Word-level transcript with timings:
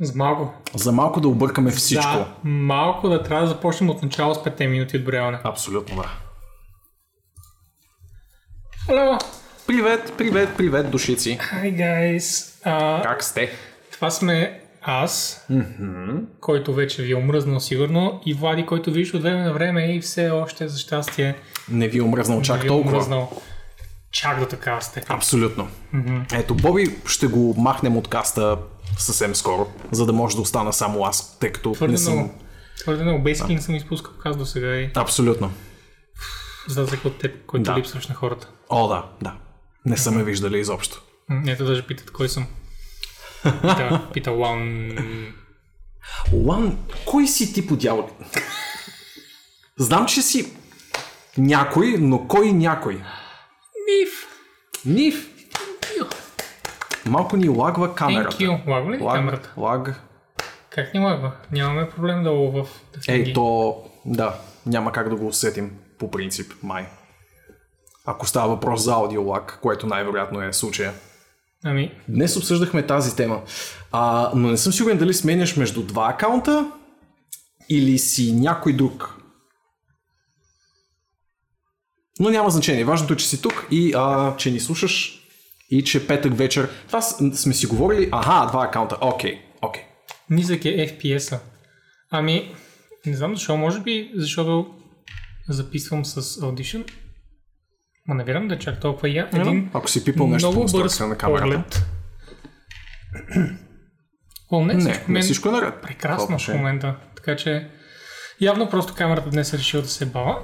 За 0.00 0.12
малко. 0.16 0.54
За 0.74 0.92
малко 0.92 1.20
да 1.20 1.28
объркаме 1.28 1.70
всичко. 1.70 2.12
Да, 2.12 2.26
малко 2.44 3.08
да 3.08 3.22
трябва 3.22 3.42
да 3.42 3.48
започнем 3.48 3.90
от 3.90 4.02
начало 4.02 4.34
с 4.34 4.38
5 4.38 4.66
минути 4.66 4.96
отброяване. 4.96 5.38
Абсолютно 5.44 5.96
да. 5.96 6.08
Hello! 8.88 9.18
Привет, 9.66 10.12
привет, 10.18 10.48
привет, 10.56 10.90
душици. 10.90 11.38
Hi 11.52 11.76
guys! 11.76 12.54
А, 12.64 13.02
Как 13.02 13.24
сте? 13.24 13.50
това 13.92 14.10
сме 14.10 14.60
аз, 14.82 15.46
който 16.40 16.74
вече 16.74 17.02
ви 17.02 17.12
е 17.12 17.16
омръзнал 17.16 17.60
сигурно, 17.60 18.20
и 18.26 18.34
Влади, 18.34 18.66
който 18.66 18.90
виж 18.90 19.14
от 19.14 19.22
време 19.22 19.42
на 19.42 19.52
време 19.52 19.94
и 19.94 20.00
все 20.00 20.30
още 20.30 20.68
за 20.68 20.78
щастие 20.78 21.34
Не 21.68 21.88
ви 21.88 21.98
е 21.98 22.02
омръзнал 22.02 22.42
чак 22.42 22.60
ви 22.60 22.66
е 22.66 22.68
толкова. 22.68 22.92
омръзнал. 22.92 23.32
Чак 24.10 24.40
до 24.40 24.46
такава 24.46 24.82
степен. 24.82 25.16
Абсолютно. 25.16 25.68
Ето, 26.32 26.54
Боби 26.54 26.96
ще 27.06 27.26
го 27.26 27.54
махнем 27.58 27.96
от 27.96 28.08
каста 28.08 28.58
съвсем 28.98 29.34
скоро, 29.34 29.66
за 29.92 30.06
да 30.06 30.12
може 30.12 30.36
да 30.36 30.42
остана 30.42 30.72
само 30.72 31.04
аз, 31.04 31.38
тъй 31.38 31.52
като 31.52 31.72
Твърде 31.72 31.92
не 31.92 31.98
съм... 31.98 32.12
много. 32.14 32.34
Твърде 32.78 33.02
много. 33.02 33.24
Basically 33.24 33.54
не 33.54 33.62
съм 33.62 33.74
изпускал 33.74 34.12
каз 34.12 34.36
до 34.36 34.46
сега 34.46 34.76
и 34.76 34.90
Абсолютно. 34.94 35.52
за 36.68 36.82
разлика 36.82 37.08
от 37.08 37.18
теб, 37.18 37.46
който 37.46 37.62
Да. 37.64 37.78
липсваш 37.78 38.08
на 38.08 38.14
хората. 38.14 38.48
О, 38.68 38.88
да, 38.88 39.04
да. 39.22 39.34
Не 39.84 39.96
са 39.96 40.10
ме 40.10 40.24
виждали 40.24 40.58
изобщо. 40.58 41.02
Ето 41.46 41.64
даже 41.64 41.86
питат 41.86 42.10
кой 42.10 42.28
съм. 42.28 42.46
Пита, 43.42 44.08
пита 44.12 44.30
Лан. 44.30 44.90
Лан, 46.32 46.78
кой 47.06 47.26
си 47.26 47.52
ти 47.52 47.66
по 47.66 47.76
дяволи? 47.76 48.12
Знам, 49.78 50.06
че 50.06 50.22
си 50.22 50.52
някой, 51.38 51.96
но 51.98 52.28
кой 52.28 52.52
някой? 52.52 52.94
Миф! 53.86 54.26
Нив. 54.84 55.30
Малко 57.06 57.36
ни 57.36 57.48
лагва 57.48 57.94
камерата. 57.94 58.36
Thank 58.36 58.40
you. 58.40 58.68
Лагва 58.68 58.92
ли 58.92 59.02
Лаг, 59.02 59.16
камерата? 59.16 59.52
лаг. 59.56 60.00
Как 60.70 60.94
ни 60.94 61.00
лагва? 61.00 61.32
Нямаме 61.52 61.90
проблем 61.90 62.24
долу 62.24 62.52
в 62.52 62.66
Ей, 63.08 63.32
то... 63.32 63.76
Да, 64.04 64.34
няма 64.66 64.92
как 64.92 65.08
да 65.08 65.16
го 65.16 65.26
усетим 65.26 65.70
по 65.98 66.10
принцип, 66.10 66.52
май. 66.62 66.86
Ако 68.06 68.26
става 68.26 68.48
въпрос 68.48 68.82
за 68.82 68.92
аудиолаг, 68.92 69.58
което 69.62 69.86
най-вероятно 69.86 70.42
е 70.42 70.52
случая. 70.52 70.92
Ами, 71.64 71.92
Днес 72.08 72.36
обсъждахме 72.36 72.86
тази 72.86 73.16
тема, 73.16 73.42
а, 73.92 74.30
но 74.34 74.48
не 74.48 74.56
съм 74.56 74.72
сигурен 74.72 74.98
дали 74.98 75.14
сменяш 75.14 75.56
между 75.56 75.82
два 75.82 76.10
акаунта 76.10 76.70
или 77.68 77.98
си 77.98 78.32
някой 78.32 78.72
друг. 78.72 79.16
Но 82.20 82.30
няма 82.30 82.50
значение. 82.50 82.84
Важното 82.84 83.14
е, 83.14 83.16
че 83.16 83.28
си 83.28 83.42
тук 83.42 83.66
и 83.70 83.92
а, 83.96 84.36
че 84.36 84.50
ни 84.50 84.60
слушаш 84.60 85.25
и 85.70 85.84
че 85.84 86.06
петък 86.06 86.36
вечер. 86.36 86.68
Това 86.86 87.00
сме 87.02 87.54
си 87.54 87.66
говорили. 87.66 88.08
Аха, 88.12 88.46
два 88.46 88.64
акаунта. 88.64 88.96
Окей, 89.00 89.40
окей. 89.62 89.82
низък 90.30 90.64
е 90.64 90.68
FPS-а. 90.88 91.38
Ами, 92.10 92.54
не 93.06 93.16
знам 93.16 93.34
защо, 93.34 93.56
може 93.56 93.80
би 93.80 94.10
защото 94.14 94.74
записвам 95.48 96.04
с 96.04 96.40
Audition. 96.40 96.90
Ма 98.08 98.14
не 98.14 98.24
вярвам 98.24 98.48
да 98.48 98.54
е 98.54 98.58
чак 98.58 98.80
толкова 98.80 99.08
я. 99.08 99.28
Един 99.34 99.70
Ако 99.74 99.90
си 99.90 100.04
пипал 100.04 100.26
нещо 100.26 100.50
много 100.50 100.66
бърз 100.72 101.00
на 101.00 101.18
камерата. 101.18 101.44
поглед. 101.44 101.82
О, 104.50 104.64
не, 104.64 104.74
Не, 104.74 104.80
всичко, 104.80 105.04
не 105.08 105.12
мен... 105.12 105.22
всичко 105.22 105.48
е 105.48 105.52
наред. 105.52 105.74
прекрасно 105.82 106.20
в 106.20 106.24
отношение. 106.24 106.58
момента. 106.58 106.96
Така 107.16 107.36
че 107.36 107.70
явно 108.40 108.70
просто 108.70 108.94
камерата 108.94 109.30
днес 109.30 109.52
е 109.52 109.58
решила 109.58 109.82
да 109.82 109.88
се 109.88 110.06
бава. 110.06 110.38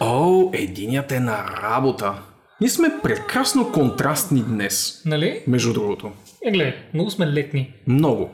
О, 0.00 0.50
единият 0.52 1.12
е 1.12 1.20
на 1.20 1.44
работа. 1.62 2.22
Ние 2.60 2.70
сме 2.70 3.00
прекрасно 3.02 3.72
контрастни 3.72 4.42
днес, 4.42 5.02
Нали? 5.06 5.44
между 5.46 5.72
другото. 5.72 6.12
Е, 6.46 6.50
гледай, 6.50 6.74
много 6.94 7.10
сме 7.10 7.26
летни. 7.26 7.74
Много. 7.86 8.30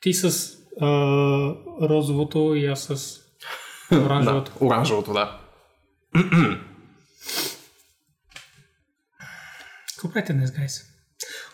Ти 0.00 0.12
с 0.12 0.52
а, 0.80 0.86
розовото 1.82 2.54
и 2.54 2.66
аз 2.66 2.80
с 2.82 3.20
Да, 3.92 4.00
оранжевото. 4.00 4.52
оранжевото, 4.60 5.12
да. 5.12 5.40
Какво 9.88 10.10
правите 10.12 10.32
днес, 10.32 10.50
гайс? 10.52 10.80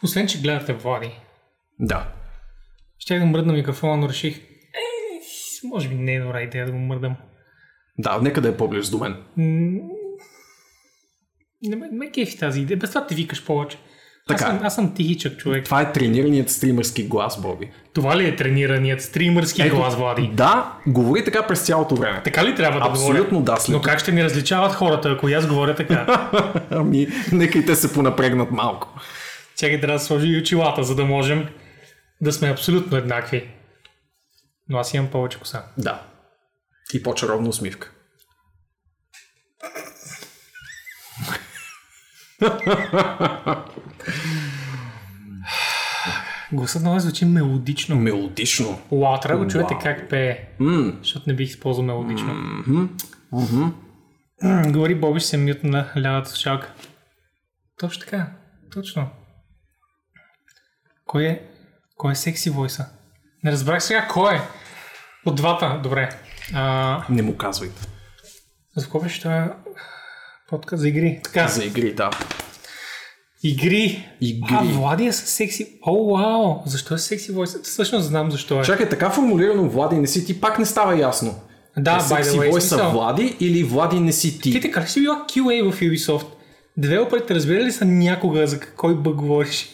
Освен, 0.03 0.27
че 0.27 0.41
гледате 0.41 0.73
Влади. 0.73 1.11
Да. 1.79 2.13
Ще 2.99 3.19
да 3.19 3.27
мръдна 3.27 3.53
микрофона, 3.53 3.97
но 3.97 4.09
реших, 4.09 4.39
е, 4.39 4.43
може 5.65 5.89
би 5.89 5.95
не 5.95 6.15
е 6.15 6.21
добра 6.21 6.43
идея 6.43 6.67
да 6.67 6.73
го 6.73 6.79
мърдам. 6.79 7.17
Да, 7.99 8.19
нека 8.19 8.41
да 8.41 8.49
е 8.49 8.57
по-близо 8.57 8.91
до 8.91 8.99
мен. 8.99 9.17
Не 11.63 11.77
ме, 11.77 11.89
ме 11.93 12.11
кефи 12.11 12.39
тази 12.39 12.61
идея. 12.61 12.79
Без 12.79 12.91
това 12.91 13.07
ти 13.07 13.15
викаш 13.15 13.45
повече. 13.45 13.79
Така 14.29 14.45
аз, 14.45 14.51
е. 14.51 14.57
съм, 14.57 14.67
аз 14.67 14.75
съм 14.75 14.95
тихичък 14.95 15.39
човек. 15.39 15.65
Това 15.65 15.81
е 15.81 15.93
тренираният 15.93 16.51
стримърски 16.51 17.03
глас, 17.03 17.41
Боби. 17.41 17.71
Това 17.95 18.17
ли 18.17 18.29
е 18.29 18.37
тренираният 18.37 19.03
стримърски 19.03 19.63
Ето, 19.63 19.77
глас, 19.77 19.97
Влади? 19.97 20.31
Да, 20.35 20.73
говори 20.87 21.25
така 21.25 21.47
през 21.47 21.61
цялото 21.61 21.97
време. 21.97 22.23
Така 22.25 22.45
ли 22.45 22.55
трябва 22.55 22.81
да 22.81 22.87
Абсолютно 22.87 23.39
говоря? 23.39 23.55
да, 23.55 23.61
след 23.61 23.77
Но 23.77 23.83
как 23.83 24.01
ще 24.01 24.13
ни 24.13 24.25
различават 24.25 24.73
хората, 24.73 25.11
ако 25.11 25.29
аз 25.29 25.47
говоря 25.47 25.75
така? 25.75 26.31
Ами, 26.71 27.07
нека 27.33 27.59
и 27.59 27.67
те 27.67 27.77
се 27.77 27.93
понапрегнат 27.93 28.51
малко. 28.51 28.89
Чакай, 29.57 29.81
трябва 29.81 29.99
да 29.99 30.05
сложи 30.05 30.29
и 30.29 30.39
очилата, 30.39 30.83
за 30.85 30.95
да 30.95 31.05
можем 31.05 31.49
да 32.21 32.33
сме 32.33 32.51
абсолютно 32.51 32.97
еднакви. 32.97 33.49
Но 34.69 34.79
аз 34.79 34.95
имам 34.95 35.11
повече 35.11 35.39
коса. 35.39 35.65
Да. 35.79 36.03
И 36.95 37.03
по-чаровна 37.03 37.49
усмивка. 37.49 37.93
Гласът 46.53 46.83
на 46.83 46.91
вас 46.91 47.03
звучи 47.03 47.25
мелодично. 47.25 47.97
Мелодично. 47.97 48.79
Уау, 48.91 49.21
трябва 49.21 49.39
да 49.39 49.45
го 49.45 49.51
чуете 49.51 49.75
как 49.83 50.09
пее. 50.11 50.39
М, 50.59 50.93
Защото 50.99 51.25
не 51.27 51.35
бих 51.37 51.49
използвал 51.49 51.87
мелодично. 51.87 52.35
М, 52.67 52.89
Говори 54.67 54.95
Боби, 54.95 55.21
ще 55.21 55.29
се 55.29 55.37
мютна 55.37 55.71
на 55.95 56.03
лявата 56.03 56.31
слушалка. 56.31 56.73
Точно 57.79 58.01
така. 58.01 58.27
Точно. 58.73 59.09
Кой 61.07 61.25
е, 61.25 61.43
кой 61.97 62.13
е 62.13 62.17
секси 62.17 62.51
войса? 62.51 62.87
Не 63.45 63.53
разбрах 63.53 63.83
сега 63.83 64.09
кой 64.09 64.35
е. 64.35 64.41
От 65.27 65.35
двата, 65.37 65.81
добре. 65.83 66.09
А, 66.55 67.03
не 67.11 67.23
му 67.23 67.37
казвайте. 67.37 67.81
за 68.77 68.85
какво 68.85 69.01
беше 69.01 69.21
това 69.21 69.57
подкаст 70.51 70.81
за 70.81 70.89
игри? 70.89 71.21
Така, 71.25 71.49
За 71.49 71.65
игри, 71.65 71.95
да. 71.95 72.11
игри. 73.45 74.09
Игри. 74.21 74.49
А, 74.51 74.63
Влади 74.65 75.07
е 75.07 75.13
секси. 75.13 75.79
О, 75.83 76.17
вау! 76.17 76.63
Защо 76.67 76.95
е 76.95 76.99
секси 76.99 77.33
войса? 77.33 77.59
Всъщност 77.63 78.07
знам 78.07 78.31
защо 78.31 78.61
е. 78.61 78.65
Чакай, 78.65 78.89
така 78.89 79.11
формулирано 79.11 79.69
Влади 79.69 79.97
не 79.97 80.07
си 80.07 80.27
ти, 80.27 80.41
пак 80.41 80.59
не 80.59 80.67
става 80.67 80.99
ясно. 80.99 81.35
да, 81.77 81.97
е 81.97 82.01
секси 82.01 82.37
войса 82.39 82.69
смисъл. 82.69 82.91
Влади 82.91 83.37
или 83.41 83.65
Влади 83.65 84.01
не 84.01 84.13
си 84.13 84.41
Ти 84.41 84.53
ти? 84.53 84.61
така 84.61 84.83
ли 84.83 84.87
си 84.87 85.01
била 85.01 85.25
QA 85.29 85.71
в 85.71 85.81
Ubisoft? 85.81 86.27
Девелоперите 86.77 87.35
разбирали 87.35 87.65
ли 87.65 87.73
са 87.73 87.85
някога 87.85 88.47
за 88.47 88.61
кой 88.77 88.95
бъг 88.95 89.15
говориш? 89.15 89.69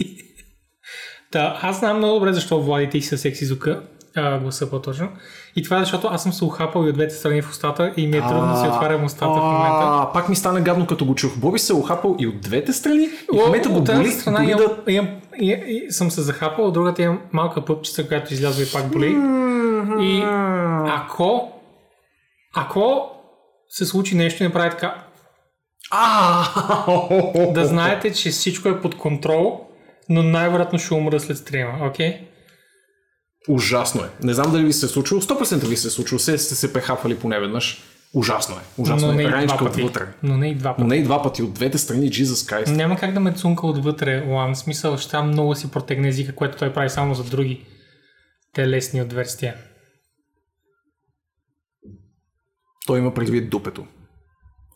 Та, 1.32 1.58
аз 1.62 1.78
знам 1.78 1.98
много 1.98 2.14
добре 2.14 2.32
защо 2.32 2.62
Влади 2.62 2.90
ти 2.90 3.02
със 3.02 3.20
секси 3.20 3.44
звука, 3.44 3.82
а, 4.16 4.38
гласа 4.38 4.70
по-точно. 4.70 5.08
И 5.56 5.62
това 5.62 5.76
е 5.76 5.80
защото 5.80 6.08
аз 6.10 6.22
съм 6.22 6.32
се 6.32 6.44
ухапал 6.44 6.86
и 6.86 6.88
от 6.88 6.94
двете 6.94 7.14
страни 7.14 7.42
в 7.42 7.50
устата 7.50 7.92
и 7.96 8.06
ми 8.06 8.16
е 8.16 8.20
трудно 8.20 8.52
да 8.52 8.56
си 8.56 8.68
отварям 8.68 9.04
устата 9.04 9.32
в 9.32 9.44
момента. 9.44 9.82
А, 9.82 10.10
пак 10.12 10.28
ми 10.28 10.36
стана 10.36 10.60
гадно 10.60 10.86
като 10.86 11.04
го 11.04 11.14
чух. 11.14 11.36
Боби 11.36 11.58
се 11.58 11.72
е 11.72 11.76
ухапал 11.76 12.16
и 12.18 12.26
от 12.26 12.40
двете 12.40 12.72
страни 12.72 13.04
и 13.04 13.38
в 13.38 13.46
момента 13.46 13.68
го 13.68 13.80
боли. 13.80 14.10
страна 14.10 14.38
дори 14.38 14.50
имам, 14.50 14.66
да... 14.86 14.92
имам, 14.92 15.08
и, 15.40 15.50
и, 15.50 15.92
съм 15.92 16.10
се 16.10 16.22
захапал, 16.22 16.66
от 16.66 16.74
другата 16.74 17.02
имам 17.02 17.20
малка 17.32 17.64
пъпчица, 17.64 18.08
която 18.08 18.34
излязва 18.34 18.62
и 18.62 18.72
пак 18.72 18.92
боли. 18.92 19.16
И 20.00 20.22
ако, 20.88 21.52
ако 22.56 23.10
се 23.68 23.86
случи 23.86 24.16
нещо 24.16 24.42
и 24.42 24.46
направи 24.46 24.70
така, 24.70 24.94
да 27.50 27.64
знаете, 27.64 28.12
че 28.12 28.30
всичко 28.30 28.68
е 28.68 28.80
под 28.80 28.98
контрол, 28.98 29.60
но 30.08 30.22
най-вероятно 30.22 30.78
ще 30.78 30.94
умра 30.94 31.20
след 31.20 31.38
стрима, 31.38 31.72
окей? 31.82 32.20
Ужасно 33.48 34.04
е. 34.04 34.08
Не 34.22 34.34
знам 34.34 34.52
дали 34.52 34.64
ви 34.64 34.72
се 34.72 34.86
е 34.86 34.88
случило. 34.88 35.20
100% 35.20 35.66
ви 35.66 35.76
се 35.76 35.88
е 35.88 35.90
случило. 35.90 36.18
Се 36.18 36.38
сте 36.38 36.54
се 36.54 36.72
прехапвали 36.72 37.18
поне 37.18 37.40
веднъж. 37.40 37.82
Ужасно 38.14 38.54
е. 38.56 38.60
Ужасно 38.78 39.06
Но 39.08 39.14
не 39.14 39.22
е. 39.24 39.30
Раничка 39.30 39.56
два 39.56 39.66
пъти. 39.66 39.82
отвътре. 39.82 40.12
Но 40.22 40.36
не 40.36 40.50
и 40.50 40.54
два 40.54 40.70
Но 40.70 40.76
пъти. 40.76 40.88
не 40.88 40.96
и 40.96 41.02
два 41.02 41.22
пъти. 41.22 41.42
От 41.42 41.54
двете 41.54 41.78
страни, 41.78 42.10
Jesus 42.10 42.24
Christ. 42.64 42.76
Няма 42.76 42.96
как 42.96 43.12
да 43.14 43.20
ме 43.20 43.32
цунка 43.32 43.66
отвътре, 43.66 44.24
Лан. 44.26 44.54
В 44.54 44.58
смисъл, 44.58 44.98
ще 44.98 45.10
там 45.10 45.28
много 45.28 45.54
си 45.54 45.70
протегне 45.70 46.08
езика, 46.08 46.34
което 46.34 46.58
той 46.58 46.72
прави 46.72 46.90
само 46.90 47.14
за 47.14 47.24
други 47.24 47.66
телесни 48.52 49.02
отверстия. 49.02 49.54
Той 52.86 52.98
има 52.98 53.14
предвид 53.14 53.50
дупето. 53.50 53.86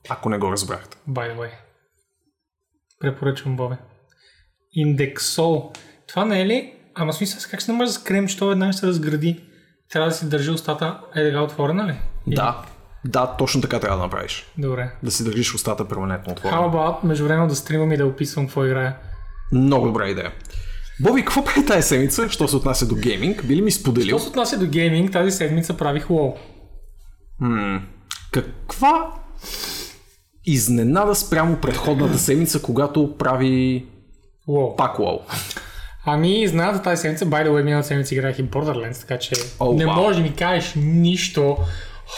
Ако 0.09 0.29
не 0.29 0.39
го 0.39 0.53
разбрахте. 0.53 0.97
By 1.09 1.35
the 1.35 1.39
way. 1.39 1.51
Препоръчвам, 3.01 3.57
Бобе. 3.57 3.77
Индексол. 4.73 5.73
Това 6.07 6.25
не 6.25 6.41
е 6.41 6.47
ли? 6.47 6.75
Ама 6.95 7.13
смисъл, 7.13 7.51
как 7.51 7.63
се 7.63 7.73
намърза 7.73 7.93
с 7.93 7.99
крем, 7.99 8.29
че 8.29 8.37
то 8.39 8.47
веднага 8.49 8.73
ще 8.73 8.81
се 8.81 8.87
разгради? 8.87 9.41
Трябва 9.93 10.09
да 10.09 10.15
си 10.15 10.29
държи 10.29 10.51
устата 10.51 11.01
е 11.17 11.25
така 11.25 11.43
отворена 11.43 11.87
ли? 11.87 11.95
Или- 12.27 12.35
Да. 12.37 12.63
Да, 13.05 13.27
точно 13.39 13.61
така 13.61 13.81
трябва 13.81 13.97
да 13.97 14.03
направиш. 14.03 14.47
Добре. 14.59 14.91
Да 15.03 15.11
си 15.11 15.25
държиш 15.25 15.55
устата 15.55 15.89
перманентно 15.89 16.33
How 16.33 16.37
отворена. 16.37 16.61
about 16.63 17.05
между 17.05 17.25
време 17.25 17.47
да 17.47 17.57
стримам 17.57 17.93
и 17.93 17.97
да 17.97 18.07
описвам 18.07 18.47
какво 18.47 18.65
играя? 18.67 18.97
Много 19.53 19.87
добра 19.87 20.09
идея. 20.09 20.33
Боби, 21.01 21.21
какво 21.21 21.45
прави 21.45 21.67
тази 21.67 21.89
седмица, 21.89 22.29
що 22.29 22.49
се 22.49 22.57
отнася 22.57 22.87
до 22.87 22.95
гейминг? 22.95 23.45
Би 23.47 23.57
ли 23.57 23.63
ми 23.63 23.71
споделил? 23.71 24.09
Що 24.09 24.25
се 24.25 24.29
отнася 24.29 24.59
до 24.59 24.67
гейминг, 24.67 25.13
тази 25.13 25.31
седмица 25.31 25.77
правих 25.77 26.07
WoW. 26.09 26.35
Каква 28.33 29.13
изненада 30.45 31.15
спрямо 31.15 31.57
предходната 31.57 32.19
седмица, 32.19 32.63
когато 32.63 33.17
прави 33.19 33.87
WoW. 34.49 34.77
пак 34.77 34.99
лоу? 34.99 35.19
Ами, 36.13 36.47
знаете 36.49 36.83
тази 36.83 37.01
седмица, 37.03 37.27
by 37.27 37.47
the 37.47 37.51
way, 37.51 37.63
миналата 37.63 37.89
седмица 37.89 38.15
играх 38.15 38.39
и 38.39 38.45
Borderlands, 38.45 39.01
така 39.01 39.19
че 39.19 39.35
О, 39.61 39.73
не 39.73 39.87
вау. 39.87 39.95
можеш 39.97 40.17
да 40.17 40.23
ми 40.23 40.35
кажеш 40.35 40.73
нищо. 40.77 41.57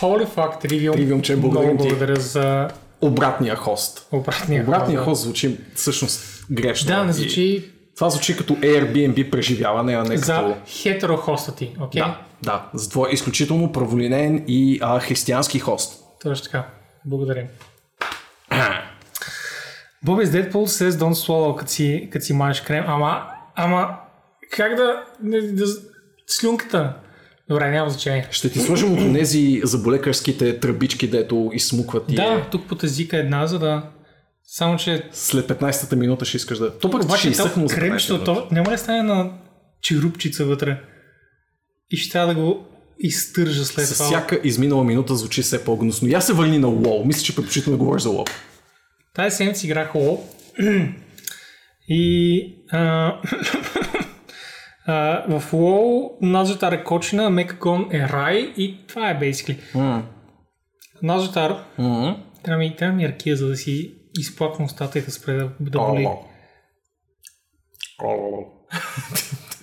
Holy 0.01 0.27
fuck, 0.27 0.65
Trivium. 0.65 0.91
Trivium, 0.93 1.21
че 1.23 1.37
благодарим 1.37 1.69
Много 1.69 1.83
ти. 1.83 1.89
благодаря 1.89 2.21
за 2.21 2.69
Обратния 3.01 3.57
хост. 3.57 4.09
обратния 4.13 4.63
Обратния 4.63 4.99
ход. 4.99 5.05
хост 5.05 5.23
звучи 5.23 5.57
всъщност 5.75 6.45
грешно. 6.51 6.87
Да, 6.87 7.05
не 7.05 7.11
И 7.11 7.15
звучи 7.15 7.65
Това 7.97 8.11
звучи 8.11 8.37
като 8.37 8.55
Airbnb 8.55 9.31
преживяване, 9.31 9.95
а 9.95 10.05
не 10.05 10.17
за 10.17 10.33
като... 10.35 10.55
хетерохоста 10.67 11.55
ти, 11.55 11.77
окей? 11.81 12.03
Да, 12.03 12.19
да, 12.43 12.65
за 12.75 12.91
твой 12.91 13.11
изключително 13.13 13.73
праволинен 13.73 14.45
и 14.49 14.79
а, 14.83 15.01
християнски 15.01 15.59
хост. 15.59 16.03
Точно 16.23 16.45
така. 16.45 16.67
Благодарим. 17.05 17.47
Bobby's 20.07 20.27
Deadpool 20.27 20.67
says 20.67 20.91
don't 20.91 21.15
swallow, 21.27 21.57
като 21.57 21.71
си, 21.71 22.09
като 22.13 22.25
си 22.25 22.33
мажеш 22.33 22.61
крем. 22.63 22.85
Ама, 22.87 23.23
ама, 23.55 23.89
как 24.51 24.75
да, 24.77 25.05
да, 25.23 25.53
да 25.53 25.65
слюнката? 26.27 26.95
Добре, 27.49 27.71
няма 27.71 27.91
значение. 27.91 28.29
Ще 28.31 28.51
ти 28.51 28.61
сложим 28.61 28.93
от 28.93 29.15
тези 29.15 29.61
заболекарските 29.65 30.61
тръбички, 30.61 31.09
дето 31.11 31.51
изсмукват 31.53 32.13
и 32.13 32.15
Да, 32.15 32.47
тук 32.51 32.69
под 32.69 32.83
езика 32.83 33.17
една, 33.17 33.47
за 33.47 33.59
да... 33.59 33.83
Само, 34.45 34.77
че 34.77 35.09
след 35.13 35.49
15-та 35.49 35.97
минута 35.97 36.25
ще 36.25 36.37
искаш 36.37 36.59
да... 36.59 36.79
То 36.79 36.91
пък 36.91 37.03
ще 37.03 37.07
обаче 37.07 37.29
то 37.29 37.43
за 37.43 37.49
15 37.49 37.75
кремчето, 37.75 38.49
няма 38.51 38.73
ли 38.73 38.79
стане 38.79 39.03
на 39.03 39.31
черупчица 39.83 40.45
вътре? 40.45 40.81
И 41.91 41.97
ще 41.97 42.13
трябва 42.13 42.35
да 42.35 42.41
го 42.41 42.67
изтържа 42.99 43.65
след 43.65 43.87
С 43.87 43.95
това. 43.95 44.07
всяка 44.07 44.41
изминала 44.45 44.85
минута 44.85 45.17
звучи 45.17 45.43
все 45.43 45.65
по-гнусно. 45.65 46.09
Я 46.09 46.21
се 46.21 46.33
върни 46.33 46.59
на 46.59 46.69
WoW. 46.69 47.07
Мисля, 47.07 47.23
че 47.23 47.37
предпочитам 47.37 47.73
да 47.73 47.77
говориш 47.77 48.03
за 48.03 48.09
WoW. 48.09 48.31
Тази 49.15 49.37
седмица 49.37 49.67
играх 49.67 49.93
WoW 49.93 50.19
и 51.89 52.65
а, 52.71 52.79
а, 54.87 55.25
в 55.29 55.53
WoW 55.53 56.11
Назотар 56.21 56.73
е 56.73 56.85
кочина, 56.85 57.31
Мекагон 57.31 57.89
е 57.93 58.09
рай 58.09 58.53
и 58.57 58.87
това 58.89 59.11
е 59.11 59.19
basically. 59.19 59.59
Mm. 59.75 60.03
Назотар, 61.03 61.65
Mm-hmm. 61.79 62.17
трябва 62.43 62.59
ми, 62.59 62.77
трябва 62.77 62.97
ми 62.97 63.09
ракия, 63.09 63.37
за 63.37 63.49
да 63.49 63.57
си 63.57 63.95
изплаквам 64.19 64.65
устата 64.65 64.99
и 64.99 65.03
да 65.03 65.11
спре 65.11 65.33
да, 65.33 65.51
да 65.61 65.79
боли. 65.79 66.09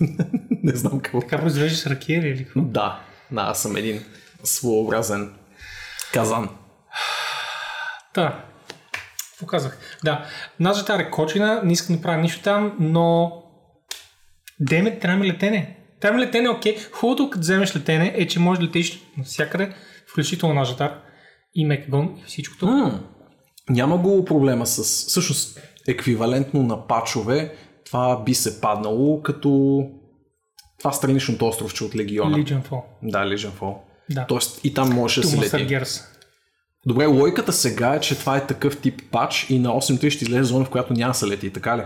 Не 0.62 0.72
знам 0.72 1.00
какво. 1.00 1.20
Така 1.20 1.38
произвеждаш 1.38 1.86
ракия 1.86 2.22
ли 2.22 2.28
или 2.28 2.44
какво? 2.44 2.60
Да, 2.60 3.00
да, 3.30 3.40
аз 3.40 3.62
съм 3.62 3.76
един 3.76 4.04
своеобразен 4.44 5.34
казан. 6.12 6.48
Да. 8.14 8.44
Какво 9.40 9.46
казах? 9.46 9.78
Да. 10.04 10.24
Назотар 10.60 10.98
е 10.98 11.10
кочина, 11.10 11.60
не 11.64 11.72
искам 11.72 11.96
да 11.96 12.02
правя 12.02 12.16
нищо 12.16 12.42
там, 12.42 12.76
но 12.80 13.32
Деме, 14.60 14.98
трябва 14.98 15.18
ми 15.18 15.26
летене. 15.26 15.76
Трябва 16.00 16.18
ми 16.18 16.24
летене, 16.26 16.48
окей. 16.48 16.76
Хубавото, 16.92 17.30
като 17.30 17.40
вземеш 17.40 17.76
летене, 17.76 18.12
е, 18.16 18.26
че 18.26 18.38
можеш 18.38 18.60
да 18.60 18.66
летиш 18.66 19.02
навсякъде, 19.16 19.74
включително 20.06 20.54
на 20.54 20.64
Жатар 20.64 21.00
и 21.54 21.64
Мекагон 21.64 22.14
и 22.18 22.24
всичкото. 22.26 22.66
М, 22.66 23.00
Няма 23.68 23.98
го 23.98 24.24
проблема 24.24 24.66
с... 24.66 24.82
Всъщност, 25.08 25.60
еквивалентно 25.88 26.62
на 26.62 26.86
пачове, 26.86 27.54
това 27.86 28.22
би 28.24 28.34
се 28.34 28.60
паднало 28.60 29.22
като 29.22 29.82
това 30.78 30.92
страничното 30.92 31.48
островче 31.48 31.84
от 31.84 31.96
Легиона. 31.96 32.36
Legion 32.36 32.62
Fall. 32.62 32.82
Да, 33.02 33.18
Legion 33.18 33.52
Fall. 33.60 33.76
Да. 34.10 34.26
Тоест 34.26 34.64
и 34.64 34.74
там 34.74 34.90
можеше 34.94 35.20
да 35.20 35.26
се 35.26 35.36
лети. 35.38 35.66
Герс. 35.66 36.04
Добре, 36.86 37.06
логиката 37.06 37.52
сега 37.52 37.94
е, 37.94 38.00
че 38.00 38.18
това 38.18 38.36
е 38.36 38.46
такъв 38.46 38.80
тип 38.80 39.02
пач 39.10 39.46
и 39.50 39.58
на 39.58 39.70
8.3 39.70 40.10
ще 40.10 40.24
излезе 40.24 40.42
зона, 40.42 40.64
в 40.64 40.70
която 40.70 40.92
няма 40.92 41.14
се 41.14 41.26
лети, 41.26 41.52
така 41.52 41.78
ли? 41.78 41.82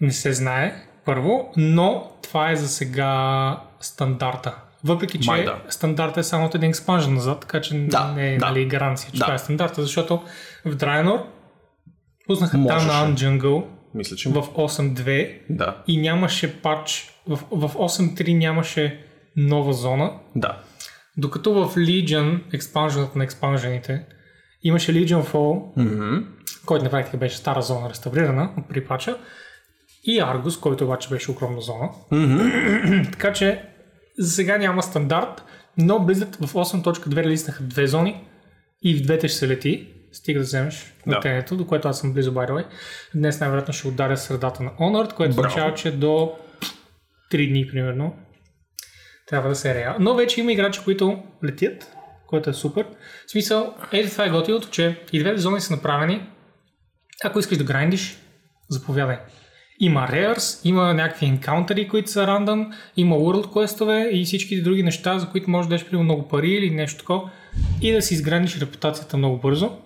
Не 0.00 0.12
се 0.12 0.32
знае, 0.32 0.74
първо, 1.04 1.52
но 1.56 2.10
това 2.22 2.50
е 2.50 2.56
за 2.56 2.68
сега 2.68 3.60
стандарта. 3.80 4.54
Въпреки, 4.84 5.20
че 5.20 5.30
Май 5.30 5.44
да. 5.44 5.56
стандарта 5.68 6.20
е 6.20 6.22
само 6.22 6.46
от 6.46 6.54
един 6.54 6.68
експанжен 6.68 7.14
назад, 7.14 7.40
така 7.40 7.60
че 7.60 7.74
Да, 7.74 8.12
не 8.16 8.34
е 8.34 8.38
да. 8.38 8.46
нали, 8.46 8.66
гаранция, 8.66 9.10
че 9.12 9.18
Да. 9.18 9.24
това 9.24 9.34
е 9.34 9.38
стандарта, 9.38 9.82
защото 9.82 10.22
в 10.64 10.76
Draenor 10.76 11.22
пуснаха 12.26 12.58
Можеше. 12.58 12.88
Jungle 12.88 13.64
Мисля, 13.94 14.16
че... 14.16 14.28
в 14.28 14.34
8.2 14.34 15.38
Да, 15.50 15.76
и 15.86 16.00
нямаше 16.00 16.60
патч, 16.62 17.14
в, 17.28 17.38
в 17.50 17.74
8.3 17.74 18.38
нямаше 18.38 19.04
нова 19.36 19.72
зона, 19.72 20.12
да. 20.36 20.58
Докато 21.16 21.52
в 21.54 21.74
Legion, 21.74 22.54
експанженът 22.54 23.16
на 23.16 23.24
експанжените, 23.24 24.04
имаше 24.62 24.92
Legion 24.94 25.22
Fall, 25.24 25.62
Мгм. 25.76 26.26
който 26.66 26.84
на 26.84 26.90
практика 26.90 27.16
беше 27.16 27.36
стара 27.36 27.62
зона 27.62 27.90
реставрирана 27.90 28.50
от 28.58 28.68
при 28.68 28.84
пача, 28.84 29.18
и 30.04 30.20
Argus, 30.20 30.60
който 30.60 30.84
обаче 30.84 31.08
беше 31.08 31.30
огромна 31.30 31.60
зона. 31.60 31.88
така 33.12 33.32
че 33.32 33.62
за 34.18 34.30
сега 34.30 34.58
няма 34.58 34.82
стандарт, 34.82 35.44
но 35.78 35.94
Blizzard 35.94 36.46
в 36.46 36.52
8.2 36.52 37.16
релизнаха 37.16 37.62
две 37.62 37.86
зони 37.86 38.24
и 38.82 38.96
в 38.96 39.02
двете 39.02 39.28
ще 39.28 39.38
се 39.38 39.48
лети, 39.48 39.88
стига 40.12 40.40
да 40.40 40.44
вземеш 40.44 40.94
Да. 41.06 41.16
летенето, 41.16 41.56
до 41.56 41.66
което 41.66 41.88
аз 41.88 41.98
съм 42.00 42.12
близо, 42.12 42.32
by 42.32 42.48
the 42.48 42.52
way. 42.52 42.64
Днес 43.14 43.40
най-вероятно 43.40 43.74
ще 43.74 43.88
ударя 43.88 44.16
средата 44.16 44.62
на 44.62 44.70
Honored, 44.70 45.12
което 45.12 45.36
Браво. 45.36 45.46
означава, 45.48 45.74
че 45.74 45.90
до 45.90 46.32
3 47.32 47.48
дни 47.48 47.66
примерно 47.66 48.14
трябва 49.32 49.48
да 49.48 49.54
се 49.54 49.70
е 49.70 49.74
реал. 49.74 49.96
Но 50.00 50.14
вече 50.14 50.40
има 50.40 50.52
играчи, 50.52 50.80
които 50.84 51.22
летят, 51.44 51.96
което 52.26 52.50
е 52.50 52.52
супер. 52.52 52.86
В 53.26 53.30
смисъл, 53.30 53.74
ето 53.92 54.10
това 54.10 54.24
е 54.26 54.30
готиното, 54.30 54.70
че 54.70 55.00
и 55.12 55.18
двете 55.18 55.40
зони 55.40 55.60
са 55.60 55.74
направени. 55.74 56.26
Ако 57.24 57.38
искаш 57.38 57.58
да 57.58 57.64
грайндиш, 57.64 58.18
заповядай. 58.70 59.16
Има 59.80 60.08
rares, 60.12 60.68
има 60.68 60.94
някакви 60.94 61.26
енкаунтери, 61.26 61.88
които 61.88 62.10
са 62.10 62.26
рандъм, 62.26 62.72
има 62.96 63.16
world 63.16 63.46
questове 63.46 64.08
и 64.08 64.24
всички 64.24 64.62
други 64.62 64.82
неща, 64.82 65.18
за 65.18 65.28
които 65.28 65.50
можеш 65.50 65.68
да 65.68 65.74
дадеш 65.74 65.86
примерно 65.86 66.04
много 66.04 66.28
пари 66.28 66.50
или 66.50 66.70
нещо 66.70 66.98
такова 66.98 67.30
и 67.82 67.92
да 67.92 68.02
си 68.02 68.14
изградиш 68.14 68.58
репутацията 68.58 69.16
много 69.16 69.38
бързо. 69.38 69.78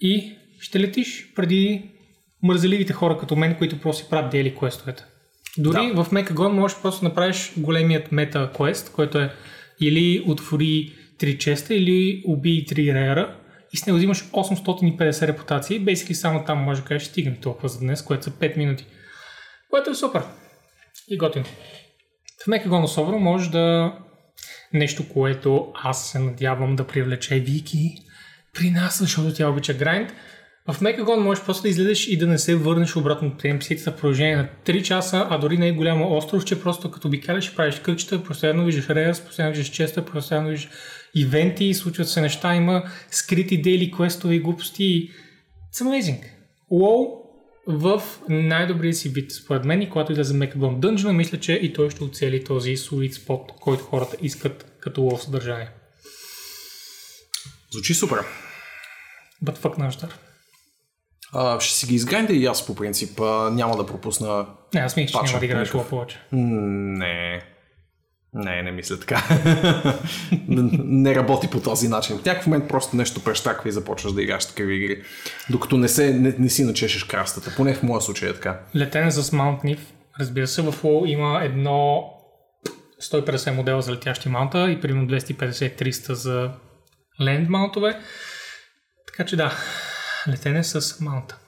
И 0.00 0.38
ще 0.60 0.80
летиш 0.80 1.32
преди 1.34 1.90
мързеливите 2.42 2.92
хора 2.92 3.18
като 3.18 3.36
мен, 3.36 3.54
които 3.54 3.80
просто 3.80 4.04
си 4.04 4.10
правят 4.10 4.30
дели 4.30 4.56
квестовете. 4.56 5.04
Дори 5.58 5.92
в 5.94 6.06
Мекагон 6.12 6.54
можеш 6.54 6.78
просто 6.82 7.00
да 7.00 7.08
направиш 7.08 7.52
големият 7.56 8.12
мета 8.12 8.50
квест, 8.54 8.92
който 8.92 9.18
е 9.18 9.34
или 9.80 10.24
отвори 10.26 10.92
3 11.18 11.38
честа, 11.38 11.74
или 11.74 12.22
убий 12.26 12.64
3 12.64 12.94
реера 12.94 13.36
и 13.72 13.76
с 13.76 13.86
него 13.86 13.98
взимаш 13.98 14.24
850 14.24 15.26
репутации. 15.26 15.80
Basically 15.80 16.12
само 16.12 16.44
там 16.44 16.58
може 16.58 16.80
да 16.80 16.88
кажеш 16.88 17.08
стигне 17.08 17.40
толкова 17.40 17.68
за 17.68 17.78
днес, 17.78 18.02
което 18.02 18.24
са 18.24 18.30
5 18.30 18.56
минути. 18.56 18.86
Което 19.70 19.90
е 19.90 19.94
супер. 19.94 20.22
И 21.08 21.18
готино. 21.18 21.44
В 22.44 22.46
Мекагон 22.46 22.84
особено 22.84 23.18
може 23.18 23.50
да 23.50 23.94
нещо, 24.72 25.08
което 25.08 25.72
аз 25.74 26.10
се 26.10 26.18
надявам 26.18 26.76
да 26.76 26.86
привлече 26.86 27.34
Вики 27.34 27.94
при 28.54 28.70
нас, 28.70 28.98
защото 28.98 29.34
тя 29.34 29.48
обича 29.48 29.74
грайнд. 29.74 30.12
В 30.72 30.80
Мекагон 30.80 31.22
можеш 31.22 31.44
просто 31.44 31.62
да 31.62 31.68
излезеш 31.68 32.08
и 32.08 32.18
да 32.18 32.26
не 32.26 32.38
се 32.38 32.54
върнеш 32.56 32.96
обратно 32.96 33.36
при 33.38 33.48
NPC-та 33.48 33.92
в 33.92 33.96
продължение 33.96 34.36
на 34.36 34.48
3 34.66 34.82
часа, 34.82 35.26
а 35.30 35.38
дори 35.38 35.58
не 35.58 35.68
е 35.68 35.72
голямо 35.72 36.16
остров, 36.16 36.44
че 36.44 36.60
просто 36.60 36.90
като 36.90 37.08
обикаляш, 37.08 37.54
правиш 37.54 37.78
къща, 37.78 38.24
постоянно 38.24 38.64
виждаш 38.64 38.88
реас, 38.88 39.20
постоянно 39.20 39.54
виждаш 39.54 39.76
честа, 39.76 40.04
постоянно 40.04 40.48
виждаш 40.48 40.70
ивенти, 41.14 41.74
случват 41.74 42.08
се 42.08 42.20
неща, 42.20 42.54
има 42.54 42.82
скрити 43.10 43.62
дейли 43.62 43.90
квестове 43.90 44.34
и 44.34 44.40
глупости. 44.40 45.10
It's 45.72 45.82
amazing. 45.82 46.22
WoW 46.72 47.24
в 47.66 48.02
най-добрия 48.28 48.94
си 48.94 49.08
вид, 49.08 49.32
според 49.32 49.64
мен, 49.64 49.82
и 49.82 49.90
когато 49.90 50.12
излезе 50.12 50.34
Мекагон 50.34 50.80
Dungeon, 50.80 51.12
мисля, 51.12 51.40
че 51.40 51.52
и 51.52 51.72
той 51.72 51.90
ще 51.90 52.04
оцели 52.04 52.44
този 52.44 52.76
sweet 52.76 53.12
spot, 53.12 53.52
който 53.60 53.84
хората 53.84 54.16
искат 54.22 54.76
като 54.80 55.00
WoW 55.00 55.16
съдържание. 55.16 55.68
Звучи 57.72 57.94
супер. 57.94 58.18
But 59.44 59.58
fuck 59.58 59.78
наш 59.78 59.96
А, 61.34 61.60
ще 61.60 61.74
си 61.74 61.86
ги 61.86 61.94
изграйнда 61.94 62.32
и 62.32 62.46
аз 62.46 62.66
по 62.66 62.74
принцип. 62.74 63.20
А, 63.20 63.50
няма 63.50 63.76
да 63.76 63.86
пропусна... 63.86 64.46
Не, 64.74 64.80
аз 64.80 64.96
мисля, 64.96 65.20
че 65.20 65.26
няма 65.26 65.38
да 65.38 65.44
играеш. 65.44 65.72
WoW 65.72 65.88
повече. 65.88 66.20
Не. 66.32 67.42
Не, 68.34 68.62
не 68.62 68.70
мисля 68.70 69.00
така. 69.00 69.22
не 70.48 71.14
работи 71.14 71.48
по 71.50 71.60
този 71.60 71.88
начин. 71.88 72.18
В 72.18 72.24
някакъв 72.24 72.46
момент 72.46 72.68
просто 72.68 72.96
нещо 72.96 73.24
прещаква 73.24 73.68
и 73.68 73.72
започваш 73.72 74.12
да 74.12 74.22
играш 74.22 74.46
такива 74.46 74.72
игри. 74.72 75.02
Докато 75.50 75.76
не, 75.76 75.88
се, 75.88 76.12
не, 76.12 76.34
не 76.38 76.48
си 76.48 76.64
начешеш 76.64 77.04
крастата. 77.04 77.54
Поне 77.56 77.74
в 77.74 77.82
моя 77.82 78.00
случай 78.00 78.28
е 78.28 78.32
така. 78.32 78.60
Летене 78.76 79.10
с 79.10 79.22
Mount 79.22 79.64
Nif. 79.64 79.78
Разбира 80.20 80.46
се, 80.46 80.62
в 80.62 80.72
WoW 80.72 81.06
има 81.06 81.40
едно 81.44 82.10
150 83.02 83.50
модела 83.50 83.82
за 83.82 83.92
летящи 83.92 84.28
маунта 84.28 84.70
и 84.70 84.80
примерно 84.80 85.08
250-300 85.08 86.12
за 86.12 86.50
ленд 87.20 87.48
маунтове. 87.48 87.98
Така 89.06 89.24
че 89.24 89.36
да, 89.36 89.52
летене 90.28 90.64
с 90.64 91.00
маунта. 91.00 91.38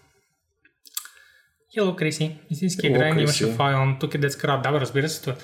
Hello, 1.76 1.97
Криси. 1.97 2.38
Грайн 2.90 3.14
Криси. 3.14 3.45
имаше 3.45 3.56
файл, 3.56 3.97
тук 4.00 4.14
е 4.14 4.18
детска 4.18 4.49
рад. 4.49 4.62
Да, 4.62 4.73
разбира 4.73 5.09
се. 5.09 5.21
това. 5.21 5.35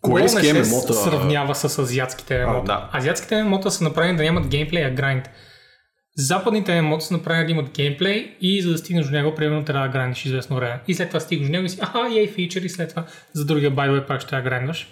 Корейски 0.00 0.52
не 0.52 0.64
се 0.64 0.70
ММО-та... 0.70 0.92
сравнява 0.92 1.54
с 1.54 1.78
азиатските 1.78 2.46
ММО. 2.46 2.64
да. 2.64 2.90
Азиатските 2.92 3.42
ММО 3.42 3.70
са 3.70 3.84
направени 3.84 4.16
да 4.16 4.22
нямат 4.22 4.48
геймплей, 4.48 4.84
а 4.84 4.90
грайнд. 4.90 5.30
Западните 6.16 6.82
ММО 6.82 7.00
са 7.00 7.14
направени 7.14 7.46
да 7.46 7.52
имат 7.52 7.70
геймплей 7.70 8.36
и 8.40 8.62
за 8.62 8.72
да 8.72 8.78
стигнеш 8.78 9.06
до 9.06 9.12
него, 9.12 9.34
примерно 9.34 9.64
трябва 9.64 9.86
да 9.86 9.92
грайндиш 9.92 10.24
известно 10.24 10.56
време. 10.56 10.80
И 10.88 10.94
след 10.94 11.08
това 11.08 11.20
стигнеш 11.20 11.46
до 11.48 11.52
него 11.52 11.64
и 11.64 11.68
си, 11.68 11.78
аха, 11.80 12.08
ей 12.16 12.28
фичър 12.28 12.62
и 12.62 12.68
след 12.68 12.90
това 12.90 13.06
за 13.32 13.44
другия 13.44 13.70
way 13.70 14.06
пак 14.06 14.20
ще 14.20 14.36
да 14.36 14.42
грайндваш. 14.42 14.88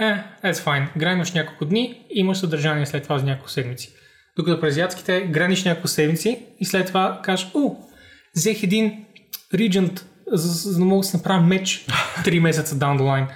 Е, 0.00 0.02
that's 0.44 0.52
fine. 0.52 0.98
Грайндваш 0.98 1.32
няколко 1.32 1.64
дни, 1.64 2.06
имаш 2.10 2.38
съдържание 2.38 2.86
след 2.86 3.02
това 3.02 3.18
за 3.18 3.24
няколко 3.24 3.50
седмици. 3.50 3.92
Докато 4.36 4.60
при 4.60 4.68
азиатските 4.68 5.20
грайндиш 5.20 5.64
няколко 5.64 5.88
седмици 5.88 6.38
и 6.60 6.64
след 6.64 6.86
това 6.86 7.20
кажеш, 7.24 7.48
у, 7.54 7.74
взех 8.36 8.62
един 8.62 9.04
Regent, 9.54 10.02
за, 10.32 10.70
за 10.70 10.78
да 10.78 10.84
мога 10.84 11.00
да 11.00 11.08
си 11.08 11.16
направя 11.16 11.40
меч 11.40 11.86
3 12.24 12.38
месеца 12.38 12.74
down 12.76 12.98
the 12.98 13.02
line. 13.02 13.26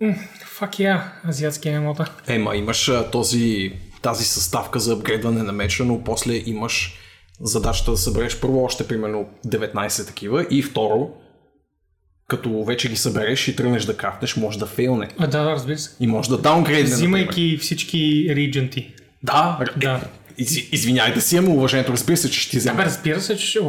М, 0.00 0.14
Fuck 0.58 0.70
yeah, 0.70 1.02
азиатски 1.28 1.68
ММО-та. 1.70 2.06
Ема, 2.26 2.56
имаш 2.56 2.90
този, 3.12 3.72
тази 4.02 4.24
съставка 4.24 4.80
за 4.80 4.92
апгрейдване 4.92 5.42
на 5.42 5.52
меча, 5.52 5.84
но 5.84 6.04
после 6.04 6.42
имаш 6.46 6.98
задачата 7.40 7.90
да 7.90 7.96
събереш 7.96 8.40
първо 8.40 8.64
още 8.64 8.88
примерно 8.88 9.28
19 9.46 10.06
такива 10.06 10.46
и 10.50 10.62
второ, 10.62 11.10
като 12.28 12.64
вече 12.64 12.88
ги 12.88 12.96
събереш 12.96 13.48
и 13.48 13.56
тръгнеш 13.56 13.84
да 13.84 13.96
крафтеш, 13.96 14.36
може 14.36 14.58
да 14.58 14.66
фейлне. 14.66 15.08
А, 15.18 15.26
да, 15.26 15.42
да, 15.42 15.50
разбира 15.50 15.78
се. 15.78 15.96
И 16.00 16.06
може 16.06 16.28
да 16.28 16.38
даунгрейдне. 16.38 16.82
например. 16.82 16.96
Взимайки 16.96 17.58
всички 17.60 18.26
регенти. 18.36 18.94
Да, 19.22 19.58
Да. 19.76 20.00
Из, 20.38 20.72
извиняй 20.72 21.14
да 21.14 21.20
си 21.20 21.36
имам 21.36 21.52
уважението, 21.52 21.92
разбира 21.92 22.16
се, 22.16 22.30
че 22.30 22.40
ще 22.40 22.50
ти 22.50 22.56
взема. 22.56 22.74
Абе, 22.74 22.84
разбира 22.84 23.20
се, 23.20 23.36
че 23.36 23.46
ще... 23.46 23.60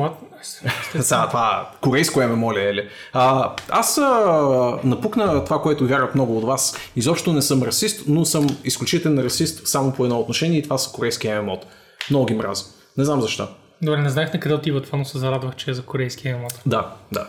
Сега, 1.01 1.27
това 1.27 1.71
корейско 1.81 2.21
е, 2.21 2.27
моля, 2.27 2.61
Ели. 2.61 2.89
А, 3.13 3.55
аз 3.69 3.97
а, 3.97 4.79
напукна 4.83 5.43
това, 5.43 5.61
което 5.61 5.87
вярват 5.87 6.15
много 6.15 6.37
от 6.37 6.43
вас. 6.43 6.77
Изобщо 6.95 7.33
не 7.33 7.41
съм 7.41 7.63
расист, 7.63 8.03
но 8.07 8.25
съм 8.25 8.47
изключителен 8.63 9.19
расист 9.19 9.67
само 9.67 9.93
по 9.93 10.03
едно 10.03 10.19
отношение 10.19 10.59
и 10.59 10.63
това 10.63 10.77
са 10.77 10.91
корейски 10.91 11.29
ММО. 11.29 11.61
Много 12.09 12.25
ги 12.25 12.33
мразя. 12.33 12.65
Не 12.97 13.05
знам 13.05 13.21
защо. 13.21 13.47
Добре, 13.81 14.01
не 14.01 14.09
знаех 14.09 14.33
на 14.33 14.39
къде 14.39 14.55
отива 14.55 14.81
това, 14.81 14.97
но 14.97 15.05
се 15.05 15.17
зарадвах, 15.17 15.55
че 15.55 15.71
е 15.71 15.73
за 15.73 15.81
корейски 15.81 16.27
емот. 16.27 16.61
Да, 16.65 16.93
да. 17.11 17.27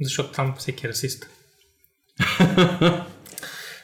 Защото 0.00 0.32
там 0.32 0.54
всеки 0.58 0.86
е 0.86 0.88
расист. 0.88 1.26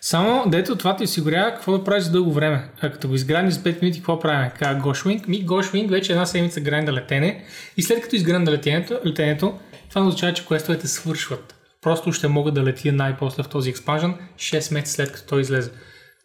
Само, 0.00 0.44
дето 0.50 0.76
това 0.76 0.96
ти 0.96 1.04
осигурява 1.04 1.50
какво 1.50 1.78
да 1.78 1.84
правиш 1.84 2.04
за 2.04 2.10
дълго 2.10 2.32
време. 2.32 2.68
А 2.80 2.90
като 2.90 3.08
го 3.08 3.14
изгранди 3.14 3.52
за 3.52 3.60
5 3.60 3.82
минути, 3.82 3.98
какво 3.98 4.18
правим? 4.18 4.50
Каза 4.58 4.80
Гошвинг. 4.80 5.28
Ми 5.28 5.44
Гошвинг 5.44 5.90
вече 5.90 6.12
една 6.12 6.26
седмица 6.26 6.60
гранда 6.60 6.92
летене. 6.92 7.44
И 7.76 7.82
след 7.82 8.02
като 8.02 8.16
изгранда 8.16 8.50
летенето, 8.50 9.00
летенето 9.06 9.58
това 9.88 10.00
означава, 10.00 10.32
че 10.32 10.46
квестовете 10.46 10.88
свършват. 10.88 11.54
Просто 11.82 12.12
ще 12.12 12.28
мога 12.28 12.52
да 12.52 12.64
летя 12.64 12.92
най-после 12.92 13.42
в 13.42 13.48
този 13.48 13.70
експанжен 13.70 14.14
6 14.36 14.74
месеца 14.74 14.92
след 14.92 15.12
като 15.12 15.28
той 15.28 15.40
излезе. 15.40 15.70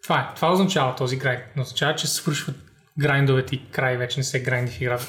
Това 0.04 0.20
е. 0.20 0.36
Това 0.36 0.52
означава 0.52 0.96
този 0.96 1.18
грайнд. 1.18 1.42
Не 1.56 1.62
означава, 1.62 1.96
че 1.96 2.08
свършват 2.08 2.56
грайндовете 3.00 3.56
и 3.56 3.62
край 3.72 3.98
вече 3.98 4.20
не 4.20 4.24
се 4.24 4.40
грайнди 4.40 4.72
в 4.72 4.82
играта. 4.82 5.06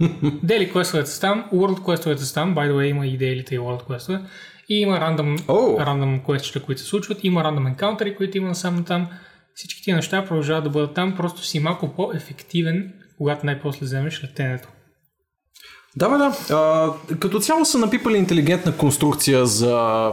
Дели 0.42 0.70
квестовете 0.70 1.10
са 1.10 1.20
там, 1.20 1.44
World 1.52 1.84
квестовете 1.84 2.22
са 2.22 2.34
там, 2.34 2.54
by 2.54 2.70
the 2.70 2.72
way 2.72 2.84
има 2.84 3.06
и 3.06 3.18
дейлите 3.18 3.54
и 3.54 3.58
World 3.58 3.86
квестове. 3.86 4.20
И 4.72 4.80
има 4.80 5.00
рандом 5.80 6.20
квестчета, 6.24 6.62
които 6.62 6.80
се 6.80 6.86
случват, 6.86 7.24
има 7.24 7.44
рандом 7.44 7.66
енкаунтери, 7.66 8.16
които 8.16 8.38
има 8.38 8.48
насам 8.48 8.84
там. 8.84 9.08
Всички 9.54 9.82
тия 9.82 9.96
неща 9.96 10.24
продължават 10.24 10.64
да 10.64 10.70
бъдат 10.70 10.94
там, 10.94 11.16
просто 11.16 11.44
си 11.44 11.60
малко 11.60 11.94
по-ефективен, 11.96 12.92
когато 13.18 13.46
най-после 13.46 13.84
вземеш 13.84 14.24
летенето. 14.24 14.68
Да, 15.96 16.08
бе, 16.08 16.16
да. 16.16 16.54
А, 16.56 16.90
като 17.16 17.40
цяло 17.40 17.64
са 17.64 17.78
напипали 17.78 18.16
интелигентна 18.16 18.76
конструкция 18.76 19.46
за 19.46 20.10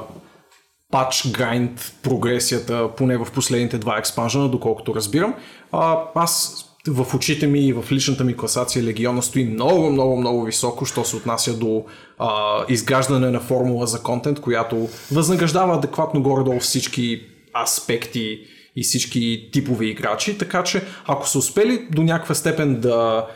патч, 0.92 1.28
грайнд, 1.32 1.94
прогресията, 2.04 2.90
поне 2.98 3.18
в 3.18 3.28
последните 3.34 3.78
два 3.78 3.98
експанжена, 3.98 4.50
доколкото 4.50 4.96
разбирам. 4.96 5.36
А, 5.72 5.98
аз 6.16 6.66
в 6.90 7.16
очите 7.16 7.48
ми 7.48 7.68
и 7.68 7.74
в 7.74 7.92
личната 7.92 8.24
ми 8.24 8.38
класация 8.38 8.84
Легиона 8.84 9.22
стои 9.22 9.46
много, 9.46 9.90
много, 9.90 10.18
много 10.18 10.44
високо, 10.44 10.86
що 10.86 11.06
се 11.06 11.16
отнася 11.16 11.54
до 11.54 11.86
а, 12.20 12.64
изграждане 12.70 13.32
на 13.32 13.40
формула 13.40 13.88
за 13.88 14.04
контент, 14.04 14.40
която 14.40 14.90
възнаграждава 15.12 15.76
адекватно 15.76 16.22
горе-долу 16.22 16.60
всички 16.60 17.22
аспекти 17.64 18.40
и 18.76 18.84
всички 18.84 19.50
типове 19.52 19.86
играчи, 19.86 20.38
така 20.38 20.64
че 20.64 20.84
ако 21.08 21.28
са 21.28 21.40
успели 21.40 21.88
до 21.92 22.04
някаква 22.04 22.36
степен 22.36 22.80
да 22.80 23.28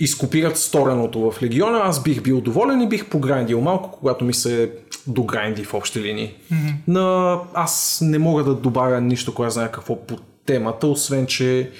изкопират 0.00 0.58
стореното 0.58 1.30
в 1.30 1.42
Легиона, 1.42 1.80
аз 1.84 2.02
бих 2.02 2.22
бил 2.22 2.40
доволен 2.40 2.80
и 2.80 2.88
бих 2.88 3.06
пограндил 3.06 3.60
малко, 3.60 3.90
когато 3.92 4.24
ми 4.24 4.34
се 4.34 4.70
догранди 5.06 5.64
в 5.64 5.74
общи 5.74 6.00
линии. 6.00 6.34
Mm-hmm. 6.52 6.74
Но 6.88 7.40
аз 7.54 7.98
не 8.02 8.18
мога 8.18 8.44
да 8.44 8.54
добавя 8.54 9.00
нищо, 9.00 9.34
кой 9.34 9.50
знае 9.50 9.72
какво 9.72 10.06
по 10.06 10.16
темата, 10.46 10.86
освен 10.86 11.26
че 11.26 11.70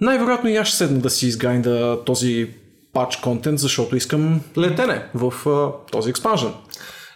най-вероятно 0.00 0.50
и 0.50 0.56
аз 0.56 0.68
ще 0.68 0.76
седна 0.76 1.00
да 1.00 1.10
си 1.10 1.26
изграйнда 1.26 2.04
този 2.04 2.48
патч 2.92 3.16
контент, 3.16 3.58
защото 3.58 3.96
искам 3.96 4.40
летене 4.58 5.06
в 5.14 5.48
а, 5.48 5.86
този 5.92 6.10
експанжен. 6.10 6.52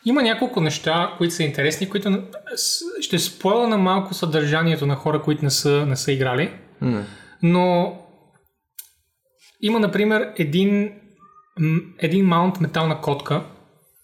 Има 0.04 0.22
няколко 0.22 0.60
неща, 0.60 1.14
които 1.18 1.34
са 1.34 1.42
интересни, 1.42 1.90
които 1.90 2.22
ще 3.00 3.18
спойла 3.18 3.68
на 3.68 3.78
малко 3.78 4.14
съдържанието 4.14 4.86
на 4.86 4.96
хора, 4.96 5.22
които 5.22 5.44
не 5.44 5.50
са, 5.50 5.86
не 5.86 5.96
са 5.96 6.12
играли. 6.12 6.52
Mm. 6.82 7.02
Но 7.42 7.98
има, 9.60 9.80
например, 9.80 10.32
един, 10.36 10.92
един 11.98 12.26
маунт 12.26 12.60
метална 12.60 13.00
котка, 13.00 13.42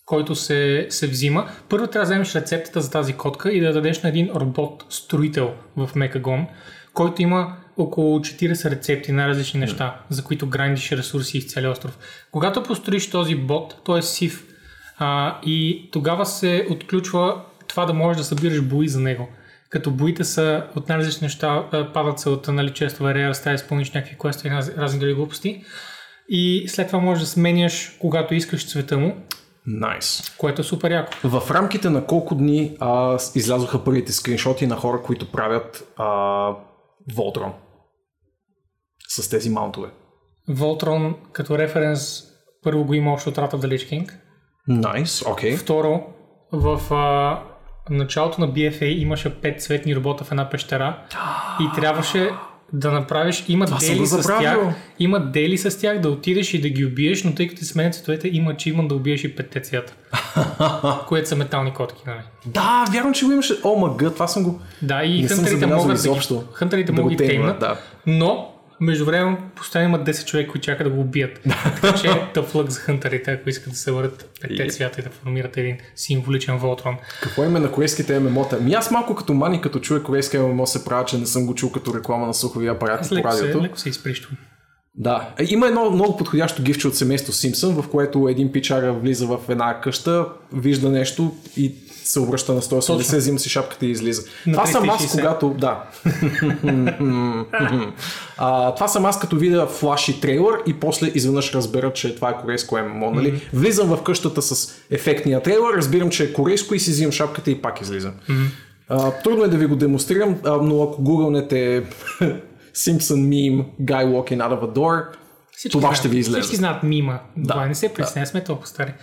който 0.07 0.35
се, 0.35 0.87
се 0.90 1.07
взима. 1.07 1.49
Първо 1.69 1.87
трябва 1.87 2.07
да 2.07 2.12
вземеш 2.12 2.35
рецептата 2.35 2.81
за 2.81 2.90
тази 2.90 3.12
котка 3.12 3.52
и 3.52 3.61
да 3.61 3.73
дадеш 3.73 4.02
на 4.02 4.09
един 4.09 4.28
робот-строител 4.28 5.52
в 5.76 5.90
Мекагон, 5.95 6.47
който 6.95 7.23
има 7.23 7.57
около 7.76 8.19
40 8.19 8.71
рецепти 8.71 9.12
на 9.12 9.28
различни 9.28 9.61
неща, 9.61 10.00
за 10.11 10.25
които 10.25 10.47
грандиш 10.47 10.93
ресурси 10.93 11.38
из 11.38 11.52
целия 11.52 11.71
остров. 11.71 11.99
Когато 12.31 12.62
построиш 12.62 13.11
този 13.11 13.35
бот, 13.35 13.76
той 13.85 13.99
е 13.99 14.02
сив 14.02 14.45
а, 14.99 15.38
и 15.43 15.88
тогава 15.93 16.26
се 16.26 16.66
отключва 16.71 17.43
това 17.69 17.85
да 17.85 17.95
можеш 17.95 18.19
да 18.19 18.25
събираш 18.25 18.62
бои 18.62 18.88
за 18.88 19.00
него. 19.00 19.28
Като 19.71 19.90
боите 19.90 20.25
са 20.25 20.66
от 20.76 20.88
най-различни 20.88 21.25
неща, 21.25 21.64
падат 21.95 22.19
се 22.19 22.28
от 22.28 22.49
нали, 22.49 22.71
често 22.71 23.14
рейер, 23.14 23.33
да 23.45 23.52
изпълниш 23.52 23.93
някакви 23.93 24.16
квестове 24.19 24.49
и 24.49 24.52
раз- 24.52 24.76
разни 24.78 24.99
други 24.99 25.14
глупости. 25.14 25.64
И 26.28 26.64
след 26.69 26.87
това 26.87 26.99
можеш 26.99 27.21
да 27.25 27.31
сменяш, 27.31 27.97
когато 28.00 28.35
искаш 28.35 28.69
цвета 28.71 28.99
му, 28.99 29.16
Найс. 29.66 30.35
което 30.38 30.61
е 30.61 30.64
супер 30.64 30.90
яко. 30.90 31.12
В 31.25 31.50
рамките 31.50 31.90
на 31.90 32.04
колко 32.04 32.35
дни 32.35 32.76
а, 32.81 33.19
излязоха 33.35 33.85
първите 33.85 34.12
скриншоти 34.12 34.66
на 34.66 34.76
хора, 34.76 35.02
които 35.02 35.33
правят 35.33 35.93
а, 35.97 36.50
Voltron 37.12 37.52
с 39.08 39.30
тези 39.30 39.50
маунтове? 39.50 39.88
Voltron 40.50 41.14
като 41.32 41.58
референс 41.58 42.23
първо 42.62 42.84
го 42.84 42.94
има 42.94 43.12
още 43.12 43.28
от 43.28 43.37
Wrath 43.37 43.52
of 43.52 43.66
the 43.66 43.76
Lich 43.76 43.90
King. 43.90 44.11
Найс, 44.68 45.26
окей. 45.26 45.56
Второ, 45.56 46.02
в 46.52 46.94
а, 46.94 47.42
началото 47.90 48.40
на 48.40 48.49
BFA 48.49 48.84
имаше 48.84 49.40
пет 49.40 49.62
цветни 49.62 49.96
робота 49.96 50.25
в 50.25 50.30
една 50.30 50.50
пещера 50.50 51.06
и 51.61 51.76
трябваше 51.76 52.30
да 52.75 52.93
направиш, 52.93 53.45
има 53.49 53.69
съм 53.69 53.78
дели 53.78 53.99
го 53.99 54.07
с 54.07 54.23
тях, 54.23 54.59
има 54.99 55.21
дели 55.21 55.59
с 55.59 55.81
тях 55.81 56.00
да 56.00 56.11
отидеш 56.11 56.54
и 56.54 56.61
да 56.61 56.69
ги 56.69 56.85
убиеш, 56.85 57.25
но 57.25 57.35
тъй 57.35 57.49
като 57.49 57.59
ти 57.59 57.64
сменят 57.64 57.95
цветовете, 57.95 58.28
има 58.33 58.50
ачивмент 58.50 58.88
да 58.88 58.95
убиеш 58.95 59.25
и 59.25 59.37
петте 59.37 59.61
цвята, 59.61 59.95
което 61.09 61.28
са 61.28 61.37
метални 61.37 61.73
котки, 61.73 62.02
нали? 62.07 62.19
Да, 62.47 62.85
вярно, 62.93 63.12
че 63.12 63.25
го 63.25 63.33
имаше. 63.33 63.54
О, 63.64 63.76
мъгъ, 63.76 64.14
това 64.14 64.28
съм 64.28 64.43
го... 64.43 64.61
Да, 64.83 65.04
и 65.04 65.23
Не 65.23 65.28
хънтерите 65.28 65.66
могат 65.66 66.02
да 66.02 66.14
ги, 66.14 66.21
хънтерите 66.52 66.93
Да 66.93 66.93
го 66.93 67.02
могат 67.02 67.19
да 67.19 67.26
теймват, 67.26 67.59
теймнат, 67.59 67.78
да. 68.07 68.12
но 68.12 68.53
между 68.81 69.04
време 69.04 69.38
постоянно 69.57 69.88
има 69.88 70.04
10 70.04 70.25
човека, 70.26 70.50
които 70.50 70.64
чакат 70.64 70.87
да 70.87 70.95
го 70.95 71.00
убият. 71.00 71.40
така 71.64 71.95
че 71.95 72.09
тъп 72.35 72.54
лък 72.54 72.71
за 72.71 72.81
хънтерите, 72.81 73.33
ако 73.33 73.49
искат 73.49 73.73
да 73.73 73.78
се 73.78 73.93
върнат 73.93 74.38
петте 74.40 74.66
цвята 74.66 75.00
и 75.00 75.04
да 75.04 75.11
формират 75.11 75.57
един 75.57 75.76
символичен 75.97 76.59
Волтрон. 76.59 76.97
Какво 77.23 77.45
име 77.45 77.61
на 77.61 77.73
корейските 77.73 78.21
ММО-та? 78.21 78.57
Ми 78.61 78.73
аз 78.73 78.90
малко 78.90 79.14
като 79.14 79.35
мани, 79.35 79.61
като 79.61 79.78
чуя 79.81 80.02
корейски 80.02 80.38
ММО 80.38 80.66
се 80.66 80.85
правя, 80.85 81.04
че 81.04 81.19
не 81.19 81.26
съм 81.26 81.47
го 81.47 81.54
чул 81.54 81.71
като 81.73 81.95
реклама 81.95 82.26
на 82.26 82.35
слухови 82.35 82.69
апарати 82.69 83.00
Аз 83.02 83.09
по 83.09 83.14
леко 83.14 83.33
се, 83.33 83.43
радиото. 83.43 83.64
леко 83.64 83.78
се 83.78 83.88
изприщвам. 83.88 84.37
Да. 84.95 85.28
Е, 85.38 85.45
Има 85.49 85.66
едно 85.66 85.90
много 85.90 86.16
подходящо 86.16 86.62
гифче 86.62 86.88
от 86.88 86.97
семейство 86.97 87.33
Симпсън, 87.33 87.83
в 87.83 87.88
което 87.88 88.28
един 88.28 88.52
пичара 88.52 88.93
влиза 88.93 89.26
в 89.26 89.38
една 89.49 89.81
къща, 89.81 90.26
вижда 90.52 90.90
нещо 90.90 91.33
и 91.57 91.75
се 92.04 92.20
обръща 92.20 92.52
на 92.54 92.62
180, 92.62 93.16
взима 93.16 93.38
си 93.38 93.49
шапката 93.49 93.87
и 93.87 93.90
излиза. 93.90 94.23
На 94.46 94.52
това 94.52 94.66
съм 94.66 94.90
аз, 94.90 95.02
360. 95.02 95.11
когато... 95.11 95.54
Да. 95.58 95.82
а, 98.38 98.75
това 98.75 98.88
съм 98.88 99.06
аз, 99.06 99.18
като 99.18 99.37
видя 99.37 99.66
флаш 99.66 100.08
и 100.08 100.20
трейлър 100.20 100.62
и 100.66 100.75
после 100.75 101.12
изведнъж 101.14 101.54
разбера, 101.54 101.92
че 101.92 102.14
това 102.14 102.30
е 102.30 102.37
корейско 102.40 102.78
ММО. 102.78 103.11
Нали? 103.11 103.42
Влизам 103.52 103.88
в 103.88 104.02
къщата 104.02 104.42
с 104.42 104.75
ефектния 104.90 105.42
трейлър, 105.42 105.76
разбирам, 105.76 106.11
че 106.11 106.25
е 106.25 106.32
корейско 106.32 106.75
и 106.75 106.80
си 106.80 106.90
взимам 106.90 107.12
шапката 107.12 107.50
и 107.50 107.62
пак 107.62 107.80
излизам. 107.80 108.12
А, 108.88 109.11
трудно 109.11 109.44
е 109.44 109.49
да 109.49 109.56
ви 109.56 109.66
го 109.66 109.76
демонстрирам, 109.76 110.37
а, 110.44 110.50
но 110.50 110.82
ако 110.82 111.02
гугълнете 111.02 111.82
Simpson 112.75 113.20
meme 113.28 113.64
guy 113.80 114.04
walking 114.06 114.38
out 114.38 114.61
of 114.61 114.61
a 114.61 114.73
door, 114.73 115.04
Всички 115.56 115.73
това 115.73 115.80
знаят, 115.80 115.99
ще 115.99 116.08
ви 116.08 116.18
излезе. 116.18 116.40
Всички 116.40 116.56
знаят 116.56 116.82
мима. 116.82 117.18
Да. 117.37 117.54
Да. 117.54 117.66
Не 117.66 117.75
се 117.75 117.94
притесняй, 117.94 118.26
сме 118.26 118.44
толкова 118.44 118.66
стари. 118.66 118.94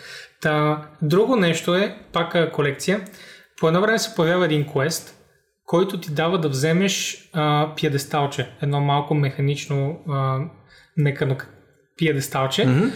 Та, 0.41 0.87
друго 1.01 1.35
нещо 1.35 1.75
е, 1.75 1.97
пак 2.13 2.53
колекция. 2.53 3.01
По 3.59 3.67
едно 3.67 3.81
време 3.81 3.99
се 3.99 4.15
появява 4.15 4.45
един 4.45 4.67
квест, 4.67 5.15
който 5.65 5.99
ти 5.99 6.11
дава 6.11 6.39
да 6.39 6.49
вземеш 6.49 7.25
а, 7.33 7.73
пиедесталче. 7.75 8.49
Едно 8.61 8.81
малко 8.81 9.13
механично 9.15 9.99
а, 10.09 10.39
мекано 10.97 11.37
пиедесталче. 11.97 12.65
Mm-hmm. 12.65 12.91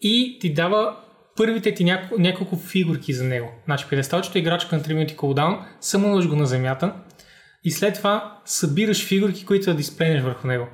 И 0.00 0.38
ти 0.40 0.54
дава 0.54 0.96
първите 1.36 1.74
ти 1.74 1.84
няко, 1.84 2.14
няколко 2.18 2.56
фигурки 2.56 3.12
за 3.12 3.24
него. 3.24 3.48
Значи 3.64 3.86
пиедесталчето 3.88 4.38
е 4.38 4.40
играчка 4.40 4.76
на 4.76 4.82
3 4.82 4.94
минути 4.94 5.16
кулдаун, 5.16 5.58
само 5.80 6.28
го 6.28 6.36
на 6.36 6.46
земята 6.46 6.92
и 7.64 7.70
след 7.70 7.94
това 7.94 8.40
събираш 8.44 9.06
фигурки, 9.08 9.44
които 9.44 9.64
да 9.64 9.74
дисплейнеш 9.76 10.22
върху 10.22 10.46
него. 10.46 10.68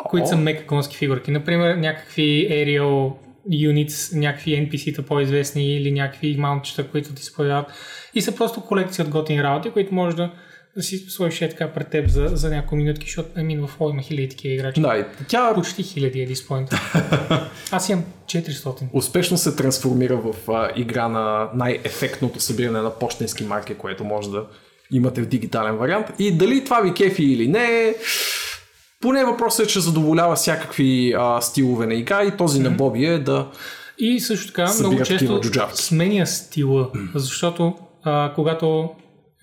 Oh. 0.00 0.10
Които 0.10 0.28
са 0.28 0.36
мекаконски 0.36 0.96
фигурки. 0.96 1.30
Например, 1.30 1.76
някакви 1.76 2.48
aerial 2.50 3.12
units, 3.50 4.16
някакви 4.16 4.50
NPC-та 4.50 5.02
по-известни 5.02 5.76
или 5.76 5.92
някакви 5.92 6.36
маунтчета, 6.36 6.88
които 6.88 7.14
ти 7.14 7.22
се 7.22 7.32
появяват. 7.32 7.66
И 8.14 8.22
са 8.22 8.34
просто 8.34 8.60
колекция 8.60 9.04
от 9.04 9.10
готини 9.10 9.42
работи, 9.42 9.70
които 9.70 9.94
може 9.94 10.16
да, 10.16 10.32
да 10.76 10.82
си 10.82 10.98
сложиш 10.98 11.42
е 11.42 11.48
така 11.48 11.72
пред 11.72 11.88
теб 11.88 12.08
за, 12.08 12.26
за 12.32 12.50
няколко 12.50 12.76
минутки, 12.76 13.06
защото 13.06 13.28
амин 13.36 13.66
в 13.66 13.70
има 13.80 14.02
хиляди 14.02 14.28
такива 14.28 14.54
играчи. 14.54 14.80
Да, 14.80 15.06
тя... 15.28 15.54
Почти 15.54 15.82
хиляди 15.82 16.20
е 16.20 16.26
диспоинт. 16.26 16.70
Аз 17.70 17.88
имам 17.88 18.04
400. 18.26 18.82
Успешно 18.92 19.36
се 19.36 19.56
трансформира 19.56 20.16
в 20.16 20.50
а, 20.50 20.70
игра 20.76 21.08
на 21.08 21.48
най-ефектното 21.54 22.40
събиране 22.40 22.80
на 22.80 22.98
почтенски 22.98 23.44
марки, 23.44 23.74
което 23.74 24.04
може 24.04 24.30
да 24.30 24.46
имате 24.90 25.22
в 25.22 25.26
дигитален 25.26 25.76
вариант. 25.76 26.06
И 26.18 26.32
дали 26.32 26.64
това 26.64 26.80
ви 26.80 26.94
кефи 26.94 27.24
или 27.24 27.48
не, 27.48 27.94
поне 29.04 29.24
въпросът 29.24 29.66
е, 29.66 29.68
че 29.68 29.80
задоволява 29.80 30.34
всякакви 30.34 31.14
а, 31.18 31.40
стилове 31.40 31.86
на 31.86 31.94
игра 31.94 32.24
и 32.24 32.36
този 32.36 32.60
mm-hmm. 32.60 32.62
на 32.62 32.70
Боби 32.70 33.04
е 33.04 33.18
да 33.18 33.50
И 33.98 34.20
също 34.20 34.46
така 34.46 34.72
много 34.80 35.02
често 35.02 35.40
сменя 35.74 36.26
стила, 36.26 36.90
mm. 36.92 37.10
защото 37.14 37.74
а, 38.02 38.32
когато 38.34 38.90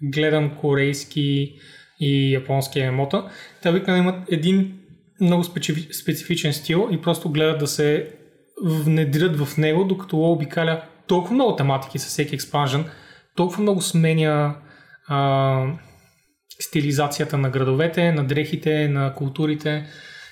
гледам 0.03 0.51
корейски 0.61 1.53
и 1.99 2.33
японски 2.33 2.79
емота, 2.79 3.23
те 3.61 3.69
обикновено 3.69 4.03
имат 4.03 4.31
един 4.31 4.79
много 5.21 5.43
специфи, 5.43 5.93
специфичен 5.93 6.53
стил 6.53 6.87
и 6.91 7.01
просто 7.01 7.29
гледат 7.29 7.59
да 7.59 7.67
се 7.67 8.09
внедрят 8.63 9.39
в 9.39 9.57
него, 9.57 9.83
докато 9.83 10.17
обикаля 10.17 10.81
толкова 11.07 11.33
много 11.33 11.55
тематики 11.55 11.99
със 11.99 12.09
всеки 12.09 12.35
експанжен, 12.35 12.85
толкова 13.35 13.61
много 13.61 13.81
сменя 13.81 14.55
а, 15.07 15.65
стилизацията 16.61 17.37
на 17.37 17.49
градовете, 17.49 18.11
на 18.11 18.23
дрехите, 18.23 18.87
на 18.87 19.13
културите. 19.13 19.85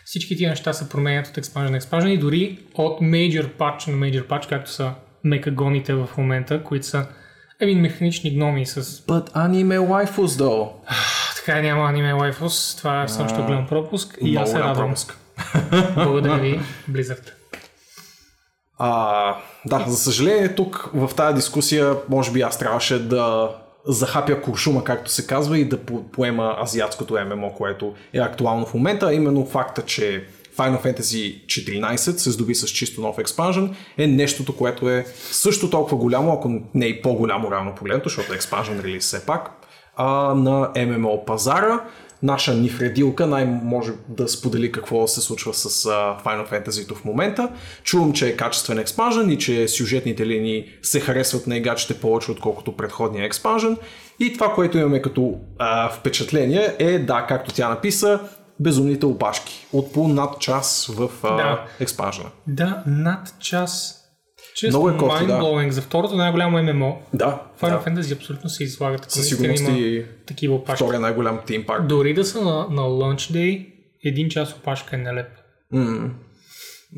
Всички 0.06 0.38
тия 0.38 0.50
неща 0.50 0.74
се 0.74 0.90
променят 0.90 1.28
от 1.28 1.38
експанжен 1.38 1.72
на 1.72 1.78
експанжен 1.78 2.12
и 2.12 2.18
дори 2.18 2.60
от 2.74 3.02
major 3.02 3.48
patch 3.58 3.88
на 3.88 3.98
major 3.98 4.28
patch, 4.28 4.50
както 4.50 4.72
са 4.72 4.92
мекагоните 5.24 5.94
в 5.94 6.10
момента, 6.18 6.64
които 6.64 6.86
са 6.86 7.08
един 7.60 7.82
механични 7.82 8.32
гноми 8.32 8.66
с... 8.66 8.84
But 8.84 9.32
anime 9.32 9.80
waifus, 9.80 10.26
though. 10.26 10.70
така 11.36 11.62
няма 11.62 11.90
аниме 11.90 12.14
waifus. 12.14 12.78
Това 12.78 13.04
е 13.04 13.08
също 13.08 13.44
голям 13.44 13.68
пропуск 13.68 14.18
и 14.22 14.36
аз 14.36 14.52
се 14.52 14.60
радвам. 14.60 14.94
Благодаря 15.96 16.38
ви, 16.38 16.60
Blizzard. 16.92 17.32
А, 18.78 19.36
да, 19.66 19.86
за 19.88 19.98
съжаление 19.98 20.56
тук 20.56 20.90
в 20.94 21.16
тази 21.16 21.36
дискусия 21.36 21.96
може 22.10 22.32
би 22.32 22.42
аз 22.42 22.60
трябваше 22.60 23.00
да 23.00 23.50
захапя 23.92 24.42
куршума, 24.42 24.84
както 24.84 25.12
се 25.12 25.28
казва, 25.28 25.60
и 25.60 25.66
да 25.66 25.78
поема 26.12 26.56
азиатското 26.62 27.18
ММО, 27.26 27.54
което 27.54 27.94
е 28.14 28.20
актуално 28.20 28.66
в 28.66 28.74
момента, 28.74 29.06
а 29.06 29.14
именно 29.14 29.46
факта, 29.46 29.82
че 29.82 30.24
Final 30.58 30.84
Fantasy 30.84 31.46
14 31.46 31.96
се 31.96 32.32
здоби 32.32 32.56
с 32.56 32.68
чисто 32.68 33.02
нов 33.02 33.18
експанжен 33.20 33.76
е 33.98 34.08
нещото, 34.08 34.56
което 34.56 34.90
е 34.90 35.06
също 35.32 35.70
толкова 35.70 35.98
голямо, 35.98 36.34
ако 36.34 36.62
не 36.74 36.86
и 36.86 37.02
по-голямо 37.02 37.52
равно 37.52 37.76
погледното, 37.76 38.10
защото 38.10 38.34
експанжен 38.34 38.80
релиз 38.80 39.04
все 39.04 39.26
пак, 39.26 39.50
а, 39.96 40.34
на 40.34 40.72
ММО 40.78 41.26
пазара 41.26 41.84
наша 42.24 42.54
нифредилка 42.54 43.28
най-може 43.28 43.92
да 44.08 44.28
сподели 44.28 44.72
какво 44.72 45.08
се 45.08 45.22
случва 45.22 45.54
с 45.54 45.70
Final 46.26 46.52
Fantasy 46.52 46.96
в 46.96 47.06
момента. 47.06 47.50
Чувам, 47.84 48.14
че 48.14 48.28
е 48.28 48.36
качествен 48.36 48.80
експанжен 48.80 49.30
и 49.30 49.38
че 49.38 49.68
сюжетните 49.68 50.28
линии 50.28 50.66
се 50.82 51.00
харесват 51.00 51.48
на 51.48 51.58
играчите 51.58 51.94
повече 51.94 52.32
отколкото 52.32 52.78
предходния 52.78 53.26
експанжен. 53.26 53.78
И 54.20 54.34
това, 54.34 54.54
което 54.54 54.78
имаме 54.78 55.02
като 55.02 55.22
uh, 55.60 55.92
впечатление 55.92 56.76
е, 56.80 57.00
да, 57.00 57.26
както 57.28 57.54
тя 57.54 57.70
написа, 57.70 58.20
безумните 58.60 59.06
опашки. 59.06 59.68
От 59.74 59.94
по 59.94 60.08
над 60.08 60.40
час 60.40 60.90
в 60.94 61.10
uh, 61.22 61.38
да. 61.38 61.66
експанжена. 61.80 62.30
Да, 62.48 62.84
над 62.88 63.34
час 63.40 63.99
Често 64.60 64.78
Много 64.78 64.90
е 64.90 64.98
кофти, 64.98 65.26
да. 65.26 65.68
За 65.70 65.82
второто 65.82 66.16
най-голямо 66.16 66.64
ММО. 66.64 67.02
Да. 67.14 67.42
Final 67.62 67.84
да. 67.84 67.92
Fantasy 67.92 68.16
абсолютно 68.16 68.50
се 68.50 68.64
излагат. 68.64 69.12
Със 69.12 69.28
сигурност 69.28 69.64
и 69.70 70.06
такива 70.26 70.56
опашки. 70.56 70.84
Втория 70.84 71.00
най-голям 71.00 71.40
тим 71.46 71.66
парк. 71.66 71.88
Дори 71.88 72.14
да 72.14 72.26
са 72.26 72.42
на, 72.42 72.68
на 72.70 72.82
Launch 72.82 73.34
Day, 73.34 73.68
един 74.06 74.30
час 74.30 74.54
опашка 74.54 74.96
е 74.96 75.00
нелеп. 75.00 75.28
Mm. 75.74 76.10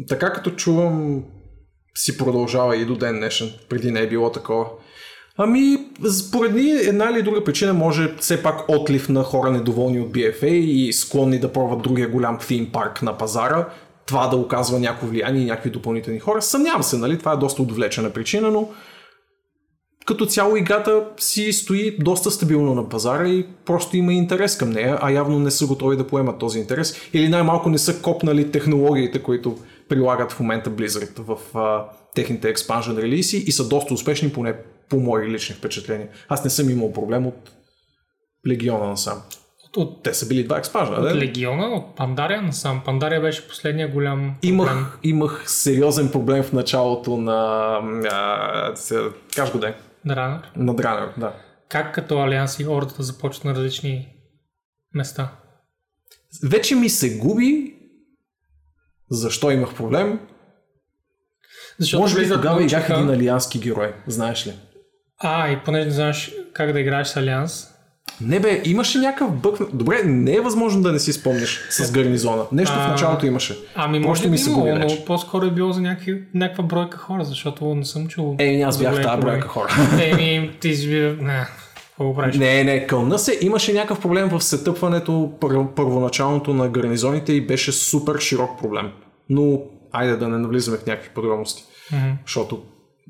Така 0.08 0.34
като 0.34 0.52
чувам, 0.52 1.24
си 1.96 2.18
продължава 2.18 2.78
и 2.78 2.86
до 2.86 2.96
ден 2.96 3.16
днешен. 3.16 3.52
Преди 3.70 3.92
не 3.92 4.00
е 4.00 4.08
било 4.08 4.32
такова. 4.32 4.66
Ами, 5.38 5.78
поради 6.32 6.70
една 6.70 7.10
или 7.12 7.24
друга 7.24 7.44
причина 7.44 7.74
може 7.74 8.16
все 8.20 8.44
пак 8.44 8.70
отлив 8.70 9.10
на 9.10 9.24
хора 9.24 9.52
недоволни 9.52 10.00
от 10.00 10.12
BFA 10.12 10.46
и 10.46 10.94
склонни 10.94 11.40
да 11.40 11.54
пробват 11.54 11.82
другия 11.82 12.08
голям 12.08 12.40
theme 12.40 12.72
парк 12.72 13.02
на 13.02 13.18
пазара 13.18 13.70
това 14.12 14.28
да 14.28 14.38
оказва 14.38 14.80
някакво 14.80 15.08
влияние 15.08 15.42
и 15.42 15.46
някакви 15.46 15.70
допълнителни 15.70 16.20
хора. 16.20 16.42
Съмнявам 16.42 16.84
се, 16.84 16.98
нали? 16.98 17.20
Това 17.20 17.34
е 17.34 17.38
доста 17.38 17.62
отвлечена 17.62 18.10
причина, 18.10 18.52
но 18.52 18.70
като 20.06 20.26
цяло 20.26 20.56
играта 20.56 21.06
си 21.18 21.54
стои 21.54 21.98
доста 22.00 22.32
стабилно 22.32 22.76
на 22.76 22.90
пазара 22.90 23.28
и 23.28 23.46
просто 23.66 23.98
има 23.98 24.14
интерес 24.14 24.58
към 24.58 24.70
нея, 24.70 25.00
а 25.02 25.12
явно 25.12 25.40
не 25.40 25.52
са 25.52 25.68
готови 25.68 25.98
да 25.98 26.08
поемат 26.08 26.40
този 26.40 26.60
интерес 26.60 26.96
или 27.14 27.30
най-малко 27.30 27.70
не 27.70 27.78
са 27.78 28.02
копнали 28.02 28.52
технологиите, 28.52 29.24
които 29.24 29.58
прилагат 29.90 30.32
в 30.32 30.40
момента 30.40 30.70
Blizzard 30.70 31.20
в 31.20 31.58
а, 31.58 31.86
техните 32.16 32.54
expansion 32.54 33.02
релиси 33.02 33.38
и 33.48 33.52
са 33.52 33.68
доста 33.68 33.94
успешни, 33.94 34.34
поне 34.34 34.56
по 34.90 35.00
мои 35.00 35.30
лични 35.30 35.56
впечатления. 35.56 36.08
Аз 36.30 36.44
не 36.44 36.50
съм 36.50 36.70
имал 36.70 36.94
проблем 36.94 37.28
от 37.28 37.52
Легиона 38.48 38.88
насам. 38.88 39.22
От, 39.78 40.04
те 40.04 40.14
са 40.14 40.28
били 40.28 40.44
два 40.44 40.58
експажа, 40.58 40.92
От 40.92 41.16
Легиона, 41.16 41.66
от 41.66 41.96
Пандария 41.96 42.42
насам. 42.42 42.82
Пандария 42.86 43.22
беше 43.22 43.48
последния 43.48 43.88
голям 43.88 44.20
проблем. 44.20 44.54
Имах, 44.54 45.00
имах 45.04 45.44
сериозен 45.48 46.12
проблем 46.12 46.44
в 46.44 46.54
началото 46.54 47.18
на... 47.18 47.36
А, 48.12 48.74
каш 49.36 49.52
го 49.52 49.60
де? 49.60 49.74
Дранър. 50.06 50.52
На 50.56 50.76
Дранър, 50.76 51.14
да. 51.18 51.34
Как 51.70 51.96
като 51.96 52.20
Алианс 52.20 52.60
и 52.60 52.68
Ордата 52.68 53.04
започват 53.04 53.46
на 53.46 53.56
различни 53.56 54.08
места? 54.94 55.32
Вече 56.44 56.76
ми 56.76 56.90
се 56.90 57.18
губи 57.18 57.76
защо 59.10 59.52
имах 59.52 59.76
проблем. 59.76 60.20
Защото 61.80 62.02
Може 62.02 62.20
би 62.20 62.30
тогава 62.30 62.64
играх 62.64 62.90
един 62.90 63.10
алиански 63.10 63.60
герой, 63.60 63.94
знаеш 64.08 64.48
ли? 64.48 64.54
А, 65.18 65.50
и 65.50 65.60
понеже 65.66 65.86
не 65.86 65.92
знаеш 65.92 66.32
как 66.54 66.74
да 66.74 66.80
играеш 66.80 67.08
с 67.08 67.18
Алианс, 67.18 67.71
не 68.22 68.40
бе, 68.40 68.62
имаше 68.66 69.00
някакъв 69.00 69.32
бък. 69.32 69.58
Добре, 69.74 70.02
не 70.06 70.34
е 70.34 70.42
възможно 70.42 70.82
да 70.82 70.92
не 70.92 71.00
си 71.00 71.14
спомниш 71.14 71.62
с 71.70 71.92
гарнизона. 71.92 72.44
Нещо 72.52 72.76
а, 72.80 72.88
в 72.88 72.90
началото 72.90 73.26
имаше. 73.26 73.58
Ами 73.76 74.00
може 74.00 74.30
ми 74.30 74.38
се 74.38 74.50
било, 74.50 74.76
но 74.76 75.06
по-скоро 75.06 75.46
е 75.46 75.52
било 75.52 75.72
за 75.72 75.82
някакви, 75.82 76.24
някаква 76.34 76.64
бройка 76.64 76.98
хора, 76.98 77.24
защото 77.26 77.76
не 77.76 77.86
съм 77.86 78.08
чул. 78.08 78.36
Еми, 78.40 78.62
аз 78.62 78.80
бях 78.80 79.02
тази 79.02 79.22
бройка 79.22 79.48
хора. 79.48 79.70
Еми, 80.02 80.52
ти 80.60 80.76
си. 80.76 81.16
Не, 82.36 82.64
не, 82.64 82.88
кълна 82.88 83.20
се. 83.20 83.38
Имаше 83.42 83.74
някакъв 83.74 84.02
проблем 84.02 84.30
в 84.30 84.42
сетъпването 84.42 85.32
пър- 85.40 85.74
първоначалното 85.76 86.54
на 86.54 86.70
гарнизоните 86.70 87.34
и 87.34 87.48
беше 87.48 87.72
супер 87.72 88.20
широк 88.20 88.60
проблем. 88.60 88.92
Но, 89.30 89.60
айде 89.92 90.16
да 90.16 90.28
не 90.28 90.38
навлизаме 90.38 90.78
в 90.78 90.86
някакви 90.86 91.10
подробности. 91.10 91.64
Mm-hmm. 91.94 92.14
Защото 92.26 92.62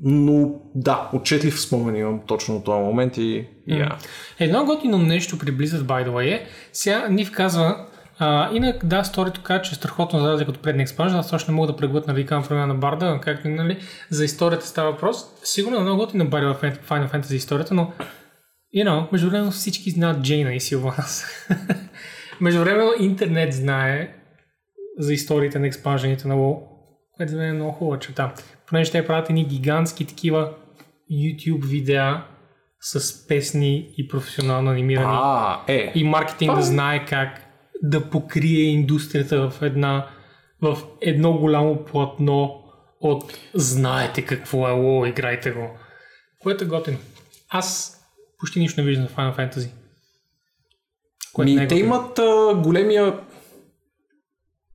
но 0.02 0.50
да, 0.74 1.10
отчетлив 1.12 1.60
спомен 1.60 1.96
имам 1.96 2.20
точно 2.26 2.56
от 2.56 2.64
този 2.64 2.82
момент 2.82 3.16
и... 3.16 3.48
Yeah. 3.68 3.92
Едно 4.40 4.64
готино 4.64 4.98
нещо 4.98 5.38
при 5.38 5.46
Blizzard, 5.46 5.82
by 5.82 6.08
the 6.08 6.10
way, 6.10 6.34
е, 6.34 6.46
сега 6.72 7.08
Нив 7.08 7.32
казва, 7.32 7.86
а, 8.18 8.50
инак, 8.52 8.86
да, 8.86 9.04
сторито 9.04 9.42
казва, 9.42 9.62
че 9.62 9.72
е 9.72 9.74
страхотно 9.74 10.20
за 10.20 10.32
разлика 10.32 10.50
от 10.50 10.62
предния 10.62 10.82
експанжен, 10.82 11.18
аз 11.18 11.32
още 11.32 11.50
не 11.50 11.56
мога 11.56 11.66
да 11.66 11.76
преглътна 11.76 12.14
викам 12.14 12.44
промяна 12.44 12.66
на 12.66 12.74
Барда, 12.74 13.20
както 13.22 13.48
нали, 13.48 13.78
за 14.10 14.24
историята 14.24 14.66
става 14.66 14.90
въпрос. 14.90 15.16
Сигурно 15.44 15.76
е 15.76 15.82
много 15.82 15.98
готино 15.98 16.28
Барда 16.28 16.54
в 16.54 16.60
Final 16.62 17.12
Fantasy 17.12 17.34
историята, 17.34 17.74
но 17.74 17.92
you 18.76 18.88
know, 18.88 19.12
между 19.12 19.30
време 19.30 19.50
всички 19.50 19.90
знаят 19.90 20.22
Джейна 20.22 20.54
и 20.54 20.60
Силванас. 20.60 21.26
между 22.40 22.60
време 22.60 22.84
интернет 23.00 23.54
знае 23.54 24.14
за 24.98 25.12
историите 25.12 25.58
на 25.58 25.66
експанжените 25.66 26.28
на 26.28 26.34
WoW, 26.34 26.58
което 27.16 27.32
за 27.32 27.38
мен 27.38 27.48
е 27.48 27.52
много 27.52 27.72
хубава 27.72 27.98
черта 27.98 28.32
понеже 28.72 28.90
те 28.90 29.06
правят 29.06 29.30
едни 29.30 29.44
гигантски 29.44 30.04
такива 30.04 30.54
YouTube 31.12 31.64
видеа 31.64 32.24
с 32.80 33.26
песни 33.28 33.94
и 33.98 34.08
професионално 34.08 34.70
анимирани. 34.70 35.06
А, 35.10 35.60
е. 35.68 35.92
И 35.94 36.04
маркетинг 36.04 36.54
да 36.54 36.62
знае 36.62 37.06
как 37.06 37.40
да 37.82 38.10
покрие 38.10 38.62
индустрията 38.62 39.50
в 39.50 39.62
една 39.62 40.06
в 40.62 40.78
едно 41.00 41.32
голямо 41.32 41.84
платно 41.84 42.62
от 43.00 43.38
знаете 43.54 44.22
какво 44.22 44.68
е 44.68 44.70
ло, 44.70 45.06
играйте 45.06 45.50
го. 45.50 45.70
Което 46.38 46.64
е 46.64 46.66
готино. 46.66 46.98
Аз 47.50 47.98
почти 48.38 48.60
нищо 48.60 48.80
не 48.80 48.86
виждам 48.86 49.06
в 49.06 49.16
Final 49.16 49.36
Fantasy. 49.36 49.70
Ми, 51.38 51.64
е 51.64 51.68
те 51.68 51.74
имат 51.74 52.18
а, 52.18 52.54
големия 52.54 53.18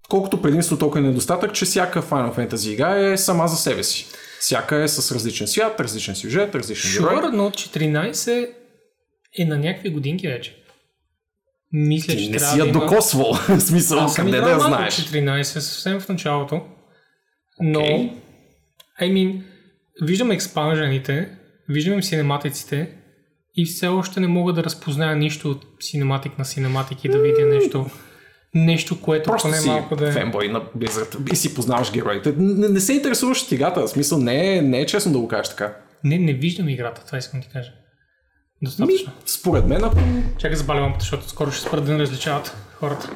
колкото 0.10 0.41
предимство, 0.41 0.78
толкова 0.78 1.00
и 1.00 1.04
недостатък, 1.04 1.54
че 1.54 1.65
всяка 1.65 2.02
Final 2.02 2.36
Fantasy 2.38 2.70
игра 2.70 3.12
е 3.12 3.17
сама 3.17 3.48
за 3.48 3.56
себе 3.56 3.84
си. 3.84 4.08
Всяка 4.39 4.76
е 4.76 4.88
с 4.88 5.15
различен 5.15 5.48
свят, 5.48 5.80
различен 5.80 6.15
сюжет, 6.15 6.56
различен 6.56 6.91
герой. 6.91 7.15
Sure, 7.15 7.32
но 7.32 7.50
14 7.52 8.50
е 9.39 9.46
на 9.46 9.58
някакви 9.58 9.89
годинки 9.89 10.28
вече. 10.28 10.56
Мисля, 11.72 12.13
Ти 12.13 12.24
че 12.26 12.30
не 12.30 12.39
си 12.39 12.60
я 12.60 12.65
да 12.65 12.72
докосвал. 12.72 13.34
В 13.48 13.60
смисъл, 13.60 14.00
Аз 14.00 14.15
къде 14.15 14.41
да 14.41 14.50
я 14.50 14.60
знаеш. 14.60 14.93
14, 14.93 15.43
съвсем 15.43 16.00
в 16.00 16.10
началото. 16.10 16.62
Но, 17.60 17.80
Окей. 17.80 18.12
I 19.02 19.12
mean, 19.13 19.41
виждам 20.02 20.32
експанжените, 20.32 21.30
виждам 21.70 22.04
синематиците 22.04 22.89
и 23.56 23.65
все 23.65 23.88
още 23.88 24.20
не 24.20 24.28
мога 24.28 24.54
да 24.54 24.63
разпозная 24.63 25.15
нищо 25.15 25.52
от 25.52 25.65
синематик 25.80 26.38
на 26.38 26.46
синематик 26.46 27.06
и 27.06 27.10
да 27.10 27.20
видя 27.20 27.46
нещо, 27.46 27.86
нещо, 28.65 29.02
което 29.02 29.30
Просто 29.30 29.48
поне 29.48 29.62
си 29.62 29.67
малко 29.67 29.96
да 29.96 30.10
е. 30.10 30.12
фенбой 30.12 30.48
на 30.48 30.62
Blizzard 30.78 31.34
и 31.34 31.36
си 31.36 31.54
познаваш 31.54 31.91
героите. 31.91 32.34
Не, 32.38 32.67
не 32.67 32.80
се 32.80 32.93
интересуваш 32.93 33.43
от 33.43 33.52
играта. 33.52 33.82
В 33.82 33.88
смисъл, 33.88 34.17
не 34.17 34.56
е, 34.58 34.62
не 34.62 34.80
е 34.80 34.86
честно 34.86 35.12
да 35.12 35.20
го 35.20 35.28
кажеш 35.28 35.50
така. 35.50 35.74
Не, 36.04 36.17
не 36.17 36.34
виждам 36.34 36.70
играта, 36.70 37.06
това 37.06 37.17
искам 37.17 37.39
да 37.39 37.46
ти 37.46 37.54
кажа. 37.54 37.72
Ми, 38.62 38.65
Достатъчно. 38.65 39.12
според 39.26 39.65
мен, 39.65 39.84
ако 39.84 39.98
Чакай 40.38 40.58
за 40.58 40.74
лампата, 40.74 41.04
защото 41.04 41.30
скоро 41.30 41.52
ще 41.52 41.67
спра 41.67 41.82
да 41.82 41.91
не 41.91 42.00
различават 42.00 42.56
хората. 42.74 43.10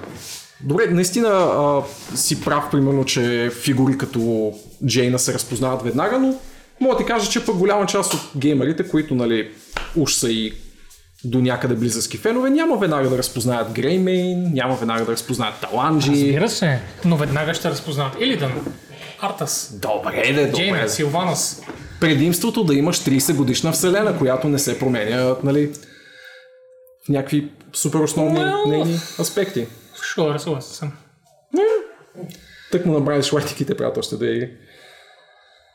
Добре, 0.64 0.86
наистина 0.88 1.28
а, 1.30 1.82
си 2.16 2.42
прав, 2.44 2.72
примерно, 2.72 3.06
че 3.06 3.52
фигури 3.62 3.98
като 3.98 4.54
Джейна 4.86 5.20
се 5.20 5.34
разпознават 5.34 5.82
веднага, 5.82 6.20
но 6.20 6.36
мога 6.80 6.96
да 6.96 6.98
ти 6.98 7.06
кажа, 7.06 7.32
че 7.32 7.46
пък 7.46 7.56
голяма 7.56 7.86
част 7.86 8.14
от 8.14 8.22
геймерите, 8.38 8.88
които 8.88 9.16
нали, 9.16 9.52
уж 9.96 10.14
са 10.14 10.32
и 10.32 10.54
до 11.24 11.42
някъде 11.42 11.76
близъцки 11.76 12.18
фенове, 12.18 12.50
няма 12.50 12.78
веднага 12.78 13.10
да 13.10 13.18
разпознаят 13.18 13.72
Греймейн, 13.72 14.54
няма 14.54 14.76
веднага 14.76 15.06
да 15.06 15.12
разпознаят 15.12 15.62
Таланджи. 15.62 16.10
Разбира 16.12 16.50
се, 16.50 16.82
но 17.06 17.18
веднага 17.18 17.54
ще 17.54 17.70
разпознават 17.70 18.16
Илидан, 18.20 18.52
Артас, 19.22 19.80
Добре, 19.82 20.34
де, 20.34 20.46
добре. 20.46 20.52
Джейна, 20.52 20.90
Силванас. 20.90 21.62
Предимството 22.00 22.64
да 22.64 22.74
имаш 22.76 23.00
30 23.00 23.36
годишна 23.36 23.72
вселена, 23.72 24.18
която 24.18 24.48
не 24.48 24.60
се 24.60 24.80
променя 24.80 25.36
нали, 25.44 25.74
в 27.06 27.10
някакви 27.10 27.52
супер 27.74 28.00
основни 28.00 28.40
Well. 28.40 28.70
нейни 28.70 29.00
аспекти. 29.20 29.68
Шо, 30.04 30.40
съгласен 30.40 30.74
съм. 30.74 30.92
Тък 32.72 32.86
му 32.86 33.00
направиш 33.00 33.34
лайтиките, 33.34 33.78
приятелството 33.78 34.26
да 34.26 34.32
игри. 34.32 34.52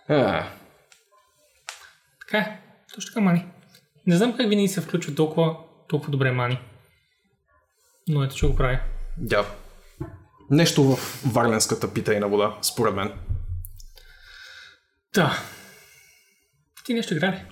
А, 0.08 0.46
Така 2.20 2.38
е, 2.38 2.60
точно 2.94 3.08
така 3.14 3.20
мани. 3.20 3.46
Не 4.06 4.16
знам 4.16 4.36
как 4.36 4.48
винаги 4.48 4.68
се 4.68 4.80
включва 4.80 5.14
толкова, 5.14 5.56
толкова 5.88 6.10
добре 6.10 6.32
мани. 6.32 6.58
Но 8.08 8.24
ето, 8.24 8.36
че 8.36 8.46
го 8.46 8.56
прави. 8.56 8.78
Да. 9.18 9.46
Нещо 10.50 10.84
в 10.84 10.98
варленската 11.32 11.92
питейна 11.92 12.28
вода, 12.28 12.58
според 12.62 12.94
мен. 12.94 13.12
Да. 15.14 15.38
Ти 16.84 16.94
нещо 16.94 17.14
игра 17.14 17.32
ли? 17.32 17.42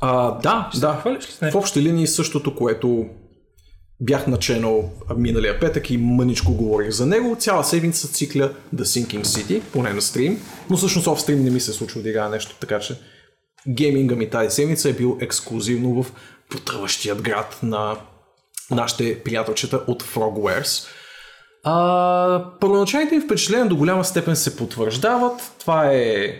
А, 0.00 0.30
да, 0.30 0.70
да. 0.80 0.98
Хвалиш 1.00 1.28
ли 1.28 1.32
с 1.32 1.50
В 1.50 1.54
общи 1.54 1.82
линии 1.82 2.06
същото, 2.06 2.54
което 2.56 3.08
бях 4.00 4.26
наченал 4.26 4.92
миналия 5.16 5.60
петък 5.60 5.90
и 5.90 5.98
мъничко 5.98 6.54
говорих 6.54 6.90
за 6.90 7.06
него. 7.06 7.36
Цяла 7.38 7.64
седмица 7.64 8.08
цикля 8.08 8.52
The 8.74 8.82
Sinking 8.82 9.22
City, 9.22 9.62
поне 9.72 9.92
на 9.92 10.02
стрим, 10.02 10.42
но 10.70 10.76
всъщност 10.76 11.06
в 11.06 11.20
стрим 11.20 11.44
не 11.44 11.50
ми 11.50 11.60
се 11.60 11.72
случва 11.72 12.02
да 12.02 12.08
играя 12.08 12.28
нещо, 12.28 12.56
така 12.60 12.80
че 12.80 12.98
гейминга 13.68 14.16
ми 14.16 14.30
тази 14.30 14.54
седмица 14.54 14.90
е 14.90 14.92
бил 14.92 15.18
ексклюзивно 15.20 16.02
в 16.02 16.12
потъващият 16.50 17.22
град 17.22 17.58
на 17.62 17.96
нашите 18.70 19.22
приятелчета 19.22 19.76
от 19.86 20.02
Frogwares. 20.02 20.88
А, 21.64 22.50
първоначалните 22.60 23.14
им 23.14 23.22
впечатления 23.22 23.68
до 23.68 23.76
голяма 23.76 24.04
степен 24.04 24.36
се 24.36 24.56
потвърждават. 24.56 25.52
Това 25.60 25.92
е 25.92 26.34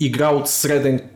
игра 0.00 0.28
от 0.28 0.48
среден 0.48 1.10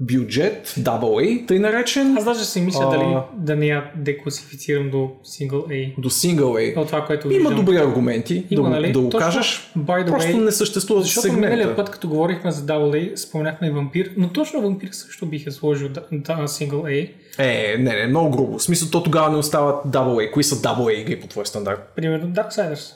бюджет, 0.00 0.66
AA, 0.68 1.46
тъй 1.48 1.58
наречен, 1.58 2.16
Аз 2.18 2.24
даже 2.24 2.44
си 2.44 2.60
мисля 2.60 2.84
А. 2.84 2.90
дали 2.90 3.16
да 3.36 3.56
не 3.56 3.66
я 3.66 3.90
декласифицирам 3.96 4.90
до 4.90 5.12
Single 5.24 5.66
A. 5.66 6.00
до 6.00 6.10
Single 6.10 6.40
A. 6.74 6.76
От 6.76 6.86
това, 6.86 7.06
което 7.06 7.26
Има 7.32 7.38
виждам. 7.38 7.56
добри 7.56 7.76
аргументи 7.76 8.46
Има, 8.50 8.62
да, 8.62 8.68
нали? 8.68 8.92
да 8.92 9.00
го 9.00 9.08
Точно, 9.08 9.26
кажеш. 9.26 9.72
by 9.78 10.04
the 10.04 10.10
Просто 10.10 10.32
way, 10.32 10.44
не 10.44 10.52
съществува 10.52 11.02
Защото 11.02 11.22
сегмента. 11.26 11.56
миналия 11.56 11.76
път, 11.76 11.90
като 11.90 12.08
говорихме 12.08 12.50
за 12.50 12.62
Double 12.66 13.12
A, 13.12 13.16
споменахме 13.16 13.66
и 13.66 13.70
вампир, 13.70 14.10
но 14.16 14.28
точно 14.28 14.62
вампир 14.62 14.88
също 14.92 15.26
бих 15.26 15.46
е 15.46 15.50
сложил 15.50 15.88
да, 15.88 16.02
да, 16.12 16.34
Single 16.34 16.82
A. 16.82 17.10
Е, 17.38 17.76
не, 17.78 17.94
не, 17.94 18.06
много 18.06 18.30
грубо. 18.30 18.58
В 18.58 18.62
смисъл, 18.62 18.88
то 18.90 19.02
тогава 19.02 19.30
не 19.30 19.36
остават 19.36 19.86
AA. 19.86 20.30
Кои 20.30 20.44
са 20.44 20.56
AA 20.56 20.90
игри 21.00 21.20
по 21.20 21.26
твой 21.26 21.46
стандарт? 21.46 21.92
Примерно 21.96 22.28
Darksiders. 22.34 22.92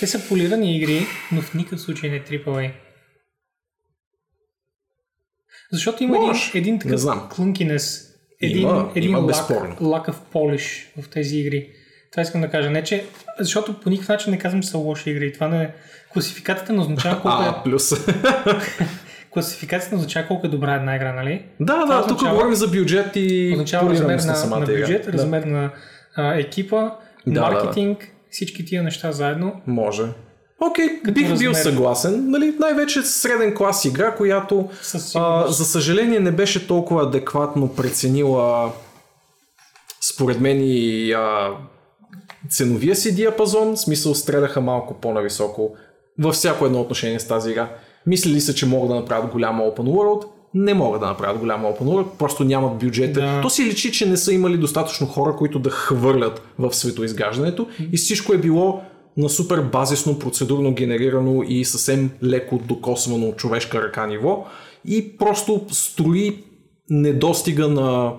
Те 0.00 0.06
са 0.06 0.28
полирани 0.28 0.76
игри, 0.76 1.06
но 1.32 1.42
в 1.42 1.54
никакъв 1.54 1.80
случай 1.80 2.10
не 2.10 2.20
AAA. 2.20 2.70
Защото 5.72 6.04
има 6.04 6.16
един, 6.16 6.28
Може. 6.28 6.50
един 6.54 6.74
Не 6.74 6.80
такъв 6.80 7.00
знам. 7.00 7.28
клънкинес, 7.30 8.08
един, 8.40 8.62
Има- 8.62 8.90
един 8.94 9.10
има 9.10 9.18
лак, 9.18 9.26
безспорно. 9.26 9.76
of 10.08 10.14
polish 10.34 10.86
в 10.98 11.08
тези 11.08 11.38
игри. 11.38 11.68
Това 12.10 12.22
искам 12.22 12.40
да 12.40 12.48
кажа. 12.48 12.70
Не, 12.70 12.84
че, 12.84 13.04
защото 13.38 13.74
по 13.74 13.90
никакъв 13.90 14.08
начин 14.08 14.30
не 14.30 14.38
казвам, 14.38 14.62
че 14.62 14.68
са 14.68 14.78
лоши 14.78 15.10
игри. 15.10 15.32
Това 15.32 15.48
не 15.48 15.62
е... 15.62 15.70
Класификацията 16.12 16.72
не 16.72 16.80
означава 16.80 17.14
колко 17.22 17.42
е, 17.42 17.46
А, 17.48 17.62
плюс. 17.62 17.92
класификацията 19.30 19.94
не 19.94 19.98
означава 19.98 20.26
колко 20.26 20.46
е 20.46 20.50
добра 20.50 20.74
една 20.74 20.96
игра, 20.96 21.12
нали? 21.12 21.44
да, 21.60 21.80
Това 21.80 21.86
да, 21.86 22.02
тук 22.02 22.06
означава- 22.08 22.32
говорим 22.32 22.54
за 22.54 22.68
бюджет 22.68 23.06
и 23.14 23.50
Означава 23.52 23.90
размер 23.90 24.18
на, 24.18 24.46
на 24.48 24.64
игра. 24.64 24.80
бюджет, 24.80 25.04
Да. 25.04 25.12
размер 25.12 25.42
на 25.42 25.70
а, 26.14 26.34
екипа, 26.34 26.90
Да, 27.26 27.40
маркетинг, 27.40 28.08
всички 28.30 28.64
тия 28.64 28.82
неща 28.82 29.12
заедно. 29.12 29.60
Може. 29.66 30.02
Окей, 30.70 31.00
бих 31.12 31.38
бил 31.38 31.50
размер. 31.50 31.62
съгласен. 31.62 32.30
Нали, 32.30 32.54
най-вече 32.60 33.02
среден 33.02 33.54
клас 33.54 33.84
игра, 33.84 34.14
която 34.14 34.68
а, 35.14 35.46
за 35.48 35.64
съжаление 35.64 36.20
не 36.20 36.30
беше 36.30 36.66
толкова 36.66 37.02
адекватно 37.02 37.68
преценила 37.68 38.72
според 40.00 40.40
мен 40.40 40.58
и 40.60 41.12
а, 41.12 41.50
ценовия 42.50 42.96
си 42.96 43.14
диапазон, 43.14 43.72
в 43.72 43.80
смисъл 43.80 44.14
стреляха 44.14 44.60
малко 44.60 44.94
по-нависоко 44.94 45.70
във 46.18 46.34
всяко 46.34 46.66
едно 46.66 46.80
отношение 46.80 47.20
с 47.20 47.28
тази 47.28 47.50
игра. 47.50 47.68
Мислили 48.06 48.40
са, 48.40 48.54
че 48.54 48.66
могат 48.66 48.88
да 48.88 48.94
направят 48.94 49.30
голяма 49.30 49.62
open 49.62 49.76
world, 49.76 50.24
не 50.54 50.74
могат 50.74 51.00
да 51.00 51.06
направят 51.06 51.38
голяма 51.38 51.68
open 51.68 51.84
world, 51.84 52.06
просто 52.18 52.44
нямат 52.44 52.78
бюджета. 52.78 53.20
Да. 53.20 53.40
То 53.42 53.50
си 53.50 53.64
личи, 53.64 53.92
че 53.92 54.08
не 54.08 54.16
са 54.16 54.32
имали 54.32 54.56
достатъчно 54.56 55.06
хора, 55.06 55.36
които 55.36 55.58
да 55.58 55.70
хвърлят 55.70 56.42
в 56.58 56.74
светоизграждането 56.74 57.68
и 57.92 57.96
всичко 57.96 58.32
е 58.32 58.38
било 58.38 58.82
на 59.16 59.28
супер 59.28 59.60
базисно, 59.60 60.18
процедурно 60.18 60.72
генерирано 60.72 61.42
и 61.42 61.64
съвсем 61.64 62.10
леко 62.22 62.60
докосвано 62.68 63.32
човешка 63.32 63.82
ръка 63.82 64.06
ниво 64.06 64.46
и 64.84 65.16
просто 65.16 65.66
строи 65.70 66.44
недостига 66.90 67.68
на 67.68 68.12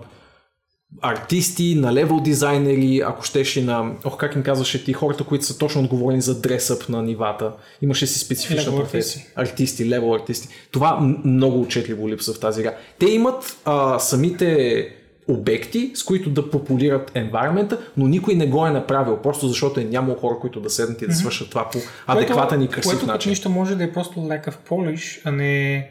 артисти, 1.01 1.75
на 1.75 1.93
левел 1.93 2.19
дизайнери, 2.19 3.01
ако 3.05 3.23
щеш 3.23 3.55
и 3.55 3.61
на, 3.61 3.91
ох, 4.05 4.17
как 4.17 4.35
им 4.35 4.43
казваше 4.43 4.85
ти, 4.85 4.93
хората, 4.93 5.23
които 5.23 5.45
са 5.45 5.57
точно 5.57 5.81
отговорни 5.81 6.21
за 6.21 6.41
дресъп 6.41 6.89
на 6.89 7.01
нивата. 7.01 7.53
Имаше 7.81 8.07
си 8.07 8.19
специфична 8.19 8.71
Level 8.71 8.75
професия. 8.75 9.25
Артисти, 9.35 9.89
левел 9.89 10.15
артисти. 10.15 10.47
Това 10.71 11.15
много 11.23 11.61
отчетливо 11.61 12.09
липсва 12.09 12.33
в 12.33 12.39
тази 12.39 12.61
игра. 12.61 12.75
Те 12.99 13.05
имат 13.05 13.57
а, 13.65 13.99
самите 13.99 14.89
обекти, 15.27 15.91
с 15.95 16.03
които 16.03 16.29
да 16.29 16.49
популират 16.49 17.11
environment 17.11 17.77
но 17.97 18.07
никой 18.07 18.35
не 18.35 18.47
го 18.47 18.67
е 18.67 18.71
направил, 18.71 19.17
просто 19.17 19.47
защото 19.47 19.79
е 19.79 19.83
нямало 19.83 20.17
хора, 20.17 20.35
които 20.41 20.61
да 20.61 20.69
седнат 20.69 21.01
и 21.01 21.07
да 21.07 21.13
свършат 21.13 21.49
това 21.49 21.69
по 21.69 21.79
адекватен 22.07 22.61
и 22.61 22.67
красив 22.67 22.91
което, 22.91 23.05
начин. 23.05 23.29
нищо 23.29 23.49
може 23.49 23.75
да 23.75 23.83
е 23.83 23.91
просто 23.91 24.19
lack 24.19 24.47
of 24.47 24.55
polish, 24.69 25.21
а 25.23 25.31
не... 25.31 25.89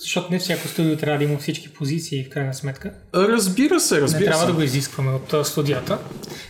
Защото 0.00 0.32
не 0.32 0.38
всяко 0.38 0.68
студио 0.68 0.96
трябва 0.96 1.18
да 1.18 1.24
има 1.24 1.38
всички 1.38 1.72
позиции 1.72 2.24
в 2.24 2.28
крайна 2.28 2.54
сметка. 2.54 2.92
Разбира 3.14 3.80
се, 3.80 3.94
Не 3.94 4.00
разбира 4.00 4.24
трябва 4.24 4.40
се. 4.40 4.46
да 4.46 4.52
го 4.52 4.62
изискваме 4.62 5.10
от 5.10 5.46
студията. 5.46 5.98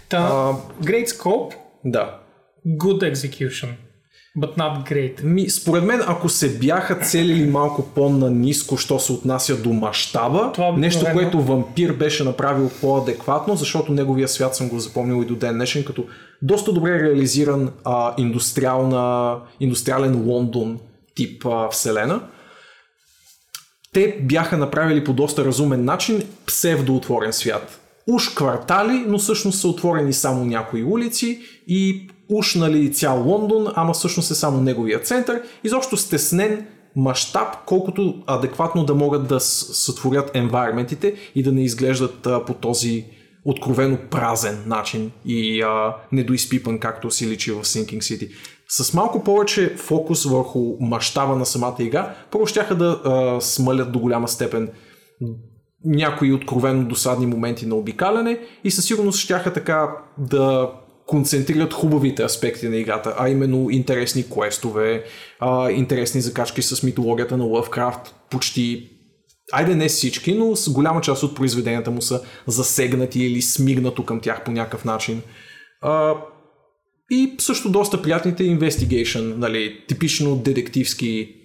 Та, 0.08 0.16
А, 0.18 0.52
great 0.84 1.06
scope, 1.06 1.54
да. 1.84 2.18
good 2.66 3.12
execution, 3.14 3.68
but 4.38 4.56
not 4.56 4.92
great. 4.92 5.22
Ми, 5.22 5.50
според 5.50 5.84
мен, 5.84 6.00
ако 6.06 6.28
се 6.28 6.58
бяха 6.58 6.94
целили 6.98 7.50
малко 7.50 7.82
по-наниско, 7.94 8.76
що 8.76 8.98
се 8.98 9.12
отнася 9.12 9.56
до 9.62 9.72
мащаба, 9.72 10.52
Това 10.54 10.72
нещо, 10.72 11.04
обикновено- 11.04 11.14
което 11.14 11.40
вампир 11.42 11.92
беше 11.92 12.24
направил 12.24 12.70
по-адекватно, 12.80 13.56
защото 13.56 13.92
неговия 13.92 14.28
свят 14.28 14.56
съм 14.56 14.68
го 14.68 14.78
запомнил 14.78 15.22
и 15.22 15.26
до 15.26 15.34
ден 15.36 15.54
днешен, 15.54 15.84
като 15.84 16.04
доста 16.42 16.72
добре 16.72 17.02
реализиран 17.02 17.70
а, 17.84 18.14
индустриална, 18.18 19.36
индустриален 19.60 20.28
Лондон 20.28 20.78
тип 21.14 21.46
а, 21.46 21.68
вселена. 21.68 22.20
Те 23.92 24.18
бяха 24.22 24.56
направили 24.58 25.04
по 25.04 25.12
доста 25.12 25.44
разумен 25.44 25.84
начин 25.84 26.22
псевдоотворен 26.46 27.32
свят. 27.32 27.80
Уж 28.06 28.28
квартали, 28.28 29.04
но 29.06 29.18
всъщност 29.18 29.60
са 29.60 29.68
отворени 29.68 30.12
само 30.12 30.44
някои 30.44 30.84
улици 30.84 31.40
и 31.66 32.08
уж 32.30 32.54
нали, 32.54 32.92
цял 32.92 33.28
Лондон, 33.28 33.66
ама 33.74 33.92
всъщност 33.92 34.30
е 34.30 34.34
само 34.34 34.60
неговия 34.60 35.00
център. 35.00 35.42
Изобщо 35.64 35.96
стеснен 35.96 36.66
мащаб, 36.96 37.56
колкото 37.66 38.22
адекватно 38.26 38.84
да 38.84 38.94
могат 38.94 39.28
да 39.28 39.40
сътворят 39.40 40.30
енвайрментите 40.34 41.14
и 41.34 41.42
да 41.42 41.52
не 41.52 41.64
изглеждат 41.64 42.26
а, 42.26 42.44
по 42.44 42.54
този 42.54 43.04
откровено 43.44 43.98
празен 44.10 44.62
начин 44.66 45.10
и 45.26 45.62
а, 45.62 45.96
недоизпипан, 46.12 46.78
както 46.78 47.10
си 47.10 47.26
личи 47.26 47.52
в 47.52 47.64
Sinking 47.64 47.98
City. 47.98 48.30
С 48.68 48.94
малко 48.94 49.24
повече 49.24 49.74
фокус 49.76 50.24
върху 50.24 50.76
мащаба 50.80 51.36
на 51.36 51.46
самата 51.46 51.76
игра, 51.78 52.14
първо 52.30 52.46
щяха 52.46 52.74
да 52.74 53.00
а, 53.04 53.40
смалят 53.40 53.92
до 53.92 53.98
голяма 53.98 54.28
степен 54.28 54.70
някои 55.84 56.32
откровено 56.32 56.88
досадни 56.88 57.26
моменти 57.26 57.66
на 57.66 57.74
обикаляне 57.74 58.40
и 58.64 58.70
със 58.70 58.84
сигурност 58.84 59.18
щяха 59.18 59.52
така 59.52 59.88
да 60.18 60.70
концентрират 61.10 61.72
хубавите 61.72 62.22
аспекти 62.22 62.68
на 62.68 62.76
играта, 62.76 63.14
а 63.18 63.28
именно 63.28 63.70
интересни 63.70 64.24
квестове, 64.30 65.04
а, 65.40 65.70
интересни 65.70 66.20
закачки 66.20 66.62
с 66.62 66.82
митологията 66.82 67.36
на 67.36 67.44
Лъвкрафт, 67.44 68.14
почти 68.30 68.90
Айде 69.52 69.74
не 69.74 69.88
всички, 69.88 70.34
но 70.34 70.56
с 70.56 70.72
голяма 70.72 71.00
част 71.00 71.22
от 71.22 71.36
произведенията 71.36 71.90
му 71.90 72.02
са 72.02 72.22
засегнати 72.46 73.20
или 73.20 73.42
смигнато 73.42 74.04
към 74.04 74.20
тях 74.20 74.44
по 74.44 74.50
някакъв 74.50 74.84
начин. 74.84 75.22
А, 75.80 76.14
и 77.10 77.34
също 77.38 77.70
доста 77.70 78.02
приятните 78.02 78.42
investigation, 78.42 79.36
нали, 79.36 79.84
типично 79.88 80.36
детективски 80.36 81.39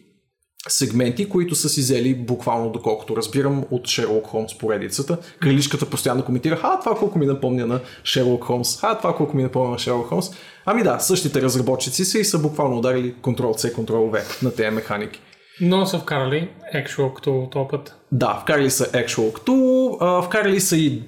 сегменти, 0.68 1.30
които 1.30 1.56
са 1.56 1.70
си 1.70 1.82
взели 1.82 2.16
буквално, 2.16 2.70
доколкото 2.72 3.18
разбирам, 3.18 3.66
от 3.72 3.88
Шерлок 3.88 4.28
Холмс 4.28 4.58
поредицата. 4.58 5.18
Крилишката 5.42 5.90
постоянно 5.90 6.26
коментира, 6.26 6.60
а 6.64 6.80
това 6.80 6.96
колко 6.96 7.20
ми 7.20 7.26
напомня 7.26 7.66
на 7.66 7.80
Шерлок 8.04 8.44
Холмс, 8.44 8.84
а 8.84 8.98
това 8.98 9.16
колко 9.16 9.38
ми 9.38 9.44
напомня 9.44 9.72
на 9.72 9.80
Шерлок 9.80 10.08
Холмс. 10.08 10.30
Ами 10.66 10.84
да, 10.84 11.00
същите 11.00 11.42
разработчици 11.42 12.06
са 12.06 12.20
и 12.20 12.26
са 12.26 12.40
буквално 12.40 12.78
ударили 12.78 13.16
Ctrl-C, 13.22 13.76
Ctrl-V 13.76 14.44
на 14.44 14.56
тези 14.56 14.70
механики. 14.70 15.22
Но 15.62 15.86
са 15.86 16.00
вкарали 16.00 16.50
Actual 16.76 17.14
Cthulhu 17.14 17.52
този 17.52 17.68
път. 17.72 17.96
Да, 18.12 18.40
вкарали 18.42 18.72
са 18.72 18.86
Actual 18.86 19.32
Cthulhu, 19.34 20.26
вкарали 20.26 20.60
са 20.60 20.78
и 20.78 21.04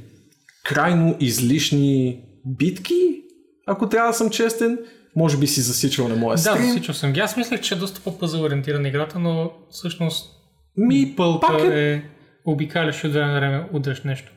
крайно 0.66 1.16
излишни 1.20 2.24
битки, 2.46 3.24
ако 3.68 3.90
трябва 3.90 4.10
да 4.10 4.18
съм 4.18 4.30
честен. 4.30 4.80
Може 5.18 5.38
би 5.38 5.48
си 5.48 5.62
засичал 5.62 6.08
на 6.08 6.16
моя 6.16 6.38
стрим. 6.38 6.62
Да, 6.62 6.68
засичал 6.68 6.96
съм 6.96 7.14
ги. 7.14 7.20
Аз 7.20 7.38
мислех, 7.38 7.62
че 7.62 7.76
е 7.76 7.78
доста 7.78 8.02
по-пъзъл 8.02 8.42
ориентирана 8.42 8.88
играта, 8.88 9.20
но 9.20 9.52
всъщност 9.72 10.30
ми, 10.78 11.14
пълка 11.18 11.76
е... 11.76 11.94
е 11.94 12.02
обикаляш 12.46 13.04
от 13.04 13.14
време 13.14 13.32
на 13.32 13.40
време 13.40 13.66
удръш 13.74 14.04
нещо. 14.04 14.32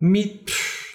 Ми, 0.00 0.40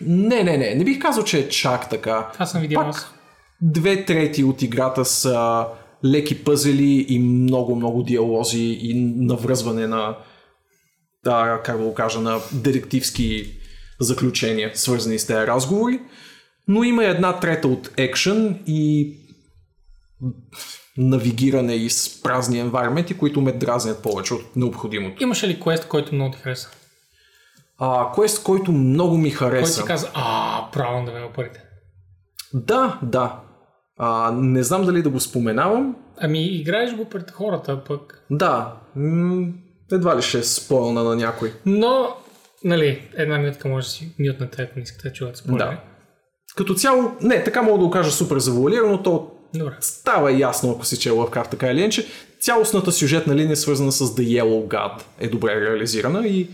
не, 0.01 0.43
не, 0.43 0.57
не. 0.57 0.75
Не 0.75 0.83
бих 0.83 0.99
казал, 0.99 1.23
че 1.23 1.39
е 1.39 1.49
чак 1.49 1.89
така. 1.89 2.29
Това 2.33 2.45
съм 2.45 2.61
видял 2.61 2.81
аз. 2.81 3.13
Две 3.61 4.05
трети 4.05 4.43
от 4.43 4.61
играта 4.61 5.05
са 5.05 5.65
леки 6.05 6.43
пъзели 6.43 7.05
и 7.09 7.19
много, 7.19 7.75
много 7.75 8.03
диалози 8.03 8.79
и 8.81 8.93
навръзване 9.17 9.87
на, 9.87 10.17
да, 11.23 11.61
как 11.65 11.77
да 11.77 11.83
го 11.83 11.93
кажа, 11.93 12.19
на 12.19 12.39
детективски 12.53 13.45
заключения, 13.99 14.71
свързани 14.73 15.19
с 15.19 15.27
тези 15.27 15.47
разговори. 15.47 15.99
Но 16.67 16.83
има 16.83 17.05
една 17.05 17.39
трета 17.39 17.67
от 17.67 17.91
екшен 17.97 18.59
и 18.67 19.13
навигиране 20.97 21.75
и 21.75 21.89
с 21.89 22.21
празни 22.21 22.59
енвайрменти, 22.59 23.17
които 23.17 23.41
ме 23.41 23.51
дразнят 23.51 24.03
повече 24.03 24.33
от 24.33 24.55
необходимото. 24.55 25.23
Имаше 25.23 25.47
ли 25.47 25.59
квест, 25.59 25.87
който 25.87 26.15
много 26.15 26.31
ти 26.31 26.37
хареса? 26.37 26.69
А, 27.77 28.11
квест, 28.13 28.43
който 28.43 28.71
много 28.71 29.17
ми 29.17 29.29
хареса. 29.29 29.73
Който 29.73 29.81
ти 29.81 29.87
каза, 29.87 30.11
а, 30.13 30.71
правилно 30.73 31.05
да 31.05 31.11
ме 31.11 31.25
опарите. 31.25 31.63
Да, 32.53 32.99
да. 33.03 33.39
А, 33.97 34.31
не 34.35 34.63
знам 34.63 34.85
дали 34.85 35.01
да 35.01 35.09
го 35.09 35.19
споменавам. 35.19 35.95
Ами, 36.17 36.45
играеш 36.45 36.95
го 36.95 37.05
пред 37.05 37.31
хората 37.31 37.83
пък. 37.83 38.25
Да. 38.31 38.73
М- 38.95 39.47
едва 39.91 40.17
ли 40.17 40.21
ще 40.21 40.39
е 40.39 40.43
спойлна 40.43 41.03
на 41.03 41.15
някой. 41.15 41.53
Но, 41.65 42.15
нали, 42.63 43.09
една 43.17 43.37
минутка 43.37 43.67
може 43.67 43.85
да 43.85 43.91
си 43.91 44.15
мютнете, 44.19 44.61
ако 44.61 44.73
не 44.75 44.83
искате 44.83 45.07
да 45.09 45.13
чувате 45.13 45.39
спойлери. 45.39 45.69
Да. 45.69 45.81
Като 46.55 46.73
цяло, 46.73 47.11
не, 47.21 47.43
така 47.43 47.61
мога 47.61 47.79
да 47.79 47.85
го 47.85 47.91
кажа 47.91 48.11
супер 48.11 48.39
завуалирано, 48.39 49.03
то 49.03 49.31
Добре. 49.53 49.73
става 49.79 50.31
ясно, 50.31 50.71
ако 50.71 50.85
си 50.85 50.99
чел 50.99 51.15
Lovecraft 51.15 51.49
така 51.49 51.71
или 51.71 51.79
иначе. 51.79 52.07
Цялостната 52.39 52.91
сюжетна 52.91 53.35
линия, 53.35 53.57
свързана 53.57 53.91
с 53.91 54.15
The 54.15 54.41
Yellow 54.41 54.67
God, 54.67 55.01
е 55.19 55.27
добре 55.27 55.61
реализирана 55.61 56.27
и 56.27 56.49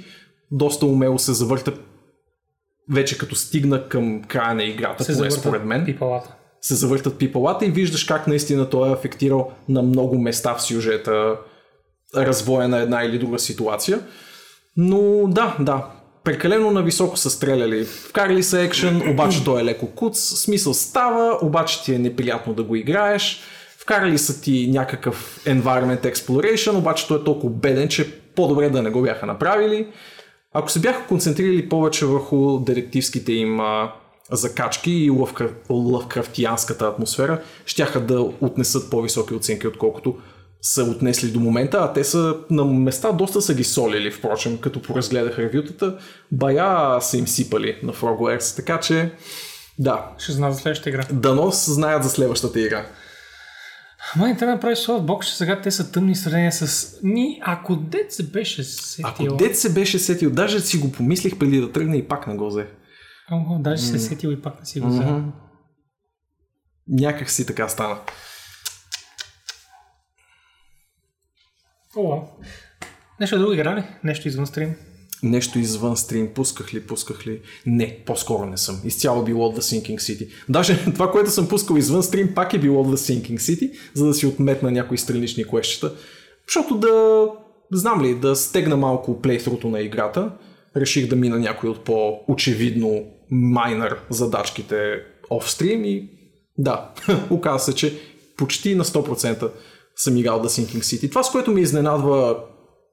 доста 0.51 0.85
умело 0.85 1.19
се 1.19 1.33
завърта 1.33 1.73
вече 2.91 3.17
като 3.17 3.35
стигна 3.35 3.89
към 3.89 4.23
края 4.23 4.55
на 4.55 4.63
играта, 4.63 5.03
се 5.03 5.17
поне 5.17 5.31
според 5.31 5.65
мен. 5.65 5.85
Пипалата. 5.85 6.35
Се 6.61 6.75
завъртат 6.75 7.17
пипалата 7.17 7.65
и 7.65 7.71
виждаш 7.71 8.03
как 8.03 8.27
наистина 8.27 8.69
той 8.69 8.89
е 8.89 8.93
афектирал 8.93 9.51
на 9.69 9.81
много 9.81 10.19
места 10.19 10.55
в 10.55 10.61
сюжета 10.61 11.37
развоя 12.15 12.67
на 12.67 12.77
една 12.77 13.03
или 13.03 13.19
друга 13.19 13.39
ситуация. 13.39 13.99
Но 14.77 15.27
да, 15.27 15.57
да, 15.59 15.87
прекалено 16.27 16.71
нависоко 16.71 17.17
са 17.17 17.29
стреляли. 17.29 17.85
Вкарали 17.85 18.43
са 18.43 18.61
екшен, 18.61 19.11
обаче 19.11 19.43
той 19.43 19.61
е 19.61 19.65
леко 19.65 19.87
куц, 19.87 20.19
смисъл 20.19 20.73
става, 20.73 21.39
обаче 21.41 21.83
ти 21.83 21.93
е 21.93 21.99
неприятно 21.99 22.53
да 22.53 22.63
го 22.63 22.75
играеш. 22.75 23.39
Вкарали 23.77 24.17
са 24.17 24.41
ти 24.41 24.67
някакъв 24.71 25.41
environment 25.45 26.13
exploration, 26.13 26.77
обаче 26.77 27.07
той 27.07 27.19
е 27.19 27.23
толкова 27.23 27.53
беден, 27.53 27.87
че 27.87 28.11
по-добре 28.11 28.69
да 28.69 28.81
не 28.81 28.89
го 28.89 29.01
бяха 29.01 29.25
направили. 29.25 29.87
Ако 30.53 30.71
се 30.71 30.79
бяха 30.79 31.07
концентрирали 31.07 31.69
повече 31.69 32.05
върху 32.05 32.59
детективските 32.59 33.33
им 33.33 33.59
а, 33.59 33.91
закачки 34.31 34.91
и 34.91 35.11
лъвкрафтиянската 35.69 36.87
атмосфера, 36.87 37.41
щяха 37.65 37.99
да 37.99 38.21
отнесат 38.41 38.89
по-високи 38.89 39.33
оценки, 39.33 39.67
отколкото 39.67 40.15
са 40.61 40.83
отнесли 40.83 41.31
до 41.31 41.39
момента, 41.39 41.77
а 41.77 41.93
те 41.93 42.03
са 42.03 42.35
на 42.49 42.65
места 42.65 43.11
доста 43.11 43.41
са 43.41 43.53
ги 43.53 43.63
солили, 43.63 44.11
впрочем, 44.11 44.57
като 44.57 44.81
поразгледах 44.81 45.39
ревютата, 45.39 45.97
бая 46.31 47.01
са 47.01 47.17
им 47.17 47.27
сипали 47.27 47.79
на 47.83 47.93
Frogwares, 47.93 48.55
така 48.55 48.79
че 48.79 49.11
да. 49.79 50.11
Ще 50.17 50.31
знаят 50.31 50.55
за 50.55 50.61
следващата 50.61 50.89
игра. 50.89 51.05
Дано 51.11 51.49
знаят 51.51 52.03
за 52.03 52.09
следващата 52.09 52.59
игра. 52.59 52.85
Ама 54.15 54.35
те 54.39 54.45
направи 54.45 54.75
Softbox, 54.75 55.25
че 55.25 55.35
сега 55.35 55.61
те 55.61 55.71
са 55.71 55.91
тъмни 55.91 56.15
сравнения 56.15 56.51
с... 56.51 56.93
Ми, 57.03 57.39
ако 57.41 57.75
дет 57.75 58.13
се 58.13 58.23
беше 58.23 58.63
сетил... 58.63 59.25
Ако 59.25 59.35
дет 59.35 59.57
се 59.57 59.73
беше 59.73 59.99
сетил, 59.99 60.31
даже 60.31 60.59
си 60.59 60.77
го 60.77 60.91
помислих 60.91 61.37
преди 61.39 61.61
да 61.61 61.71
тръгне 61.71 61.97
и 61.97 62.07
пак 62.07 62.27
не 62.27 62.35
го 62.35 62.47
взе. 62.47 62.67
Ого, 63.31 63.59
даже 63.59 63.83
mm. 63.83 63.91
се 63.91 63.99
сетил 63.99 64.29
и 64.29 64.41
пак 64.41 64.59
не 64.59 64.65
си 64.65 64.79
го 64.79 64.87
взе. 64.89 64.99
Mm-hmm. 64.99 65.23
Някак 66.87 67.29
си 67.29 67.45
така 67.45 67.67
стана. 67.67 67.97
О, 71.97 72.21
нещо 73.19 73.39
друго 73.39 73.53
игра 73.53 73.75
ли? 73.75 73.83
Нещо 74.03 74.27
извън 74.27 74.47
стрим? 74.47 74.75
Нещо 75.23 75.59
извън 75.59 75.97
стрим, 75.97 76.33
пусках 76.33 76.73
ли, 76.73 76.87
пусках 76.87 77.27
ли? 77.27 77.41
Не, 77.65 77.97
по-скоро 78.05 78.45
не 78.45 78.57
съм. 78.57 78.81
Изцяло 78.85 79.23
било 79.23 79.53
The 79.53 79.59
Sinking 79.59 79.97
City. 79.97 80.29
Даже 80.49 80.85
това, 80.93 81.11
което 81.11 81.31
съм 81.31 81.47
пускал 81.47 81.75
извън 81.75 82.03
стрим, 82.03 82.33
пак 82.35 82.53
е 82.53 82.59
било 82.59 82.85
The 82.85 82.95
Sinking 82.95 83.37
City, 83.37 83.77
за 83.93 84.07
да 84.07 84.13
си 84.13 84.25
отметна 84.25 84.71
някои 84.71 84.97
странични 84.97 85.45
квещета. 85.47 85.93
Защото 86.47 86.77
да, 86.77 87.27
знам 87.71 88.03
ли, 88.03 88.15
да 88.15 88.35
стегна 88.35 88.77
малко 88.77 89.21
плейтрото 89.21 89.69
на 89.69 89.81
играта, 89.81 90.31
реших 90.75 91.07
да 91.07 91.15
мина 91.15 91.39
някой 91.39 91.69
от 91.69 91.83
по-очевидно 91.83 93.05
майнер 93.31 93.97
задачките 94.09 95.01
офстрим 95.29 95.85
и 95.85 96.09
да, 96.57 96.93
оказа 97.29 97.65
се, 97.65 97.75
че 97.75 97.99
почти 98.37 98.75
на 98.75 98.83
100% 98.83 99.51
съм 99.97 100.17
играл 100.17 100.43
The 100.43 100.47
Sinking 100.47 100.81
City. 100.81 101.09
Това, 101.09 101.23
с 101.23 101.31
което 101.31 101.51
ми 101.51 101.61
изненадва 101.61 102.37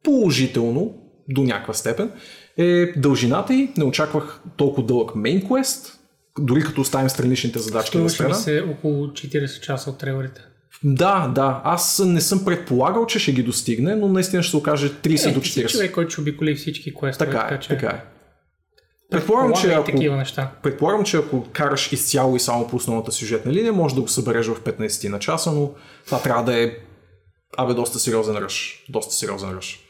положително, 0.02 0.94
до 1.28 1.42
някаква 1.42 1.74
степен, 1.74 2.10
е 2.56 2.92
дължината 2.96 3.54
й. 3.54 3.68
Не 3.76 3.84
очаквах 3.84 4.40
толкова 4.56 4.86
дълъг 4.86 5.14
мейн 5.14 5.46
квест, 5.46 5.98
дори 6.38 6.60
като 6.60 6.80
оставим 6.80 7.08
страничните 7.08 7.58
задачки 7.58 7.98
на 7.98 8.10
страна. 8.10 8.34
се 8.34 8.64
около 8.70 9.06
40 9.06 9.60
часа 9.60 9.90
от 9.90 9.98
трейлерите. 9.98 10.40
Да, 10.84 11.32
да. 11.34 11.60
Аз 11.64 12.02
не 12.06 12.20
съм 12.20 12.44
предполагал, 12.44 13.06
че 13.06 13.18
ще 13.18 13.32
ги 13.32 13.42
достигне, 13.42 13.94
но 13.94 14.08
наистина 14.08 14.42
ще 14.42 14.50
се 14.50 14.56
окаже 14.56 14.92
30 14.92 15.30
е, 15.30 15.32
до 15.32 15.40
40. 15.40 15.68
човек, 15.68 15.92
който 15.92 16.10
ще 16.10 16.20
обиколи 16.20 16.54
всички 16.54 16.94
квестове. 16.94 17.30
Така 17.30 17.46
е, 17.46 17.48
така, 17.48 17.60
че... 17.60 17.68
така 17.68 17.86
е. 17.86 18.04
Предполагам 19.10 19.52
че, 19.60 19.72
ако, 19.72 19.90
такива 19.90 20.16
неща. 20.16 20.52
предполагам, 20.62 21.04
че 21.04 21.16
ако 21.16 21.46
караш 21.52 21.92
изцяло 21.92 22.36
и 22.36 22.40
само 22.40 22.68
по 22.68 22.76
основната 22.76 23.12
сюжетна 23.12 23.52
линия, 23.52 23.72
може 23.72 23.94
да 23.94 24.00
го 24.00 24.08
събереш 24.08 24.46
в 24.46 24.60
15 24.60 25.08
на 25.08 25.18
часа, 25.18 25.52
но 25.52 25.70
това 26.06 26.22
трябва 26.22 26.44
да 26.44 26.62
е 26.62 26.72
Абе, 27.56 27.74
доста 27.74 27.98
сериозен 27.98 28.36
ръж. 28.36 28.84
Доста 28.88 29.14
сериозен 29.14 29.50
ръж. 29.50 29.80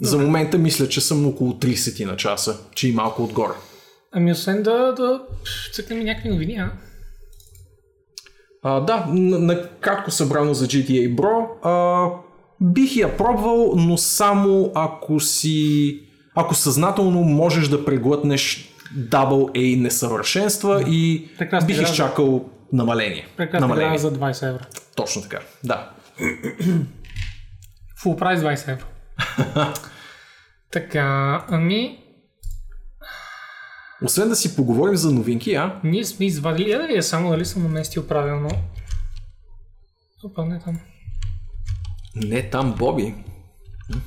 За 0.00 0.18
момента 0.18 0.58
мисля, 0.58 0.88
че 0.88 1.00
съм 1.00 1.26
около 1.26 1.52
30 1.52 2.04
на 2.04 2.16
часа, 2.16 2.58
че 2.74 2.88
и 2.88 2.92
малко 2.92 3.24
отгоре. 3.24 3.54
Ами 4.12 4.32
освен 4.32 4.62
да, 4.62 4.92
да 4.92 5.20
цъкнем 5.72 6.04
някакви 6.04 6.28
новини, 6.28 6.56
а? 6.56 6.72
а 8.62 8.80
да, 8.80 9.06
накратко 9.08 10.10
събрано 10.10 10.54
за 10.54 10.66
GTA 10.66 11.14
Bro. 11.14 11.46
А, 11.62 12.08
бих 12.60 12.96
я 12.96 13.16
пробвал, 13.16 13.72
но 13.76 13.98
само 13.98 14.72
ако 14.74 15.20
си... 15.20 16.00
Ако 16.34 16.54
съзнателно 16.54 17.20
можеш 17.20 17.68
да 17.68 17.84
преглътнеш 17.84 18.74
Double 18.98 19.52
A 19.52 19.80
несъвършенства 19.80 20.84
и 20.88 21.28
Прекрасна 21.38 21.66
бих 21.66 21.82
изчакал 21.82 22.44
намаление. 22.74 23.26
Прекрасна 23.36 23.68
намаление. 23.68 23.98
за 23.98 24.12
20 24.12 24.48
евро. 24.48 24.64
Точно 24.96 25.22
така, 25.22 25.40
да. 25.64 25.90
Full 28.04 28.18
прайс 28.18 28.40
20 28.40 28.72
евро. 28.72 28.86
така, 30.70 31.44
ами, 31.48 32.04
Освен 34.04 34.28
да 34.28 34.36
си 34.36 34.56
поговорим 34.56 34.96
за 34.96 35.10
новинки, 35.10 35.54
а? 35.54 35.80
ние 35.84 36.04
сме 36.04 36.26
извадили, 36.26 36.70
я 36.70 36.78
да 36.78 36.86
видя 36.86 37.02
само 37.02 37.30
дали 37.30 37.44
съм 37.44 37.62
наместил 37.62 38.06
правилно. 38.06 38.48
Опа, 40.24 40.44
не 40.44 40.60
там. 40.60 40.80
Не 42.16 42.50
там, 42.50 42.74
Боби. 42.74 43.14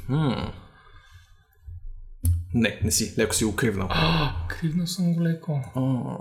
Мгм. 0.10 0.52
Не, 2.54 2.80
не 2.84 2.92
си. 2.92 3.16
Леко 3.18 3.36
си 3.36 3.46
го 3.46 3.56
кривнал. 3.56 3.90
Кривна 4.50 4.88
съм 4.88 5.14
го 5.14 5.22
леко. 5.22 5.62
О. 5.76 6.18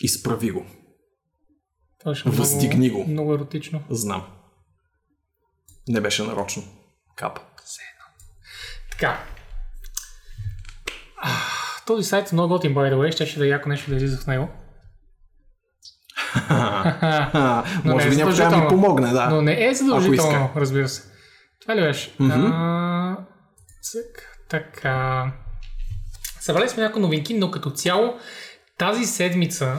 Изправи 0.00 0.50
го. 0.50 0.66
Това 2.00 2.14
ще 2.14 2.28
е 2.28 2.32
Въздигни 2.32 2.88
много, 2.88 3.04
го. 3.04 3.10
Много 3.10 3.34
еротично. 3.34 3.82
Знам. 3.90 4.26
Не 5.88 6.00
беше 6.00 6.22
нарочно. 6.22 6.62
Капа. 7.16 7.40
Така. 8.90 9.18
Ах, 11.22 11.82
Този 11.86 12.08
сайт 12.08 12.32
е 12.32 12.34
много 12.34 12.54
готин, 12.54 12.74
by 12.74 12.94
the 12.94 12.96
way. 12.96 13.12
Ще, 13.12 13.26
ще 13.26 13.38
да 13.38 13.46
е 13.46 13.48
яко 13.48 13.68
нещо 13.68 13.90
да 13.90 13.96
излиза 13.96 14.18
в 14.18 14.26
него. 14.26 14.48
А, 16.48 17.64
може 17.84 18.06
е 18.06 18.10
би 18.10 18.16
някой 18.16 18.34
трябва 18.34 18.56
да 18.56 18.62
ми 18.62 18.68
помогне, 18.68 19.10
да. 19.10 19.30
Но 19.30 19.42
не 19.42 19.66
е 19.66 19.74
задължително, 19.74 20.50
разбира 20.56 20.88
се. 20.88 21.02
Това 21.60 21.76
ли 21.76 21.80
беше? 21.80 22.14
А, 22.20 23.16
цък, 23.82 24.38
така. 24.48 25.32
Събрали 26.40 26.68
сме 26.68 26.82
някои 26.82 27.02
новинки, 27.02 27.34
но 27.34 27.50
като 27.50 27.70
цяло 27.70 28.14
тази 28.78 29.04
седмица 29.04 29.76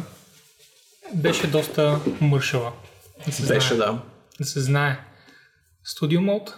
беше 1.14 1.48
доста 1.48 2.00
мършава. 2.22 2.72
Да 3.26 3.32
се 3.32 3.54
Беше, 3.54 3.76
знае. 3.76 3.88
да. 3.88 4.02
Да 4.40 4.46
се 4.46 4.60
знае. 4.60 5.00
Studio 5.88 6.20
Mode? 6.20 6.54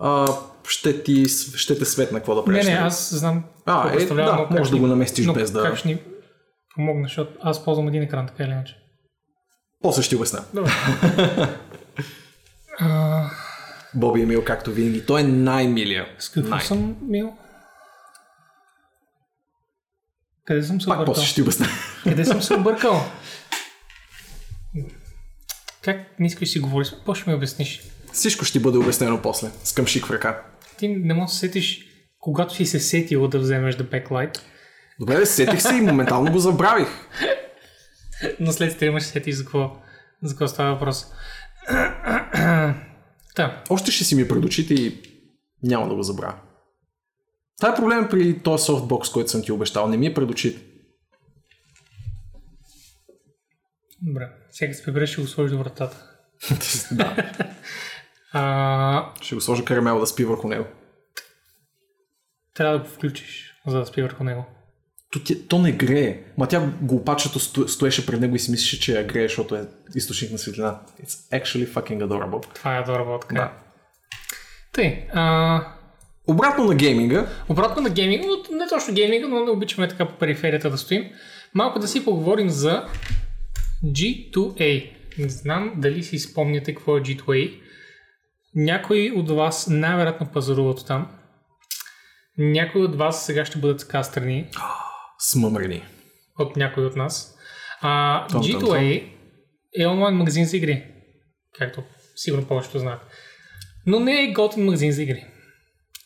А, 0.00 0.26
ще, 0.68 1.02
ти, 1.02 1.28
ще 1.56 1.78
те 1.78 1.84
светна 1.84 2.18
какво 2.18 2.34
да 2.34 2.40
Не, 2.40 2.44
правиш. 2.44 2.64
не, 2.66 2.74
нали? 2.74 2.84
аз 2.86 3.14
знам 3.14 3.44
А, 3.66 3.92
е, 3.92 4.06
да, 4.06 4.46
може 4.50 4.70
да 4.70 4.76
го 4.76 4.86
наместиш 4.86 5.26
но 5.26 5.32
без 5.32 5.50
да... 5.50 5.62
Как 5.62 5.76
ще 5.76 5.88
ни 5.88 5.98
помогне, 6.74 7.02
защото 7.04 7.32
аз 7.42 7.64
ползвам 7.64 7.88
един 7.88 8.02
екран, 8.02 8.26
така 8.26 8.44
или 8.44 8.50
иначе. 8.50 8.76
После 9.82 10.02
ще. 10.02 10.16
Добре. 10.54 10.70
а, 12.80 13.30
Боби 13.94 14.22
Емил, 14.22 14.44
както 14.44 14.70
винаги, 14.72 15.06
той 15.06 15.20
е 15.20 15.24
най-милия. 15.24 16.06
с 16.18 16.28
какво 16.28 16.50
Най. 16.50 16.60
съм 16.60 16.96
мил? 17.02 17.32
Къде 20.46 20.62
съм 20.62 20.80
се 20.80 20.86
Пак 20.86 20.96
объркал? 20.96 21.14
после 21.14 21.26
ще 21.26 21.34
ти 21.34 21.42
обясня. 21.42 21.66
Къде 22.04 22.24
съм 22.24 22.42
се 22.42 22.54
объркал? 22.54 23.00
Как 25.84 25.96
не 26.20 26.26
искаш 26.26 26.48
да 26.48 26.52
си 26.52 26.60
говориш? 26.60 26.90
Какво 26.90 27.14
ще 27.14 27.30
ми 27.30 27.36
обясниш? 27.36 27.82
Всичко 28.12 28.44
ще 28.44 28.58
ти 28.58 28.62
бъде 28.62 28.78
обяснено 28.78 29.22
после. 29.22 29.50
С 29.64 29.72
къмшик 29.72 30.06
в 30.06 30.10
ръка. 30.10 30.42
Ти 30.78 30.88
не 30.88 31.14
можеш 31.14 31.30
да 31.30 31.34
се 31.34 31.46
сетиш, 31.46 31.86
когато 32.18 32.54
си 32.54 32.66
се 32.66 32.80
сетил 32.80 33.28
да 33.28 33.38
вземеш 33.38 33.76
да 33.76 33.84
backlight, 33.84 34.38
Добре, 35.00 35.16
да 35.16 35.26
сетих 35.26 35.62
се 35.62 35.74
и 35.74 35.80
моментално 35.80 36.32
го 36.32 36.38
забравих. 36.38 36.88
но 38.40 38.52
след 38.52 38.72
стрима 38.72 39.00
ще 39.00 39.08
сетиш 39.08 39.34
за 39.34 39.42
какво, 39.42 39.76
за 40.22 40.32
какво 40.32 40.48
става 40.48 40.72
въпрос. 40.72 41.06
Та, 43.34 43.64
Още 43.70 43.90
ще 43.90 44.04
си 44.04 44.14
ми 44.14 44.28
пред 44.28 44.44
очите 44.44 44.74
и 44.74 45.02
няма 45.62 45.88
да 45.88 45.94
го 45.94 46.02
забравя. 46.02 46.34
Това 47.60 47.72
е 47.72 47.76
проблем 47.76 48.08
при 48.10 48.38
този 48.38 48.64
софтбокс, 48.64 49.10
който 49.10 49.30
съм 49.30 49.42
ти 49.42 49.52
обещал. 49.52 49.88
Не 49.88 49.96
ми 49.96 50.06
е 50.06 50.14
пред 50.14 50.30
очите. 50.30 50.71
Добре. 54.02 54.28
Сега 54.50 54.74
се 54.74 54.84
прибереш, 54.84 55.10
ще 55.10 55.20
го 55.20 55.26
сложиш 55.26 55.52
до 55.52 55.58
вратата. 55.58 55.96
да. 56.92 57.32
А, 58.32 59.12
Ще 59.22 59.34
го 59.34 59.40
сложа 59.40 59.64
карамел 59.64 60.00
да 60.00 60.06
спи 60.06 60.24
върху 60.24 60.48
него. 60.48 60.64
трябва 62.54 62.78
да 62.78 62.84
го 62.84 62.90
включиш, 62.90 63.54
за 63.66 63.78
да 63.78 63.86
спи 63.86 64.02
върху 64.02 64.24
него. 64.24 64.44
То, 65.12 65.20
то 65.48 65.58
не 65.58 65.72
грее. 65.72 66.24
Ма 66.38 66.48
тя 66.48 66.72
глупачето 66.80 67.38
сто, 67.38 67.68
стоеше 67.68 68.06
пред 68.06 68.20
него 68.20 68.36
и 68.36 68.38
си 68.38 68.50
мислеше, 68.50 68.80
че 68.80 68.98
я 68.98 69.06
грее, 69.06 69.28
защото 69.28 69.56
е 69.56 69.68
източник 69.94 70.32
на 70.32 70.38
светлина. 70.38 70.80
It's 71.02 71.42
actually 71.42 71.68
fucking 71.68 72.04
adorable. 72.06 72.54
Това 72.54 72.76
е 72.76 72.80
адорабъл 72.80 73.18
така. 73.18 73.34
Да. 73.34 73.52
Тъй, 74.72 75.06
а, 75.12 75.66
Обратно 76.26 76.64
на 76.64 76.74
гейминга, 76.74 77.26
обратно 77.48 77.82
на 77.82 77.90
гейминга, 77.90 78.26
но 78.26 78.56
не 78.56 78.68
точно 78.68 78.94
гейминга, 78.94 79.28
но 79.28 79.44
не 79.44 79.50
обичаме 79.50 79.88
така 79.88 80.08
по 80.08 80.18
периферията 80.18 80.70
да 80.70 80.78
стоим. 80.78 81.04
Малко 81.54 81.78
да 81.78 81.88
си 81.88 82.04
поговорим 82.04 82.50
за 82.50 82.86
G2A. 83.84 84.90
Не 85.18 85.28
знам 85.28 85.74
дали 85.76 86.02
си 86.02 86.18
спомняте 86.18 86.74
какво 86.74 86.96
е 86.96 87.00
G2A. 87.00 87.60
Някои 88.54 89.10
от 89.10 89.30
вас 89.30 89.66
най-вероятно 89.68 90.26
пазаруват 90.32 90.86
там. 90.86 91.18
Някои 92.38 92.82
от 92.82 92.96
вас 92.96 93.26
сега 93.26 93.44
ще 93.44 93.58
бъдат 93.58 93.80
скастрани 93.80 94.48
смъмрени. 95.18 95.82
от 96.38 96.56
някой 96.56 96.86
от 96.86 96.96
нас. 96.96 97.38
А, 97.80 98.26
Том, 98.26 98.42
том, 98.42 98.50
G2A 98.50 99.08
е 99.78 99.86
онлайн 99.86 100.14
магазин 100.14 100.44
за 100.44 100.56
игри, 100.56 100.84
както 101.58 101.82
сигурно 102.16 102.48
повечето 102.48 102.78
знаят. 102.78 103.00
Но 103.86 104.00
не 104.00 104.22
е 104.24 104.32
готин 104.32 104.64
магазин 104.64 104.92
за 104.92 105.02
игри. 105.02 105.26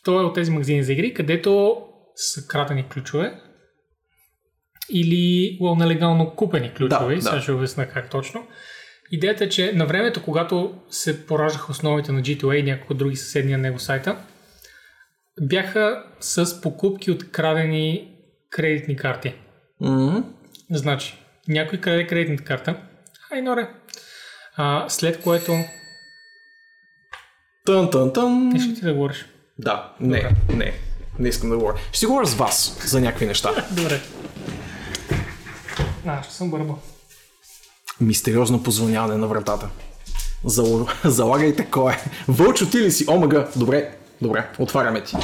Той 0.05 0.23
е 0.23 0.27
от 0.27 0.35
тези 0.35 0.51
магазини 0.51 0.83
за 0.85 0.93
игри, 0.93 1.15
където 1.15 1.83
са 2.17 2.47
кратени 2.49 2.89
ключове 2.89 3.41
или 4.91 5.59
well, 5.61 5.79
нелегално 5.79 6.31
купени 6.31 6.75
ключове. 6.75 7.15
Да, 7.15 7.23
сега 7.23 7.35
да. 7.35 7.43
ще 7.43 7.53
обясня 7.53 7.89
как 7.89 8.11
точно. 8.11 8.47
Идеята 9.11 9.45
е, 9.45 9.49
че 9.49 9.73
на 9.73 9.87
времето, 9.87 10.23
когато 10.23 10.75
се 10.91 11.27
пораждаха 11.27 11.73
основите 11.73 12.13
на 12.13 12.21
G2A 12.21 12.55
и 12.55 12.63
някои 12.63 12.97
други 12.97 13.17
съседни 13.17 13.53
на 13.53 13.59
него 13.59 13.79
сайта, 13.79 14.17
бяха 15.41 16.05
с 16.21 16.61
покупки 16.61 17.11
от 17.11 17.31
крадени 17.31 18.13
кредитни 18.51 18.97
карти. 18.97 19.35
М-м. 19.81 20.25
Значи, 20.71 21.19
някой 21.49 21.81
краде 21.81 22.07
кредитната 22.07 22.45
карта. 22.45 22.77
Ай, 23.33 23.43
норе. 23.43 23.69
А, 24.57 24.89
след 24.89 25.23
което... 25.23 25.53
Тън, 27.65 27.91
тън, 27.91 28.13
тън. 28.13 28.53
Искаш 28.57 28.75
ти 28.75 28.85
да 28.85 28.95
говориш? 28.95 29.27
Да, 29.59 29.93
не, 30.01 30.17
Добре. 30.17 30.35
не. 30.57 30.73
Не 31.19 31.29
искам 31.29 31.51
да 31.51 31.57
говоря. 31.57 31.79
Ще 31.89 31.99
си 31.99 32.07
говоря 32.07 32.27
с 32.27 32.35
вас 32.35 32.89
за 32.91 33.01
някакви 33.01 33.27
неща. 33.27 33.51
Добре. 33.71 34.01
А, 36.07 36.23
ще 36.23 36.35
съм 36.35 36.51
бърба. 36.51 36.75
Мистериозно 38.01 38.63
позвоняване 38.63 39.17
на 39.17 39.27
вратата. 39.27 39.69
Зал... 40.45 40.89
Залагайте 41.05 41.71
кой 41.71 41.93
е. 41.93 41.97
Вълчо 42.29 42.71
ти 42.71 42.81
ли 42.81 42.93
си? 42.93 43.05
Омага. 43.09 43.49
Добре, 43.57 43.99
добре, 44.23 44.51
отваряме 44.59 45.05
ти. 45.05 45.17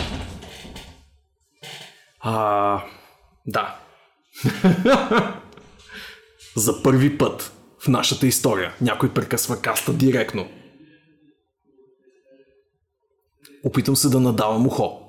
А, 2.20 2.84
да. 3.46 3.78
За 6.56 6.82
първи 6.82 7.18
път 7.18 7.52
в 7.78 7.88
нашата 7.88 8.26
история 8.26 8.74
някой 8.80 9.14
прекъсва 9.14 9.60
каста 9.60 9.92
директно. 9.92 10.48
Опитам 13.64 13.96
се 13.96 14.08
да 14.08 14.20
надавам 14.20 14.66
ухо. 14.66 15.01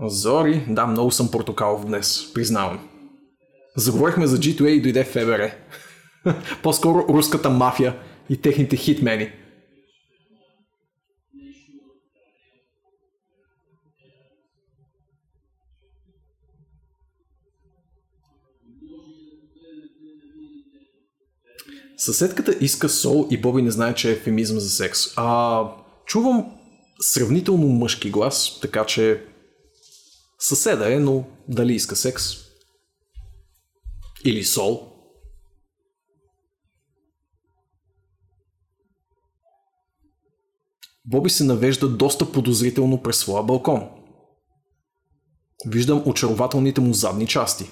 Зори, 0.00 0.66
да, 0.68 0.86
много 0.86 1.10
съм 1.10 1.30
портокалов 1.30 1.86
днес, 1.86 2.32
признавам. 2.34 2.88
Заговорихме 3.76 4.26
за 4.26 4.36
G2A 4.38 4.68
и 4.68 4.82
дойде 4.82 5.04
ФБР. 5.04 5.50
По-скоро 6.62 7.06
руската 7.08 7.50
мафия 7.50 7.98
и 8.30 8.40
техните 8.40 8.76
хитмени. 8.76 9.32
Съседката 21.96 22.56
иска 22.60 22.88
сол 22.88 23.28
и 23.30 23.40
Боби 23.40 23.62
не 23.62 23.70
знае, 23.70 23.94
че 23.94 24.08
е 24.08 24.12
ефемизъм 24.12 24.60
за 24.60 24.70
секс. 24.70 25.00
А, 25.16 25.62
чувам 26.06 26.44
сравнително 27.00 27.66
мъжки 27.68 28.10
глас, 28.10 28.58
така 28.62 28.84
че 28.84 29.22
съседа 30.38 30.94
е, 30.94 30.98
но 30.98 31.24
дали 31.48 31.74
иска 31.74 31.96
секс? 31.96 32.22
Или 34.24 34.44
сол? 34.44 34.92
Боби 41.04 41.30
се 41.30 41.44
навежда 41.44 41.88
доста 41.88 42.32
подозрително 42.32 43.02
през 43.02 43.16
своя 43.16 43.42
балкон. 43.42 43.88
Виждам 45.66 46.02
очарователните 46.06 46.80
му 46.80 46.92
задни 46.92 47.26
части. 47.26 47.70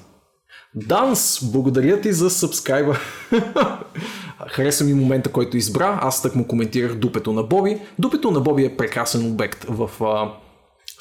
Данс, 0.74 1.38
благодаря 1.52 2.00
ти 2.00 2.12
за 2.12 2.30
сабскрайба. 2.30 2.96
Хареса 4.48 4.84
ми 4.84 4.94
момента, 4.94 5.32
който 5.32 5.56
избра. 5.56 5.98
Аз 6.02 6.22
так 6.22 6.34
му 6.34 6.46
коментирах 6.46 6.94
дупето 6.94 7.32
на 7.32 7.42
Боби. 7.42 7.80
Дупето 7.98 8.30
на 8.30 8.40
Боби 8.40 8.64
е 8.64 8.76
прекрасен 8.76 9.32
обект 9.32 9.64
в 9.68 10.04
а, 10.04 10.32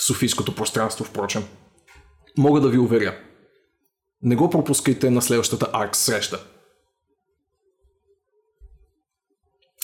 Софийското 0.08 0.56
пространство, 0.56 1.06
впрочем. 1.06 1.44
Мога 2.38 2.62
да 2.62 2.70
ви 2.70 2.78
уверя. 2.78 3.18
Не 4.22 4.36
го 4.36 4.50
пропускайте 4.50 5.10
на 5.10 5.22
следващата 5.22 5.70
арк 5.74 5.96
среща. 5.96 6.44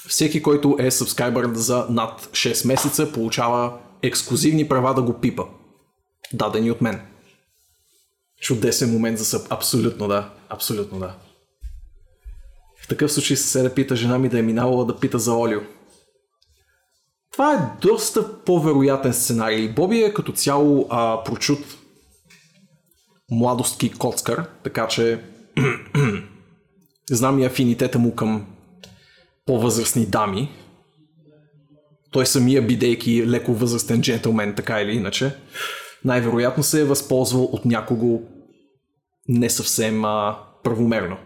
Всеки, 0.08 0.42
който 0.42 0.78
е 0.80 0.92
сабскайбър 0.92 1.54
за 1.54 1.86
над 1.90 2.22
6 2.22 2.68
месеца, 2.68 3.12
получава 3.12 3.80
ексклюзивни 4.02 4.68
права 4.68 4.94
да 4.94 5.02
го 5.02 5.20
пипа. 5.20 5.44
Дадени 6.34 6.72
от 6.72 6.82
мен. 6.82 7.02
Чудесен 8.42 8.92
момент 8.92 9.18
за 9.18 9.26
съб. 9.26 9.48
Абсолютно 9.50 10.08
да. 10.08 10.34
Абсолютно 10.50 11.00
да. 11.00 11.16
В 12.84 12.88
такъв 12.88 13.12
случай 13.12 13.38
се 13.38 13.62
да 13.62 13.74
пита 13.74 13.96
жена 13.96 14.18
ми 14.18 14.30
да 14.30 14.40
е 14.40 14.42
минавала 14.42 14.86
да 14.86 15.00
пита 15.00 15.20
за 15.20 15.34
Олио. 15.34 15.60
Това 17.40 17.54
е 17.54 17.88
доста 17.88 18.44
по-вероятен 18.44 19.14
сценарий. 19.14 19.70
Боби 19.70 19.98
е 19.98 20.14
като 20.14 20.32
цяло 20.32 20.88
а, 20.90 21.24
прочут 21.24 21.60
младостки 23.32 23.92
коцкар, 23.92 24.46
така 24.64 24.88
че 24.88 25.24
знам 27.12 27.40
и 27.40 27.46
афинитета 27.46 28.00
му 28.00 28.16
към 28.16 28.46
по-възрастни 29.46 30.06
дами. 30.06 30.50
Той 32.12 32.26
самия 32.26 32.62
бидейки 32.62 33.28
леко 33.28 33.54
възрастен 33.54 34.02
джентлмен, 34.02 34.56
така 34.56 34.82
или 34.82 34.92
иначе, 34.92 35.36
най-вероятно 36.06 36.64
се 36.64 36.82
е 36.82 36.86
възползвал 36.86 37.44
от 37.44 37.66
някого 37.66 38.22
не 39.28 39.50
съвсем 39.50 40.06
а, 40.06 40.38
правомерно. 40.64 41.18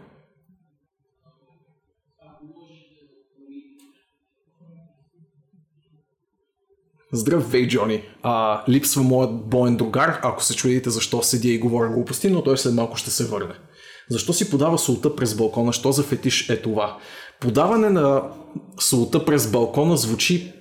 Здравей, 7.13 7.67
Джони. 7.67 8.03
А, 8.23 8.63
липсва 8.69 9.03
моят 9.03 9.49
боен 9.49 9.77
другар, 9.77 10.19
ако 10.23 10.43
се 10.43 10.55
чудите 10.55 10.89
защо 10.89 11.23
седя 11.23 11.49
и 11.49 11.59
говоря 11.59 11.89
глупости, 11.89 12.29
но 12.29 12.43
той 12.43 12.57
след 12.57 12.73
малко 12.73 12.97
ще 12.97 13.11
се 13.11 13.25
върне. 13.25 13.53
Защо 14.09 14.33
си 14.33 14.49
подава 14.49 14.77
солта 14.77 15.15
през 15.15 15.35
балкона? 15.35 15.73
Що 15.73 15.91
за 15.91 16.03
фетиш 16.03 16.49
е 16.49 16.61
това? 16.61 16.97
Подаване 17.39 17.89
на 17.89 18.23
солта 18.79 19.25
през 19.25 19.51
балкона 19.51 19.97
звучи 19.97 20.53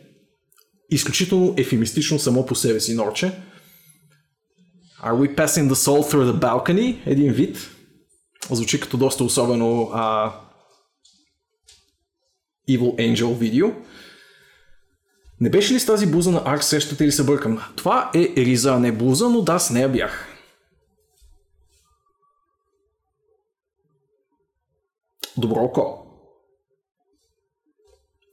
изключително 0.91 1.55
ефемистично 1.57 2.19
само 2.19 2.47
по 2.47 2.55
себе 2.55 2.81
си, 2.81 2.95
Норче. 2.95 3.33
Are 5.05 5.15
we 5.15 5.37
passing 5.37 5.69
the 5.69 5.75
soul 5.75 6.13
through 6.13 6.33
the 6.33 6.41
balcony? 6.41 7.03
Един 7.07 7.33
вид. 7.33 7.71
Звучи 8.51 8.81
като 8.81 8.97
доста 8.97 9.25
особено 9.25 9.91
а, 9.93 10.33
Evil 12.71 13.15
Angel 13.15 13.35
видео. 13.35 13.69
Не 15.43 15.51
беше 15.51 15.75
ли 15.75 15.81
с 15.81 15.87
тази 15.87 16.07
блуза 16.07 16.31
на 16.31 16.43
Арк 16.45 16.65
срещате 16.65 17.07
ли 17.07 17.13
се 17.13 17.25
бъркам? 17.25 17.59
Това 17.77 18.11
е 18.15 18.33
Риза, 18.37 18.79
не 18.79 18.93
блуза, 18.93 19.29
но 19.29 19.43
да, 19.43 19.59
с 19.59 19.71
нея 19.71 19.89
бях. 19.89 20.29
Добро 25.37 25.61
око. 25.61 25.99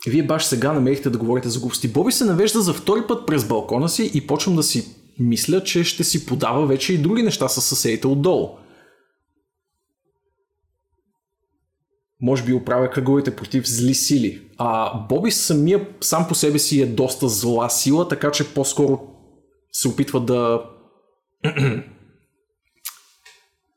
Вие 0.07 0.23
баш 0.23 0.45
сега 0.45 0.71
намерихте 0.71 1.09
да 1.09 1.17
говорите 1.17 1.49
за 1.49 1.59
глупости. 1.59 1.87
Боби 1.87 2.11
се 2.11 2.25
навежда 2.25 2.61
за 2.61 2.73
втори 2.73 3.07
път 3.07 3.27
през 3.27 3.47
балкона 3.47 3.89
си 3.89 4.11
и 4.13 4.27
почвам 4.27 4.55
да 4.55 4.63
си 4.63 4.95
мисля, 5.19 5.63
че 5.63 5.83
ще 5.83 6.03
си 6.03 6.25
подава 6.25 6.65
вече 6.65 6.93
и 6.93 6.97
други 6.97 7.23
неща 7.23 7.49
с 7.49 7.61
съседите 7.61 8.07
отдолу. 8.07 8.49
Може 12.21 12.43
би 12.43 12.53
оправя 12.53 12.89
кръговете 12.89 13.35
против 13.35 13.67
зли 13.67 13.93
сили. 13.93 14.51
А 14.57 14.99
Боби 14.99 15.31
самия 15.31 15.87
сам 16.01 16.27
по 16.27 16.35
себе 16.35 16.59
си 16.59 16.81
е 16.81 16.85
доста 16.85 17.27
зла 17.27 17.69
сила, 17.69 18.07
така 18.07 18.31
че 18.31 18.53
по-скоро 18.53 18.99
се 19.71 19.87
опитва 19.87 20.21
да 20.21 20.63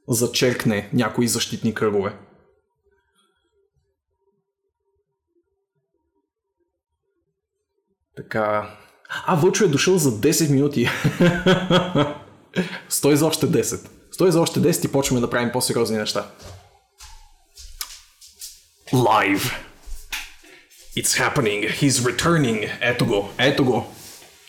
зачеркне 0.09 0.91
някои 0.93 1.29
защитни 1.29 1.75
кръгове. 1.75 2.19
Така. 8.17 8.77
А, 9.27 9.37
Вълчо 9.37 9.65
е 9.65 9.69
дошъл 9.69 9.99
за 9.99 10.11
10 10.11 10.51
минути. 10.51 10.89
Стой 12.89 13.17
за 13.17 13.27
още 13.27 13.47
10. 13.47 13.89
Стой 14.11 14.33
за 14.33 14.41
още 14.41 14.61
10 14.61 14.89
и 14.89 14.93
почваме 14.93 15.21
да 15.21 15.31
правим 15.31 15.53
по-сериозни 15.53 15.97
неща. 15.97 16.31
Live. 18.93 19.55
It's 20.97 21.15
happening. 21.17 21.65
He's 21.65 21.91
returning. 21.91 22.71
Ето 22.81 23.07
го. 23.07 23.31
Ето 23.39 23.65
го. 23.65 23.87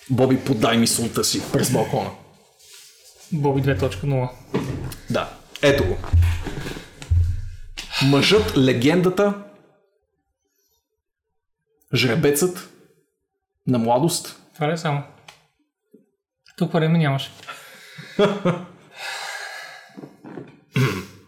Боби, 0.09 0.39
подай 0.39 0.77
ми 0.77 0.87
султа 0.87 1.23
си 1.23 1.41
през 1.51 1.71
балкона. 1.71 2.09
Боби 3.31 3.61
2.0. 3.61 4.29
Да. 5.09 5.33
Ето 5.61 5.85
го. 5.85 5.97
Мъжът, 8.05 8.57
легендата, 8.57 9.43
жребецът 11.93 12.69
на 13.67 13.79
младост. 13.79 14.41
Това 14.53 14.71
е 14.71 14.77
само? 14.77 15.03
Тук 16.57 16.73
време 16.73 16.97
нямаше. 16.97 17.31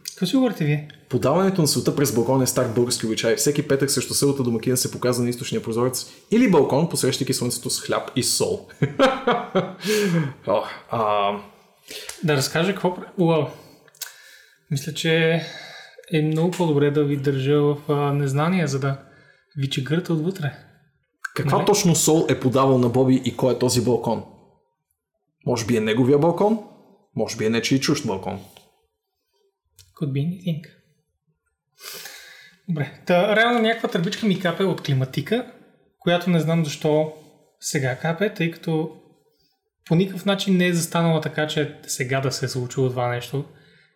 Какво 0.10 0.26
си 0.26 0.36
говорите 0.36 0.66
вие? 0.66 0.88
Подаването 1.10 1.62
на 1.62 1.68
света 1.68 1.96
през 1.96 2.16
балкон 2.16 2.42
е 2.42 2.48
стар 2.48 2.68
български 2.68 3.06
обичай. 3.06 3.36
Всеки 3.36 3.68
петък 3.68 3.92
срещу 3.92 4.14
силата 4.14 4.44
домакина 4.44 4.78
се 4.78 4.92
показва 4.92 5.24
на 5.24 5.30
източния 5.30 5.62
прозорец 5.62 6.12
или 6.32 6.52
балкон, 6.52 6.90
посрещайки 6.90 7.34
слънцето 7.34 7.70
с 7.70 7.82
хляб 7.82 8.12
и 8.16 8.24
сол. 8.24 8.68
О, 10.48 10.64
а... 10.92 11.32
Да 12.24 12.36
разкажа 12.36 12.72
какво... 12.72 12.98
Уау. 13.20 13.46
Мисля, 14.72 14.94
че 14.94 15.42
е 16.14 16.22
много 16.22 16.52
по-добре 16.52 16.92
да 16.92 17.04
ви 17.04 17.18
държа 17.18 17.62
в 17.62 17.78
а, 17.90 18.14
незнание, 18.14 18.68
за 18.68 18.80
да 18.80 18.98
ви 19.58 19.70
чегърта 19.70 20.14
отвътре. 20.14 20.54
Каква 21.36 21.58
Нали? 21.58 21.66
точно 21.66 21.96
сол 21.96 22.26
е 22.30 22.40
подавал 22.40 22.78
на 22.78 22.90
Боби 22.90 23.22
и 23.26 23.38
кой 23.38 23.54
е 23.54 23.60
този 23.60 23.82
балкон? 23.82 24.24
Може 25.46 25.66
би 25.66 25.78
е 25.78 25.82
неговия 25.82 26.20
балкон? 26.20 26.60
Може 27.16 27.38
би 27.38 27.46
е 27.46 27.50
нечи 27.50 27.76
и 27.76 27.80
чужд 27.80 28.08
балкон. 28.08 28.40
Could 30.02 30.12
be 30.12 30.20
anything. 30.20 30.75
Добре. 32.70 32.92
Та, 33.06 33.36
реално 33.36 33.60
някаква 33.60 33.90
тръбичка 33.90 34.26
ми 34.26 34.40
капе 34.40 34.64
от 34.64 34.82
климатика, 34.82 35.52
която 36.00 36.30
не 36.30 36.40
знам 36.40 36.66
защо 36.66 37.14
сега 37.60 37.96
капе, 37.96 38.34
тъй 38.34 38.52
като 38.52 39.02
по 39.86 39.96
никакъв 39.96 40.26
начин 40.26 40.58
не 40.58 40.68
е 40.68 40.74
застанала 40.74 41.22
така, 41.22 41.48
че 41.48 41.80
сега 41.88 42.22
да 42.22 42.32
се 42.32 42.46
е 42.46 42.50
случило 42.50 42.90
това 42.90 43.08
нещо. 43.10 43.46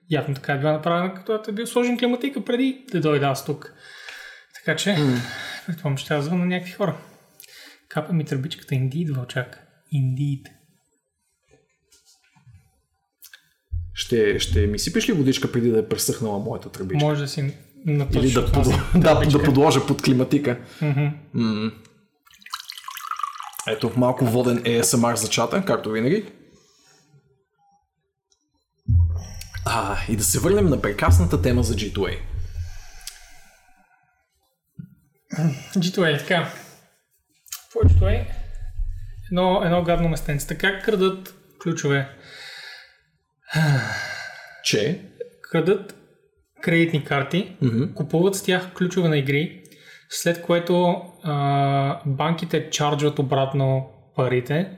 Явно 0.10 0.36
така 0.36 0.54
е 0.54 0.60
била 0.60 0.72
направена, 0.72 1.14
като 1.14 1.42
е 1.50 1.54
бил 1.54 1.68
сложен 1.68 1.98
климатика 1.98 2.46
преди 2.46 2.86
да 2.92 3.02
дойда 3.02 3.26
аз 3.26 3.46
тук. 3.46 3.74
Така 4.56 4.76
че, 4.76 4.90
mm. 4.90 5.20
предполагам, 5.66 5.98
ще 5.98 6.22
звънна 6.22 6.46
на 6.46 6.50
някакви 6.50 6.74
хора. 6.74 6.98
Капа 7.90 8.14
ми 8.14 8.26
тръбичката 8.26 8.76
Indeed, 8.76 9.16
вълчак. 9.16 9.68
Indeed. 9.96 10.46
Ще, 13.94 14.40
ще 14.40 14.68
ми 14.68 14.80
сипеш 14.80 15.10
ли 15.10 15.14
водичка 15.14 15.52
преди 15.52 15.72
да 15.72 15.80
е 15.80 15.88
пресъхнала 15.88 16.40
моята 16.40 16.72
тръбичка? 16.72 17.06
Може 17.06 17.22
да 17.22 17.28
си 17.28 17.54
наточиш 17.86 18.24
Или 18.24 18.34
да, 18.34 18.52
подло... 18.52 18.74
да, 18.96 19.16
да 19.16 19.44
подложа 19.44 19.88
под 19.88 20.02
климатика. 20.02 20.60
Мгм. 20.82 21.08
М. 21.34 21.72
Ето 23.68 23.92
малко 23.98 24.26
воден 24.26 24.58
ASMR 24.58 25.16
за 25.16 25.30
чата, 25.30 25.66
както 25.66 25.92
винаги. 25.92 26.26
А, 29.66 29.98
и 30.10 30.16
да 30.16 30.24
се 30.24 30.40
върнем 30.40 30.70
на 30.70 30.82
прекрасната 30.82 31.42
тема 31.42 31.64
за 31.64 31.74
G2A. 31.74 32.18
G2A, 35.76 36.20
така. 36.20 36.54
Какво 37.64 37.80
е 37.80 37.84
G2A? 37.84 38.26
Едно, 39.32 39.62
едно 39.64 39.84
гадно 39.84 40.10
местенце. 40.10 40.48
Така 40.48 40.80
крадат 40.80 41.36
ключове. 41.64 42.10
Че? 44.64 45.06
Крадат 45.42 45.99
кредитни 46.62 47.04
карти, 47.04 47.56
Мгм. 47.62 47.94
купуват 47.96 48.36
с 48.36 48.44
тях 48.44 48.74
ключове 48.74 49.10
на 49.10 49.18
игри, 49.18 49.64
след 50.10 50.42
което 50.42 50.96
а, 51.24 52.02
банките 52.06 52.70
чарджват 52.70 53.20
обратно 53.20 53.90
парите 54.16 54.78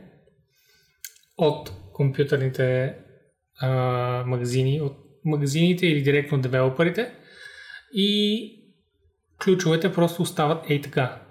от 1.38 1.72
компютърните 1.94 2.96
а, 3.60 3.70
магазини, 4.28 4.82
от 4.82 4.98
магазините 5.26 5.88
или 5.88 6.02
директно 6.02 6.36
от 6.38 6.42
девелоперите 6.42 7.12
и 7.94 8.42
ключовете 9.44 9.94
просто 9.94 10.22
остават 10.22 10.70
ей 10.70 10.82
така. 10.82 11.22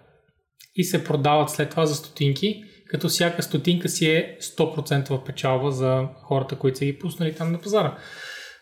И 0.74 0.84
се 0.84 1.04
продават 1.04 1.50
след 1.50 1.70
това 1.70 1.86
за 1.86 1.94
стотинки, 1.94 2.62
като 2.86 3.08
всяка 3.08 3.42
стотинка 3.42 3.88
си 3.88 4.06
е 4.06 4.36
100% 4.40 5.24
печалба 5.26 5.70
за 5.70 6.08
хората, 6.22 6.56
които 6.58 6.78
са 6.78 6.84
ги 6.84 6.98
пуснали 6.98 7.34
там 7.34 7.52
на 7.52 7.60
пазара. 7.60 7.98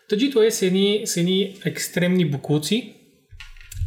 Таджито 0.09 0.43
е 0.43 0.51
са 0.51 0.65
едни, 0.65 1.01
са 1.05 1.19
едни 1.19 1.55
екстремни 1.65 2.25
букуци 2.25 2.93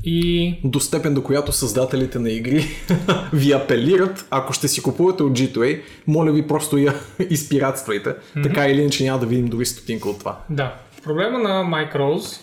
И 0.04 0.54
До 0.64 0.80
степен 0.80 1.14
до 1.14 1.22
която 1.22 1.52
създателите 1.52 2.18
на 2.18 2.30
игри 2.30 2.64
ви 3.32 3.52
апелират, 3.52 4.26
ако 4.30 4.52
ще 4.52 4.68
си 4.68 4.82
купувате 4.82 5.22
от 5.22 5.38
G2A, 5.38 5.80
моля 6.06 6.32
ви 6.32 6.46
просто 6.46 6.78
я 6.78 6.94
изпиратствайте. 7.30 8.08
Mm-hmm. 8.08 8.42
Така 8.42 8.66
или 8.66 8.80
иначе 8.80 9.04
няма 9.04 9.18
да 9.18 9.26
видим 9.26 9.46
дори 9.46 9.66
стотинка 9.66 10.08
от 10.08 10.18
това. 10.18 10.44
да, 10.50 10.74
проблема 11.04 11.38
на 11.38 11.64
Micros, 11.64 12.40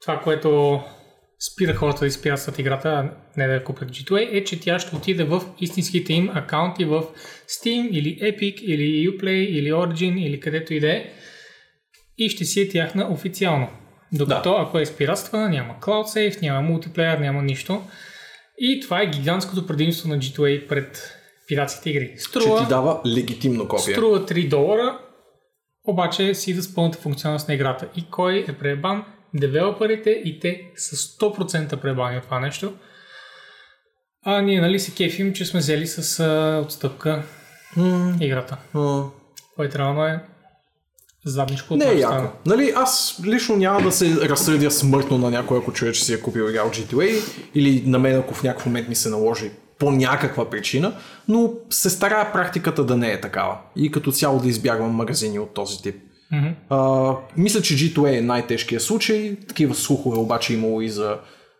това, 0.00 0.20
което 0.24 0.80
спира 1.40 1.74
хората 1.74 2.00
да 2.00 2.06
изпиратстват 2.06 2.58
играта, 2.58 3.10
не 3.36 3.46
да 3.46 3.52
я 3.52 3.64
купят 3.64 3.90
G2A, 3.90 4.28
е, 4.32 4.44
че 4.44 4.60
тя 4.60 4.78
ще 4.78 4.96
отиде 4.96 5.24
в 5.24 5.42
истинските 5.60 6.12
им 6.12 6.30
акаунти 6.34 6.84
в 6.84 7.04
Steam 7.48 7.88
или 7.90 8.18
Epic 8.18 8.60
или 8.60 9.08
Uplay 9.08 9.46
или 9.46 9.72
Origin 9.72 10.20
или 10.20 10.40
където 10.40 10.74
и 10.74 10.80
да 10.80 10.92
е 10.92 11.04
и 12.20 12.28
ще 12.28 12.44
си 12.44 12.60
е 12.60 12.68
тяхна 12.68 13.08
официално. 13.10 13.68
Докато 14.12 14.52
ако 14.52 14.78
е 14.78 14.86
спиратства, 14.86 15.48
няма 15.48 15.74
Cloud 15.80 16.04
Save, 16.04 16.42
няма 16.42 16.62
мултиплеер, 16.62 17.18
няма 17.18 17.42
нищо. 17.42 17.82
И 18.58 18.80
това 18.80 19.02
е 19.02 19.06
гигантското 19.06 19.66
предимство 19.66 20.08
на 20.08 20.18
G2A 20.18 20.68
пред 20.68 21.14
пиратските 21.48 21.90
игри. 21.90 22.14
Че 22.16 22.22
Струва, 22.22 22.62
ти 22.62 22.68
дава 22.68 23.00
легитимно 23.06 23.68
копие. 23.68 23.94
струва 23.94 24.26
3 24.26 24.48
долара, 24.48 24.98
обаче 25.84 26.34
си 26.34 26.54
да 26.54 26.62
с 26.62 26.74
пълната 26.74 26.98
функционалност 26.98 27.48
на 27.48 27.54
играта. 27.54 27.88
И 27.96 28.04
кой 28.10 28.44
е 28.48 28.52
пребан? 28.52 29.04
Девелоперите 29.34 30.10
и 30.10 30.40
те 30.40 30.62
са 30.76 30.96
100% 30.96 31.76
пребани 31.76 32.16
от 32.18 32.24
това 32.24 32.40
нещо. 32.40 32.72
А 34.24 34.40
ние 34.42 34.60
нали 34.60 34.78
се 34.78 34.94
кефим, 34.94 35.32
че 35.32 35.44
сме 35.44 35.60
взели 35.60 35.86
с 35.86 36.20
а, 36.20 36.62
отстъпка 36.66 37.22
М, 37.76 38.16
играта. 38.20 38.56
м. 38.74 39.10
Което 39.56 39.78
реално 39.78 40.04
е 40.06 40.24
задничко 41.24 41.76
Не 41.76 41.84
е 41.90 41.94
яко. 41.94 42.12
стана. 42.12 42.30
Нали, 42.46 42.72
аз 42.76 43.20
лично 43.26 43.56
няма 43.56 43.80
да 43.82 43.92
се 43.92 44.28
разсърдя 44.28 44.70
смъртно 44.70 45.18
на 45.18 45.30
някой, 45.30 45.58
ако 45.58 45.72
чуя, 45.72 45.92
че 45.92 46.04
си 46.04 46.14
е 46.14 46.20
купил 46.20 46.42
игра 46.50 46.62
от 46.62 46.76
GTA 46.76 47.22
или 47.54 47.82
на 47.86 47.98
мен, 47.98 48.18
ако 48.18 48.34
в 48.34 48.42
някакъв 48.42 48.66
момент 48.66 48.88
ми 48.88 48.94
се 48.94 49.08
наложи 49.08 49.50
по 49.78 49.90
някаква 49.90 50.50
причина, 50.50 50.92
но 51.28 51.52
се 51.70 51.90
старая 51.90 52.32
практиката 52.32 52.84
да 52.84 52.96
не 52.96 53.12
е 53.12 53.20
такава 53.20 53.56
и 53.76 53.90
като 53.90 54.12
цяло 54.12 54.40
да 54.40 54.48
избягвам 54.48 54.90
магазини 54.90 55.38
от 55.38 55.54
този 55.54 55.82
тип. 55.82 55.96
А, 56.68 57.12
мисля, 57.36 57.62
че 57.62 57.74
G2A 57.76 58.18
е 58.18 58.20
най-тежкият 58.20 58.82
случай. 58.82 59.36
Такива 59.48 59.74
слухове 59.74 60.18
обаче 60.18 60.54
имало 60.54 60.80
и 60.80 60.88
за 60.88 61.16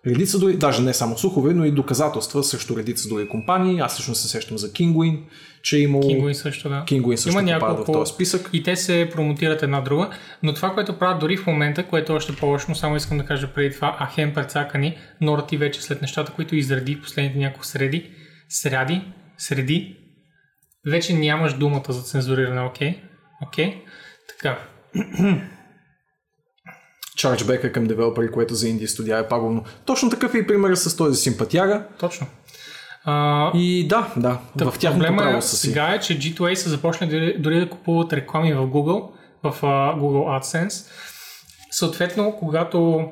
редица 0.06 0.38
други, 0.38 0.56
даже 0.56 0.82
не 0.82 0.94
само 0.94 1.18
слухове, 1.18 1.54
но 1.54 1.64
и 1.64 1.70
доказателства 1.70 2.44
срещу 2.44 2.76
редица 2.76 3.08
други 3.08 3.28
компании. 3.28 3.80
Аз 3.80 3.98
лично 4.00 4.14
се 4.14 4.28
сещам 4.28 4.58
за 4.58 4.72
Kinguin, 4.72 5.18
че 5.62 5.76
е 5.76 5.80
имало... 5.80 6.02
Kinguin 6.02 6.32
също, 6.32 6.68
да. 6.68 6.84
Kinguin 6.86 7.16
също 7.16 7.40
Има 7.40 7.42
няколко- 7.52 7.82
в 7.82 7.92
този 7.92 8.12
списък. 8.12 8.50
И 8.52 8.62
те 8.62 8.76
се 8.76 9.08
промотират 9.12 9.62
една 9.62 9.80
друга, 9.80 10.10
но 10.42 10.54
това, 10.54 10.74
което 10.74 10.98
правят 10.98 11.20
дори 11.20 11.36
в 11.36 11.46
момента, 11.46 11.86
което 11.86 12.12
е 12.12 12.16
още 12.16 12.36
по-лошо, 12.36 12.74
само 12.74 12.96
искам 12.96 13.18
да 13.18 13.24
кажа 13.24 13.48
преди 13.54 13.74
това, 13.74 13.96
а 13.98 14.06
хем 14.06 14.34
прецакани, 14.34 14.98
Нора 15.20 15.46
ти 15.46 15.56
вече 15.56 15.82
след 15.82 16.02
нещата, 16.02 16.32
които 16.32 16.56
изреди 16.56 17.00
последните 17.00 17.38
няколко 17.38 17.66
среди, 17.66 18.10
среди, 18.48 19.02
среди, 19.38 19.96
вече 20.86 21.14
нямаш 21.14 21.54
думата 21.54 21.84
за 21.88 22.02
цензуриране, 22.02 22.60
окей? 22.60 22.98
Окей? 23.42 23.82
Така. 24.28 24.58
чарджбека 27.20 27.72
към 27.72 27.84
девелопери, 27.86 28.30
което 28.30 28.54
за 28.54 28.68
инди 28.68 28.86
студия 28.86 29.18
е 29.18 29.28
пагубно. 29.28 29.64
Точно 29.84 30.10
такъв 30.10 30.34
е 30.34 30.38
и 30.38 30.46
примерът 30.46 30.78
с 30.78 30.96
този 30.96 31.20
симпатяга. 31.20 31.86
Точно. 31.98 32.26
А, 33.04 33.50
И 33.54 33.88
да, 33.88 34.12
да, 34.16 34.38
в 34.56 34.78
тяхното 34.78 35.06
Проблема 35.06 35.22
право 35.22 35.38
е, 35.38 35.42
са 35.42 35.56
си. 35.56 35.66
сега 35.66 35.94
е, 35.94 36.00
че 36.00 36.18
G2A 36.18 36.54
са 36.54 36.68
започнали 36.70 37.10
дори, 37.10 37.38
дори 37.38 37.60
да 37.60 37.70
купуват 37.70 38.12
реклами 38.12 38.52
в 38.52 38.66
Google, 38.66 39.10
в 39.42 39.56
а, 39.62 39.96
Google 39.98 40.40
AdSense. 40.40 40.90
Съответно, 41.70 42.36
когато, 42.38 43.08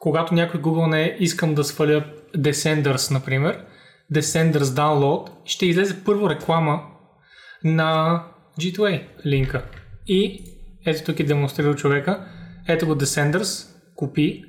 когато 0.00 0.34
някой 0.34 0.60
Google 0.62 0.86
не 0.90 1.16
искам 1.20 1.54
да 1.54 1.64
сваля 1.64 2.04
Descenders, 2.36 3.10
например, 3.10 3.64
Descenders 4.14 4.58
Download, 4.58 5.28
ще 5.44 5.66
излезе 5.66 6.04
първо 6.04 6.30
реклама 6.30 6.80
на 7.64 8.22
G2A 8.60 9.02
линка. 9.26 9.64
И 10.06 10.44
ето 10.86 11.04
тук 11.04 11.20
е 11.20 11.24
демонстрирал 11.24 11.74
човека. 11.74 12.26
Ето 12.68 12.86
го 12.86 12.94
Descenders, 12.94 13.68
купи. 13.96 14.44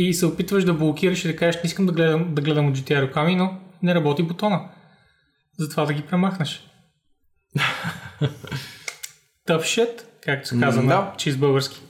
И 0.00 0.14
се 0.14 0.26
опитваш 0.26 0.64
да 0.64 0.74
блокираш 0.74 1.24
и 1.24 1.28
да 1.28 1.36
кажеш, 1.36 1.62
не 1.62 1.66
искам 1.66 1.86
да 1.86 1.92
гледам, 1.92 2.34
да 2.34 2.42
гледам 2.42 2.68
от 2.68 2.76
GTA 2.78 3.02
реклами, 3.02 3.36
но 3.36 3.60
не 3.82 3.94
работи 3.94 4.22
бутона. 4.22 4.68
Затова 5.58 5.86
да 5.86 5.92
ги 5.92 6.02
премахнеш. 6.02 6.70
Tough 9.48 9.62
shit, 9.62 10.02
както 10.24 10.48
се 10.48 10.60
казва 10.60 10.82
на 10.82 10.88
да. 10.88 11.14
чист 11.16 11.38
български. 11.38 11.80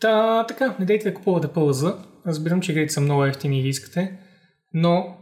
Та, 0.00 0.44
така, 0.46 0.74
не 0.78 0.86
дейте 0.86 1.10
да 1.10 1.14
купувате 1.14 1.48
ПЛЗ. 1.48 1.84
Разбирам, 2.26 2.60
че 2.60 2.72
игрите 2.72 2.92
са 2.92 3.00
много 3.00 3.24
ефтини 3.24 3.58
и 3.58 3.62
ги 3.62 3.68
искате, 3.68 4.18
но 4.74 5.16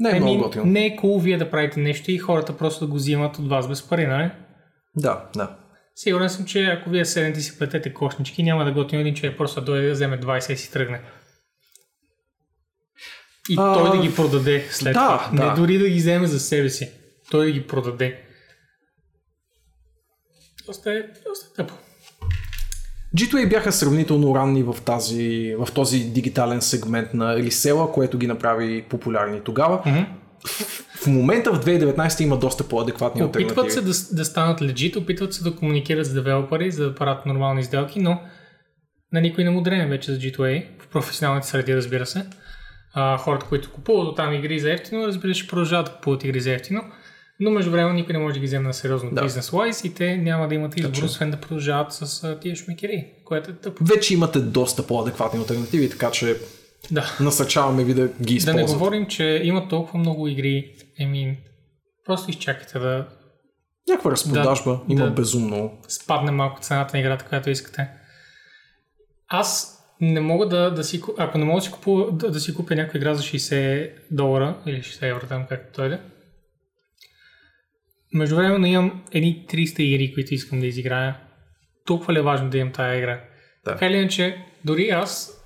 Не 0.00 0.10
е 0.10 0.20
много 0.20 0.42
готино. 0.42 0.64
не 0.64 0.86
е 0.86 0.96
cool 0.96 1.22
вие 1.22 1.38
да 1.38 1.50
правите 1.50 1.80
нещо 1.80 2.10
и 2.10 2.18
хората 2.18 2.56
просто 2.56 2.84
да 2.84 2.90
го 2.90 2.96
взимат 2.96 3.38
от 3.38 3.48
вас 3.48 3.68
без 3.68 3.88
пари, 3.88 4.06
нали? 4.06 4.30
Да, 4.96 5.24
да. 5.36 5.56
Сигурен 5.96 6.30
съм, 6.30 6.46
че 6.46 6.64
ако 6.64 6.90
вие 6.90 7.04
седнете 7.04 7.40
си 7.40 7.58
платете 7.58 7.94
кошнички, 7.94 8.42
няма 8.42 8.64
да 8.64 8.72
готино 8.72 9.00
един 9.00 9.14
човек 9.14 9.36
просто 9.38 9.60
да 9.60 9.64
дойде 9.66 9.86
да 9.86 9.92
вземе 9.92 10.20
20 10.20 10.52
и 10.52 10.56
си 10.56 10.70
тръгне. 10.72 11.00
И 13.48 13.56
А, 13.58 13.74
той 13.74 13.96
да 13.96 14.02
ги 14.02 14.14
продаде 14.14 14.66
след 14.70 14.94
да, 14.94 15.18
това. 15.18 15.44
да. 15.44 15.50
Не 15.50 15.56
дори 15.56 15.78
да 15.78 15.88
ги 15.88 15.94
вземе 15.98 16.26
за 16.26 16.40
себе 16.40 16.70
си. 16.70 16.90
Той 17.30 17.46
да 17.46 17.52
ги 17.52 17.66
продаде. 17.66 18.20
Доста 20.66 20.92
е, 20.92 21.02
доста 21.02 21.46
е 21.50 21.56
тъпо. 21.56 21.74
G2A 23.16 23.48
бяха 23.48 23.72
сравнително 23.72 24.34
ранни 24.34 24.62
в, 24.62 24.76
тази, 24.84 25.54
в 25.58 25.68
този 25.74 25.98
дигитален 25.98 26.62
сегмент 26.62 27.14
на 27.14 27.36
ресела, 27.36 27.92
което 27.92 28.18
ги 28.18 28.26
направи 28.26 28.82
популярни 28.82 29.40
тогава. 29.44 29.82
Мгм. 29.86 30.00
В 31.04 31.08
момента 31.08 31.52
в 31.52 31.60
2019 31.60 32.20
има 32.20 32.36
доста 32.38 32.64
по-адекватни 32.64 33.22
Опитват 33.22 33.58
альтернативи. 33.58 33.94
се 33.94 34.10
да, 34.10 34.16
да 34.16 34.24
станат 34.24 34.62
легит, 34.62 34.96
опитват 34.96 35.34
се 35.34 35.42
да 35.42 35.56
комуникират 35.56 36.06
с 36.06 36.12
девелопери, 36.12 36.70
за 36.70 36.84
да 36.84 36.94
правят 36.94 37.26
нормални 37.26 37.64
сделки, 37.64 38.00
но 38.00 38.20
на 39.12 39.20
никой 39.20 39.44
не 39.44 39.50
му 39.50 39.60
дреме 39.60 39.86
вече 39.86 40.12
за 40.12 40.18
G2A, 40.18 40.64
в 40.80 40.88
професионалните 40.88 41.46
среди, 41.48 41.76
разбира 41.76 42.06
се. 42.06 42.26
А, 42.94 43.16
хората, 43.16 43.46
които 43.46 43.70
купуват 43.70 44.08
от 44.08 44.16
там 44.16 44.32
игри 44.34 44.58
за 44.58 44.72
ефтино, 44.72 45.06
разбира 45.06 45.34
се, 45.34 45.40
ще 45.40 45.48
продължават 45.48 45.86
да 45.86 45.92
купуват 45.92 46.24
игри 46.24 46.40
за 46.40 46.52
ефтино, 46.52 46.82
но 47.40 47.50
между 47.50 47.70
време 47.70 47.92
никой 47.92 48.12
не 48.12 48.18
може 48.18 48.34
да 48.34 48.40
ги 48.40 48.46
вземе 48.46 48.66
на 48.66 48.74
сериозно 48.74 49.10
Да. 49.12 49.22
бизнес 49.22 49.50
wise 49.50 49.86
и 49.86 49.94
те 49.94 50.16
няма 50.16 50.48
да 50.48 50.54
имат 50.54 50.76
избор, 50.76 50.90
Точно. 50.90 51.06
освен 51.06 51.30
да 51.30 51.36
продължават 51.36 51.92
с 51.92 52.24
а, 52.24 52.40
тия 52.40 52.56
шмекери, 52.56 53.04
което 53.24 53.50
е 53.50 53.54
тъпо. 53.54 53.84
Вече 53.84 54.14
имате 54.14 54.38
доста 54.38 54.86
по-адекватни 54.86 55.40
альтернативи, 55.40 55.90
така 55.90 56.10
че 56.10 56.36
Да. 56.90 57.16
насърчаваме 57.20 57.84
ви 57.84 57.94
да 57.94 58.02
ги 58.02 58.10
Да 58.10 58.26
не 58.26 58.36
използвате. 58.36 58.72
говорим, 58.72 59.06
че 59.06 59.40
има 59.44 59.68
толкова 59.68 59.98
много 59.98 60.28
игри, 60.28 60.73
еми, 60.98 61.38
просто 62.04 62.30
изчакайте 62.30 62.78
да 62.78 63.08
Някаква 63.88 64.10
разпродажба 64.10 64.70
Да, 64.70 64.92
има 64.92 65.04
да. 65.04 65.10
безумно. 65.10 65.78
спадне 65.88 66.30
малко 66.30 66.60
цената 66.60 66.96
на 66.96 67.00
играта, 67.00 67.24
която 67.28 67.50
искате. 67.50 67.88
Аз 69.28 69.78
не 70.00 70.20
мога 70.20 70.48
да, 70.48 70.70
да 70.70 70.84
си... 70.84 71.02
Ако 71.18 71.38
не 71.38 71.44
мога 71.44 71.58
да 71.60 71.64
си, 71.64 71.70
купува, 71.70 72.12
да, 72.12 72.30
да 72.30 72.40
си 72.40 72.54
купя 72.54 72.74
някаква 72.76 72.98
игра 72.98 73.14
за 73.14 73.22
60 73.22 73.92
долара 74.10 74.62
или 74.66 74.82
60 74.82 75.10
евро, 75.10 75.26
там 75.26 75.46
както 75.48 75.80
дойде, 75.80 76.00
между 78.14 78.36
време 78.36 78.68
имам 78.68 79.04
едни 79.12 79.46
300 79.48 79.80
игри, 79.80 80.14
които 80.14 80.34
искам 80.34 80.60
да 80.60 80.66
изиграя. 80.66 81.16
Толкова 81.86 82.12
ли 82.14 82.18
е 82.18 82.22
важно 82.22 82.50
да 82.50 82.58
имам 82.58 82.72
тая 82.72 82.98
игра? 82.98 83.24
Да. 83.64 83.72
Така 83.72 83.86
или 83.86 83.96
иначе, 83.96 84.44
дори 84.64 84.88
аз, 84.88 85.40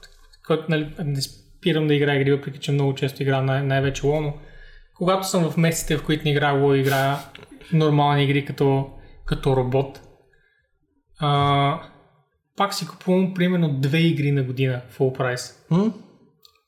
който 0.47 0.65
нали, 0.69 0.95
не 1.05 1.21
спирам 1.23 1.87
да 1.87 1.95
играя 1.95 2.21
игри, 2.21 2.33
въпреки 2.33 2.59
че 2.59 2.73
много 2.73 2.95
често 2.95 3.23
играя 3.23 3.43
най- 3.43 3.63
най-вече 3.63 4.07
ло, 4.07 4.21
но 4.21 4.35
когато 4.99 5.29
съм 5.29 5.51
в 5.51 5.57
месеците, 5.57 5.97
в 5.97 6.05
които 6.05 6.25
не 6.25 6.31
играя 6.31 6.55
ло, 6.55 6.75
играя 6.75 7.19
нормални 7.73 8.25
игри 8.25 8.45
като, 8.45 8.91
като 9.27 9.57
робот, 9.57 10.01
а, 11.19 11.81
пак 12.57 12.75
си 12.75 12.87
купувам 12.87 13.35
примерно 13.35 13.81
две 13.81 13.99
игри 13.99 14.33
на 14.33 14.43
година 14.43 14.83
full 14.99 15.19
price. 15.19 15.71
М? 15.71 15.93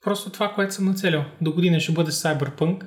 Просто 0.04 0.30
това, 0.30 0.52
което 0.52 0.74
съм 0.74 0.84
нацелил. 0.84 1.24
До 1.40 1.52
година 1.52 1.80
ще 1.80 1.92
бъде 1.92 2.10
Cyberpunk 2.10 2.86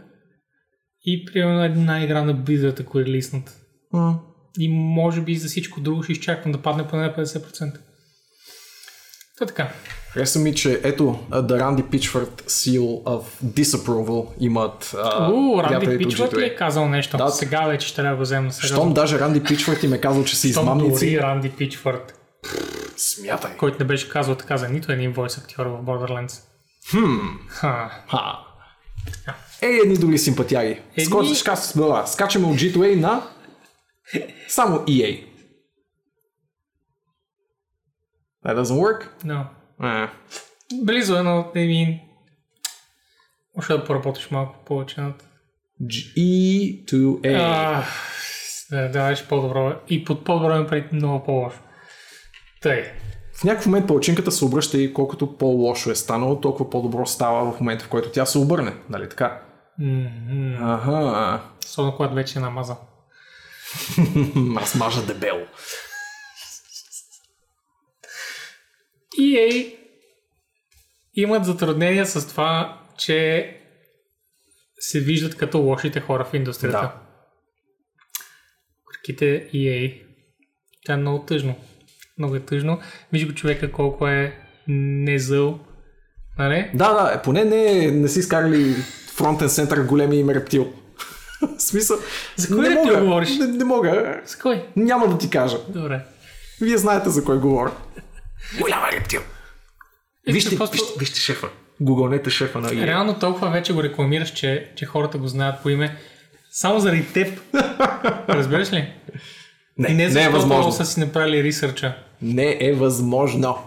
и 1.06 1.26
примерно 1.26 1.64
една 1.64 2.04
игра 2.04 2.24
на 2.24 2.36
Blizzard, 2.36 2.82
ако 2.82 3.00
е 3.00 3.06
релиснат. 3.06 3.62
М? 3.94 4.20
И 4.60 4.70
може 4.70 5.22
би 5.22 5.36
за 5.36 5.48
всичко 5.48 5.82
друго 5.82 6.04
ще 6.04 6.12
изчаквам 6.12 6.52
да 6.52 6.62
падне 6.62 6.88
поне 6.88 7.02
на 7.02 7.16
50%. 7.16 7.80
Та 9.38 9.46
така. 9.46 9.74
Хареса 10.14 10.39
ми, 10.39 10.55
че 10.55 10.82
ето 10.84 11.03
The 11.32 11.59
Randy 11.61 11.84
Pitchford 11.84 12.41
Seal 12.41 13.03
of 13.03 13.24
Disapproval 13.45 14.28
имат 14.39 14.95
а, 14.97 15.32
У, 15.32 15.64
Ранди 15.64 15.97
Пичвард 15.97 16.34
ли 16.34 16.38
G2A. 16.38 16.45
е 16.45 16.55
казал 16.55 16.89
нещо? 16.89 17.18
Да. 17.18 17.30
Сега 17.30 17.61
вече 17.61 17.88
ще 17.88 17.95
трябва 17.95 18.11
да 18.18 18.38
го 18.38 18.41
на 18.41 18.51
сериозно. 18.51 18.78
Щом 18.78 18.93
даже 18.93 19.20
Ранди 19.20 19.43
Пичфорд 19.43 19.84
им 19.84 19.93
е 19.93 20.01
казал, 20.01 20.24
че 20.24 20.36
са 20.36 20.47
Щом 20.47 20.64
измамници, 20.64 21.05
дори 21.05 21.20
Ранди 21.20 21.49
Пичвард, 21.49 22.20
смятай. 22.97 23.57
който 23.57 23.78
не 23.80 23.86
беше 23.86 24.09
казал 24.09 24.36
така 24.36 24.57
за 24.57 24.70
нито 24.70 24.91
един 24.91 25.11
войс 25.11 25.38
актьор 25.38 25.66
в 25.66 25.78
Borderlands. 25.78 26.41
Хм. 26.91 27.16
Ха. 27.47 27.91
Ха. 28.07 28.39
Ей, 29.61 29.80
едни 29.80 29.97
други 29.97 30.18
симпатяги. 30.18 30.80
Едни- 30.97 31.18
Едни... 31.18 31.36
Ска... 31.36 31.55
ска... 31.55 32.03
Скачаме 32.07 32.47
от 32.47 32.55
G2A 32.55 32.95
на 32.95 33.24
Само 34.47 34.78
EA. 34.78 35.24
That 38.45 38.55
doesn't 38.55 38.80
work? 38.80 39.01
No. 39.26 39.45
Eh. 39.82 40.09
Близо 40.84 41.15
е, 41.15 41.24
но 41.24 41.51
еми... 41.55 42.01
Може 43.55 43.67
да 43.67 43.84
поработиш 43.84 44.32
малко 44.32 44.55
повече 44.65 45.01
над... 45.01 45.28
G- 45.82 46.13
E 46.17 46.86
to 46.86 47.21
A. 47.21 47.38
А, 47.39 47.84
да, 48.71 48.89
даваш 48.89 49.28
по-добро. 49.28 49.76
И 49.89 50.05
под 50.05 50.26
по-добро 50.26 50.55
им 50.55 50.67
преди 50.67 50.95
много 50.95 51.26
по-лошо. 51.26 51.59
Тъй. 52.61 52.91
В 53.34 53.43
някакъв 53.43 53.65
момент 53.65 53.88
палачинката 53.88 54.32
се 54.32 54.45
обръща 54.45 54.78
и 54.78 54.93
колкото 54.93 55.38
по-лошо 55.38 55.91
е 55.91 55.95
станало, 55.95 56.41
толкова 56.41 56.69
по-добро 56.69 57.05
става 57.05 57.51
в 57.51 57.59
момента, 57.59 57.86
в 57.86 57.89
който 57.89 58.09
тя 58.09 58.26
се 58.26 58.38
обърне. 58.38 58.74
Нали 58.89 59.09
така? 59.09 59.41
Мгм. 59.80 60.63
Аха. 60.63 61.41
Особено 61.65 61.95
когато 61.95 62.15
вече 62.15 62.39
е 62.39 62.41
намазал. 62.41 62.78
Аз 64.57 64.76
мажа 64.76 65.05
дебело. 65.05 65.41
EA 69.20 69.76
имат 71.14 71.45
затруднения 71.45 72.05
с 72.05 72.28
това, 72.28 72.80
че 72.97 73.49
се 74.80 74.99
виждат 74.99 75.38
като 75.38 75.59
лошите 75.59 75.99
хора 75.99 76.26
в 76.26 76.34
индустрията. 76.34 76.80
Да. 76.82 76.93
Горките 78.86 79.49
EA. 79.53 80.01
Това 80.86 80.93
е 80.93 80.97
много 80.97 81.26
тъжно. 81.26 81.55
Много 82.18 82.36
е 82.36 82.39
тъжно. 82.39 82.80
Виж 83.14 83.28
го 83.28 83.34
човека 83.34 83.72
колко 83.72 84.07
е 84.07 84.38
незъл. 84.68 85.59
Нали? 86.39 86.72
Да, 86.74 86.93
да, 86.93 87.14
е, 87.14 87.22
поне 87.22 87.43
не, 87.43 87.91
не 87.91 88.07
си 88.07 88.20
изкарали 88.20 88.74
фронтен 89.16 89.49
център 89.49 89.84
големи 89.84 90.20
име 90.20 90.36
рептил. 90.36 90.74
В 91.57 91.61
смисъл, 91.61 91.97
За 92.36 92.47
кой 92.47 92.61
не 92.61 92.70
рептил 92.70 92.93
мога, 92.93 93.05
говориш? 93.05 93.38
Не, 93.38 93.47
не 93.47 93.64
мога. 93.64 94.22
С 94.26 94.36
кой? 94.36 94.66
Няма 94.76 95.07
да 95.07 95.18
ти 95.18 95.30
кажа. 95.30 95.57
Добре. 95.70 96.05
Вие 96.61 96.78
знаете 96.78 97.09
за 97.09 97.24
кой 97.24 97.39
говоря. 97.39 97.72
Голяма 98.60 98.91
рептил. 98.91 99.22
Вижте, 100.28 100.58
просто- 100.58 100.74
вижте, 100.78 101.00
вижте 101.00 101.20
шефа. 101.20 101.50
Гугълнете 101.82 102.30
шефа 102.30 102.60
на 102.60 102.70
EA. 102.70 102.88
Реално 102.88 103.20
толкова 103.20 103.50
вече 103.50 103.74
го 103.74 103.84
рекламираш, 103.84 104.34
че, 104.34 104.72
че 104.76 104.86
хората 104.86 105.18
го 105.18 105.28
знаят 105.28 105.64
по 105.64 105.70
име. 105.70 105.98
Само 106.52 106.80
заради 106.80 107.14
теб. 107.14 107.39
Разбираш 108.30 108.72
ли? 108.74 108.94
Не, 109.78 109.89
Не 109.89 109.94
не 109.96 110.04
е 110.04 110.10
защото 110.10 110.32
възможно. 110.32 110.72
са 110.72 110.86
си 110.86 111.00
направили 111.00 111.44
ресърча. 111.44 111.96
Не 112.22 112.58
е 112.62 112.74
възможно. 112.74 113.58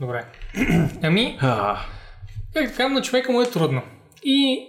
Добре. 0.00 0.24
Ами, 1.02 1.38
как 2.54 2.70
така, 2.70 2.88
на 2.88 3.02
човека 3.02 3.32
му 3.32 3.42
е 3.42 3.50
трудно. 3.50 3.82
И 4.24 4.66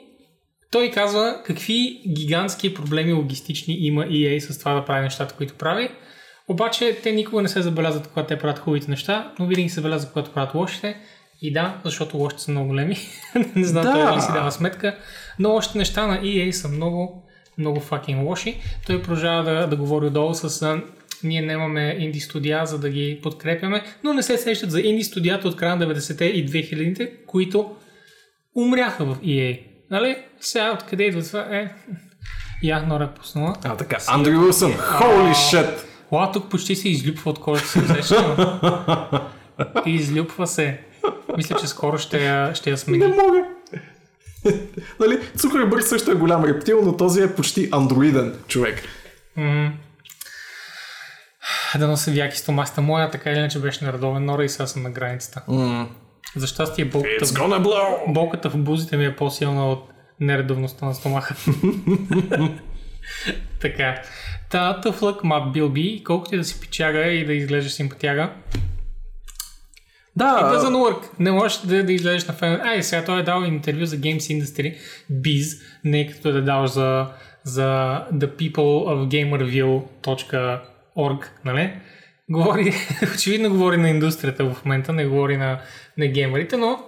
той 0.71 0.91
казва 0.91 1.41
какви 1.45 2.01
гигантски 2.09 2.73
проблеми 2.73 3.13
логистични 3.13 3.77
има 3.79 4.03
EA 4.05 4.39
с 4.39 4.59
това 4.59 4.73
да 4.73 4.85
прави 4.85 5.01
нещата, 5.01 5.35
които 5.35 5.53
прави. 5.53 5.89
Обаче 6.49 6.97
те 7.03 7.11
никога 7.11 7.41
не 7.41 7.47
се 7.47 7.61
забелязват, 7.61 8.07
когато 8.07 8.27
те 8.27 8.39
правят 8.39 8.59
хубавите 8.59 8.91
неща, 8.91 9.33
но 9.39 9.47
винаги 9.47 9.69
се 9.69 9.75
забелязват, 9.75 10.11
когато 10.13 10.31
правят 10.31 10.53
лошите. 10.53 10.97
И 11.41 11.53
да, 11.53 11.81
защото 11.85 12.17
лошите 12.17 12.41
са 12.41 12.51
много 12.51 12.67
големи. 12.67 12.97
не 13.55 13.63
знам 13.63 13.83
Да. 13.83 13.91
той 13.93 14.03
дали 14.03 14.21
си 14.21 14.33
дава 14.33 14.51
сметка. 14.51 14.97
Но 15.39 15.49
лошите 15.49 15.77
неща 15.77 16.07
на 16.07 16.21
EA 16.21 16.51
са 16.51 16.67
много, 16.67 17.23
много 17.57 17.79
fucking 17.79 18.23
лоши. 18.23 18.59
Той 18.87 19.01
продължава 19.01 19.43
да, 19.43 19.67
да 19.67 19.75
говори 19.75 20.05
отдолу 20.05 20.33
с 20.33 20.79
ние 21.23 21.41
нямаме 21.41 21.95
инди 21.99 22.19
студия, 22.19 22.65
за 22.65 22.79
да 22.79 22.89
ги 22.89 23.19
подкрепяме, 23.23 23.83
но 24.03 24.13
не 24.13 24.23
се 24.23 24.37
сещат 24.37 24.71
за 24.71 24.81
инди 24.81 25.03
студията 25.03 25.47
от 25.47 25.55
края 25.55 25.75
на 25.75 25.85
90-те 25.85 26.25
и 26.25 26.47
2000-те, 26.49 27.11
които 27.27 27.75
умряха 28.55 29.05
в 29.05 29.17
EA. 29.19 29.61
Нали? 29.91 30.17
Сега 30.39 30.73
откъде 30.73 31.03
идва 31.03 31.23
това? 31.23 31.39
Е, 31.39 31.73
я 32.63 32.81
Нора 32.81 33.03
е 33.03 33.13
пуснала. 33.19 33.55
а 33.63 33.75
така. 33.75 33.97
Андрю 34.07 34.43
Уилсън. 34.43 34.71
Holy 34.73 35.31
shit. 35.31 35.77
Ла, 36.11 36.31
тук 36.31 36.49
почти 36.49 36.75
се 36.75 36.89
излюпва 36.89 37.31
от 37.31 37.39
кожата 37.39 37.67
си. 37.67 37.79
Усещаш 37.79 38.11
ли? 38.11 38.45
Излюпва 39.85 40.47
се. 40.47 40.79
Мисля, 41.37 41.55
че 41.55 41.67
скоро 41.67 41.97
ще 41.97 42.25
я, 42.25 42.55
ще 42.55 42.69
я 42.69 42.73
Не 42.73 42.77
смени. 42.77 43.05
мога. 43.07 43.43
нали, 44.99 45.19
Цукърбърг 45.37 45.83
също 45.83 46.11
е 46.11 46.15
голям 46.15 46.45
рептил, 46.45 46.81
но 46.83 46.97
този 46.97 47.21
е 47.21 47.35
почти 47.35 47.69
андроиден 47.71 48.35
човек. 48.47 48.81
М. 49.35 49.71
Да 51.79 51.87
нося 51.87 52.11
яки 52.11 52.37
стомаста. 52.37 52.81
Моя 52.81 53.11
така 53.11 53.31
или 53.31 53.39
иначе 53.39 53.59
беше 53.59 53.85
наредовен 53.85 54.25
Нора 54.25 54.43
и 54.43 54.49
сега 54.49 54.67
съм 54.67 54.83
на 54.83 54.89
границата. 54.89 55.41
Mm. 55.49 55.87
За 56.35 56.47
щастие 56.47 56.85
болката, 56.85 57.25
It's 57.25 57.39
gonna 57.39 57.61
blow. 57.61 58.13
болката 58.13 58.49
в 58.49 58.57
бузите 58.57 58.97
ми 58.97 59.05
е 59.05 59.15
по-силна 59.15 59.69
от 59.69 59.89
нередовността 60.19 60.85
на 60.85 60.95
стомаха. 60.95 61.35
така. 63.61 64.01
Та 64.51 64.81
тъфлък 64.81 65.23
Мат 65.23 65.53
Билби, 65.53 66.01
колкото 66.05 66.35
и 66.35 66.37
да 66.37 66.43
си 66.43 66.59
печага 66.61 67.07
и 67.07 67.25
да 67.25 67.33
изглежда 67.33 67.69
симпатяга, 67.69 68.33
Да, 70.15 70.25
It 70.25 70.57
doesn't 70.57 70.75
work. 70.75 71.03
Не 71.19 71.31
можеш 71.31 71.57
да, 71.57 71.83
да 71.83 71.93
излезеш 71.93 72.27
на 72.27 72.33
фен. 72.33 72.61
Ай, 72.61 72.83
сега 72.83 73.05
той 73.05 73.19
е 73.19 73.23
дал 73.23 73.43
интервю 73.43 73.85
за 73.85 73.97
Games 73.97 74.17
Industry, 74.17 74.75
Biz, 75.11 75.61
не 75.83 76.07
като 76.07 76.31
да 76.31 76.41
даваш 76.41 76.71
за, 76.71 77.07
за 77.43 77.63
the 78.13 78.35
people 78.35 78.87
of 78.87 79.07
gamerville.org, 79.07 81.25
нали? 81.45 81.73
Говори, 82.29 82.73
очевидно 83.15 83.49
говори 83.49 83.77
на 83.77 83.89
индустрията 83.89 84.45
в 84.45 84.65
момента, 84.65 84.93
не 84.93 85.05
говори 85.05 85.37
на, 85.37 85.59
на 85.97 86.07
геймерите, 86.07 86.57
но 86.57 86.79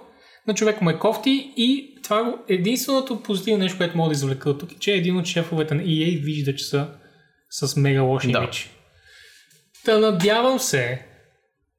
на 0.46 0.54
човек 0.54 0.80
му 0.82 0.90
е 0.90 0.98
кофти 0.98 1.52
и 1.56 1.94
това 2.04 2.24
го- 2.24 2.38
единственото 2.48 3.22
позитивно 3.22 3.58
нещо, 3.58 3.78
което 3.78 3.96
мога 3.96 4.08
да 4.08 4.12
извлека 4.12 4.50
от 4.50 4.60
тук, 4.60 4.72
е, 4.72 4.78
че 4.78 4.92
един 4.92 5.16
от 5.16 5.26
шефовете 5.26 5.74
на 5.74 5.82
EA 5.82 6.24
вижда, 6.24 6.54
че 6.54 6.64
са 6.64 6.88
с 7.50 7.76
мега 7.76 8.02
лош 8.02 8.22
Да. 8.22 8.38
имидж. 8.38 8.70
Та 9.84 9.98
надявам 9.98 10.58
се, 10.58 11.02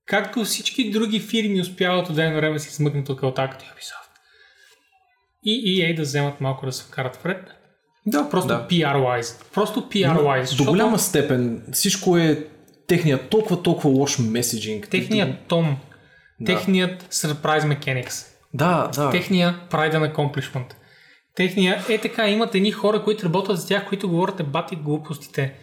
както 0.05 0.43
всички 0.43 0.91
други 0.91 1.19
фирми 1.19 1.61
успяват 1.61 2.09
от 2.09 2.15
време 2.15 2.35
време 2.35 2.53
да 2.53 2.59
си 2.59 2.69
измъкнат 2.69 3.09
от 3.09 3.19
кълта 3.19 3.49
като 3.51 3.65
Ubisoft. 3.65 4.11
И 5.43 5.81
EA 5.81 5.95
да 5.95 6.01
вземат 6.01 6.41
малко 6.41 6.65
да 6.65 6.71
се 6.71 6.83
вкарат 6.83 7.23
вред. 7.23 7.51
да, 8.05 8.29
Просто 8.29 8.47
да. 8.47 8.67
PR-wise. 8.67 9.43
Просто 9.53 9.81
PR-wise. 9.81 10.39
До 10.39 10.45
защото 10.45 10.69
голяма 10.71 10.99
степен 10.99 11.63
всичко 11.73 12.17
е 12.17 12.47
техният 12.87 13.29
толкова, 13.29 13.63
толкова 13.63 13.89
лош 13.89 14.19
меседжинг. 14.19 14.87
техният 14.89 15.39
тон, 15.47 15.77
техният 16.45 17.13
surprise 17.13 17.77
mechanics, 17.77 18.27
Да, 18.53 18.87
да. 18.95 19.09
техният 19.11 19.55
pride 19.71 19.93
and 19.93 20.13
accomplishment, 20.15 20.65
техния 21.35 21.85
е 21.89 21.97
така, 21.97 22.29
имат 22.29 22.55
едни 22.55 22.71
хора, 22.71 23.03
които 23.03 23.25
работят 23.25 23.59
за 23.59 23.67
тях, 23.67 23.89
които 23.89 24.09
говорят 24.09 24.39
е 24.39 24.43
бати 24.43 24.75
глупостите. 24.75 25.53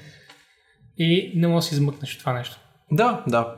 И 0.98 1.32
не 1.36 1.48
може 1.48 1.64
да 1.64 1.68
си 1.68 1.74
измъкнеш 1.74 2.14
от 2.14 2.20
това 2.20 2.32
нещо. 2.32 2.56
Да, 2.92 3.24
да. 3.26 3.54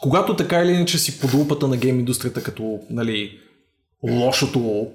Когато 0.00 0.36
така 0.36 0.62
или 0.62 0.72
иначе 0.72 0.98
си 0.98 1.20
под 1.20 1.34
лупата 1.34 1.68
на 1.68 1.76
гейм 1.76 1.98
индустрията 1.98 2.42
като, 2.42 2.80
нали, 2.90 3.38
лошото, 4.02 4.90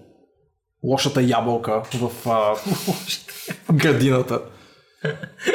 лошата 0.84 1.22
ябълка 1.22 1.84
в 1.94 2.30
а, 2.30 2.56
градината. 3.74 4.42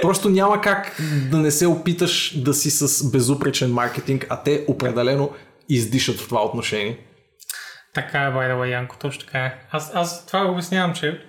Просто 0.02 0.28
няма 0.28 0.60
как 0.60 1.00
да 1.30 1.36
не 1.36 1.50
се 1.50 1.66
опиташ 1.66 2.40
да 2.40 2.54
си 2.54 2.70
с 2.70 3.10
безупречен 3.10 3.72
маркетинг, 3.72 4.26
а 4.30 4.42
те 4.42 4.64
определено 4.68 5.30
издишат 5.68 6.16
в 6.16 6.28
това 6.28 6.44
отношение. 6.44 6.98
Така 7.94 8.22
е, 8.22 8.30
way, 8.30 8.64
Янко, 8.64 8.96
точно 8.98 9.24
така 9.24 9.38
е. 9.38 9.54
Аз, 9.70 9.90
аз 9.94 10.26
това 10.26 10.46
го 10.46 10.52
обяснявам, 10.52 10.94
че 10.94 11.24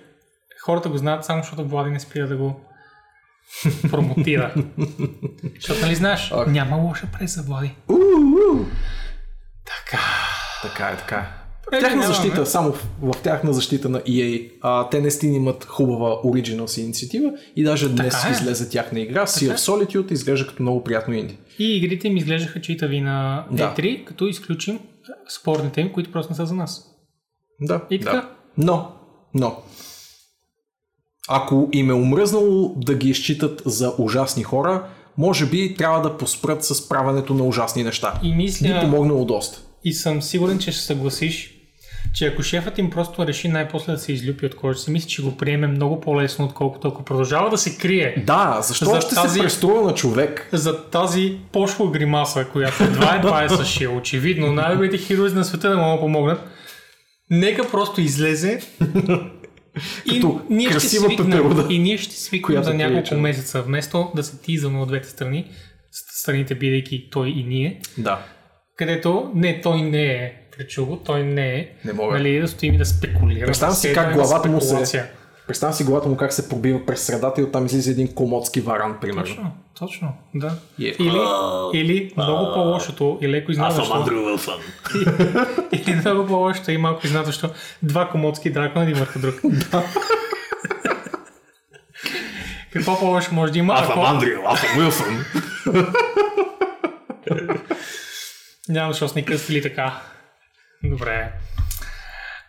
хората 0.64 0.88
го 0.88 0.96
знаят 0.96 1.24
само 1.24 1.42
защото 1.42 1.64
Влади 1.64 1.90
не 1.90 2.00
спира 2.00 2.28
да 2.28 2.36
го 2.36 2.60
промотира. 3.90 4.54
защото, 5.54 5.80
нали 5.80 5.94
знаеш, 5.94 6.32
Ох. 6.34 6.46
няма 6.46 6.76
лоша 6.76 7.08
преса, 7.18 7.42
Влади. 7.42 7.74
Така. 9.64 10.02
Така 10.62 10.88
е, 10.88 10.96
така 10.96 11.16
е. 11.16 11.46
В 11.60 11.64
Добре, 11.64 11.80
тяхна 11.80 12.02
защита, 12.02 12.46
само 12.46 12.72
в, 12.72 12.86
в 13.02 13.22
тяхна 13.22 13.52
защита 13.52 13.88
на 13.88 14.00
EA, 14.00 14.52
а, 14.62 14.88
те 14.88 15.00
наистина 15.00 15.36
имат 15.36 15.64
хубава 15.64 16.10
Originals 16.10 16.80
инициатива 16.80 17.32
и 17.56 17.64
даже 17.64 17.88
днес 17.88 18.14
Така 18.14 18.28
е. 18.28 18.32
излезе 18.32 18.70
тяхна 18.70 19.00
игра, 19.00 19.26
Sea 19.26 19.52
of 19.52 19.56
Solitude, 19.56 20.12
изглежда 20.12 20.46
като 20.46 20.62
много 20.62 20.84
приятно 20.84 21.14
инди. 21.14 21.38
И 21.58 21.76
игрите 21.76 22.08
ми 22.10 22.18
изглеждаха 22.18 22.60
читави 22.60 23.00
на 23.00 23.46
Да. 23.50 23.74
E3, 23.76 24.04
като 24.04 24.26
изключим 24.26 24.80
спорните 25.40 25.80
им, 25.80 25.92
които 25.92 26.12
просто 26.12 26.32
не 26.32 26.36
са 26.36 26.46
за 26.46 26.54
нас. 26.54 26.84
Да, 27.60 27.84
И 27.90 28.00
така. 28.00 28.12
да. 28.12 28.30
Но, 28.58 28.92
но, 29.34 29.56
ако 31.28 31.68
им 31.72 31.90
е 31.90 31.94
омръзнало 31.94 32.74
да 32.76 32.94
ги 32.94 33.08
изчитат 33.10 33.62
за 33.66 33.94
ужасни 33.98 34.42
хора, 34.42 34.88
може 35.18 35.46
би 35.46 35.74
трябва 35.74 36.02
да 36.02 36.16
поспрат 36.16 36.64
с 36.64 36.88
правенето 36.88 37.34
на 37.34 37.44
ужасни 37.44 37.82
неща. 37.82 38.20
И 38.22 38.30
Би 38.30 38.36
мисля, 38.36 38.80
помогнало 38.80 39.24
доста. 39.24 39.60
и 39.84 39.92
съм 39.92 40.22
сигурен, 40.22 40.58
че 40.58 40.72
ще 40.72 40.80
се 40.80 40.86
съгласиш, 40.86 41.55
че 42.14 42.26
ако 42.26 42.42
шефът 42.42 42.78
им 42.78 42.90
просто 42.90 43.26
реши 43.26 43.48
най-после 43.48 43.92
да 43.92 43.98
се 43.98 44.12
излюпи 44.12 44.46
от 44.46 44.54
кожата 44.54 44.80
си, 44.80 44.90
мисля, 44.90 45.08
че 45.08 45.22
го 45.22 45.36
приеме 45.36 45.66
много 45.66 46.00
по-лесно, 46.00 46.44
отколкото 46.44 46.88
ако 46.88 47.02
продължава 47.04 47.50
да 47.50 47.58
се 47.58 47.78
крие 47.78 48.14
Да, 48.18 48.58
защо 48.62 48.84
За 48.84 48.90
още 48.92 49.14
тази- 49.14 49.34
се 49.34 49.40
преструва 49.40 49.82
на 49.82 49.94
човек? 49.94 50.48
за 50.52 50.82
тази 50.82 51.38
пошла 51.52 51.90
гримаса, 51.90 52.46
която 52.46 52.84
едва 52.84 53.14
едва 53.14 53.44
е 53.44 53.48
съшил. 53.48 53.96
Очевидно, 53.96 54.52
най-добрите 54.52 54.98
хирози 54.98 55.34
на 55.34 55.44
света 55.44 55.70
не 55.70 55.76
могат 55.76 55.96
да 55.96 56.00
помогнат. 56.00 56.40
Нека 57.30 57.70
просто 57.70 58.00
излезе 58.00 58.60
Като 60.10 60.40
ние 60.50 60.70
ще 60.70 60.80
свикнем, 60.80 61.16
пеперуда, 61.18 61.66
И 61.70 61.78
ние 61.78 61.98
ще 61.98 62.14
свикнем 62.14 62.62
за 62.62 62.74
няколко 62.74 62.94
прилича. 63.00 63.16
месеца, 63.16 63.62
вместо 63.62 64.10
да 64.14 64.22
се 64.22 64.38
тизваме 64.38 64.80
от 64.80 64.88
двете 64.88 65.08
страни, 65.08 65.50
страните 65.92 66.54
бидейки 66.54 67.08
той 67.10 67.28
и 67.28 67.44
ние, 67.44 67.80
Да. 67.98 68.18
където 68.76 69.30
не, 69.34 69.60
той 69.60 69.82
не 69.82 70.04
е 70.04 70.32
пречуго, 70.58 70.96
той 70.96 71.22
не 71.22 71.54
е. 71.54 71.68
Не 71.84 71.92
мога. 71.92 72.14
Нали, 72.18 72.40
да 72.40 72.48
стоим 72.48 72.74
и 72.74 72.78
да 72.78 72.84
спекулираме. 72.84 73.46
Представям 73.46 73.74
си 73.74 73.92
как 73.92 74.14
главата 74.14 74.48
му 74.48 74.60
се-. 74.60 75.10
Представям 75.46 75.74
си 75.74 75.84
главата 75.84 76.08
му 76.08 76.16
как 76.16 76.32
се 76.32 76.48
пробива 76.48 76.86
през 76.86 77.02
средата 77.02 77.40
и 77.40 77.44
оттам 77.44 77.66
излиза 77.66 77.90
един 77.90 78.14
комодски 78.14 78.60
варан, 78.60 78.98
примерно. 79.00 79.24
Точно, 79.24 79.52
точно, 79.78 80.12
да. 80.34 80.52
И 80.78 80.88
е, 80.88 80.94
Или, 80.98 81.18
или 81.74 82.12
много 82.16 82.54
по-лошото 82.54 83.18
и 83.22 83.28
леко 83.28 83.52
изненадващо. 83.52 84.04
Уилсън. 84.26 84.54
Или 85.72 85.94
много 85.94 86.26
по-лошото 86.26 86.70
и 86.70 86.78
малко 86.78 87.06
изненадващо. 87.06 87.50
Два 87.82 88.08
комодски 88.08 88.50
дракона 88.50 88.84
един 88.84 88.96
върху 88.96 89.18
друг. 89.18 89.34
Какво 92.72 92.98
по-лошо 92.98 93.34
може 93.34 93.52
да 93.52 93.58
има, 93.58 93.74
ако... 93.78 94.00
Андрю, 94.00 94.40
аз 94.46 94.60
съм 94.60 94.78
Уилсън. 94.78 95.24
Няма 98.68 98.92
защо 98.92 99.08
сме 99.08 99.24
късвали 99.24 99.62
така. 99.62 100.02
Добре. 100.84 101.32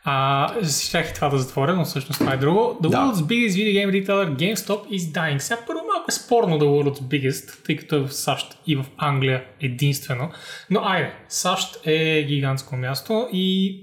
А, 0.03 0.53
щях 0.81 1.09
и 1.09 1.13
това 1.13 1.29
да 1.29 1.37
затворя, 1.37 1.75
но 1.75 1.85
всъщност 1.85 2.19
това 2.19 2.33
е 2.33 2.37
друго. 2.37 2.59
The 2.83 2.89
Да. 2.89 2.97
world's 2.97 3.13
biggest 3.13 3.49
video 3.49 3.73
game 3.79 4.05
retailer 4.05 4.35
GameStop 4.35 4.87
is 4.87 4.99
dying. 4.99 5.37
Сега 5.37 5.59
първо 5.67 5.79
малко 5.93 6.05
е 6.09 6.11
спорно 6.11 6.59
The 6.59 6.63
world's 6.63 7.01
biggest, 7.01 7.65
тъй 7.65 7.75
като 7.75 7.95
е 7.95 7.99
в 7.99 8.13
САЩ 8.13 8.57
и 8.67 8.75
в 8.75 8.85
Англия 8.97 9.43
единствено. 9.61 10.29
Но 10.69 10.79
айде, 10.83 11.13
САЩ 11.29 11.77
е 11.85 12.23
гигантско 12.23 12.75
място 12.75 13.27
и 13.33 13.75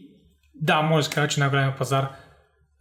да, 0.54 0.82
може 0.82 1.06
да 1.06 1.10
се 1.10 1.14
каже, 1.14 1.28
че 1.28 1.40
най-големия 1.40 1.76
пазар 1.76 2.08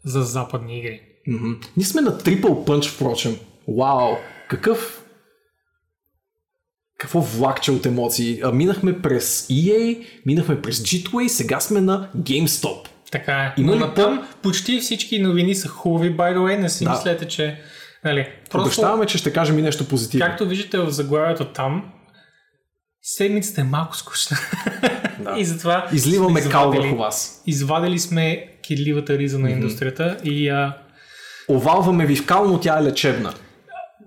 за 0.05 0.21
западни 0.21 0.79
игри. 0.79 1.01
Мгм. 1.27 1.51
Ние 1.77 1.85
сме 1.85 2.01
на 2.01 2.11
Triple 2.11 2.41
Punch, 2.67 2.95
впрочем. 2.95 3.35
Вау, 3.77 4.15
какъв... 4.49 5.02
Какво 7.03 7.21
влакче 7.21 7.71
от 7.71 7.85
емоции. 7.85 8.41
А, 8.43 8.51
минахме 8.51 9.01
през 9.01 9.47
EA, 9.47 10.05
минахме 10.25 10.61
през 10.61 10.79
G2A, 10.79 11.27
сега 11.27 11.59
сме 11.59 11.81
на 11.81 12.09
GameStop. 12.17 12.87
Така 13.11 13.33
е. 13.33 13.53
Има 13.57 13.71
Но 13.71 13.79
натам 13.79 14.27
почти 14.41 14.79
всички 14.79 15.19
новини 15.19 15.55
са 15.55 15.67
хубави, 15.67 16.17
by 16.17 16.35
the 16.35 16.37
way. 16.37 16.57
Не 16.57 16.69
си 16.69 16.83
Да. 16.83 16.89
мислете, 16.89 17.27
че... 17.27 17.61
Нали, 18.05 18.27
просто... 18.51 18.65
Обещаваме, 18.67 19.05
че 19.05 19.17
ще 19.17 19.33
кажем 19.33 19.59
и 19.59 19.61
нещо 19.61 19.87
позитивно. 19.87 20.25
Както 20.25 20.47
виждате 20.47 20.77
в 20.77 20.91
заглавието 20.91 21.45
там, 21.45 21.91
седмицата 23.01 23.61
е 23.61 23.63
малко 23.63 23.97
скучна. 23.97 24.37
Да. 25.19 25.35
и 25.39 25.45
затова 25.45 25.87
Изливаме 25.93 26.49
кал 26.49 26.71
върху 26.71 26.95
вас. 26.95 27.43
Извадили 27.47 27.99
сме 27.99 28.47
кидливата 28.67 29.17
риза 29.17 29.39
на 29.39 29.51
индустрията 29.51 30.17
и 30.23 30.49
а, 30.49 30.77
Овалваме 31.49 32.05
ви 32.05 32.15
в 32.15 32.25
кал, 32.25 32.47
но 32.47 32.59
тя 32.59 32.79
е 32.79 32.83
лечебна. 32.83 33.33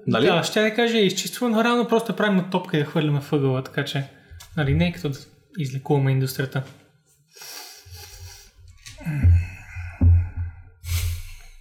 Нали? 0.06 0.26
да, 0.26 0.44
ще 0.44 0.62
да 0.62 0.74
кажа, 0.74 0.98
изчистваме, 0.98 1.56
но 1.56 1.64
реално 1.64 1.88
просто 1.88 2.16
правим 2.16 2.36
на 2.36 2.50
топка 2.50 2.76
и 2.76 2.80
я 2.80 2.86
хвърляме 2.86 3.20
въгъла, 3.30 3.64
така 3.64 3.84
че 3.84 4.08
нали, 4.56 4.74
не 4.74 4.86
е 4.86 4.92
като 4.92 5.08
да 5.08 5.18
излекуваме 5.58 6.12
индустрията. 6.12 6.62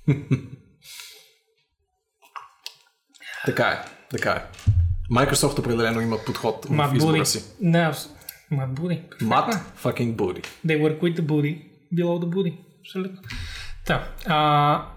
Така 3.46 3.68
е, 3.68 3.86
така 4.10 4.32
е. 4.32 4.43
Microsoft 5.12 5.60
определено 5.60 6.02
има 6.02 6.18
подход 6.26 6.70
Мат 6.70 6.91
в 6.91 6.96
избора 6.96 7.18
Буди. 7.18 7.26
си. 7.26 7.43
Не, 7.62 7.91
Мат 8.52 8.74
Буди. 8.74 9.02
Мат 9.22 9.54
fucking 9.84 10.16
Booty. 10.16 10.46
They 10.66 10.82
work 10.82 11.00
with 11.02 11.20
the 11.20 11.22
booty, 11.22 11.62
below 11.93 12.26
the 12.26 12.26
booty. 12.26 12.58
Абсолютно. 12.80 13.22
Та, 13.86 14.10
а, 14.26 14.88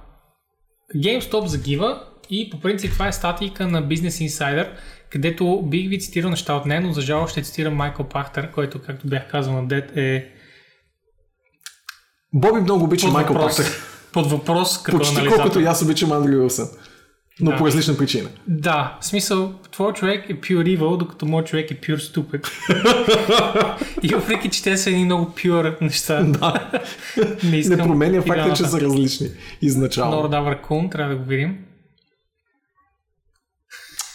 GameStop 0.96 1.44
загива 1.44 2.07
и 2.30 2.50
по 2.50 2.60
принцип 2.60 2.92
това 2.92 3.08
е 3.08 3.12
статийка 3.12 3.66
на 3.68 3.82
Business 3.82 4.26
Insider, 4.28 4.68
където 5.10 5.62
бих 5.62 5.88
ви 5.88 5.98
цитирал 6.00 6.30
неща 6.30 6.54
от 6.54 6.66
нея, 6.66 6.80
но 6.80 6.92
за 6.92 7.00
жалост 7.00 7.32
ще 7.32 7.42
цитирам 7.42 7.74
Майкъл 7.74 8.06
Пахтер, 8.08 8.50
който, 8.50 8.78
както 8.82 9.06
бях 9.06 9.30
казал 9.30 9.52
на 9.52 9.68
Дед, 9.68 9.96
е 9.96 10.28
Боби 12.34 12.60
много 12.60 12.84
обича 12.84 13.06
под 13.06 13.12
Майкъл 13.14 13.34
въпрос, 13.34 13.56
Пактер. 13.56 13.72
под 14.12 14.30
въпрос 14.30 14.82
като 14.82 14.98
Почти 14.98 15.14
анализатор. 15.14 15.42
колкото 15.42 15.60
и 15.60 15.64
аз 15.64 15.82
обичам 15.82 16.12
Андрю 16.12 16.40
Уилсън. 16.40 16.68
Но 17.40 17.50
Да. 17.50 17.56
по 17.56 17.66
различна 17.66 17.96
причина. 17.96 18.28
Да, 18.48 18.98
в 19.00 19.06
смисъл, 19.06 19.52
твой 19.72 19.92
човек 19.92 20.30
е 20.30 20.34
pure 20.40 20.78
evil, 20.78 20.96
докато 20.96 21.26
моят 21.26 21.46
човек 21.46 21.70
е 21.70 21.80
pure 21.80 21.96
stupid. 21.96 22.48
и 24.02 24.08
въпреки, 24.08 24.50
че 24.50 24.62
те 24.62 24.76
са 24.76 24.90
едни 24.90 25.04
много 25.04 25.32
pure 25.36 25.80
неща. 25.80 26.22
Да. 26.22 26.70
не 27.44 27.56
искам 27.56 27.76
Не 27.78 27.82
променя 27.82 28.22
факта, 28.22 28.54
че 28.56 28.64
са 28.64 28.80
различни. 28.80 29.28
Изначално. 29.62 30.16
Нор 30.22 30.28
Давър 30.28 30.60
Кун, 30.60 30.90
трябва 30.90 31.14
да 31.14 31.20
го 31.20 31.24
видим. 31.28 31.58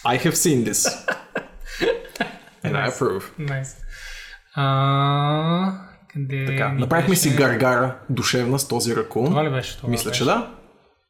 I 0.05 0.17
have 0.17 0.35
seen 0.35 0.65
this. 0.65 0.87
And 2.63 2.75
I 2.75 2.89
approve. 2.91 3.23
Найс. 3.39 3.75
А, 4.55 5.73
къде 6.13 6.45
Така, 6.45 6.69
направихме 6.71 7.15
си 7.15 7.29
беше? 7.29 7.37
гаргара 7.37 7.97
душевна 8.09 8.59
с 8.59 8.67
този 8.67 8.95
ракун. 8.95 9.25
Това 9.25 9.45
ли 9.45 9.49
беше 9.49 9.77
това? 9.77 9.89
Мисля, 9.89 10.09
беше? 10.09 10.19
че 10.19 10.25
да. 10.25 10.51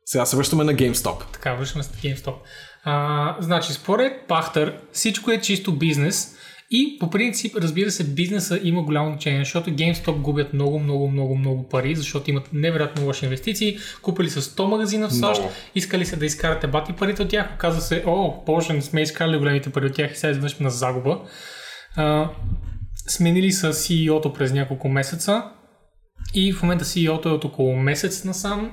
Сега 0.06 0.26
се 0.26 0.38
връщаме 0.38 0.64
на 0.64 0.74
GameStop. 0.74 1.32
Така, 1.34 1.54
връщаме 1.54 1.84
се 1.84 1.89
на 1.91 1.98
GameStop. 2.16 2.36
А, 2.84 3.36
значи, 3.39 3.74
според 3.74 4.28
Пахтър, 4.28 4.80
всичко 4.91 5.32
е 5.32 5.41
чисто 5.41 5.78
бизнес 5.78 6.36
и 6.72 6.97
по 6.99 7.09
принцип, 7.09 7.55
разбира 7.55 7.91
се, 7.91 8.03
бизнеса 8.03 8.59
има 8.64 8.84
голямо 8.84 9.09
значение, 9.09 9.39
защото 9.39 9.70
GameStop 9.70 10.22
губят 10.22 10.53
много, 10.53 10.80
много, 10.80 11.07
много, 11.07 11.36
много 11.36 11.70
пари, 11.70 11.95
защото 11.95 12.30
имат 12.30 12.49
невероятно 12.53 13.05
лоши 13.05 13.26
инвестиции. 13.26 13.78
Купили 14.01 14.30
са 14.30 14.41
100 14.41 14.66
магазина 14.66 15.09
в 15.09 15.14
САЩ, 15.14 15.41
Много. 15.41 15.53
искали 15.76 16.05
се 16.05 16.16
да 16.16 16.26
изкарате 16.26 16.68
бати 16.68 16.93
парите 16.93 17.22
от 17.22 17.30
тях, 17.30 17.47
оказа 17.55 17.82
се, 17.82 18.03
о, 18.07 18.43
боже, 18.45 18.74
не 18.74 18.82
сме 18.82 19.01
изкарали 19.01 19.38
големите 19.38 19.70
пари 19.70 19.86
от 19.86 19.93
тях 19.93 20.11
и 20.14 20.16
сега 20.16 20.32
изведнъж 20.32 20.59
на 20.59 20.70
загуба. 20.70 21.22
А, 21.95 22.30
сменили 23.07 23.51
са 23.51 23.74
CEO-то 23.74 24.34
през 24.34 24.53
няколко 24.53 24.89
месеца 24.89 25.43
и 26.34 26.53
в 26.53 26.64
момента 26.64 26.86
CEO-то 26.86 27.30
е 27.30 27.32
от 27.32 27.45
около 27.45 27.76
месец 27.76 28.24
насам 28.24 28.72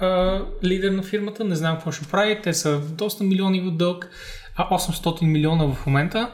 а, 0.00 0.40
лидер 0.64 0.90
на 0.90 1.02
фирмата, 1.02 1.44
не 1.44 1.54
знам 1.54 1.74
какво 1.74 1.92
ще 1.92 2.06
прави, 2.06 2.40
те 2.42 2.54
са 2.54 2.80
доста 2.80 3.24
милиони 3.24 3.60
в 3.60 3.70
дълг, 3.70 4.08
а 4.56 4.68
800 4.68 5.22
милиона 5.22 5.64
в 5.74 5.86
момента, 5.86 6.30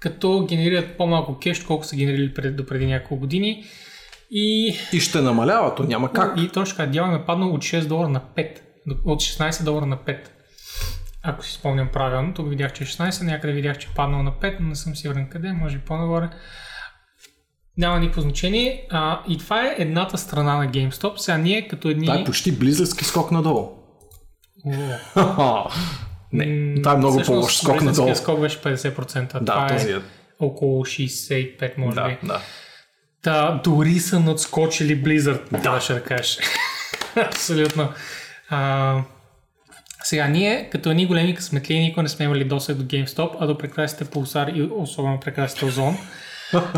като 0.00 0.46
генерират 0.48 0.96
по-малко 0.96 1.38
кеш, 1.38 1.60
колко 1.60 1.84
са 1.84 1.96
генерирали 1.96 2.34
пред, 2.34 2.56
до 2.56 2.66
преди 2.66 2.86
няколко 2.86 3.16
години. 3.16 3.64
И, 4.30 4.74
И 4.92 5.00
ще 5.00 5.20
намалява, 5.20 5.74
то 5.74 5.82
няма 5.82 6.12
как. 6.12 6.40
и 6.40 6.48
точно 6.48 6.76
така, 6.76 6.90
дялът 6.90 7.22
е 7.22 7.26
паднал 7.26 7.54
от 7.54 7.62
6 7.62 7.86
долара 7.86 8.08
на 8.08 8.20
5, 8.36 8.60
от 9.04 9.20
16 9.20 9.64
долара 9.64 9.86
на 9.86 9.96
5. 9.96 10.18
Ако 11.22 11.44
си 11.44 11.52
спомням 11.52 11.88
правилно, 11.92 12.34
тук 12.34 12.48
видях, 12.48 12.72
че 12.72 12.84
е 12.84 12.86
16, 12.86 13.24
някъде 13.24 13.52
видях, 13.52 13.78
че 13.78 13.88
е 13.92 13.94
паднал 13.96 14.22
на 14.22 14.32
5, 14.32 14.56
но 14.60 14.68
не 14.68 14.74
съм 14.74 14.96
сигурен 14.96 15.28
къде, 15.30 15.52
може 15.52 15.78
би 15.78 15.84
по-нагоре. 15.84 16.30
Няма 17.78 18.00
никакво 18.00 18.20
значение. 18.20 18.86
А, 18.90 19.20
и 19.28 19.38
това 19.38 19.66
е 19.66 19.74
едната 19.78 20.18
страна 20.18 20.56
на 20.56 20.68
GameStop. 20.68 21.16
Сега 21.16 21.38
ние 21.38 21.68
като 21.68 21.88
едни... 21.88 22.06
Това 22.06 22.20
е 22.20 22.24
почти 22.24 22.52
близърски 22.52 23.04
скок 23.04 23.30
надолу. 23.30 23.68
Не, 26.32 26.74
това 26.82 26.92
е 26.92 26.96
много 26.96 27.22
по-лош 27.26 27.56
скок 27.56 27.82
надолу. 27.82 28.14
скок 28.14 28.40
беше 28.40 28.58
50%. 28.58 29.32
Да, 29.32 29.38
това 29.38 29.66
този 29.66 29.92
е 29.92 29.96
е. 29.96 30.00
около 30.40 30.84
65, 30.84 31.78
може 31.78 31.94
Да, 31.94 32.08
би. 32.08 32.16
да. 32.22 32.40
Та, 33.22 33.60
дори 33.64 33.98
са 33.98 34.20
надскочили 34.20 35.02
Blizzard, 35.02 35.62
да. 35.62 35.80
ще 35.80 35.94
да 35.94 36.02
кажеш. 36.02 36.38
Абсолютно. 37.16 37.88
А, 38.50 38.94
сега, 40.02 40.26
ние, 40.28 40.68
като 40.72 40.90
едни 40.90 41.06
големи 41.06 41.34
късметли, 41.34 41.78
никога 41.78 42.02
не 42.02 42.08
сме 42.08 42.24
имали 42.24 42.44
досег 42.44 42.76
до 42.76 42.84
GameStop, 42.84 43.30
а 43.40 43.46
до 43.46 43.58
прекрасните 43.58 44.04
Pulsar 44.04 44.52
и 44.54 44.70
особено 44.72 45.20
прекрасните 45.20 45.64
Озон. 45.64 45.96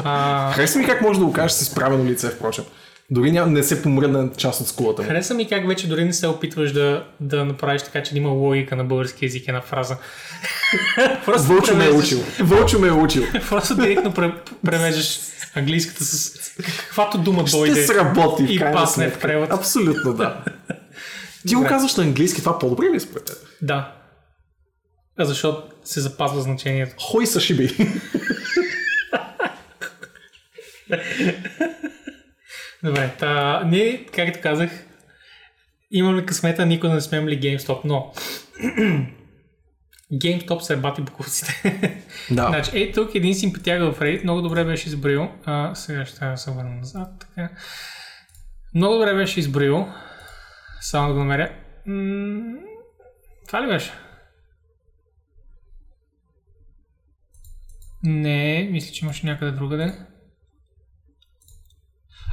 А, 0.04 0.52
Хареса 0.52 0.78
ми 0.78 0.86
как 0.86 1.00
може 1.00 1.18
да 1.18 1.24
го 1.26 1.32
кажеш 1.32 1.52
с 1.52 1.60
изправено 1.62 2.04
лице, 2.04 2.28
впрочем. 2.28 2.64
Дори 3.10 3.32
няма, 3.32 3.52
не 3.52 3.62
се 3.62 3.82
помръдна 3.82 4.30
част 4.36 4.60
от 4.60 4.68
скулата 4.68 5.02
му. 5.02 5.08
хареса 5.08 5.34
ми 5.34 5.48
как 5.48 5.68
вече 5.68 5.88
дори 5.88 6.04
не 6.04 6.12
се 6.12 6.26
опитваш 6.26 6.72
да, 6.72 7.06
да 7.20 7.44
направиш 7.44 7.82
така, 7.82 8.02
че 8.02 8.12
да 8.12 8.18
има 8.18 8.28
логика 8.28 8.76
на 8.76 8.84
български 8.84 9.26
език 9.26 9.48
една 9.48 9.60
фраза. 9.60 9.96
Просто 11.24 11.48
Вълчо 11.48 11.76
ме 11.76 11.86
е 11.86 11.90
учил. 11.90 12.18
Вълчо 12.40 12.78
ме 12.78 12.88
е 12.88 12.92
учил. 12.92 13.22
Просто 13.48 13.74
директно 13.74 14.12
пре- 14.12 14.34
превеждаш 14.64 15.20
английската 15.54 16.04
с 16.04 16.32
каквато 16.56 17.18
дума 17.18 17.46
Ще 17.46 17.56
дойде. 17.56 17.86
сработи 17.86 18.46
в 18.46 18.50
и 18.50 18.58
пасне 18.58 19.10
в 19.10 19.18
превод. 19.18 19.52
Абсолютно, 19.52 20.12
да. 20.14 20.44
Ти 21.48 21.54
го 21.54 21.64
казваш 21.64 21.94
на 21.96 22.04
английски, 22.04 22.40
това 22.40 22.58
по-добре 22.58 22.84
ли 22.84 22.96
е 22.96 23.00
според 23.00 23.24
теб? 23.24 23.36
Да. 23.62 23.94
А 25.18 25.24
защото 25.24 25.62
се 25.84 26.00
запазва 26.00 26.40
значението. 26.40 26.94
Хой 27.00 27.26
са 27.26 27.40
шиби. 27.40 27.76
Добре, 32.84 33.14
та, 33.18 33.62
ние, 33.64 34.06
както 34.06 34.40
казах, 34.42 34.70
имаме 35.90 36.26
късмета, 36.26 36.66
никога 36.66 36.94
не 36.94 37.00
сме 37.00 37.18
имали 37.18 37.40
GameStop, 37.40 37.80
но 37.84 38.12
GameStop 40.12 40.58
се 40.60 40.72
е 40.72 40.76
бати 40.76 41.02
буковците. 41.02 42.02
Да. 42.30 42.46
Значи, 42.46 42.70
ей 42.74 42.92
тук 42.92 43.14
един 43.14 43.34
симпатяга 43.34 43.92
в 43.92 44.00
Reddit 44.00 44.22
много 44.22 44.42
добре 44.42 44.64
беше 44.64 44.88
изброил. 44.88 45.28
А, 45.44 45.74
сега 45.74 46.06
ще 46.06 46.36
се 46.36 46.50
върна 46.50 46.74
назад. 46.74 47.08
Така. 47.20 47.50
Много 48.74 48.94
добре 48.94 49.14
беше 49.14 49.40
изброил. 49.40 49.88
Само 50.80 51.08
да 51.08 51.14
го 51.14 51.18
намеря. 51.20 51.52
М, 51.86 52.58
Това 53.46 53.62
ли 53.62 53.66
беше? 53.66 53.92
Не, 58.02 58.68
мисля, 58.72 58.92
че 58.92 59.04
имаше 59.04 59.26
някъде 59.26 59.52
другаде. 59.52 59.94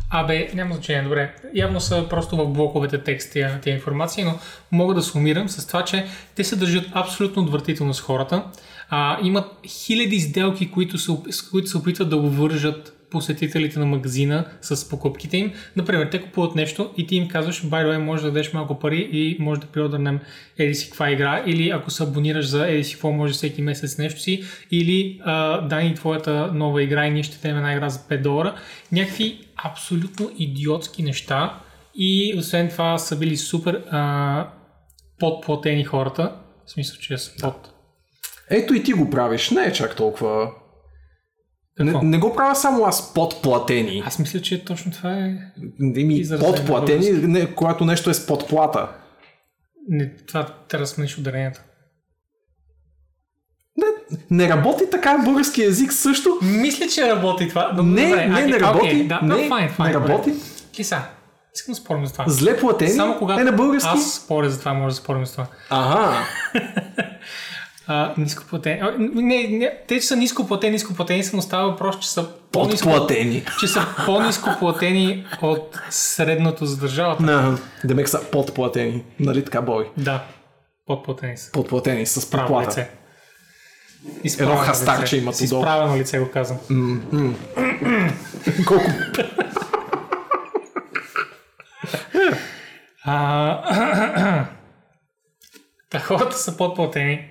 Абе, 0.10 0.50
няма 0.54 0.76
значение, 0.76 1.04
добре. 1.04 1.36
Явно 1.54 1.80
са 1.80 2.06
просто 2.10 2.38
в 2.38 2.48
блоковете 2.48 3.04
текст 3.04 3.32
тия, 3.32 3.62
тия 3.62 3.74
информации, 3.74 4.24
но 4.24 4.40
мога 4.72 4.94
да 4.94 5.02
сумирам 5.02 5.50
с 5.50 5.68
това, 5.68 5.84
че 5.86 6.06
те 6.36 6.44
се 6.44 6.56
държат 6.56 6.86
абсолютно 6.94 7.44
отвратително 7.44 7.94
с 7.94 8.02
хората. 8.02 8.44
А, 8.90 9.18
имат 9.24 9.46
хиляди 9.68 10.20
сделки, 10.20 10.72
които 10.72 10.98
се, 10.98 11.12
които 11.52 11.70
се 11.70 11.78
опитват 11.78 12.10
да 12.10 12.18
обвържат 12.18 12.95
посетителите 13.12 13.80
на 13.80 13.86
магазина 13.86 14.46
с 14.62 14.90
покупките 14.90 15.38
им. 15.38 15.54
Например, 15.76 16.08
те 16.12 16.22
купуват 16.22 16.56
нещо 16.56 16.92
и 16.98 17.08
ти 17.08 17.16
им 17.16 17.28
казваш, 17.28 17.64
by 17.64 17.86
the 17.86 17.92
way, 17.92 17.98
може 17.98 18.22
да 18.22 18.28
дадеш 18.28 18.54
малко 18.54 18.80
пари 18.80 19.10
и 19.12 19.38
може 19.40 19.62
да 19.62 19.68
приодърнем 19.68 20.20
еди 20.58 20.76
си 20.76 20.86
каква 20.86 21.12
игра, 21.12 21.44
или 21.46 21.70
ако 21.70 21.92
се 21.92 22.04
абонираш 22.04 22.46
за 22.46 22.68
еди 22.68 22.84
си 22.84 22.94
какво, 22.94 23.12
може 23.12 23.34
всеки 23.34 23.62
месец 23.62 23.98
нещо 23.98 24.20
си, 24.20 24.44
или 24.72 25.22
а, 25.24 25.62
дай 25.62 25.90
ни 25.90 25.96
твоята 25.96 26.52
нова 26.54 26.84
игра 26.84 27.08
и 27.08 27.12
ние 27.12 27.24
ще 27.24 27.36
дадем 27.36 27.58
една 27.58 27.74
игра 27.74 27.90
за 27.90 28.00
5 28.00 28.22
долара. 28.22 28.56
Някакви 28.92 29.40
абсолютно 29.64 30.32
идиотски 30.38 31.04
неща 31.04 31.60
и 31.96 32.36
освен 32.38 32.70
това 32.70 32.98
са 32.98 33.18
били 33.18 33.38
супер 33.38 33.84
а, 33.92 34.48
подплатени 35.20 35.84
хората. 35.84 36.36
В 36.66 36.72
смисъл, 36.72 36.98
че 37.02 37.18
са 37.18 37.32
под... 37.42 37.70
Ето 38.50 38.74
и 38.74 38.84
ти 38.84 38.94
го 38.94 39.10
правиш, 39.10 39.50
не 39.50 39.64
е 39.64 39.74
чак 39.74 39.96
толкова... 39.96 40.52
Не, 41.80 41.92
Какво? 41.92 42.06
не 42.06 42.18
го 42.18 42.36
правя 42.36 42.56
само 42.56 42.86
аз 42.86 43.14
подплатени. 43.14 44.04
Аз 44.06 44.20
мисля, 44.20 44.42
че 44.42 44.66
точно 44.66 44.92
това 44.92 45.12
е... 45.12 45.38
На 45.80 46.40
подплатени, 46.40 47.12
не, 47.12 47.56
когато 47.56 47.86
нещо 47.86 48.10
е 48.10 48.14
с 48.14 48.26
подплата. 48.28 48.90
Не, 49.90 50.16
това 50.28 50.48
трябва 50.68 50.84
да 50.84 50.88
смениш 50.88 51.18
ударението. 51.18 51.62
Не, 53.78 53.86
не 54.30 54.50
работи 54.50 54.84
така 54.92 55.18
български 55.18 55.62
язик 55.62 55.94
също. 55.94 56.40
Мисля, 56.42 56.88
че 56.88 57.10
работи 57.10 57.50
това. 57.50 57.72
Но, 57.76 57.84
Не, 57.84 58.08
добре, 58.08 58.28
не, 58.28 58.42
а, 58.42 58.48
не 58.48 58.60
работи. 58.60 59.08
да, 59.08 59.20
не, 59.24 59.44
да, 59.44 59.48
файн, 59.48 59.70
файн, 59.70 59.92
не 59.92 59.94
работи. 59.94 60.34
Киса, 60.72 61.02
искам 61.56 61.72
да 61.72 61.76
спорим 61.76 62.06
за 62.06 62.12
това. 62.12 62.26
Зле 62.28 62.58
платени 62.58 62.92
Само 62.92 63.20
когато 63.20 63.42
е 63.42 63.44
на 63.44 63.52
български. 63.52 63.90
аз 63.92 64.14
споря 64.14 64.50
за 64.50 64.60
това, 64.60 64.74
може 64.74 64.96
да 64.96 65.02
спорим 65.02 65.26
за 65.26 65.32
това. 65.32 65.48
Ага. 65.70 66.18
А, 67.88 68.14
нископлатени. 68.18 68.80
а, 68.80 68.96
Не, 69.00 69.48
не, 69.48 69.78
те, 69.88 69.96
че 69.96 70.02
са 70.02 70.16
нископлатени, 70.16 70.72
нископлатени 70.72 71.24
са, 71.24 71.36
но 71.36 71.42
става 71.42 71.70
въпрос, 71.70 72.00
че 72.00 72.10
са 72.10 72.30
по-ниско, 72.52 72.90
Подплатени. 72.90 73.46
че 73.60 73.68
са 73.68 73.86
по-ниско 74.06 74.50
платени 74.60 75.26
от 75.42 75.80
средното 75.90 76.66
за 76.66 76.78
държавата. 76.78 77.24
На, 77.24 77.58
демек 77.84 78.10
са 78.10 78.24
подплатени. 78.24 79.04
Нали 79.20 79.46
така, 79.46 79.62
бой? 79.62 79.90
Да, 79.98 80.24
подплатени 80.86 81.38
са. 81.38 81.52
Подплатени 81.52 82.06
с 82.06 82.32
Право 82.32 82.48
подплата. 82.48 82.70
лице. 82.72 82.90
Едно 84.40 84.56
хастарче 84.56 85.04
лице. 85.06 85.18
имат 85.18 85.36
отдолу. 85.36 85.62
изправено 85.62 85.98
лице 85.98 86.20
го 86.20 86.32
казвам. 86.32 86.60
Колко... 88.68 88.86
Та 95.90 96.00
хората 96.00 96.34
са 96.34 96.58
подплатени. 96.58 97.30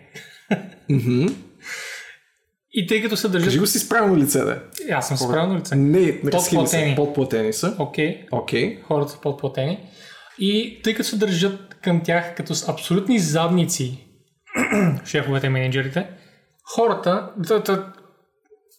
И 2.72 2.86
тъй 2.86 3.02
като 3.02 3.16
се 3.16 3.26
Кажи 3.26 3.44
държат... 3.44 3.60
го 3.60 3.66
си 3.66 3.78
справено 3.78 4.16
лице, 4.16 4.38
да. 4.38 4.62
Аз 4.92 5.08
съм 5.08 5.16
справено 5.16 5.58
лице. 5.58 5.76
Не, 5.76 6.00
не 6.00 6.32
разхили 6.32 6.32
се. 6.32 6.56
Подплатени. 6.56 6.96
Подплатени 6.96 7.52
са. 7.52 7.76
Окей, 7.78 8.26
Окей. 8.32 8.80
хората 8.82 9.12
са 9.12 9.20
подплатени. 9.20 9.78
И 10.38 10.80
тъй 10.84 10.94
като 10.94 11.08
се 11.08 11.16
държат 11.16 11.74
към 11.74 12.02
тях 12.04 12.34
като 12.36 12.54
с 12.54 12.68
абсолютни 12.68 13.18
задници, 13.18 13.98
шефовете 15.06 15.48
менеджерите, 15.48 16.06
хората, 16.74 17.30
т- 17.48 17.62
т- 17.62 17.92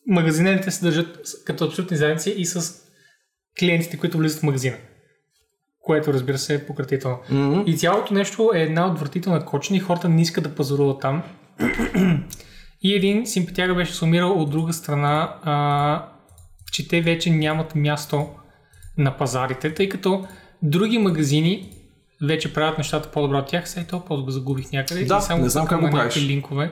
магазинерите 0.08 0.72
се 0.72 0.86
държат 0.86 1.20
като 1.46 1.66
абсолютни 1.66 1.98
задници 1.98 2.30
и 2.38 2.46
с 2.46 2.74
клиентите, 3.60 3.98
които 3.98 4.18
влизат 4.18 4.40
в 4.40 4.44
магазина. 4.44 4.78
Което 5.80 6.14
разбира 6.14 6.38
се 6.38 6.56
е 6.56 6.66
пократително. 6.66 7.18
Мгм. 7.30 7.64
И 7.66 7.78
цялото 7.78 8.14
нещо 8.14 8.52
е 8.56 8.62
една 8.62 8.92
отвратителна 8.92 9.46
кочина 9.46 9.78
и 9.78 9.82
хората 9.82 10.10
не 10.10 10.22
искат 10.22 10.44
да 10.44 10.56
пазаруват 10.56 11.02
там. 11.02 11.24
И 12.82 12.94
един 12.94 13.28
симпатяга 13.28 13.76
беше 13.76 13.94
сумирал 13.94 14.42
от 14.42 14.50
друга 14.50 14.74
страна, 14.74 15.40
а, 15.44 16.10
че 16.72 16.88
те 16.88 17.02
вече 17.02 17.30
нямат 17.30 17.76
място 17.76 18.30
на 18.98 19.18
пазарите, 19.18 19.74
тъй 19.74 19.90
като 19.90 20.28
други 20.62 20.98
магазини 20.98 21.72
вече 22.22 22.54
правят 22.54 22.78
нещата 22.78 23.12
по-добре 23.12 23.38
от 23.38 23.48
тях. 23.48 23.70
Сега 23.70 23.82
и 23.84 23.88
то 23.88 24.06
по 24.06 24.24
го 24.24 24.32
загубих 24.32 24.72
някъде. 24.72 25.06
Да, 25.06 25.18
и 25.18 25.22
само 25.22 25.44
не 25.44 25.50
знам 25.50 25.68
как 25.68 25.82
го 25.82 25.90
правиш. 25.90 26.18
линкове. 26.18 26.72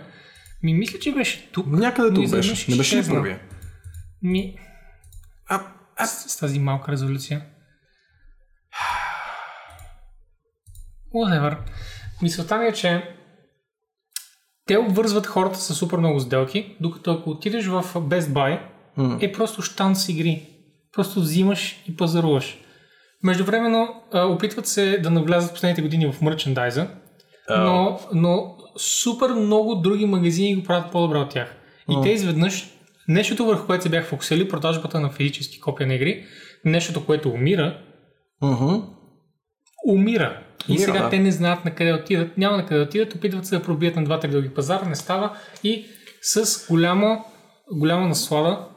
Ми, 0.63 0.73
мисля, 0.73 0.99
че 0.99 1.13
беше 1.13 1.49
тук. 1.51 1.67
Някъде 1.67 2.13
тук 2.13 2.31
беше. 2.31 2.71
Не 2.71 2.77
беше 2.77 3.09
първия? 3.09 3.39
Ми, 4.21 4.55
А, 5.47 5.61
а, 5.97 6.05
с, 6.05 6.29
с 6.29 6.37
тази 6.37 6.59
малка 6.59 6.91
резолюция. 6.91 7.45
Whatever. 11.13 11.57
Мисълта 12.21 12.57
ми 12.57 12.65
е, 12.65 12.73
че 12.73 13.15
те 14.65 14.77
обвързват 14.77 15.25
хората 15.27 15.57
с 15.59 15.73
супер 15.75 15.97
много 15.97 16.19
сделки, 16.19 16.75
докато 16.81 17.11
ако 17.11 17.29
отидеш 17.29 17.65
в 17.65 17.83
Best 17.83 18.21
Buy, 18.21 18.59
М. 18.97 19.17
е 19.21 19.31
просто 19.31 19.61
штан 19.61 19.95
с 19.95 20.09
игри. 20.09 20.49
Просто 20.93 21.19
взимаш 21.19 21.83
и 21.89 21.95
пазаруваш. 21.95 22.57
Междувременно 23.23 23.87
опитват 24.13 24.67
се 24.67 24.97
да 24.97 25.09
навлязат 25.09 25.53
последните 25.53 25.81
години 25.81 26.11
в 26.11 26.21
мерчендайза, 26.21 26.87
но, 27.49 27.99
но 28.13 28.55
супер 28.77 29.29
много 29.29 29.75
други 29.75 30.05
магазини 30.05 30.55
го 30.55 30.63
правят 30.63 30.91
по-добре 30.91 31.17
от 31.17 31.29
тях. 31.29 31.55
И 31.89 31.95
те 32.03 32.09
изведнъж, 32.09 32.69
нещото 33.07 33.45
върху 33.45 33.65
което 33.67 33.83
се 33.83 33.89
бях 33.89 34.05
фокусили, 34.05 34.49
продажбата 34.49 34.99
на 34.99 35.09
физически 35.09 35.59
копия 35.59 35.87
на 35.87 35.93
игри, 35.93 36.25
нещото, 36.65 37.05
което 37.05 37.29
умира, 37.29 37.77
Мгм. 38.41 38.75
умира. 39.87 40.42
И 40.67 40.79
сега 40.79 41.01
да. 41.01 41.09
те 41.09 41.19
не 41.19 41.31
знаят 41.31 41.65
на 41.65 41.75
къде 41.75 41.93
отидат, 41.93 42.37
няма 42.37 42.57
на 42.57 42.65
къде 42.65 42.81
отидат, 42.81 43.15
опитват 43.15 43.45
се 43.45 43.55
да 43.57 43.63
пробият 43.63 43.95
на 43.95 44.03
два-три 44.03 44.29
други 44.29 44.49
пазара, 44.49 44.85
не 44.85 44.95
става 44.95 45.37
и 45.63 45.85
с 46.21 46.67
голяма, 46.69 47.19
голяма 47.71 48.07
наслада 48.07 48.67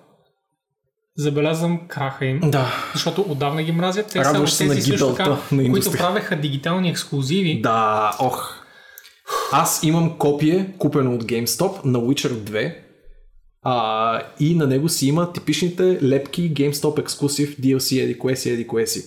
забелязвам 1.17 1.89
краха 1.89 2.25
им. 2.27 2.41
Да. 2.45 2.91
Защото 2.93 3.25
отдавна 3.29 3.63
ги 3.63 3.73
мразят. 3.73 4.07
Те 4.07 4.19
Радваш 4.19 4.51
са 4.51 4.65
от 4.65 4.69
на 4.69 4.75
тези 4.75 4.91
също 4.91 5.15
така, 5.15 5.39
които 5.49 5.93
правеха 5.93 6.37
дигитални 6.37 6.91
ексклюзиви. 6.91 7.61
Да, 7.61 8.17
ох. 8.21 8.55
Аз 9.53 9.83
имам 9.83 10.19
копие, 10.19 10.75
купено 10.79 11.15
от 11.15 11.25
GameStop 11.25 11.85
на 11.85 11.99
Witcher 11.99 12.33
2. 12.33 12.77
А, 13.63 14.23
и 14.41 14.55
на 14.55 14.67
него 14.67 14.89
си 14.89 15.09
има 15.09 15.33
типичните 15.33 15.99
лепки 16.03 16.55
GameStop 16.55 17.07
Exclusive 17.07 17.61
DLC 17.61 18.03
еди 18.03 18.19
кое 18.19 18.37
си, 18.37 18.51
еди 18.51 18.67
кое 18.67 18.87
си. 18.87 19.05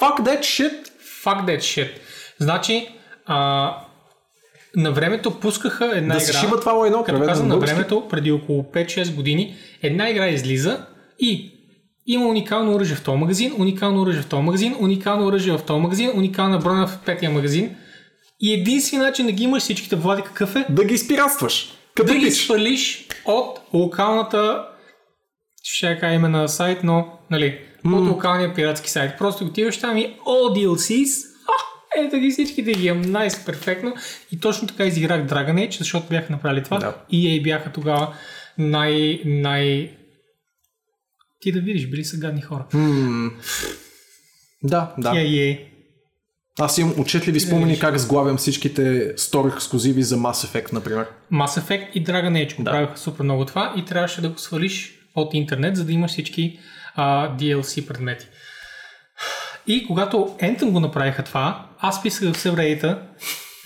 Fuck 0.00 0.20
that 0.20 0.40
shit! 0.40 0.91
Fuck 1.24 1.44
that 1.44 1.58
shit. 1.58 1.90
Значи, 2.38 2.88
а, 3.26 3.76
на 4.76 4.92
времето 4.92 5.40
пускаха 5.40 5.90
една 5.94 6.14
Да 6.14 6.22
игра. 6.22 6.32
се 6.32 6.38
шиба 6.38 6.60
това 6.60 6.86
едно, 6.86 7.04
Като 7.04 7.20
казвам 7.20 7.48
на 7.48 7.58
времето, 7.58 8.08
преди 8.10 8.32
около 8.32 8.62
5-6 8.62 9.14
години, 9.14 9.56
една 9.82 10.10
игра 10.10 10.28
излиза 10.28 10.86
и 11.18 11.52
има 12.06 12.26
уникално 12.26 12.74
оръжие 12.74 12.96
в 12.96 13.04
този 13.04 13.18
магазин, 13.18 13.54
уникално 13.58 14.02
оръжие 14.02 14.22
в 14.22 14.28
този 14.28 14.42
магазин, 14.42 14.76
уникално 14.80 15.26
оръжие 15.26 15.52
в 15.58 15.62
този 15.62 15.80
магазин, 15.80 16.12
уникална 16.14 16.58
броня 16.58 16.86
в 16.86 16.98
петия 17.06 17.30
магазин. 17.30 17.76
И 18.40 18.52
единствен 18.52 19.00
начин 19.00 19.26
да 19.26 19.32
ги 19.32 19.42
имаш 19.42 19.62
всичките, 19.62 19.96
Влади, 19.96 20.22
какъв 20.22 20.56
е? 20.56 20.66
Да 20.70 20.84
ги 20.84 20.94
изпиратстваш. 20.94 21.72
Като 21.94 22.12
да 22.12 22.18
ги 22.18 22.30
свалиш 22.30 23.06
от 23.24 23.60
локалната 23.72 24.68
ще 25.62 25.98
кажа 25.98 26.14
име 26.14 26.28
на 26.28 26.48
сайт, 26.48 26.78
но 26.84 27.18
нали, 27.30 27.58
от 27.84 28.08
локалния 28.08 28.54
пиратски 28.54 28.90
сайт. 28.90 29.18
Просто 29.18 29.44
отиваш 29.44 29.80
там 29.80 29.96
и 29.96 30.16
all 30.26 30.66
DLCs, 30.66 31.32
ето 31.96 32.16
ги 32.16 32.30
всичките 32.30 32.72
ги 32.72 32.86
имам, 32.86 33.04
nice, 33.04 33.46
перфектно. 33.46 33.94
И 34.32 34.40
точно 34.40 34.68
така 34.68 34.84
изиграх 34.84 35.26
Dragon 35.26 35.54
Age, 35.68 35.78
защото 35.78 36.06
бяха 36.08 36.32
направили 36.32 36.62
това. 36.64 36.78
Да. 36.78 36.94
И 37.10 37.26
EA 37.26 37.42
бяха 37.42 37.72
тогава 37.72 38.14
най... 38.58 39.20
най... 39.24 39.90
Ти 41.40 41.52
да 41.52 41.60
видиш, 41.60 41.90
били 41.90 42.04
са 42.04 42.16
гадни 42.16 42.42
хора. 42.42 42.66
М. 42.72 43.30
Да, 44.62 44.94
да. 44.98 45.10
EA. 45.10 45.60
Аз 46.60 46.78
имам 46.78 46.94
отчетливи 47.00 47.40
спомени 47.40 47.78
как 47.78 47.98
сглавям 47.98 48.36
всичките 48.36 49.12
стори 49.16 49.48
ексклюзиви 49.48 50.02
за 50.02 50.16
Mass 50.16 50.46
Effect, 50.46 50.72
например. 50.72 51.06
Mass 51.32 51.60
Effect 51.60 51.90
и 51.92 52.04
Dragon 52.04 52.46
Age 52.46 52.56
го 52.56 52.62
Да. 52.62 52.70
правиха 52.70 52.98
супер 52.98 53.24
много 53.24 53.44
това 53.44 53.74
и 53.76 53.84
трябваше 53.84 54.20
да 54.20 54.28
го 54.28 54.38
свалиш 54.38 54.98
от 55.14 55.34
интернет, 55.34 55.76
за 55.76 55.84
да 55.84 55.92
имаш 55.92 56.10
всички 56.10 56.58
а, 56.94 57.36
DLC 57.36 57.86
предмети. 57.86 58.26
И 59.66 59.86
когато 59.86 60.16
Anthem 60.16 60.70
го 60.70 60.80
направиха 60.80 61.22
това, 61.24 61.66
аз 61.78 62.02
писах 62.02 62.32
в 62.32 62.38
съвредита, 62.38 63.02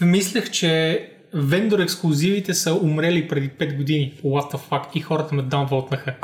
мислех, 0.01 0.51
че 0.51 1.03
вендор 1.35 1.79
ексклюзивите 1.79 2.55
са 2.55 2.75
умрели 2.75 3.29
преди 3.29 3.51
5 3.51 3.77
години. 3.77 4.21
What 4.25 4.55
the 4.55 4.59
fuck? 4.69 4.87
И 4.95 5.01
хората 5.01 5.35
ме 5.35 5.43
даунволтнаха. 5.43 6.15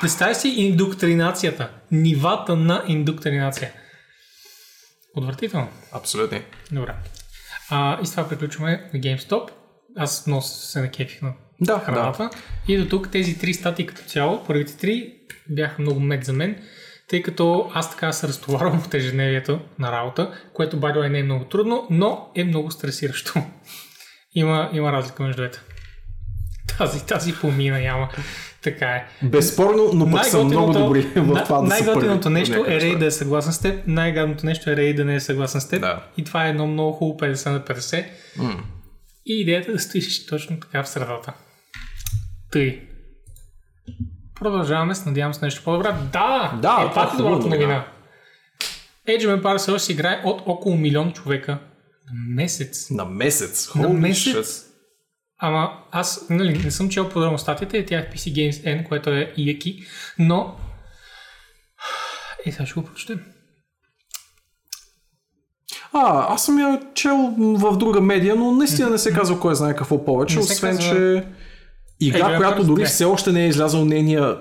Представи 0.00 0.34
си 0.34 0.48
индоктринацията. 0.48 1.70
Нивата 1.90 2.56
на 2.56 2.84
индоктринация. 2.88 3.72
Отвратително. 5.16 5.68
Абсолютно. 5.92 6.38
Добре. 6.72 6.94
А, 7.70 7.98
и 8.02 8.06
с 8.06 8.10
това 8.10 8.28
приключваме 8.28 8.90
на 8.94 9.00
GameStop. 9.00 9.48
Аз 9.96 10.26
много 10.26 10.42
се 10.42 10.80
накефих 10.80 11.22
на 11.22 11.32
Да, 11.60 11.74
да. 11.74 11.80
храната. 11.80 12.30
И 12.68 12.78
до 12.78 12.88
тук 12.88 13.10
тези 13.10 13.38
три 13.38 13.54
статии 13.54 13.86
като 13.86 14.02
цяло, 14.02 14.44
първите 14.44 14.76
три 14.76 15.14
бяха 15.48 15.82
много 15.82 16.00
мед 16.00 16.24
за 16.24 16.32
мен, 16.32 16.62
тъй 17.08 17.22
като 17.22 17.70
аз 17.74 17.90
така 17.90 18.12
се 18.12 18.28
разтоварвам 18.28 18.78
от 18.78 18.94
ежедневието 18.94 19.60
на 19.78 19.92
работа, 19.92 20.30
което 20.52 20.80
by 20.80 21.08
не 21.08 21.18
е 21.18 21.22
много 21.22 21.44
трудно, 21.44 21.86
но 21.90 22.30
е 22.34 22.44
много 22.44 22.70
стресиращо. 22.70 23.34
има, 24.34 24.70
има 24.72 24.92
разлика 24.92 25.22
между 25.22 25.42
двете. 25.42 25.60
Тази, 26.78 27.06
тази 27.06 27.34
помина 27.34 27.78
няма. 27.80 28.08
Така 28.62 28.86
е. 28.86 29.06
Безспорно, 29.22 29.90
но 29.94 30.10
пък 30.10 30.24
са 30.24 30.44
много 30.44 30.72
добри 30.72 31.02
в 31.02 31.44
това 31.44 31.60
да 31.60 31.66
Най-готиното 31.66 32.30
нещо 32.30 32.64
е 32.68 32.80
Рей 32.80 32.96
да 32.96 33.06
е 33.06 33.10
съгласен 33.10 33.52
с 33.52 33.60
теб, 33.60 33.86
най-гадното 33.86 34.46
нещо 34.46 34.70
е 34.70 34.76
Рей 34.76 34.94
да 34.94 35.04
не 35.04 35.14
е 35.14 35.20
съгласен 35.20 35.60
с 35.60 35.68
теб. 35.68 35.80
Да. 35.80 36.06
И 36.16 36.24
това 36.24 36.46
е 36.46 36.50
едно 36.50 36.66
много 36.66 36.92
хубаво 36.92 37.18
50 37.18 37.50
на 37.50 37.60
50. 37.60 38.04
М. 38.36 38.64
И 39.26 39.40
идеята 39.40 39.70
е 39.70 39.74
да 39.74 39.80
стоиш 39.80 40.26
точно 40.26 40.60
така 40.60 40.82
в 40.82 40.88
средата. 40.88 41.32
Тъй. 42.52 42.80
Продължаваме 44.42 44.94
с, 44.94 45.04
надявам 45.06 45.34
се, 45.34 45.44
нещо 45.44 45.64
по-добре. 45.64 45.94
Да! 46.12 46.58
Да, 46.62 46.76
е, 46.86 46.90
това 46.90 46.90
това 46.90 47.02
е 47.02 47.14
е 47.14 47.16
добрата 47.16 47.48
новина. 47.48 47.84
Age 49.08 49.20
of 49.20 49.42
Empires 49.42 49.58
все 49.58 49.70
още 49.70 49.92
играе 49.92 50.22
от 50.24 50.42
около 50.46 50.76
милион 50.76 51.12
човека 51.12 51.52
на 52.06 52.34
месец. 52.34 52.90
На 52.90 53.04
месец. 53.04 53.74
На 53.74 53.88
Holy 53.88 53.92
месец? 53.92 54.36
shit. 54.36 54.66
Ама 55.38 55.70
аз 55.90 56.26
нали, 56.30 56.58
не 56.64 56.70
съм 56.70 56.88
чел 56.88 57.08
подробно 57.08 57.38
статията 57.38 57.76
и 57.76 57.86
тя 57.86 57.98
е 57.98 58.02
в 58.02 58.14
PC 58.14 58.32
Games 58.32 58.64
N, 58.64 58.88
което 58.88 59.10
е 59.10 59.34
Ияки, 59.36 59.82
но... 60.18 60.56
Е, 62.46 62.52
сега 62.52 62.66
ще 62.66 62.80
го 62.80 62.86
прочетем. 62.86 63.20
А, 65.92 66.34
аз 66.34 66.44
съм 66.44 66.58
я 66.58 66.80
чел 66.94 67.16
в 67.38 67.76
друга 67.76 68.00
медия, 68.00 68.36
но 68.36 68.52
наистина 68.52 68.90
не 68.90 68.98
се 68.98 69.12
казва 69.12 69.40
кой 69.40 69.54
знае 69.54 69.76
какво 69.76 70.04
повече, 70.04 70.34
Не 70.34 70.40
освен 70.40 70.76
казва- 70.76 70.92
че 70.94 71.24
игра, 72.06 72.34
Е, 72.34 72.36
която 72.36 72.64
дори 72.64 72.82
2. 72.82 72.86
все 72.86 73.04
още 73.04 73.32
не 73.32 73.44
е 73.44 73.48
излязъл 73.48 73.84
нейния 73.84 74.38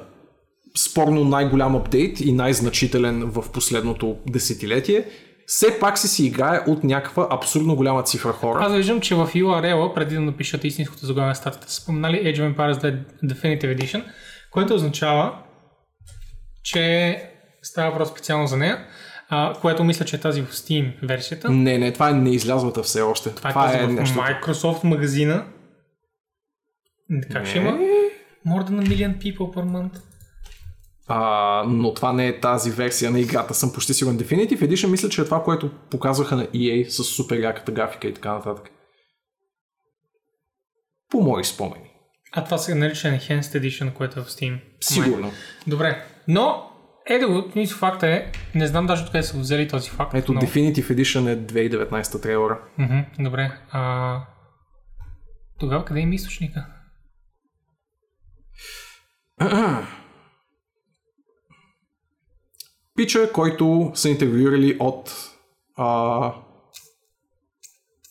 спорно 0.77 1.23
най-голям 1.23 1.75
апдейт 1.75 2.19
и 2.19 2.31
най-значителен 2.33 3.23
в 3.25 3.51
последното 3.51 4.17
десетилетие, 4.29 5.05
все 5.45 5.79
пак 5.79 5.97
си 5.97 6.07
си 6.07 6.25
играе 6.25 6.59
от 6.67 6.83
някаква 6.83 7.27
абсурдно 7.31 7.75
голяма 7.75 8.03
цифра 8.03 8.31
хора. 8.31 8.59
Аз 8.65 8.73
виждам, 8.73 9.01
че 9.01 9.15
в 9.15 9.29
URL, 9.35 9.93
преди 9.93 10.15
да 10.15 10.21
напишат 10.21 10.63
истинското 10.63 11.05
заглавие 11.05 11.29
на 11.29 11.35
статията, 11.35 11.71
са 11.71 11.81
споменали 11.81 12.15
Age 12.15 12.37
of 12.37 12.55
Empires 12.55 13.01
2 13.23 13.33
Definitive 13.33 13.77
Edition, 13.77 14.03
което 14.51 14.75
означава, 14.75 15.33
че 16.63 17.17
става 17.61 17.91
въпрос 17.91 18.09
специално 18.09 18.47
за 18.47 18.57
нея, 18.57 18.85
а, 19.29 19.53
което 19.61 19.83
мисля, 19.83 20.05
че 20.05 20.15
е 20.15 20.19
тази 20.19 20.41
в 20.41 20.51
Steam 20.51 20.91
версията. 21.03 21.49
Не, 21.49 21.77
не, 21.77 21.93
това 21.93 22.09
е 22.09 22.13
неизлязлата 22.13 22.83
все 22.83 23.01
още. 23.01 23.35
Това, 23.35 23.49
Това, 23.49 23.69
е 23.69 23.71
тази 23.71 23.83
е 23.83 23.87
в 23.87 23.91
нещо. 23.91 24.19
Microsoft 24.19 24.83
магазина. 24.83 25.43
Как 27.31 27.45
ще 27.45 27.57
има? 27.57 27.71
More 28.47 28.63
than 28.63 28.79
a 28.79 28.87
million 28.87 29.17
people 29.17 29.53
per 29.55 29.65
month. 29.65 30.01
А, 31.07 31.63
но 31.67 31.93
това 31.93 32.13
не 32.13 32.27
е 32.27 32.39
тази 32.39 32.71
версия 32.71 33.11
на 33.11 33.19
играта, 33.19 33.53
съм 33.53 33.73
почти 33.73 33.93
сигурен. 33.93 34.19
Definitive 34.19 34.59
Edition 34.59 34.87
мисля, 34.87 35.09
че 35.09 35.21
е 35.21 35.25
това, 35.25 35.43
което 35.43 35.71
показваха 35.89 36.35
на 36.35 36.45
EA 36.45 36.87
с 36.87 37.03
супер 37.03 37.39
яката 37.39 37.71
графика 37.71 38.07
и 38.07 38.13
така 38.13 38.33
нататък. 38.33 38.69
По 41.09 41.21
мои 41.21 41.43
спомени. 41.43 41.91
А 42.31 42.43
това 42.43 42.57
се 42.57 42.75
нарича 42.75 43.07
Enhanced 43.07 43.61
Edition, 43.61 43.93
което 43.93 44.19
е 44.19 44.23
в 44.23 44.27
Steam. 44.27 44.59
Сигурно. 44.81 45.31
Добре. 45.67 46.03
Но, 46.27 46.71
е 47.07 47.19
да 47.19 47.27
го, 47.27 47.51
мисля, 47.55 47.77
факта 47.77 48.07
е, 48.07 48.31
не 48.55 48.67
знам 48.67 48.87
даже 48.87 49.03
откъде 49.03 49.23
са 49.23 49.37
взели 49.37 49.67
този 49.67 49.89
факт. 49.89 50.13
Ето, 50.13 50.33
но... 50.33 50.41
Definitive 50.41 50.95
Edition 50.95 51.33
е 51.33 51.37
2019 51.37 52.21
трейлера. 52.21 52.59
Мгм, 52.77 52.99
добре. 53.19 53.51
А... 53.71 54.23
Тогава 55.59 55.85
къде 55.85 55.99
има 55.99 56.15
източника? 56.15 56.65
Пича, 62.95 63.31
който 63.31 63.91
са 63.95 64.09
интервюирали 64.09 64.77
от 64.79 65.11
а, 65.77 66.33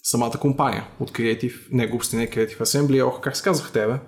самата 0.02 0.38
компания, 0.40 0.86
от 1.00 1.12
Creative, 1.12 1.68
не 1.72 1.86
глупости, 1.86 2.16
не 2.16 2.30
Creative 2.30 2.58
Assembly, 2.58 3.06
ох, 3.06 3.20
как 3.20 3.36
се 3.36 3.42
казах 3.42 3.72
тебе? 3.72 3.98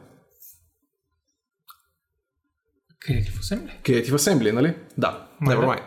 Creative 3.09 3.39
Assembly. 3.41 3.83
Creative 3.83 4.16
Assembly, 4.16 4.53
нали? 4.53 4.77
Да, 4.99 5.27
Май 5.41 5.57
never 5.57 5.61
да. 5.61 5.66
mind. 5.66 5.83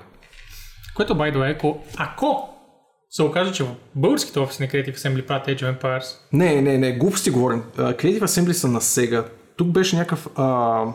Което, 0.96 1.14
by 1.14 1.36
the 1.36 1.38
way, 1.38 1.56
ако, 1.56 1.84
ако 1.98 2.50
се 3.10 3.24
окаже, 3.24 3.54
че 3.54 3.64
в 3.64 3.76
българските 3.96 4.40
офиси 4.40 4.64
на 4.64 4.70
Creative 4.70 4.96
Assembly 4.96 5.28
правят 5.28 5.48
Age 5.48 5.62
of 5.62 5.82
Empires, 5.82 6.18
Не, 6.34 6.62
не, 6.62 6.78
не, 6.78 6.98
глупости 6.98 7.30
говорим. 7.30 7.64
Creative 7.78 8.24
Assembly 8.24 8.52
са 8.52 8.68
на 8.68 8.82
Sega. 8.82 9.30
Тук 9.58 9.68
беше 9.68 9.96
някакъв 9.96 10.28
uh, 10.28 10.94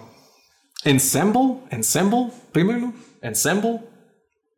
Ensemble, 0.86 1.58
Ensemble, 1.72 2.30
примерно. 2.52 2.92
Ensemble, 3.24 3.80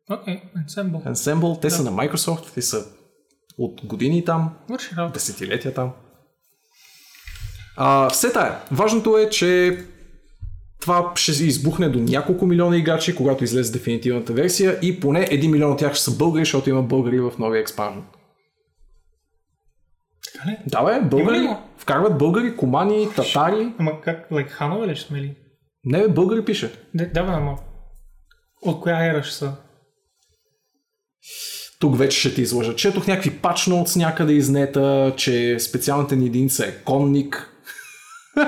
окей, 0.09 0.41
Ensemble. 0.67 1.11
Ensemble, 1.11 1.61
те 1.61 1.69
са 1.69 1.83
на 1.83 1.91
Microsoft, 1.91 2.53
те 2.53 2.61
са 2.61 2.85
от 3.57 3.85
години 3.85 4.25
там, 4.25 4.53
Върши 4.69 4.95
работа. 4.95 5.13
десетилетия 5.13 5.73
там. 5.73 5.91
А, 7.77 8.09
все 8.09 8.31
тая. 8.33 8.59
Важното 8.71 9.17
е, 9.17 9.29
че 9.29 9.77
това 10.81 11.11
ще 11.15 11.31
избухне 11.31 11.89
до 11.89 11.99
няколко 11.99 12.45
милиона 12.45 12.77
играчи, 12.77 13.15
когато 13.15 13.43
излезе 13.43 13.71
дефинитивната 13.71 14.33
версия 14.33 14.79
и 14.81 14.99
поне 14.99 15.27
1 15.27 15.51
милион 15.51 15.71
от 15.71 15.79
тях 15.79 15.93
ще 15.93 16.03
са 16.03 16.17
българи, 16.17 16.41
защото 16.41 16.69
има 16.69 16.83
българи 16.83 17.19
в 17.19 17.31
новия 17.39 17.61
експанжен. 17.61 18.03
Да 20.67 20.83
бе, 20.83 21.01
българи. 21.01 21.49
Вкарват 21.77 22.17
българи, 22.17 22.55
комани, 22.55 23.09
татари. 23.15 23.73
Ама 23.79 24.01
как, 24.01 24.29
like, 24.31 24.49
ханове 24.49 24.87
ли 24.87 24.95
ще 24.95 25.07
сме 25.07 25.21
ли? 25.21 25.35
Не 25.85 26.01
бе, 26.01 26.07
българи 26.07 26.45
пише. 26.45 26.71
Да, 26.93 27.05
да, 27.05 27.23
бе, 27.23 27.31
ама. 27.31 27.57
От 28.61 28.81
коя 28.81 29.05
ера 29.05 29.23
ще 29.23 29.35
са? 29.35 29.53
Тук 31.79 31.97
вече 31.97 32.19
ще 32.19 32.33
ти 32.33 32.41
излъжа. 32.41 32.75
Четох 32.75 33.07
някакви 33.07 33.37
пач 33.37 33.67
ноутс 33.67 33.95
някъде 33.95 34.33
изнета, 34.33 35.13
че 35.17 35.59
специалната 35.59 36.15
ни 36.15 36.25
единица 36.25 36.65
е 36.65 36.75
конник. 36.83 37.49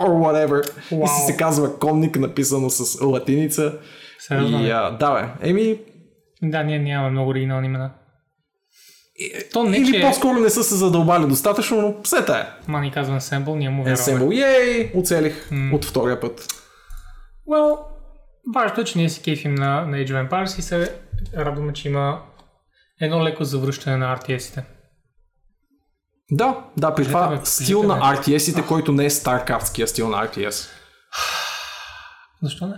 Or 0.00 0.08
whatever. 0.08 0.70
И 0.92 0.96
Вау. 0.96 1.06
си 1.06 1.26
се 1.26 1.36
казва 1.36 1.78
конник, 1.78 2.18
написано 2.18 2.70
с 2.70 3.04
латиница. 3.04 3.78
Сериозно 4.18 4.66
И, 4.66 4.70
а, 4.70 4.90
да 4.90 5.14
бе, 5.14 5.48
еми, 5.48 5.78
Да, 6.42 6.62
ние 6.62 6.78
нямаме 6.78 7.10
много 7.10 7.30
оригинални 7.30 7.66
имена. 7.66 7.90
То 9.52 9.62
не, 9.62 9.76
или 9.76 9.92
че... 9.92 10.00
по-скоро 10.00 10.38
не 10.38 10.50
са 10.50 10.64
се 10.64 10.74
задълбали 10.74 11.26
достатъчно, 11.26 11.82
но 11.82 11.94
все 12.02 12.24
тая. 12.24 12.46
Ма 12.68 12.80
ни 12.80 12.90
казва 12.90 13.20
Ensemble, 13.20 13.56
ние 13.56 13.70
му 13.70 13.84
вярваме. 13.84 13.96
Ensemble, 13.96 14.44
ей, 14.44 14.92
оцелих 14.94 15.50
от 15.72 15.84
втория 15.84 16.20
път. 16.20 16.46
Well, 17.48 17.78
важното 18.54 18.80
е, 18.80 18.84
че 18.84 18.98
ние 18.98 19.08
си 19.08 19.22
кейфим 19.22 19.54
на, 19.54 19.86
на 19.86 19.96
Age 19.96 20.08
of 20.08 20.28
Empires 20.30 20.58
и 20.58 20.62
се 20.62 21.00
радваме, 21.36 21.72
че 21.72 21.88
има 21.88 22.22
едно 23.00 23.24
леко 23.24 23.44
завръщане 23.44 23.96
на 23.96 24.16
RTS-ите. 24.16 24.64
Да, 26.30 26.64
да, 26.76 26.94
при 26.94 27.04
това 27.04 27.30
ме, 27.30 27.40
стил 27.44 27.82
на. 27.82 28.16
RTS-ите, 28.16 28.66
който 28.66 28.92
не 28.92 29.04
е 29.04 29.10
StarCraftския 29.10 29.84
стил 29.84 30.08
на 30.08 30.28
RTS. 30.28 30.68
Защо 32.42 32.66
не? 32.66 32.74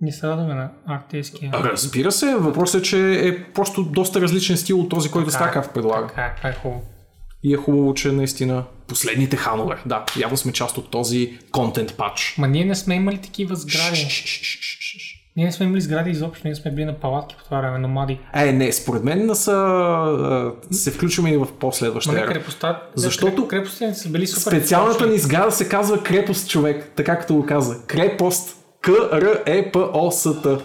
Ние 0.00 0.12
се 0.12 0.28
радваме 0.28 0.54
на 0.54 0.70
RTS-кия. 0.88 1.52
Разбира 1.52 2.12
се, 2.12 2.34
въпросът 2.34 2.80
е, 2.80 2.84
че 2.84 3.28
е 3.28 3.52
просто 3.52 3.84
доста 3.84 4.20
различен 4.20 4.56
стил 4.56 4.80
от 4.80 4.90
този, 4.90 5.10
който 5.10 5.30
Така 5.30 5.44
е, 5.44 5.48
StarCraft 5.48 5.72
предлага. 5.72 6.06
Така 6.06 6.22
е, 6.22 6.34
това 6.36 6.48
е 6.48 6.54
хубаво. 6.54 6.82
И 7.42 7.54
е 7.54 7.56
хубаво, 7.56 7.94
че 7.94 8.12
наистина 8.12 8.64
последните 8.88 9.36
ханове. 9.36 9.76
Да, 9.86 10.04
явно 10.20 10.36
сме 10.36 10.52
част 10.52 10.78
от 10.78 10.90
този 10.90 11.38
контент 11.52 11.94
пач. 11.96 12.34
Ма 12.38 12.48
ние 12.48 12.64
не 12.64 12.74
сме 12.74 12.94
имали 12.94 13.18
такива 13.18 13.56
сгради. 13.56 14.08
Ние 15.36 15.46
не 15.46 15.52
сме 15.52 15.66
имали 15.66 15.80
сгради 15.80 16.10
изобщо, 16.10 16.42
ние 16.44 16.54
сме 16.54 16.70
били 16.70 16.84
на 16.84 16.94
палатки 16.94 17.36
по 17.38 17.44
това 17.44 17.60
време, 17.60 17.78
номади. 17.78 18.18
Е, 18.34 18.52
не, 18.52 18.72
според 18.72 19.04
мен 19.04 19.34
са, 19.34 20.52
се 20.70 20.90
включваме 20.90 21.30
и 21.30 21.36
в 21.36 21.40
Ма 21.40 21.46
последваща 21.60 22.12
не 22.12 22.20
ера. 22.20 22.26
крепостта. 22.32 22.82
Защото 22.94 23.48
крепостите 23.48 23.94
са 23.94 24.08
били 24.08 24.26
супер. 24.26 24.40
Специалната 24.40 25.06
ни 25.06 25.18
сграда 25.18 25.52
се 25.52 25.68
казва 25.68 26.02
крепост, 26.02 26.50
човек. 26.50 26.92
Така 26.96 27.18
като 27.18 27.34
го 27.34 27.46
каза. 27.46 27.86
Крепост. 27.86 28.56
К-Р-Е-П-О-С-Т. 28.80 30.58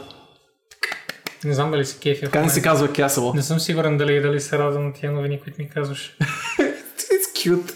Не 1.45 1.53
знам 1.53 1.71
дали 1.71 1.85
се 1.85 1.99
кефи. 1.99 2.21
Така 2.21 2.41
не 2.41 2.49
се 2.49 2.61
казва 2.61 2.87
Castle. 2.87 3.35
Не 3.35 3.41
съм 3.41 3.59
сигурен 3.59 3.97
дали, 3.97 4.21
дали 4.21 4.41
се 4.41 4.57
радвам 4.57 4.85
на 4.85 4.93
тия 4.93 5.11
новини, 5.11 5.39
които 5.43 5.61
ми 5.61 5.69
казваш. 5.69 6.17
It's 6.97 7.47
cute. 7.47 7.73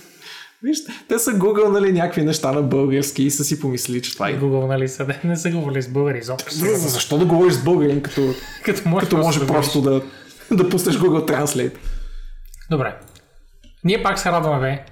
Виж, 0.63 0.77
те 1.07 1.19
са 1.19 1.33
гугълнали 1.33 1.91
някакви 1.91 2.23
неща 2.23 2.51
на 2.51 2.61
български 2.61 3.23
и 3.23 3.31
са 3.31 3.43
си 3.43 3.59
помислили, 3.59 4.01
че 4.01 4.13
това 4.13 4.29
е. 4.29 4.33
Google, 4.33 4.67
нали 4.67 4.87
са, 4.87 5.05
да 5.05 5.15
не 5.23 5.35
са 5.37 5.49
говорили 5.49 5.81
с 5.81 5.89
българи 5.89 6.17
изобщо. 6.17 6.51
За- 6.51 6.65
за- 6.67 6.89
Защо 6.89 7.17
да 7.17 7.25
говориш 7.25 7.53
с 7.53 7.63
българин, 7.63 8.01
като, 8.01 8.21
Като 8.65 8.89
може, 8.89 9.03
като 9.03 9.17
може 9.17 9.39
да 9.39 9.47
просто 9.47 9.81
да, 9.81 10.01
да 10.51 10.69
пуснеш 10.69 10.95
Google 10.95 11.31
Translate? 11.31 11.75
Добре. 12.71 12.95
Ние 13.83 14.03
пак 14.03 14.19
се 14.19 14.31
радваме, 14.31 14.59
бе. 14.59 14.85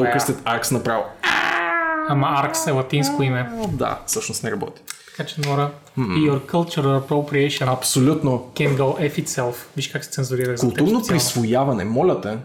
Окръстят 0.00 0.36
Arx 0.38 0.72
направо. 0.72 1.04
Ама 2.08 2.26
Аркс 2.36 2.66
е 2.66 2.70
латинско 2.70 3.22
име. 3.22 3.50
Да, 3.68 4.02
всъщност 4.06 4.44
не 4.44 4.50
работи. 4.50 4.82
Така 5.10 5.28
че, 5.28 5.40
Нора, 5.40 5.70
your 5.98 6.46
cultural 6.46 7.00
appropriation 7.00 7.72
Абсолютно. 7.72 8.52
can 8.54 8.76
go 8.76 9.10
F 9.12 9.24
itself. 9.24 9.54
Виж 9.76 9.88
как 9.88 10.04
се 10.04 10.10
цензурира 10.10 10.54
Културно 10.54 11.02
присвояване, 11.08 11.84
моля 11.84 12.20
те. 12.20 12.38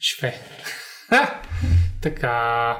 Шве. 0.00 0.34
Така. 2.00 2.76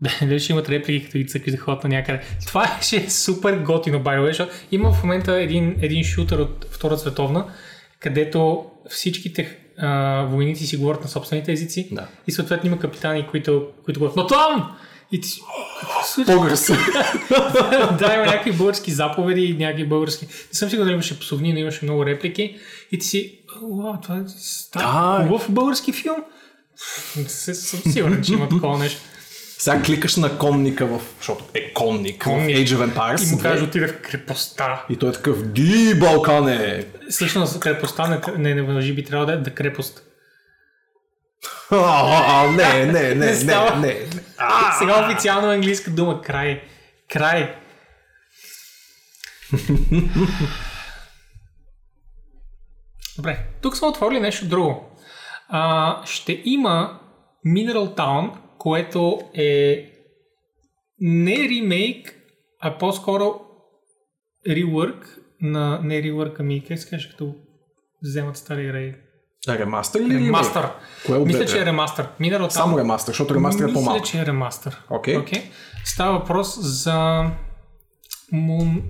Дали 0.22 0.40
ще 0.40 0.52
имат 0.52 0.68
реплики, 0.68 1.04
като 1.06 1.18
ги 1.18 1.26
цъкаш 1.26 1.52
да 1.52 1.58
ходят 1.58 1.84
на 1.84 1.90
някъде. 1.90 2.20
Това 2.46 2.78
ще 2.82 2.96
е 2.96 3.10
супер 3.10 3.58
готино, 3.58 3.98
by 3.98 4.18
the 4.18 4.20
way, 4.20 4.26
защото 4.26 4.52
има 4.72 4.92
в 4.92 5.02
момента 5.02 5.32
един, 5.40 5.76
един 5.82 6.04
шутър 6.04 6.38
от 6.38 6.66
Втора 6.70 6.98
световна, 6.98 7.44
където 8.00 8.66
всичките 8.90 9.56
а, 9.78 10.22
войници 10.22 10.66
си 10.66 10.76
говорят 10.76 11.02
на 11.02 11.08
собствените 11.08 11.52
езици 11.52 11.88
Да. 11.92 12.06
и 12.26 12.32
съответно 12.32 12.66
има 12.66 12.78
капитани, 12.78 13.26
които, 13.30 13.68
които 13.84 14.00
говорят, 14.00 14.16
но 14.16 14.26
там! 14.26 14.76
И 15.12 15.20
ти 15.20 15.28
си? 15.28 15.40
Българс. 16.26 16.66
да, 17.98 18.14
има 18.14 18.24
някакви 18.26 18.52
български 18.52 18.90
заповеди, 18.92 19.56
някакви 19.58 19.86
български. 19.86 20.26
Не 20.26 20.32
съм 20.54 20.70
сигурен 20.70 20.86
дали 20.86 20.94
имаше 20.94 21.20
псовни, 21.20 21.52
но 21.52 21.58
имаше 21.58 21.84
много 21.84 22.06
реплики. 22.06 22.56
И 22.92 22.98
ти 22.98 23.06
си, 23.06 23.38
уау, 23.62 23.94
това 24.02 24.16
е 24.16 24.20
стар, 24.28 24.82
Да. 24.82 25.38
български 25.48 25.92
филм. 25.92 26.16
Съм 27.28 27.92
сигурен, 27.92 28.22
че 28.22 28.32
има 28.32 28.48
такова 28.48 28.78
нещо. 28.78 29.00
Сега 29.58 29.82
кликаш 29.82 30.16
на 30.16 30.38
конника 30.38 30.86
в... 30.86 31.00
Защото 31.18 31.44
е 31.54 31.72
конник, 31.72 32.22
Конник. 32.24 32.56
в 32.56 32.60
Age 32.60 32.76
of 32.76 32.94
Empires. 32.94 33.28
И 33.28 33.34
му 33.34 33.42
каже, 33.42 33.64
отиде 33.64 33.86
в 33.86 34.00
крепостта. 34.02 34.84
И 34.90 34.96
той 34.96 35.08
е 35.08 35.12
такъв, 35.12 35.52
ди, 35.52 35.94
Балкане! 36.00 36.86
Всъщност 37.10 37.60
крепостта 37.60 38.08
не, 38.08 38.20
не, 38.38 38.54
не 38.54 38.62
въжи, 38.62 38.94
би 38.94 39.04
трябвало 39.04 39.26
да 39.26 39.32
е 39.32 39.36
да 39.36 39.54
крепост. 39.54 40.02
А, 41.70 42.46
не, 42.56 42.86
не, 42.86 42.92
не, 42.92 43.14
не, 43.14 43.34
не, 43.34 43.74
не. 43.80 44.06
Сега 44.78 45.06
официално 45.06 45.50
английска 45.50 45.90
дума 45.90 46.22
край. 46.22 46.62
Край. 47.12 47.54
Добре, 53.16 53.46
тук 53.62 53.76
сме 53.76 53.88
отворили 53.88 54.20
нещо 54.20 54.46
друго. 54.46 54.89
А, 55.50 56.02
ще 56.06 56.42
има 56.44 57.00
Mineral 57.46 57.96
Town, 57.96 58.30
което 58.58 59.20
е 59.34 59.86
не 61.00 61.48
ремейк, 61.48 62.14
а 62.60 62.78
по-скоро 62.78 63.40
реwork 64.48 65.04
на... 65.40 65.80
Не 65.82 66.02
реwork, 66.02 66.40
ами 66.40 66.64
как 66.64 66.78
се 66.78 66.90
каже, 66.90 67.10
като 67.10 67.34
вземат 68.02 68.36
стари 68.36 68.64
игри. 68.64 68.94
Ремастър 69.48 70.00
или 70.00 70.26
Ремастър. 70.26 70.68
Кое 71.06 71.16
от 71.16 71.26
Мисля, 71.26 71.46
че 71.46 71.62
е 71.62 71.66
ремастър. 71.66 72.08
Mineral 72.20 72.40
Town 72.40 72.48
Само 72.48 72.78
ремастър, 72.78 73.10
защото 73.10 73.34
ремастър 73.34 73.62
е 73.62 73.66
мисля, 73.66 73.80
по-малко. 73.80 74.06
че 74.06 74.20
е 74.20 74.26
ремастър. 74.26 74.82
Окей. 74.90 75.16
Okay. 75.16 75.42
Става 75.84 76.18
въпрос 76.18 76.58
за 76.60 77.30
Moon... 78.32 78.82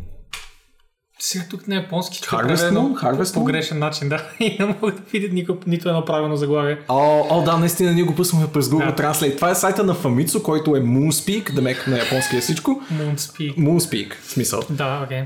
Сега 1.22 1.44
тук 1.50 1.68
на 1.68 1.74
японски 1.74 2.16
ще 2.16 2.26
е 2.26 2.28
Harvest 2.28 2.46
преведено 2.46 2.80
Moon? 2.80 3.02
Harvest 3.02 3.34
по 3.34 3.44
грешен 3.44 3.78
начин, 3.78 4.08
да. 4.08 4.24
И 4.40 4.56
не 4.58 4.64
мога 4.64 4.92
да 4.92 5.02
видя 5.12 5.34
нико, 5.34 5.56
нито 5.66 5.88
едно 5.88 6.04
правилно 6.04 6.36
заглавие. 6.36 6.78
О, 6.88 7.26
о, 7.30 7.42
да, 7.42 7.56
наистина 7.56 7.92
ние 7.92 8.02
го 8.02 8.14
пуснахме 8.14 8.52
през 8.52 8.66
Google 8.66 8.96
Да. 8.96 9.02
Translate. 9.02 9.36
Това 9.36 9.50
е 9.50 9.54
сайта 9.54 9.84
на 9.84 9.94
Famitsu, 9.94 10.42
който 10.42 10.76
е 10.76 10.80
Moonspeak, 10.80 11.54
да 11.54 11.62
мек 11.62 11.86
на 11.86 11.98
японски 11.98 12.36
е 12.36 12.40
всичко. 12.40 12.82
Moonspeak. 12.92 13.56
Moonspeak, 13.56 14.14
в 14.22 14.30
смисъл. 14.30 14.60
Да, 14.70 15.00
окей. 15.04 15.18
Okay. 15.18 15.24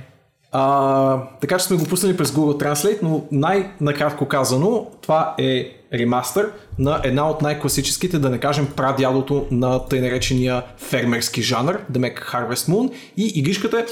А, 0.57 1.22
така 1.40 1.59
че 1.59 1.64
сме 1.64 1.76
го 1.76 1.84
пуснали 1.84 2.16
през 2.16 2.30
Google 2.30 2.64
Translate, 2.64 2.99
но 3.03 3.24
най-накратко 3.32 4.28
казано, 4.28 4.86
това 5.03 5.34
е 5.38 5.70
ремастър 5.95 6.51
на 6.78 7.01
една 7.05 7.30
от 7.30 7.42
най-класическите, 7.42 8.18
да 8.18 8.30
не 8.30 8.38
кажем 8.38 8.68
прадядото 8.76 9.47
на 9.51 9.86
тъй 9.86 10.01
наречения 10.01 10.62
фермерски 10.76 11.42
жанр, 11.42 11.80
да 11.88 11.99
мек 11.99 12.30
Harvest 12.32 12.70
Moon 12.70 12.92
и 13.16 13.32
игришката 13.34 13.78
е... 13.78 13.84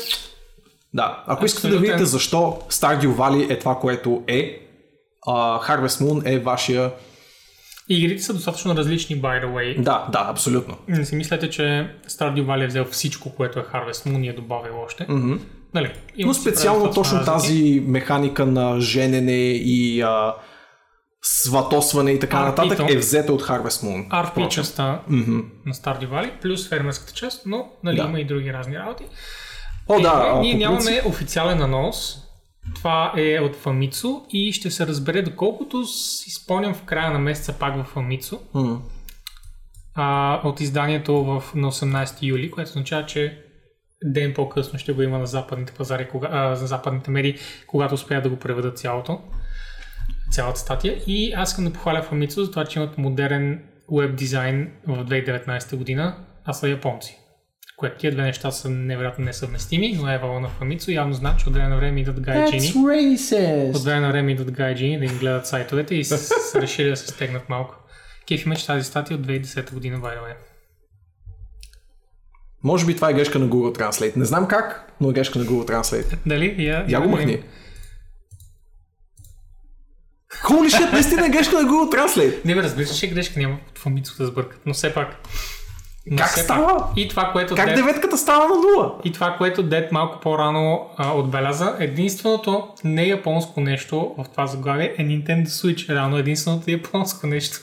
Да, 0.94 1.24
ако 1.26 1.44
искате 1.44 1.68
да 1.68 1.78
видите 1.78 2.04
защо 2.04 2.58
Stardew 2.70 3.06
Valley 3.08 3.50
е 3.50 3.58
това, 3.58 3.78
което 3.78 4.22
е, 4.26 4.58
а, 5.26 5.32
Harvest 5.60 6.04
Moon 6.04 6.22
е 6.26 6.38
вашия... 6.38 6.92
Игрите 7.88 8.22
са 8.22 8.34
достатъчно 8.34 8.76
различни, 8.76 9.16
by 9.16 9.44
the 9.44 9.46
way. 9.46 9.82
Да, 9.82 10.06
да, 10.12 10.26
абсолютно. 10.30 10.76
Не 10.88 11.04
си 11.04 11.16
мислете, 11.16 11.50
че 11.50 11.62
Stardew 12.08 12.44
Valley 12.44 12.64
е 12.64 12.68
взел 12.68 12.84
всичко, 12.84 13.30
което 13.30 13.58
е 13.58 13.62
Harvest 13.64 14.06
Moon 14.06 14.24
и 14.24 14.28
е 14.28 14.32
добавил 14.32 14.74
още. 14.80 15.06
Mm-hmm. 15.06 15.40
Нали, 15.74 15.92
Но 16.18 16.34
специално 16.34 16.90
точно 16.92 17.18
разлики. 17.18 17.32
тази 17.32 17.84
механика 17.86 18.46
на 18.46 18.80
женене 18.80 19.32
и 19.52 20.02
а, 20.02 20.34
сватосване 21.22 22.10
и 22.10 22.18
така 22.18 22.36
А, 22.36 22.44
нататък 22.44 22.90
е 22.90 22.96
взета 22.96 23.32
от 23.32 23.42
Harvest 23.42 23.84
Moon. 23.84 24.08
RP 24.08 24.30
впрочем. 24.30 24.50
частта 24.50 25.00
Мгм. 25.08 25.38
на 25.66 25.74
Stardew 25.74 26.08
Valley, 26.08 26.30
плюс 26.42 26.68
фермерската 26.68 27.12
част, 27.12 27.42
но 27.46 27.68
нали, 27.84 27.96
Да. 27.96 28.02
има 28.02 28.20
и 28.20 28.24
други 28.24 28.52
разни 28.52 28.76
работи. 28.76 29.04
О, 29.92 29.98
Е, 29.98 30.02
да, 30.02 30.38
ние 30.40 30.54
нямаме 30.54 30.80
принцип- 30.80 31.06
официален 31.06 31.62
анонс. 31.62 32.18
Това 32.74 33.12
е 33.16 33.40
от 33.40 33.56
Famitsu 33.56 34.26
и 34.28 34.52
ще 34.52 34.70
се 34.70 34.86
разбере 34.86 35.22
доколкото 35.22 35.84
си 35.86 36.30
спомням 36.30 36.74
в 36.74 36.82
края 36.82 37.10
на 37.10 37.18
месеца 37.18 37.52
пак 37.58 37.74
в. 37.76 37.96
М. 38.54 38.82
А, 39.94 40.40
от 40.44 40.60
изданието 40.60 41.24
в, 41.24 41.44
на 41.54 41.72
18 41.72 42.22
юли, 42.22 42.50
което 42.50 42.70
означава, 42.70 43.06
че 43.06 43.38
ден 44.04 44.34
по-късно 44.34 44.78
ще 44.78 44.92
го 44.92 45.02
има 45.02 45.18
на 45.18 45.26
западните 45.26 45.72
пазари, 45.72 46.08
кога, 46.08 46.28
а, 46.30 46.48
на 46.48 46.56
западните 46.56 47.10
медии, 47.10 47.38
когато 47.66 47.94
успеят 47.94 48.22
да 48.22 48.30
го 48.30 48.36
преведат 48.36 48.78
цялото, 48.78 49.20
цялата 50.30 50.60
статия. 50.60 50.98
И 51.06 51.32
аз 51.32 51.50
искам 51.50 51.64
да 51.64 51.72
похваля 51.72 52.06
Famitsu 52.12 52.40
за 52.42 52.50
това, 52.50 52.64
че 52.64 52.78
имат 52.78 52.98
модерен 52.98 53.62
веб 53.92 54.16
дизайн 54.16 54.72
в 54.86 55.04
2019 55.04 55.76
година, 55.76 56.16
а 56.44 56.52
са 56.52 56.68
японци. 56.68 57.18
Което 57.82 57.98
тия 57.98 58.12
две 58.12 58.22
неща 58.22 58.50
са 58.50 58.70
невероятно 58.70 59.24
несъвместими, 59.24 59.98
но 60.00 60.12
Ева 60.12 60.40
на 60.40 60.48
Famitsu 60.48 60.88
явно 60.88 61.14
знае, 61.14 61.32
че 61.38 61.48
от 61.48 61.54
време 61.54 61.68
на 61.68 61.76
време 61.76 62.00
идат 62.00 62.20
гайджини. 62.20 62.68
От 62.68 62.74
racist. 62.74 63.84
време 63.84 64.00
на 64.00 64.08
време 64.08 64.32
идват 64.32 64.50
гайджини 64.50 64.98
да 64.98 65.04
им 65.04 65.18
гледат 65.18 65.46
сайтовете 65.46 65.94
и 65.94 66.04
са 66.04 66.60
решили 66.60 66.90
да 66.90 66.96
се 66.96 67.06
стегнат 67.06 67.48
малко. 67.48 67.74
Кеф 68.28 68.46
има, 68.46 68.56
че 68.56 68.66
тази 68.66 68.84
статия 68.84 69.16
от 69.16 69.26
2010 69.26 69.72
година, 69.72 69.98
by 69.98 70.02
the 70.02 70.22
way. 70.22 70.34
Може 72.64 72.86
би 72.86 72.94
това 72.94 73.10
е 73.10 73.14
грешка 73.14 73.38
на 73.38 73.46
Google 73.46 73.78
Translate. 73.78 74.16
Не 74.16 74.24
знам 74.24 74.48
как, 74.48 74.92
но 75.00 75.10
е 75.10 75.12
грешка 75.12 75.38
на 75.38 75.44
Google 75.44 75.70
Translate. 75.70 76.16
Дали? 76.26 76.54
Я, 76.58 76.84
Я 76.88 77.00
го 77.00 77.08
махни. 77.08 77.42
Holy 80.44 80.68
shit, 80.68 80.92
наистина 80.92 81.26
е 81.26 81.30
грешка 81.30 81.62
на 81.62 81.68
Google 81.68 81.96
Translate. 81.96 82.44
Не 82.44 82.54
бе, 82.54 82.62
разбира 82.62 82.86
се, 82.86 82.98
че 82.98 83.06
е 83.06 83.08
грешка, 83.08 83.40
няма 83.40 83.58
в 83.74 83.84
Famitsu 83.84 84.18
да 84.18 84.26
сбъркат, 84.26 84.60
но 84.66 84.74
все 84.74 84.94
пак. 84.94 85.28
Но 86.06 86.16
Как 86.16 86.28
става? 86.28 86.78
Пак. 86.78 86.86
И 86.96 87.08
това, 87.08 87.32
което 87.32 87.54
Как 87.54 87.66
Дед, 87.66 87.76
деветката 87.76 88.18
става 88.18 88.44
на 88.44 88.54
нула? 88.54 88.94
и 89.04 89.12
това, 89.12 89.34
което 89.38 89.62
Дед 89.62 89.92
малко 89.92 90.20
по-рано 90.20 90.90
а, 90.96 91.12
отбеляза, 91.12 91.76
единственото 91.80 92.68
не 92.84 93.04
японско 93.04 93.60
нещо 93.60 94.14
в 94.18 94.24
това 94.30 94.46
заглавие 94.46 94.94
е 94.98 95.02
Nintendo 95.02 95.46
Switch. 95.46 95.88
Реално 95.88 96.18
единственото 96.18 96.70
японско 96.70 97.26
нещо. 97.26 97.58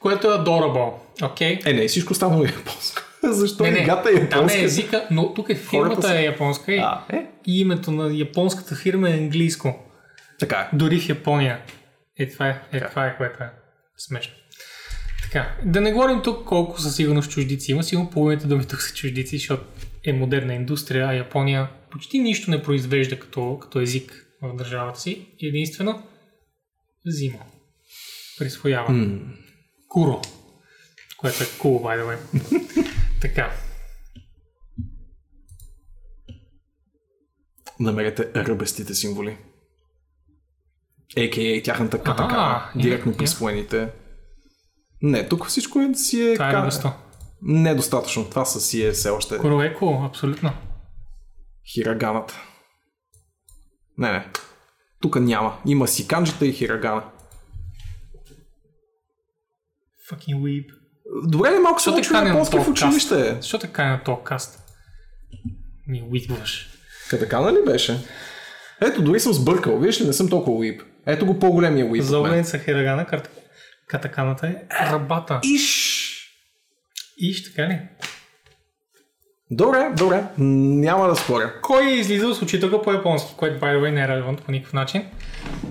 Което 0.00 0.26
е 0.26 0.30
adorable. 0.30 0.92
Окей? 1.24 1.58
Е, 1.64 1.72
не, 1.72 1.88
всичко 1.88 2.12
останало 2.12 2.44
е 2.44 2.48
японско. 2.48 3.02
Защо 3.22 3.62
Не, 3.64 3.70
не, 3.70 3.78
играта 3.78 4.10
е 4.10 4.14
там 4.14 4.22
японска? 4.22 4.58
е 4.58 4.64
езика, 4.64 5.06
но 5.10 5.34
тук 5.34 5.48
е 5.50 5.54
фирмата 5.54 6.02
са- 6.02 6.18
е 6.18 6.24
японска 6.24 6.72
и, 6.74 6.78
А, 6.78 7.00
е, 7.12 7.26
и 7.46 7.60
името 7.60 7.90
на 7.90 8.12
японската 8.14 8.74
фирма 8.74 9.10
е 9.10 9.12
английско. 9.12 9.74
така 10.38 10.56
е. 10.72 10.76
Дори 10.76 11.00
в 11.00 11.08
Япония. 11.08 11.58
Е, 12.18 12.28
това 12.28 12.48
е, 12.48 12.60
е, 12.72 12.80
това 12.88 13.06
е 13.06 13.16
което 13.16 13.42
е 13.42 13.50
смешно. 13.98 14.34
Така, 15.34 15.56
да 15.64 15.80
не 15.80 15.92
говорим 15.92 16.22
тук 16.22 16.44
колко 16.44 16.80
със 16.80 16.96
сигурност 16.96 17.30
чуждици 17.30 17.72
има. 17.72 17.82
Сигурно 17.82 18.10
половината 18.10 18.48
думи 18.48 18.66
тук 18.66 18.82
са 18.82 18.94
чуждици, 18.94 19.38
защото 19.38 19.64
е 20.04 20.12
модерна 20.12 20.54
индустрия, 20.54 21.06
а 21.06 21.12
Япония 21.14 21.70
почти 21.90 22.18
нищо 22.18 22.50
не 22.50 22.62
произвежда 22.62 23.18
като, 23.18 23.58
като 23.62 23.80
език 23.80 24.26
в 24.42 24.56
държавата 24.56 25.00
си. 25.00 25.26
Единствено 25.42 26.02
взима. 27.06 27.38
Присвоява. 28.38 28.92
М. 28.92 29.20
Куро. 29.88 30.22
Което 31.16 31.42
е 31.42 31.46
cool, 31.46 31.80
by 31.80 32.02
the 32.02 32.16
way. 32.16 32.18
така. 33.20 33.52
Намерете 37.80 38.30
ръбестите 38.36 38.94
символи. 38.94 39.36
А.К.А. 41.16 41.62
тяхната 41.62 42.02
катака. 42.02 42.72
Директно 42.76 43.16
присвоените. 43.16 43.88
Не, 45.04 45.28
тук 45.28 45.46
всичко 45.46 45.80
е, 45.80 45.94
си 45.94 46.30
е... 46.30 46.34
Това 46.34 46.50
е 46.50 46.52
ръбесто. 46.52 46.92
Недостатъчно. 47.42 48.24
Това 48.24 48.44
са 48.44 48.60
си 48.60 48.84
е 48.84 48.92
все 48.92 49.10
още 49.10 49.38
Куро 49.38 49.62
е 49.62 49.76
cool, 49.80 50.06
абсолютно. 50.06 50.52
хираганата. 51.74 52.42
Не, 53.98 54.12
не. 54.12 54.26
Тук 55.00 55.20
няма. 55.20 55.56
Има 55.66 55.88
си 55.88 56.08
канджита 56.08 56.46
и 56.46 56.52
хирагана. 56.52 57.02
Fucking 60.10 60.36
weeb. 60.36 60.66
Добре, 61.26 61.52
ли 61.52 61.58
малко 61.58 61.80
се 61.80 61.90
Защо 61.90 61.94
те 61.94 62.00
учи 62.00 62.08
каня 62.08 62.22
на 62.22 62.28
японски 62.28 62.58
в 62.58 62.68
училище. 62.68 63.36
Защо 63.40 63.58
така 63.58 63.88
на 63.88 64.02
този 64.02 64.18
каст? 64.24 64.62
Ми 65.86 66.04
уидваш. 66.10 66.68
Катакана 67.10 67.52
ли 67.52 67.64
беше? 67.66 67.98
Ето, 68.80 69.02
дори 69.02 69.20
съм 69.20 69.32
сбъркал. 69.32 69.78
Виж 69.78 70.00
ли, 70.00 70.06
не 70.06 70.12
съм 70.12 70.28
толкова 70.28 70.56
уип. 70.56 70.82
Ето 71.06 71.26
го 71.26 71.38
по-големия 71.38 71.86
уип. 71.86 72.02
За 72.02 72.20
мен. 72.20 72.30
обеница 72.30 72.58
Хирагана, 72.58 73.06
карта... 73.06 73.30
катаканата 73.86 74.46
е 74.46 74.56
рабата. 74.90 75.40
Иш! 75.44 76.10
Иш, 77.18 77.44
така 77.44 77.68
ли? 77.68 77.78
Добре, 79.50 79.90
добре, 79.96 80.24
няма 80.38 81.08
да 81.08 81.16
споря. 81.16 81.60
Кой 81.62 81.86
е 81.86 81.94
излизал 81.94 82.34
с 82.34 82.42
учителка 82.42 82.82
по 82.82 82.92
японски, 82.92 83.34
което, 83.36 83.60
by 83.60 83.76
the 83.76 83.80
way, 83.80 83.90
не 83.90 84.02
е 84.02 84.08
релевантно 84.08 84.44
по 84.44 84.52
никакъв 84.52 84.72
начин. 84.72 85.06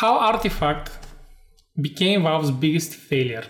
How 0.00 0.34
Artifact 0.34 0.90
became 1.78 2.22
Valve's 2.22 2.50
biggest 2.50 3.10
failure. 3.10 3.46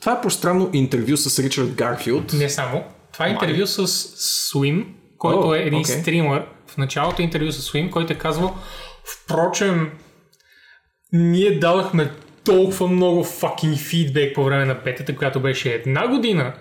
Това 0.00 0.12
е 0.12 0.20
пространно 0.20 0.70
интервю 0.72 1.16
с 1.16 1.42
Ричард 1.42 1.74
Гарфилд. 1.74 2.32
Не 2.32 2.50
само. 2.50 2.84
Това 3.12 3.26
е 3.26 3.30
интервю 3.30 3.66
с 3.66 3.86
Swim, 4.52 4.86
който 5.18 5.48
О, 5.48 5.54
е 5.54 5.58
един 5.58 5.80
окей. 5.80 5.94
стример. 5.94 6.46
В 6.66 6.76
началото 6.76 7.22
е 7.22 7.24
интервю 7.24 7.52
с 7.52 7.72
Swim, 7.72 7.90
който 7.90 8.12
е 8.12 8.16
казвал 8.16 8.58
Впрочем, 9.04 9.92
ние 11.12 11.58
дадахме 11.58 12.10
толкова 12.44 12.88
много 12.88 13.24
fucking 13.24 13.76
фидбек 13.76 14.34
по 14.34 14.44
време 14.44 14.64
на 14.64 14.74
бетата, 14.74 15.16
която 15.16 15.40
беше 15.40 15.72
една 15.72 16.08
година 16.08 16.54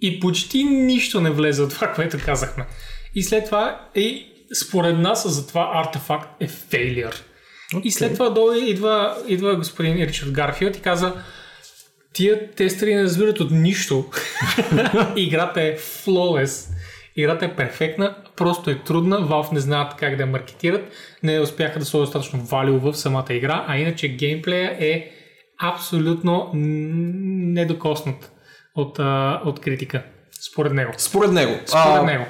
и 0.00 0.20
почти 0.20 0.64
нищо 0.64 1.20
не 1.20 1.30
влезе 1.30 1.62
от 1.62 1.70
това, 1.70 1.92
което 1.92 2.18
казахме. 2.24 2.66
И 3.14 3.22
след 3.22 3.44
това, 3.44 3.88
и 3.94 4.26
според 4.54 4.98
нас 4.98 5.28
за 5.28 5.46
това 5.46 5.70
артефакт 5.74 6.42
е 6.42 6.48
фейлиър. 6.48 7.24
И 7.84 7.90
след 7.90 8.12
това 8.12 8.30
долу 8.30 8.52
идва, 8.52 9.16
идва 9.28 9.56
господин 9.56 9.96
Ричард 9.96 10.30
Гарфилд 10.30 10.76
и 10.76 10.80
каза 10.80 11.14
тия 12.12 12.50
тестери 12.50 12.94
не 12.94 13.02
разбират 13.02 13.40
от 13.40 13.50
нищо. 13.50 14.04
Играта 15.16 15.62
е 15.62 15.76
flawless. 15.78 16.68
Играта 17.16 17.44
е 17.44 17.56
перфектна, 17.56 18.16
просто 18.36 18.70
е 18.70 18.78
трудна, 18.78 19.28
Valve 19.28 19.52
не 19.52 19.60
знаят 19.60 19.94
как 19.96 20.16
да 20.16 20.22
я 20.22 20.26
маркетират, 20.26 20.92
не 21.22 21.40
успяха 21.40 21.78
да 21.78 21.84
сложат 21.84 22.06
достатъчно 22.06 22.40
валю 22.40 22.78
в 22.78 22.94
самата 22.94 23.26
игра, 23.30 23.64
а 23.68 23.78
иначе 23.78 24.08
геймплея 24.08 24.76
е 24.80 25.10
абсолютно 25.62 26.50
недокоснат 26.54 28.32
от, 28.74 28.98
а, 28.98 29.42
от 29.44 29.60
критика, 29.60 30.02
според 30.50 30.72
него. 30.72 30.92
Според 30.96 31.32
него. 31.32 31.52
Според 31.66 32.04
него. 32.04 32.24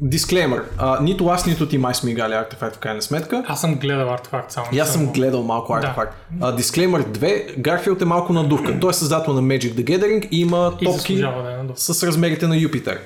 Дисклеймер. 0.00 0.62
А, 0.78 1.00
нито 1.02 1.26
аз, 1.26 1.46
нито 1.46 1.68
ти 1.68 1.78
май 1.78 1.94
сме 1.94 2.10
играли 2.10 2.34
артефакт 2.34 2.76
в 2.76 2.78
крайна 2.78 3.02
сметка. 3.02 3.44
Аз 3.48 3.60
съм 3.60 3.74
гледал 3.74 4.12
артефакт 4.12 4.50
само. 4.50 4.66
И 4.72 4.78
аз 4.78 4.92
съм 4.92 5.12
гледал 5.12 5.42
малко 5.42 5.74
артефакт. 5.74 6.16
А, 6.40 6.52
дисклеймер 6.52 7.02
2. 7.02 7.58
Гарфилд 7.58 8.02
е 8.02 8.04
малко 8.04 8.32
надувка. 8.32 8.80
Той 8.80 8.90
е 8.90 8.92
създател 8.92 9.32
на 9.32 9.42
Magic 9.42 9.74
the 9.74 9.84
Gathering 9.84 10.28
и 10.30 10.40
има 10.40 10.72
И 10.80 10.84
топки 10.84 11.16
да 11.16 11.28
е 11.28 11.74
с 11.74 12.06
размерите 12.06 12.46
на 12.46 12.56
Юпитер. 12.56 13.00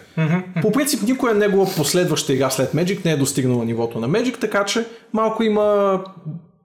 По 0.63 0.73
принцип, 0.73 1.03
никоя 1.03 1.35
негова 1.35 1.75
последваща 1.77 2.33
игра 2.33 2.51
след 2.51 2.73
Magic 2.73 3.05
не 3.05 3.13
е 3.13 3.17
достигнала 3.17 3.65
нивото 3.65 4.01
на 4.01 4.09
Magic, 4.09 4.41
така 4.41 4.65
че 4.65 4.87
малко 5.13 5.43
има 5.43 5.63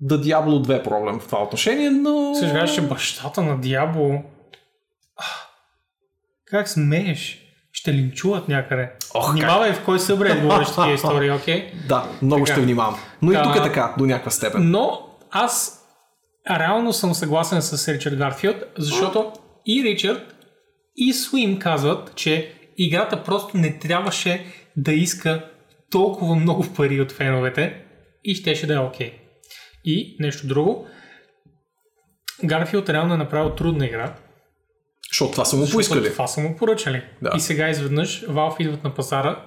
да 0.01 0.21
Diablo 0.21 0.65
2 0.65 0.83
проблем 0.83 1.19
в 1.19 1.25
това 1.25 1.43
отношение, 1.43 1.89
но... 1.89 2.35
Съжаляваш, 2.39 2.73
че 2.73 2.81
бащата 2.81 3.41
на. 3.41 3.59
Ах, 5.19 5.47
Как 6.45 6.69
смееш? 6.69 7.44
Ще 7.77 7.93
линчуват 7.93 8.47
някъде. 8.47 8.91
Ох, 9.13 9.31
Внимавай 9.31 9.73
в 9.73 9.85
кой 9.85 9.99
събред 9.99 10.41
говориш 10.41 10.67
такива 10.75 10.93
истории, 10.93 11.31
окей? 11.31 11.71
Да, 11.87 12.09
много 12.21 12.45
Така. 12.45 12.55
ще 12.55 12.61
внимавам. 12.61 12.95
Но 13.21 13.31
и 13.31 13.35
тук 13.43 13.55
е 13.55 13.61
така, 13.61 13.93
до 13.97 14.05
някаква 14.05 14.31
степен. 14.31 14.71
Но 14.71 14.99
аз 15.31 15.81
реално 16.49 16.93
съм 16.93 17.13
съгласен 17.13 17.61
с 17.61 17.87
Ричард 17.87 18.15
Гарфилд, 18.15 18.55
защото 18.77 19.31
и 19.65 19.83
Ричард, 19.83 20.35
и 20.95 21.13
Суим 21.13 21.59
казват, 21.59 22.15
че 22.15 22.53
играта 22.77 23.23
просто 23.23 23.57
не 23.57 23.79
трябваше 23.79 24.45
да 24.77 24.93
иска 24.93 25.45
толкова 25.91 26.35
много 26.35 26.65
пари 26.75 27.01
от 27.01 27.11
феновете 27.11 27.81
и 28.23 28.35
щеше 28.35 28.67
да 28.67 28.73
е 28.73 28.79
окей. 28.79 29.13
И 29.85 30.17
нещо 30.19 30.47
друго, 30.47 30.87
Гарфилд 32.45 32.89
реално 32.89 33.13
е 33.13 33.17
направил 33.17 33.55
трудна 33.55 33.85
игра, 33.85 34.15
Защото 35.15 35.31
това 35.31 35.45
са 35.45 35.55
му 35.55 35.61
защото 35.61 35.75
поискали. 35.75 36.11
Това 36.11 36.27
са 36.27 36.41
му 36.41 36.55
поръчали. 36.57 37.03
Да. 37.21 37.31
И 37.35 37.39
сега 37.39 37.69
изведнъж 37.69 38.25
Valve 38.25 38.61
идват 38.61 38.83
на 38.83 38.93
пазара 38.93 39.45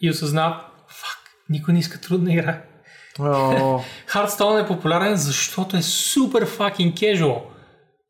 и 0.00 0.10
осъзнават, 0.10 0.60
фак, 0.88 1.18
никой 1.48 1.74
не 1.74 1.80
иска 1.80 2.00
трудна 2.00 2.32
игра. 2.32 2.62
Hearthstone 4.12 4.64
е 4.64 4.66
популярен, 4.66 5.16
защото 5.16 5.76
е 5.76 5.82
супер 5.82 6.46
fucking 6.46 6.94
casual. 6.94 7.42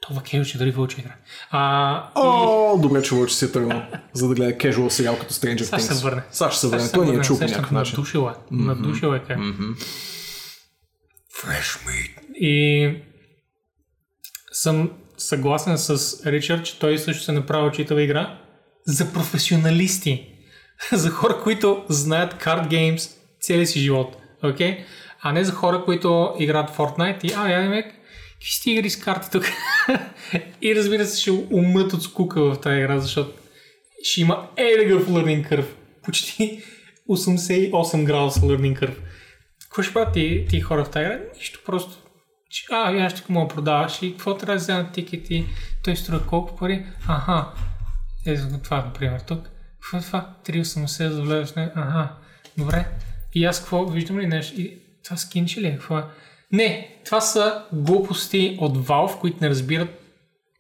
Това 0.00 0.22
че 0.22 0.58
дори 0.58 0.70
вълче 0.70 1.00
игра. 1.00 1.14
А, 1.50 2.02
и... 2.08 2.10
О, 2.14 2.78
добре, 2.78 3.02
че 3.02 3.14
Вълче 3.14 3.34
си 3.34 3.44
е 3.44 3.52
тръгнал, 3.52 3.82
за 4.12 4.28
да 4.28 4.34
гледа 4.34 4.52
casual 4.52 4.88
сериал 4.88 5.18
като 5.18 5.34
Stranger 5.34 5.62
Сега 5.62 5.78
ще 5.78 5.88
Things. 5.88 5.94
се 5.94 6.04
върне. 6.04 6.22
Сега 6.30 6.50
ще 6.50 6.60
се 6.60 6.68
върне. 6.68 6.92
Той 6.92 7.06
ни 7.06 7.16
е 7.16 7.20
чул 7.20 7.38
по 7.38 7.44
някакъв 7.44 7.70
начин. 7.70 7.94
Надушил 7.96 8.30
е. 8.30 8.54
Надушил 8.54 9.14
е 9.14 9.18
как. 9.18 9.38
Fresh 11.42 11.86
meat. 11.86 12.34
И 12.34 12.96
съм 14.52 14.90
съгласен 15.18 15.78
с 15.78 16.16
Ричард, 16.26 16.64
че 16.64 16.78
той 16.78 16.98
също 16.98 17.24
се 17.24 17.32
направи 17.32 17.76
читава 17.76 18.02
игра 18.02 18.38
за 18.86 19.12
професионалисти. 19.12 20.26
за 20.92 21.10
хора, 21.10 21.40
които 21.42 21.84
знаят 21.88 22.38
карт 22.38 22.68
геймс 22.68 23.08
целия 23.40 23.66
си 23.66 23.80
живот. 23.80 24.16
Okay? 24.44 24.84
А 25.20 25.32
не 25.32 25.44
за 25.44 25.52
хора, 25.52 25.84
които 25.84 26.34
играят 26.38 26.70
Fortnite 26.70 27.24
и 27.24 27.32
а, 27.36 27.48
я 27.48 27.70
ме, 27.70 27.82
какви 27.82 28.50
сте 28.50 28.70
игри 28.70 28.90
с 28.90 28.96
карти 28.96 29.30
тук? 29.30 29.44
и 30.62 30.74
разбира 30.74 31.06
се, 31.06 31.20
ще 31.20 31.30
умрат 31.30 31.92
от 31.92 32.02
скука 32.02 32.42
в 32.42 32.60
тази 32.60 32.78
игра, 32.78 33.00
защото 33.00 33.38
ще 34.02 34.20
има 34.20 34.48
едъгъв 34.56 35.08
learning 35.08 35.50
curve. 35.50 35.68
Почти 36.02 36.62
88 37.10 38.04
градуса 38.04 38.40
learning 38.40 38.80
curve. 38.80 38.98
Какво 39.62 39.82
ще 39.82 39.92
правят 39.92 40.12
ти, 40.12 40.46
ти 40.48 40.60
хора 40.60 40.84
в 40.84 40.90
тази 40.90 41.04
игра? 41.04 41.20
Нищо, 41.36 41.60
просто 41.66 42.07
че, 42.50 42.66
а, 42.72 42.92
аз 42.92 43.12
ще 43.12 43.32
му 43.32 43.48
продаваш 43.48 44.02
и 44.02 44.12
какво 44.12 44.36
трябва 44.36 44.54
да 44.54 44.60
вземат 44.60 44.92
тикети, 44.92 45.46
той 45.84 45.96
струва 45.96 46.26
колко 46.26 46.56
пари? 46.56 46.86
Аха, 47.08 47.46
ето 48.26 48.48
го 48.48 48.58
това, 48.58 48.76
например, 48.76 49.20
тук. 49.20 49.50
Какво 49.80 49.98
е 49.98 50.00
това? 50.00 50.34
3,80 50.44 51.08
за 51.08 51.22
влезеш, 51.22 51.54
не? 51.54 51.72
Аха, 51.74 52.16
добре. 52.58 52.88
И 53.34 53.44
аз 53.44 53.60
какво, 53.60 53.84
виждам 53.84 54.18
ли 54.18 54.26
нещо? 54.26 54.60
И 54.60 54.82
това 55.04 55.16
скинче 55.16 55.60
ли 55.60 55.66
е? 55.66 55.72
Какво 55.72 55.98
е? 55.98 56.04
Не, 56.52 57.00
това 57.04 57.20
са 57.20 57.64
глупости 57.72 58.58
от 58.60 58.78
Valve, 58.78 59.20
които 59.20 59.38
не 59.40 59.48
разбират 59.48 59.88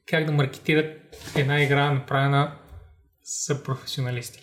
как 0.06 0.24
да 0.24 0.32
маркетират 0.32 1.16
една 1.36 1.62
игра, 1.62 1.90
направена 1.90 2.52
за 3.46 3.62
професионалисти. 3.62 4.42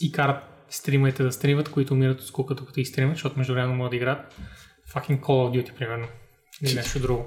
И 0.00 0.12
карат 0.12 0.42
стримайте 0.70 1.22
да 1.22 1.32
стримат, 1.32 1.70
които 1.70 1.94
умират 1.94 2.20
от 2.20 2.26
скука, 2.26 2.54
докато 2.54 2.80
и 2.80 2.84
стримат, 2.84 3.14
защото 3.14 3.38
междувременно 3.38 3.74
могат 3.74 3.90
да 3.90 3.96
играят 3.96 4.34
fucking 4.96 5.20
Call 5.20 5.26
of 5.26 5.50
Duty, 5.52 5.72
примерно. 5.72 6.06
Или 6.62 6.74
нещо 6.74 7.00
друго. 7.00 7.24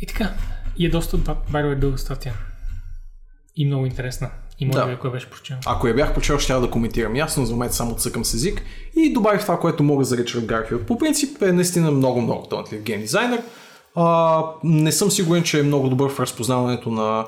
И 0.00 0.06
така. 0.06 0.34
И 0.76 0.86
е 0.86 0.90
доста, 0.90 1.18
by 1.18 1.74
дълга 1.74 1.96
статия. 1.96 2.34
И 3.56 3.66
много 3.66 3.86
интересна. 3.86 4.30
И 4.58 4.66
може 4.66 4.78
Да. 4.78 4.86
би, 4.86 4.92
ако 4.92 5.06
я 5.06 5.12
беше 5.12 5.30
прочел. 5.30 5.56
Ако 5.66 5.88
я 5.88 5.94
бях 5.94 6.14
прочел, 6.14 6.38
ще 6.38 6.52
да 6.52 6.70
коментирам 6.70 7.16
ясно, 7.16 7.46
за 7.46 7.52
момент 7.52 7.72
само 7.72 7.96
цъкам 7.96 8.24
с 8.24 8.34
език 8.34 8.62
и 8.96 9.12
добавих 9.12 9.42
това, 9.42 9.60
което 9.60 9.82
мога 9.82 10.04
за 10.04 10.16
Ричард 10.16 10.44
Гарфилд. 10.44 10.86
По 10.86 10.98
принцип 10.98 11.42
е 11.42 11.52
наистина 11.52 11.90
много, 11.90 12.20
много 12.20 12.46
талантлив 12.46 12.82
гейм 12.82 13.00
дизайнер. 13.00 13.42
А, 13.94 14.44
не 14.64 14.92
съм 14.92 15.10
сигурен, 15.10 15.42
че 15.42 15.60
е 15.60 15.62
много 15.62 15.88
добър 15.88 16.10
в 16.10 16.20
разпознаването 16.20 16.90
на 16.90 17.26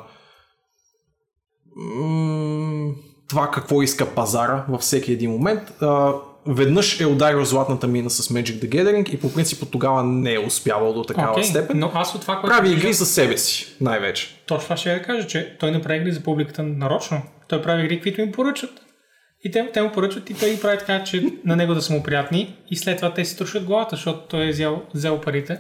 това 3.29 3.51
какво 3.51 3.83
иска 3.83 4.15
пазара 4.15 4.65
във 4.69 4.81
всеки 4.81 5.13
един 5.13 5.31
момент. 5.31 5.83
А, 5.83 6.13
веднъж 6.47 7.01
е 7.01 7.07
ударил 7.07 7.45
златната 7.45 7.87
мина 7.87 8.11
с 8.11 8.29
Magic 8.29 8.65
the 8.65 8.69
Gathering 8.69 9.11
и 9.11 9.21
по 9.21 9.33
принцип 9.33 9.63
от 9.63 9.71
тогава 9.71 10.05
не 10.05 10.35
е 10.35 10.39
успявал 10.39 10.93
до 10.93 11.03
такава 11.05 11.33
Окей, 11.33 11.45
степен. 11.45 11.79
но 11.79 11.91
аз 11.95 12.15
от 12.15 12.21
това, 12.21 12.41
което 12.41 12.57
Прави 12.57 12.73
игри 12.73 12.93
за 12.93 13.07
себе 13.07 13.39
си, 13.39 13.77
най-вече. 13.81 14.43
Точно 14.47 14.65
това 14.65 14.77
ще 14.77 14.93
я 14.93 15.03
кажа, 15.03 15.27
че 15.27 15.57
той 15.61 15.71
не 15.71 15.83
прави 15.83 16.01
игри 16.01 16.13
за 16.13 16.21
публиката 16.21 16.63
нарочно. 16.63 17.23
Той 17.49 17.63
прави 17.63 17.85
игри, 17.85 18.01
които 18.01 18.21
им 18.21 18.33
поръчат. 18.33 18.71
И 19.45 19.51
те, 19.51 19.71
те 19.73 19.83
му 19.83 19.93
поръчат 19.93 20.31
и 20.31 20.35
той 20.35 20.51
ги 20.51 20.61
прави 20.61 20.79
така, 20.79 21.05
че 21.05 21.25
на 21.45 21.57
него 21.57 21.75
да 21.75 21.83
са 21.83 21.93
му 21.93 22.03
приятни 22.03 22.57
и 22.71 22.77
след 22.77 22.97
това 22.97 23.15
те 23.15 23.25
си 23.25 23.39
трошат 23.39 23.65
главата, 23.65 23.97
защото 23.97 24.21
той 24.29 24.47
е 24.47 24.51
взел, 24.51 24.83
взел 24.95 25.21
парите. 25.21 25.59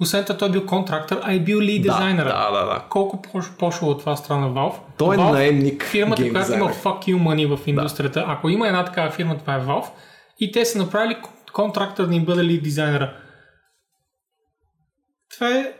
Освен 0.00 0.24
това 0.24 0.36
той 0.36 0.48
е 0.48 0.52
бил 0.52 0.66
контрактор, 0.66 1.20
а 1.22 1.32
е 1.32 1.40
бил 1.40 1.60
лид 1.60 1.82
дизайнер. 1.82 2.24
Да, 2.24 2.50
да, 2.50 2.64
да. 2.64 2.84
Колко 2.90 3.22
по- 3.22 3.40
пошло 3.58 3.88
от 3.88 4.00
това 4.00 4.16
страна 4.16 4.46
Valve? 4.46 4.74
Той 4.98 5.14
е 5.14 5.18
Valve, 5.18 5.32
наемник 5.32 5.84
Фирмата, 5.84 6.22
която 6.22 6.36
има 6.36 6.40
дизайнер. 6.44 6.74
fuck 6.74 7.04
you 7.04 7.16
money 7.16 7.56
в 7.56 7.66
индустрията. 7.66 8.24
Ако 8.28 8.48
има 8.48 8.66
една 8.66 8.84
такава 8.84 9.10
фирма, 9.10 9.38
това 9.38 9.54
е 9.54 9.60
Valve. 9.60 9.86
И 10.40 10.52
те 10.52 10.64
са 10.64 10.78
направили 10.78 11.14
кон- 11.14 11.52
контрактор 11.52 12.06
да 12.06 12.14
им 12.14 12.24
бъде 12.24 12.44
лид 12.44 12.62
дизайнера. 12.62 13.12
Това 15.30 15.48
е 15.50 15.72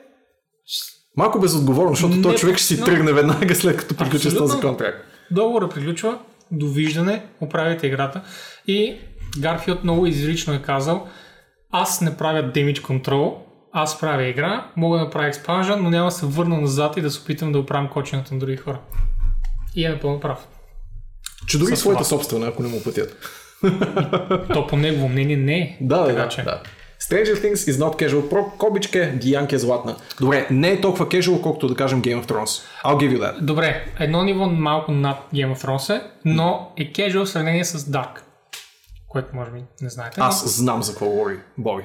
Малко 1.16 1.40
безотговорно, 1.40 1.90
защото 1.90 2.16
Не, 2.16 2.23
този 2.23 2.36
човек 2.36 2.57
ще 2.57 2.66
си 2.66 2.78
но- 2.78 2.85
тръгне 2.86 3.12
веднага 3.12 3.55
след 3.55 3.77
като 3.77 3.97
приключи 3.97 4.31
с 4.31 4.36
този 4.36 4.61
контракт. 4.61 4.99
Договора 5.31 5.69
приключва, 5.69 6.19
довиждане, 6.51 7.27
оправите 7.40 7.86
играта 7.86 8.20
и 8.66 8.97
Гарфилд 9.39 9.85
много 9.85 10.07
изрично 10.07 10.55
е 10.55 10.62
казал 10.62 11.07
аз 11.70 12.01
не 12.01 12.16
правя 12.16 12.43
damage 12.45 12.81
control, 12.81 13.35
аз 13.73 14.01
правя 14.01 14.23
игра, 14.24 14.70
мога 14.77 14.99
да 14.99 15.05
направя 15.05 15.31
expansion, 15.31 15.74
но 15.74 15.90
няма 15.90 16.05
да 16.05 16.11
се 16.11 16.27
върна 16.27 16.61
назад 16.61 16.97
и 16.97 17.01
да 17.01 17.11
се 17.11 17.20
опитам 17.20 17.53
да 17.53 17.59
оправям 17.59 17.89
кочината 17.89 18.35
на 18.35 18.40
други 18.40 18.57
хора. 18.57 18.81
И 19.74 19.85
е 19.85 19.89
напълно 19.89 20.20
прав. 20.20 20.47
Че 21.47 21.59
дори 21.59 21.77
своята 21.77 22.05
собствена, 22.05 22.47
ако 22.47 22.62
не 22.62 22.69
му 22.69 22.82
платят. 22.82 23.16
То 24.53 24.66
по 24.66 24.77
негово 24.77 25.09
мнение 25.09 25.36
не 25.36 25.59
е. 25.59 25.77
Да, 25.81 26.07
така, 26.07 26.23
да, 26.23 26.28
че. 26.28 26.43
да. 26.43 26.62
Stranger 27.01 27.35
Things 27.35 27.55
is 27.55 27.73
not 27.74 27.99
casual. 27.99 28.31
Про 28.31 28.45
кобичка, 28.49 29.12
Диянка 29.15 29.57
е 29.57 29.59
златна. 29.59 29.97
Добре, 30.20 30.47
не 30.51 30.70
е 30.70 30.81
толкова 30.81 31.07
casual, 31.07 31.40
колкото 31.40 31.69
да 31.69 31.74
кажем 31.74 32.03
Game 32.03 32.23
of 32.23 32.27
Thrones. 32.27 32.62
I'll 32.85 32.97
give 32.97 33.16
you 33.16 33.19
that. 33.19 33.40
Добре, 33.40 33.86
едно 33.99 34.23
ниво 34.24 34.47
малко 34.47 34.93
над 34.93 35.19
Game 35.35 35.55
of 35.55 35.65
Thrones 35.65 35.97
е, 35.97 36.03
но 36.24 36.73
е 36.77 36.93
casual 36.93 37.24
в 37.24 37.28
сравнение 37.28 37.65
с 37.65 37.78
Dark. 37.78 38.09
Което 39.09 39.36
може 39.36 39.51
би 39.51 39.62
не 39.82 39.89
знаете. 39.89 40.20
но- 40.20 40.27
Аз 40.27 40.57
знам 40.57 40.82
за 40.82 40.93
какво 40.93 41.07
говори 41.07 41.39
Боби. 41.59 41.82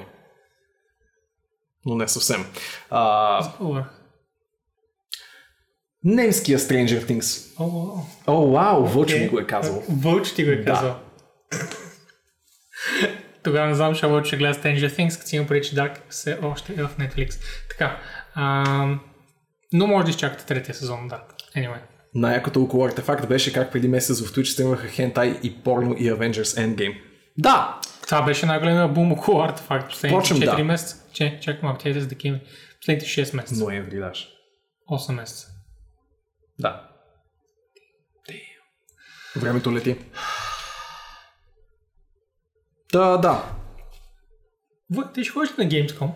Но 1.86 1.94
не 1.94 2.08
съвсем. 2.08 2.44
А, 2.90 3.48
Добре. 3.60 3.84
немския 6.04 6.58
Stranger 6.58 7.04
Things. 7.04 7.54
О, 8.26 8.50
вау, 8.50 8.84
Вълчо 8.86 9.14
ми 9.14 9.20
Окей. 9.20 9.28
го 9.28 9.38
е 9.38 9.46
казал. 9.46 9.82
Вълч 9.88 10.32
ти 10.32 10.44
го 10.44 10.50
е 10.50 10.64
казал. 10.64 10.96
Тогава 13.42 13.66
не 13.66 13.74
знам, 13.74 13.92
защо 13.92 14.08
Вълч 14.08 14.26
ще 14.26 14.36
гледа 14.36 14.54
Stranger 14.54 14.88
Things, 14.90 15.16
като 15.18 15.28
си 15.28 15.36
има 15.36 15.46
преди, 15.46 15.68
че 15.68 15.76
Dark 15.76 15.96
все 16.08 16.38
още 16.42 16.72
е 16.72 16.82
в 16.82 16.90
Netflix. 16.98 17.34
Така. 17.70 17.98
ам, 18.34 19.00
но 19.72 19.86
може 19.86 20.04
да 20.04 20.10
изчакате 20.10 20.46
третия 20.46 20.74
сезон 20.74 21.10
Dark. 21.10 21.56
Anyway. 21.56 21.78
Най-якото 22.14 22.62
около 22.62 22.84
артефакт 22.84 23.28
беше 23.28 23.52
как 23.52 23.72
преди 23.72 23.88
месец 23.88 24.20
в 24.22 24.32
Twitch 24.32 24.44
стримаха 24.44 24.88
хентай 24.88 25.38
и 25.42 25.62
порно 25.62 25.94
и 25.98 26.12
Avengers 26.12 26.42
Endgame. 26.66 27.00
Да! 27.38 27.80
Това 28.02 28.22
беше 28.22 28.46
най-големия 28.46 28.88
бум 28.88 29.12
около 29.12 29.42
артефакт 29.42 29.88
последните 29.88 30.30
Впрочем, 30.30 30.36
4 30.36 30.56
да. 30.56 30.64
месеца. 30.64 31.03
Че, 31.14 31.38
тя 31.42 31.58
е 31.84 32.00
с 32.00 32.06
декември. 32.06 32.40
Последните 32.80 33.06
6 33.06 33.36
месеца. 33.36 33.64
Ноември 33.64 33.98
даже. 33.98 34.28
8 34.90 35.12
месеца. 35.12 35.48
Да. 36.58 36.90
Времето 39.36 39.72
лети. 39.72 39.96
Да, 42.92 43.16
да. 43.16 43.56
В, 44.90 45.12
ти 45.12 45.24
ще 45.24 45.32
ходиш 45.32 45.50
на 45.50 45.64
Gamescom? 45.64 46.10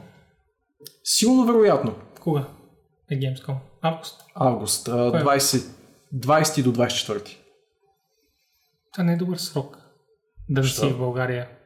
Силно 1.05 1.47
вероятно. 1.47 2.01
Кога 2.20 2.49
е 3.11 3.19
Gamescom? 3.19 3.57
Август. 3.83 4.25
Август. 4.35 4.89
а, 4.89 5.11
Кое? 5.11 5.23
20, 5.23 5.73
20 6.15 6.62
до 6.62 6.73
24. 6.73 7.37
Това 8.93 9.05
не 9.05 9.12
е 9.12 9.16
добър 9.16 9.37
срок. 9.37 9.79
Да 10.49 10.65
си 10.65 10.87
в 10.87 10.99
България. 10.99 11.58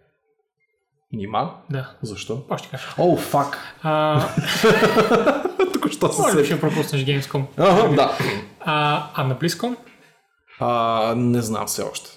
Нима? 1.13 1.51
Да. 1.71 1.91
Защо? 2.03 2.37
Какво 2.39 2.59
ще 2.59 2.69
кажа? 2.69 2.85
О, 2.99 3.17
фак. 3.17 3.59
А, 3.83 4.21
Тук 5.73 5.91
що 5.93 6.13
се 6.13 6.23
може 6.23 6.37
би 6.37 6.45
ще 6.45 6.61
пропуснеш 6.61 7.05
Gamescom. 7.05 7.45
Ага, 7.57 7.95
да. 7.97 8.19
А, 8.61 9.07
а 9.15 9.25
на 9.25 9.37
BlizzCon 9.39 9.77
А, 10.61 11.15
не 11.17 11.43
знам 11.43 11.67
все 11.67 11.83
още. 11.83 12.11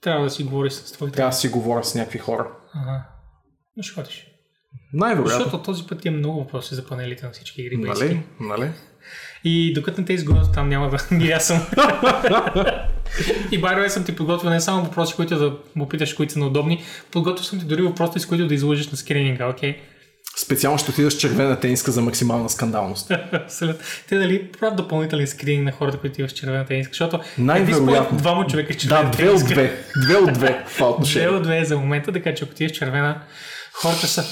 трябва 0.00 0.24
да 0.24 0.30
си 0.30 0.44
говориш 0.44 0.72
с 0.72 0.92
твоите. 0.92 1.16
Трябва 1.16 1.30
да 1.30 1.36
си 1.36 1.48
говоря 1.48 1.84
с 1.84 1.94
някакви 1.94 2.18
хора. 2.18 2.46
Ага. 2.74 3.02
Но 3.76 3.82
ще 3.82 3.94
ходиш. 3.94 4.26
Най-вероятно. 4.92 5.38
Защото 5.44 5.62
този 5.62 5.86
път 5.86 6.04
има 6.04 6.16
много 6.18 6.40
въпроси 6.40 6.74
за 6.74 6.86
панелите 6.86 7.26
на 7.26 7.32
всички 7.32 7.62
игри. 7.62 7.76
Нали? 7.76 8.22
Нали? 8.40 8.70
И 9.44 9.72
докато 9.74 10.00
не 10.00 10.06
те 10.06 10.12
изготвя, 10.12 10.52
там 10.52 10.68
няма 10.68 10.90
да 10.90 10.98
ги 11.16 11.30
аз 11.32 11.46
съм. 11.46 11.66
и 13.50 13.58
байрове 13.58 13.90
съм 13.90 14.04
ти 14.04 14.16
подготвил 14.16 14.50
не 14.50 14.60
само 14.60 14.84
въпроси, 14.84 15.14
които 15.14 15.38
да 15.38 15.52
му 15.76 15.88
питаш, 15.88 16.12
които 16.12 16.32
са 16.32 16.38
неудобни, 16.38 16.82
подготвил 17.10 17.44
съм 17.44 17.58
ти 17.58 17.64
дори 17.64 17.82
въпроси, 17.82 18.18
с 18.20 18.26
които 18.26 18.46
да 18.46 18.54
излъжеш 18.54 18.88
на 18.88 18.96
скрининга, 18.96 19.46
окей? 19.46 19.76
Специално 20.38 20.78
ще 20.78 20.90
отида 20.90 21.10
с 21.10 21.16
червена 21.16 21.60
тениска 21.60 21.90
за 21.92 22.02
максимална 22.02 22.48
скандалност. 22.50 23.10
Абсолютно. 23.34 23.78
Те 24.08 24.18
дали 24.18 24.44
правят 24.50 24.76
допълнителен 24.76 25.26
скрининг 25.26 25.64
на 25.64 25.72
хората, 25.72 25.98
които 25.98 26.20
имат 26.20 26.30
с 26.30 26.34
червена 26.34 26.64
тениска, 26.66 26.90
защото 26.90 27.20
Най-вероятно. 27.38 28.18
point 28.18 28.20
двама 28.20 28.46
човека 28.46 28.72
с 28.72 28.76
червена 28.76 29.02
Да, 29.02 29.10
две 29.10 29.24
от 29.24 29.30
тениска. 29.30 29.54
две. 29.54 29.72
Две 29.98 30.16
от 30.16 30.32
две 30.32 30.64
това 30.66 30.76
Две 30.78 30.84
отношение. 30.86 31.28
от 31.28 31.42
две 31.42 31.64
за 31.64 31.76
момента, 31.76 32.12
така 32.12 32.34
че 32.34 32.44
ако 32.44 32.54
ти 32.54 32.64
е 32.64 32.68
с 32.68 32.72
червена, 32.72 33.20
хората 33.72 34.06
са... 34.06 34.24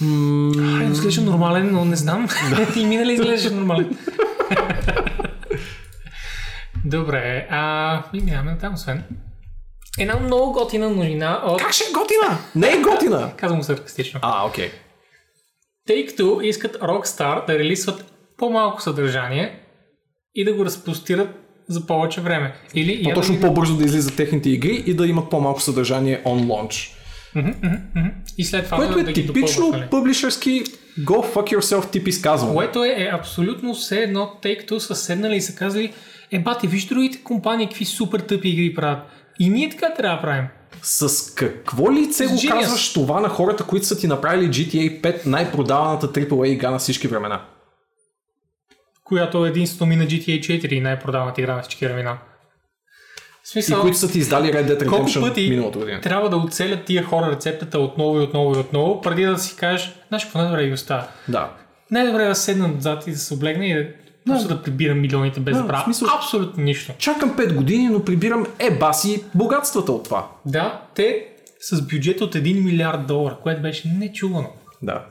М- 0.00 0.90
изглежда 0.92 1.20
нормален, 1.22 1.72
но 1.72 1.84
не 1.84 1.96
знам. 1.96 2.28
и 2.76 2.84
минали 2.84 3.12
изглеждаш 3.12 3.52
нормален. 3.52 3.96
Добре, 6.90 7.46
а... 7.50 8.02
Минаваме 8.12 8.50
на 8.50 8.58
там, 8.58 8.74
освен. 8.74 9.04
Една 9.98 10.16
много 10.16 10.52
готина 10.52 10.90
новина 10.90 11.42
от... 11.44 11.60
Как 11.60 11.72
ще 11.72 11.84
е 11.84 11.92
готина? 11.92 12.38
Не 12.54 12.72
е 12.72 12.82
готина! 12.82 13.32
Казвам 13.36 13.62
саркастично. 13.62 14.20
А, 14.22 14.46
окей. 14.46 14.70
Тъй 15.86 16.06
като 16.06 16.40
искат 16.42 16.76
Rockstar 16.76 17.46
да 17.46 17.58
релисват 17.58 18.12
по-малко 18.36 18.82
съдържание 18.82 19.60
и 20.34 20.44
да 20.44 20.54
го 20.54 20.64
разпростират 20.64 21.28
за 21.68 21.86
повече 21.86 22.20
време. 22.20 22.54
Или 22.74 23.02
да 23.02 23.10
По-точно 23.10 23.34
ги- 23.34 23.40
по-бързо 23.40 23.76
да 23.76 23.84
излизат 23.84 24.16
техните 24.16 24.50
игри 24.50 24.84
и 24.86 24.94
да 24.94 25.06
имат 25.06 25.30
по-малко 25.30 25.60
съдържание 25.60 26.22
on 26.24 26.46
launch. 26.46 26.94
И 28.38 28.44
след 28.44 28.64
това 28.64 28.76
Което 28.76 28.94
да, 28.94 29.00
е 29.00 29.04
да 29.04 29.12
типично 29.12 29.74
публишерски 29.90 30.64
go 30.98 31.34
fuck 31.34 31.56
yourself 31.56 31.90
тип 31.90 32.08
изказване. 32.08 32.54
Което 32.54 32.84
е, 32.84 32.88
е 32.88 33.10
абсолютно 33.12 33.74
все 33.74 34.02
едно, 34.02 34.32
тъй 34.42 34.58
като 34.58 34.80
са 34.80 34.94
седнали 34.94 35.36
и 35.36 35.40
са 35.40 35.54
казали, 35.54 35.92
е 36.32 36.38
бати, 36.38 36.66
виж 36.66 36.86
другите 36.86 37.22
компании 37.24 37.66
какви 37.66 37.84
супер 37.84 38.20
тъпи 38.20 38.48
игри 38.48 38.74
правят. 38.74 38.98
И 39.38 39.48
ние 39.48 39.70
така 39.70 39.94
трябва 39.94 40.16
да 40.16 40.22
правим. 40.22 40.44
С 40.82 41.34
какво 41.34 41.92
лице 41.92 42.26
го 42.26 42.34
Genius. 42.34 42.48
казваш 42.48 42.92
това 42.92 43.20
на 43.20 43.28
хората, 43.28 43.64
които 43.64 43.86
са 43.86 43.98
ти 43.98 44.06
направили 44.06 44.48
GTA 44.50 45.00
5 45.00 45.26
най-продаваната 45.26 46.08
AAA 46.08 46.46
игра 46.46 46.70
на 46.70 46.78
всички 46.78 47.08
времена? 47.08 47.44
Която 49.04 49.46
единствено 49.46 49.88
мина 49.88 50.04
GTA 50.04 50.40
4 50.40 50.80
най-продаваната 50.80 51.40
игра 51.40 51.56
на 51.56 51.62
всички 51.62 51.86
времена. 51.86 52.18
В 53.44 53.48
И 53.48 53.50
смисъл, 53.50 53.80
които 53.80 53.96
са 53.96 54.10
ти 54.10 54.18
издали 54.18 54.52
Red 54.52 54.66
Dead 54.66 54.88
Redemption 54.88 55.28
пъти 55.28 55.50
миналата 55.50 55.78
година. 55.78 56.00
трябва 56.00 56.30
да 56.30 56.36
оцелят 56.36 56.84
тия 56.84 57.04
хора 57.04 57.30
рецептата 57.30 57.78
отново 57.78 58.20
и 58.20 58.22
отново 58.22 58.54
и 58.54 58.58
отново, 58.58 59.00
преди 59.00 59.22
да 59.22 59.38
си 59.38 59.56
кажеш, 59.56 59.94
знаеш 60.08 60.24
какво 60.24 60.38
най-добре 60.38 60.64
и 60.64 60.72
остава. 60.72 61.08
Да. 61.28 61.50
Най-добре 61.90 62.24
е 62.24 62.28
да 62.28 62.34
седна 62.34 62.66
отзад 62.66 63.06
и 63.06 63.10
да 63.10 63.18
се 63.18 63.34
облегне 63.34 63.66
и 63.66 63.74
да, 63.74 63.88
просто 64.28 64.48
да 64.48 64.62
прибирам 64.62 65.00
милионите 65.00 65.40
без 65.40 65.56
Да, 65.56 65.62
да, 65.62 65.68
правя 65.68 65.84
смисъл- 65.84 66.08
абсолютно 66.16 66.64
нищо. 66.64 66.92
Чакам 66.98 67.36
5 67.36 67.54
години, 67.54 67.88
но 67.88 68.04
прибирам 68.04 68.46
е 68.58 68.70
баси 68.70 69.22
богатствата 69.34 69.92
от 69.92 70.04
това. 70.04 70.28
Да, 70.46 70.82
те 70.94 71.26
с 71.60 71.82
бюджет 71.82 72.20
от 72.20 72.34
1 72.34 72.64
милиард 72.64 73.06
долара, 73.06 73.36
което 73.42 73.62
беше 73.62 73.88
нечувано. 73.88 74.48
Да. 74.82 75.04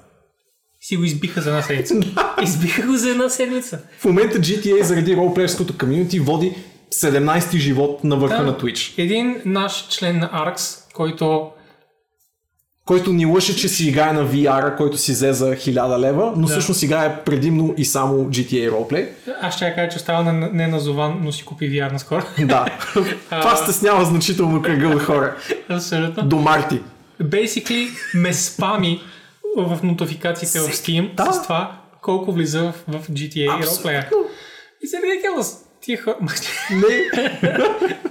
Си 0.82 0.98
го 0.98 1.04
избиха 1.04 1.42
за 1.42 1.50
една 1.50 1.62
седмица. 1.62 1.96
избиха 2.44 2.82
го 2.82 2.94
за 2.98 3.10
една 3.10 3.30
седмица. 3.30 3.80
В 4.00 4.06
момента 4.06 4.38
GTA 4.38 4.82
заради 4.82 5.16
ролплеерското 5.16 5.78
комьюнити 5.78 6.20
води 6.20 6.54
17-ти 6.94 7.60
живот 7.60 8.04
на 8.04 8.16
върха 8.16 8.38
Да. 8.38 8.44
на 8.44 8.54
Twitch. 8.54 8.94
Един 8.98 9.42
наш 9.46 9.88
член 9.90 10.20
на 10.20 10.30
ARX, 10.30 10.84
който 10.94 11.50
Който 12.88 13.14
ни 13.14 13.26
лъше, 13.26 13.56
че 13.56 13.68
си 13.70 13.88
играе 13.88 14.14
на 14.14 14.28
VR, 14.28 14.78
който 14.78 14.98
си 14.98 15.12
взе 15.12 15.34
за 15.34 15.52
1000 15.52 16.00
лева, 16.00 16.34
но 16.36 16.48
всъщност 16.48 16.84
играе 16.84 17.20
предимно 17.24 17.74
и 17.78 17.86
само 17.86 18.14
GTA 18.26 18.72
ролплей. 18.72 19.10
аз 19.42 19.56
ще 19.56 19.66
я 19.66 19.76
кажа, 19.76 19.90
че 19.90 19.98
остава 19.98 20.24
на, 20.24 20.50
не 20.54 20.68
назован, 20.68 21.20
но 21.22 21.32
си 21.32 21.46
купи 21.46 21.72
VR 21.72 21.92
наскоро. 21.92 22.24
Да. 22.46 22.66
Това 23.30 23.56
стеснява 23.56 24.06
значително 24.06 24.62
кръга 24.62 24.88
от 24.88 25.02
хора. 25.02 25.36
Абсолютно. 25.70 26.24
До 26.24 26.36
марти. 26.36 26.82
Basically 27.24 27.90
ме 28.14 28.34
спами 28.34 29.02
в 29.58 29.80
нотификациите 29.84 30.60
в 30.60 30.64
Steam 30.64 31.16
Да. 31.16 31.34
с 31.34 31.44
това 31.44 31.72
колко 32.02 32.32
влиза 32.32 32.74
в, 32.88 33.00
в 33.00 33.12
GTA 33.12 33.68
ролплея. 33.68 34.10
И 34.84 34.88
се 34.88 34.98
ridiculous. 34.98 35.58
Тия 35.82 36.02
хора... 36.02 36.16
Не. 36.72 37.12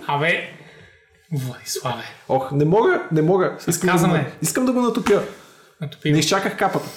Абе, 0.07 0.49
Владиславе, 1.33 2.05
Ох, 2.29 2.53
не 2.53 2.65
мога, 2.65 3.09
не 3.13 3.23
мога. 3.23 3.59
Искам, 3.69 3.97
да 3.97 4.09
го, 4.09 4.17
искам 4.43 4.67
да 4.67 4.73
го 4.73 4.81
натопя. 4.83 5.23
натопи 5.81 6.13
Не 6.13 6.19
изчаках 6.19 6.57
капата. 6.57 6.89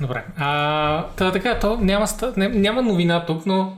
Добре. 0.00 0.24
А, 0.36 1.06
та, 1.06 1.32
така, 1.32 1.58
то 1.58 1.76
няма, 1.76 2.06
няма 2.36 2.82
новина 2.82 3.26
тук, 3.26 3.46
но 3.46 3.76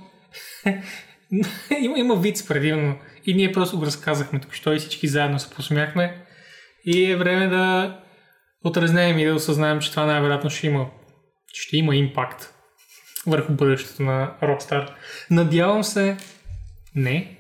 има, 1.81 1.99
има 1.99 2.17
виц 2.17 2.47
предимно. 2.47 2.95
И 3.27 3.35
ние 3.35 3.53
просто 3.53 3.79
го 3.79 3.87
разказахме 3.87 4.41
тук, 4.41 4.53
що 4.53 4.73
и 4.73 4.79
всички 4.79 5.09
заедно 5.09 5.39
се 5.39 5.51
посмяхме. 5.51 6.25
И 6.85 7.11
е 7.11 7.17
време 7.17 7.49
да 7.49 7.97
отразнем 8.65 9.19
и 9.19 9.27
да 9.27 9.35
осъзнаем, 9.35 9.81
че 9.81 9.91
това 9.91 10.07
най-вероятно 10.07 10.51
ще 10.51 10.67
има, 10.67 10.87
ще 11.53 11.77
има 11.77 11.97
импакт 11.97 12.55
върху 13.27 13.53
бъдещето 13.53 14.03
на 14.03 14.33
Rockstar. 14.43 14.89
Надявам 15.31 15.85
се, 15.85 16.17
не, 16.95 17.36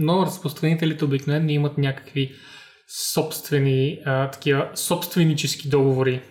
но 0.00 0.26
разпространителите 0.26 1.04
обикновено 1.04 1.50
имат 1.50 1.78
някакви 1.78 2.32
собствени, 3.12 3.98
а, 4.06 4.30
такива 4.30 4.68
собственически 4.74 5.68
договори 5.68 6.22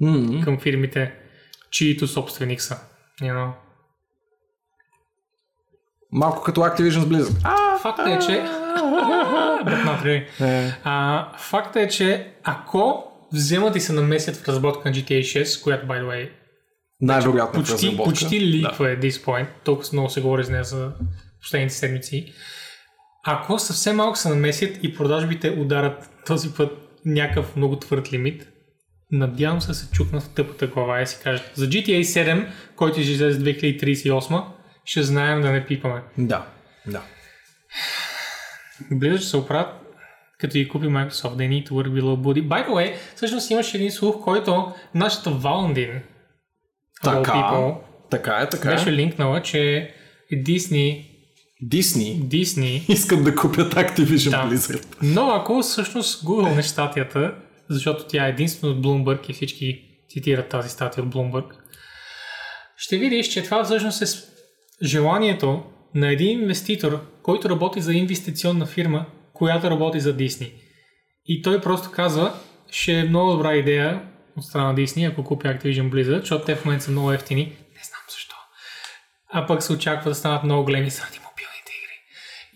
М-м. 0.00 0.44
към 0.44 0.60
фирмите, 0.60 1.14
чието 1.70 2.08
собственик 2.08 2.62
са. 2.62 2.78
You 3.22 3.34
know? 3.34 3.50
Малко 6.12 6.42
като 6.42 6.60
Activision 6.60 7.00
с 7.00 7.06
Blizzard. 7.06 7.40
А, 7.44 7.78
Факта 7.78 8.10
е, 8.10 8.18
че... 8.18 8.44
Е. 10.40 10.72
а, 10.84 11.26
факта 11.38 11.80
е, 11.80 11.88
че 11.88 12.32
ако 12.44 13.04
вземат 13.32 13.76
и 13.76 13.80
се 13.80 13.92
намесят 13.92 14.36
в 14.36 14.48
разработка 14.48 14.88
на 14.88 14.94
GTA 14.94 15.20
6, 15.20 15.62
която, 15.62 15.86
by 15.86 16.02
the 16.02 16.06
way, 16.06 16.30
Най-вероятно 17.00 17.64
в 17.64 17.68
почти, 17.68 17.86
разработка. 17.86 18.10
почти 18.10 18.40
ликва 18.40 18.90
е 18.90 18.98
this 18.98 19.10
point, 19.10 19.46
толкова 19.64 19.88
много 19.92 20.10
се 20.10 20.20
говори 20.20 20.44
с 20.44 20.48
нея 20.48 20.64
за 20.64 20.92
последните 21.40 21.74
седмици, 21.74 22.32
ако 23.26 23.58
съвсем 23.58 23.96
малко 23.96 24.18
се 24.18 24.28
намесят 24.28 24.78
и 24.84 24.94
продажбите 24.94 25.50
ударат 25.50 26.10
този 26.26 26.54
път 26.54 26.72
някакъв 27.04 27.56
много 27.56 27.76
твърд 27.76 28.12
лимит, 28.12 28.48
надявам 29.10 29.60
се 29.60 29.68
да 29.68 29.74
се 29.74 29.90
чукнат 29.90 30.22
в 30.22 30.34
тъпата 30.34 30.66
глава 30.66 31.02
и 31.02 31.06
си 31.06 31.18
кажат, 31.22 31.50
за 31.54 31.66
GTA 31.66 32.00
7, 32.00 32.46
който 32.76 33.00
ще 33.00 33.10
излезе 33.10 33.40
2038, 33.40 34.44
ще 34.84 35.02
знаем 35.02 35.42
да 35.42 35.52
не 35.52 35.66
пипаме. 35.66 36.02
Да, 36.18 36.46
да. 36.86 37.02
Blizzard 38.92 39.16
ще 39.16 39.26
се 39.26 39.36
оправят, 39.36 39.74
като 40.38 40.52
ги 40.52 40.68
купи 40.68 40.86
Microsoft, 40.86 41.36
they 41.36 41.48
need 41.48 41.68
to 41.68 41.70
work 41.70 41.88
below 41.88 42.16
body. 42.16 42.48
By 42.48 42.66
the 42.66 42.70
way, 42.70 42.94
всъщност 43.16 43.50
имаше 43.50 43.76
един 43.76 43.92
слух, 43.92 44.24
който 44.24 44.72
нашата 44.94 45.30
Валандин, 45.30 46.02
Така, 47.02 47.32
people, 47.32 47.76
така 48.10 48.36
е, 48.36 48.48
така 48.48 48.68
беше 48.68 48.90
е. 48.90 48.92
линкнала, 48.92 49.42
че 49.42 49.94
Disney, 50.32 51.15
Дисни 51.62 52.22
Disney 52.22 52.88
искат 52.92 53.24
да 53.24 53.34
купят 53.34 53.74
Activision 53.74 54.30
Да. 54.30 54.50
Blizzard. 54.50 54.86
Но 55.02 55.30
ако 55.30 55.62
всъщност 55.62 56.24
гугълнеш 56.24 56.66
статията, 56.66 57.34
защото 57.68 58.04
тя 58.08 58.26
е 58.26 58.30
единствено 58.30 58.72
от 58.72 58.80
Bloomberg 58.80 59.30
и 59.30 59.32
всички 59.32 59.80
цитират 60.08 60.48
тази 60.48 60.68
статия 60.68 61.04
от 61.04 61.14
Bloomberg, 61.14 61.44
ще 62.76 62.98
видиш, 62.98 63.28
че 63.28 63.42
това 63.42 63.64
всъщност 63.64 64.02
е 64.02 64.06
желанието 64.84 65.62
на 65.94 66.12
един 66.12 66.40
инвеститор, 66.40 67.00
който 67.22 67.48
работи 67.48 67.80
за 67.80 67.94
инвестиционна 67.94 68.66
фирма, 68.66 69.06
която 69.32 69.70
работи 69.70 70.00
за 70.00 70.16
Disney. 70.16 70.52
И 71.26 71.42
той 71.42 71.60
просто 71.60 71.90
казва, 71.90 72.34
ще 72.70 72.92
е 72.92 73.04
много 73.04 73.32
добра 73.32 73.54
идея 73.54 74.02
от 74.36 74.44
страна 74.44 74.72
на 74.72 74.74
Disney, 74.74 75.10
ако 75.10 75.24
купи 75.24 75.46
Activision 75.46 75.90
Blizzard, 75.90 76.20
защото 76.20 76.44
те 76.44 76.56
в 76.56 76.64
момента 76.64 76.84
са 76.84 76.90
много 76.90 77.12
ефтини. 77.12 77.42
Не 77.42 77.82
знам 77.84 78.02
защо. 78.12 78.34
А 79.32 79.46
пък 79.46 79.62
се 79.62 79.72
очаква 79.72 80.10
да 80.10 80.14
станат 80.14 80.44
много 80.44 80.64
големи 80.64 80.86
игри. 80.86 81.25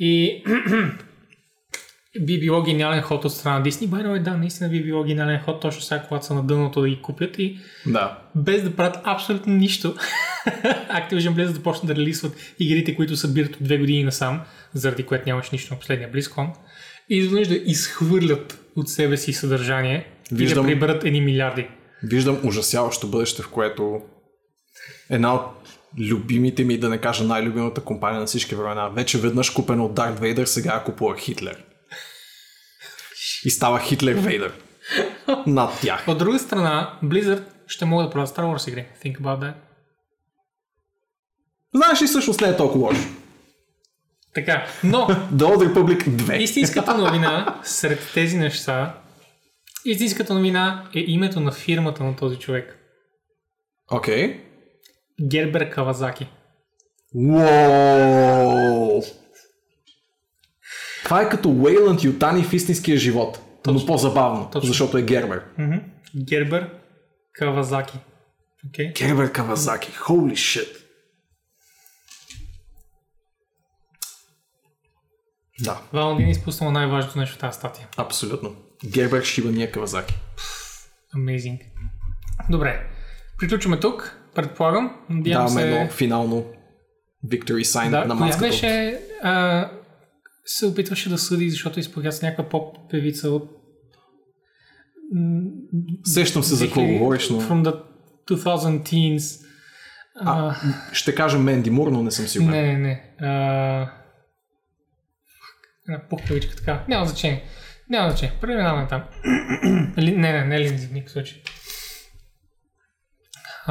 И 0.00 0.42
би 2.26 2.40
било 2.40 2.62
гениален 2.62 3.02
ход 3.02 3.24
от 3.24 3.32
страна. 3.32 3.64
By 3.64 3.70
the 3.86 3.88
way, 3.88 4.22
да, 4.22 4.36
наистина 4.36 4.70
би 4.70 4.84
било 4.84 5.04
гениален 5.04 5.40
ход, 5.40 5.60
точно 5.60 5.82
сега, 5.82 6.02
когато 6.08 6.26
са 6.26 6.34
на 6.34 6.42
дъното 6.42 6.80
да 6.80 6.88
ги 6.88 7.02
купят 7.02 7.38
и 7.38 7.58
Да. 7.86 8.18
без 8.34 8.62
да 8.62 8.76
правят 8.76 8.96
абсолютно 9.04 9.54
нищо. 9.54 9.94
Activision 10.90 11.34
Blizzard 11.34 11.52
да 11.52 11.62
почнат 11.62 11.86
да 11.86 11.94
релисват 11.94 12.36
игрите, 12.58 12.96
които 12.96 13.16
събират 13.16 13.56
от 13.56 13.62
две 13.62 13.78
години 13.78 14.04
насам, 14.04 14.40
заради 14.74 15.02
което 15.02 15.24
нямаш 15.26 15.50
нищо 15.50 15.74
на 15.74 15.80
последния 15.80 16.12
BlizzCon. 16.12 16.48
И 17.10 17.16
изведнъж 17.18 17.48
да 17.48 17.54
изхвърлят 17.54 18.60
от 18.76 18.88
себе 18.88 19.16
си 19.16 19.32
съдържание 19.32 20.06
Виждам- 20.32 20.58
и 20.58 20.68
да 20.68 20.74
приберат 20.74 21.04
едни 21.04 21.20
милиарди. 21.20 21.68
Виждам 22.02 22.40
ужасяващо 22.44 23.06
бъдеще, 23.06 23.42
в 23.42 23.48
което 23.48 24.00
една 25.10 25.34
от 25.34 25.59
любимите 25.98 26.64
ми, 26.64 26.78
да 26.78 26.88
не 26.88 26.98
кажа 26.98 27.24
най-любимата 27.24 27.80
компания 27.80 28.20
на 28.20 28.26
всички 28.26 28.54
времена, 28.54 28.88
вече 28.88 29.18
веднъж 29.18 29.50
купена 29.50 29.84
от 29.84 29.94
Дарт 29.94 30.18
Вейдър, 30.18 30.46
сега 30.46 30.74
я 30.74 30.84
купува 30.84 31.16
Хитлер. 31.18 31.64
И 33.44 33.50
става 33.50 33.80
Хитлер 33.80 34.14
Вейдър. 34.14 34.52
Над 35.46 35.80
тях. 35.80 36.08
От 36.08 36.18
друга 36.18 36.38
страна, 36.38 36.98
Blizzard 37.04 37.44
ще 37.66 37.84
могат 37.84 38.06
да 38.06 38.12
правят 38.12 38.30
Star 38.30 38.42
Wars 38.42 38.68
игри. 38.68 38.86
Think 39.04 39.20
about 39.20 39.40
that. 39.40 39.54
Знаеш 41.74 42.02
ли, 42.02 42.06
всъщност 42.06 42.40
не 42.40 42.48
е 42.48 42.56
толкова 42.56 42.86
лошо. 42.86 43.08
Така, 44.34 44.66
но 44.84 44.98
The 45.08 45.42
Old 45.42 45.72
Republic 45.72 46.08
2. 46.08 46.36
истинската 46.36 46.98
новина 46.98 47.60
сред 47.64 48.10
тези 48.14 48.38
неща, 48.38 48.94
истинската 49.84 50.34
новина 50.34 50.90
е 50.94 50.98
името 50.98 51.40
на 51.40 51.52
фирмата 51.52 52.04
на 52.04 52.16
този 52.16 52.36
човек. 52.36 52.76
Окей. 53.90 54.49
Гербер 55.28 55.70
Кавазаки. 55.70 56.28
Уоу! 57.14 59.02
Това 61.04 61.22
е 61.22 61.28
като 61.28 61.48
Уейланд 61.50 62.04
Ютани 62.04 62.44
в 62.44 62.52
истинския 62.52 62.96
живот. 62.96 63.40
Но 63.66 63.86
по-забавно, 63.86 64.50
Точно. 64.50 64.68
защото 64.68 64.98
е 64.98 65.02
Гербер. 65.02 65.44
Мгм. 65.58 65.76
Гербер 66.16 66.70
Кавазаки. 67.32 67.98
Okay. 68.66 68.92
Гербер 68.98 69.32
Кавазаки. 69.32 69.92
Holy 69.92 70.32
shit. 70.32 70.76
Да, 75.60 75.80
Валандин 75.92 76.26
е 76.26 76.30
изпуснал 76.30 76.72
най-важното 76.72 77.18
нещо 77.18 77.36
в 77.36 77.38
тази 77.38 77.56
статия. 77.58 77.88
абсолютно. 77.96 78.56
Гербер 78.86 79.22
Шибания 79.22 79.72
Кавазаки. 79.72 80.14
Amazing. 81.16 81.60
Добре. 82.50 82.86
Приключваме 83.38 83.80
тук. 83.80 84.19
Предполагам. 84.42 84.96
Надявам 85.10 85.46
Даваме 85.46 85.62
се... 85.62 85.78
едно 85.80 85.90
финално 85.90 86.44
victory 87.26 87.62
sign 87.62 87.90
Да, 87.90 88.04
на 88.04 88.14
маската. 88.14 88.46
беше... 88.48 89.00
А, 89.22 89.70
се 90.44 90.66
опитваше 90.66 91.08
да 91.08 91.18
съди, 91.18 91.50
защото 91.50 91.80
изпогя 91.80 92.12
с 92.12 92.22
някаква 92.22 92.48
поп 92.48 92.76
певица 92.90 93.30
от... 93.30 93.50
Сещам 96.04 96.42
се 96.42 96.54
за 96.54 96.64
какво 96.64 96.80
2000 96.80 96.98
говориш, 96.98 97.28
но 97.30 97.40
From 97.40 97.62
the 97.64 97.82
2000 98.28 98.82
teens. 98.82 99.46
А, 100.20 100.54
ще 100.92 101.14
кажа 101.14 101.38
Менди 101.38 101.70
Мур, 101.70 101.88
но 101.88 102.02
не 102.02 102.10
съм 102.10 102.26
сигурен. 102.26 102.50
не, 102.50 102.62
не, 102.72 102.78
не. 102.78 103.10
А, 103.28 103.90
една 105.88 106.08
пухкавичка 106.10 106.56
така. 106.56 106.84
Няма 106.88 107.06
значение. 107.06 107.44
Няма 107.90 108.10
значение. 108.10 108.34
Преминаваме 108.40 108.86
там. 108.88 109.02
Не, 109.96 110.12
не, 110.12 110.44
не 110.44 110.60
Линдзи, 110.60 110.86
в 110.86 110.92
никакъв 110.92 111.12
случай. 111.12 111.42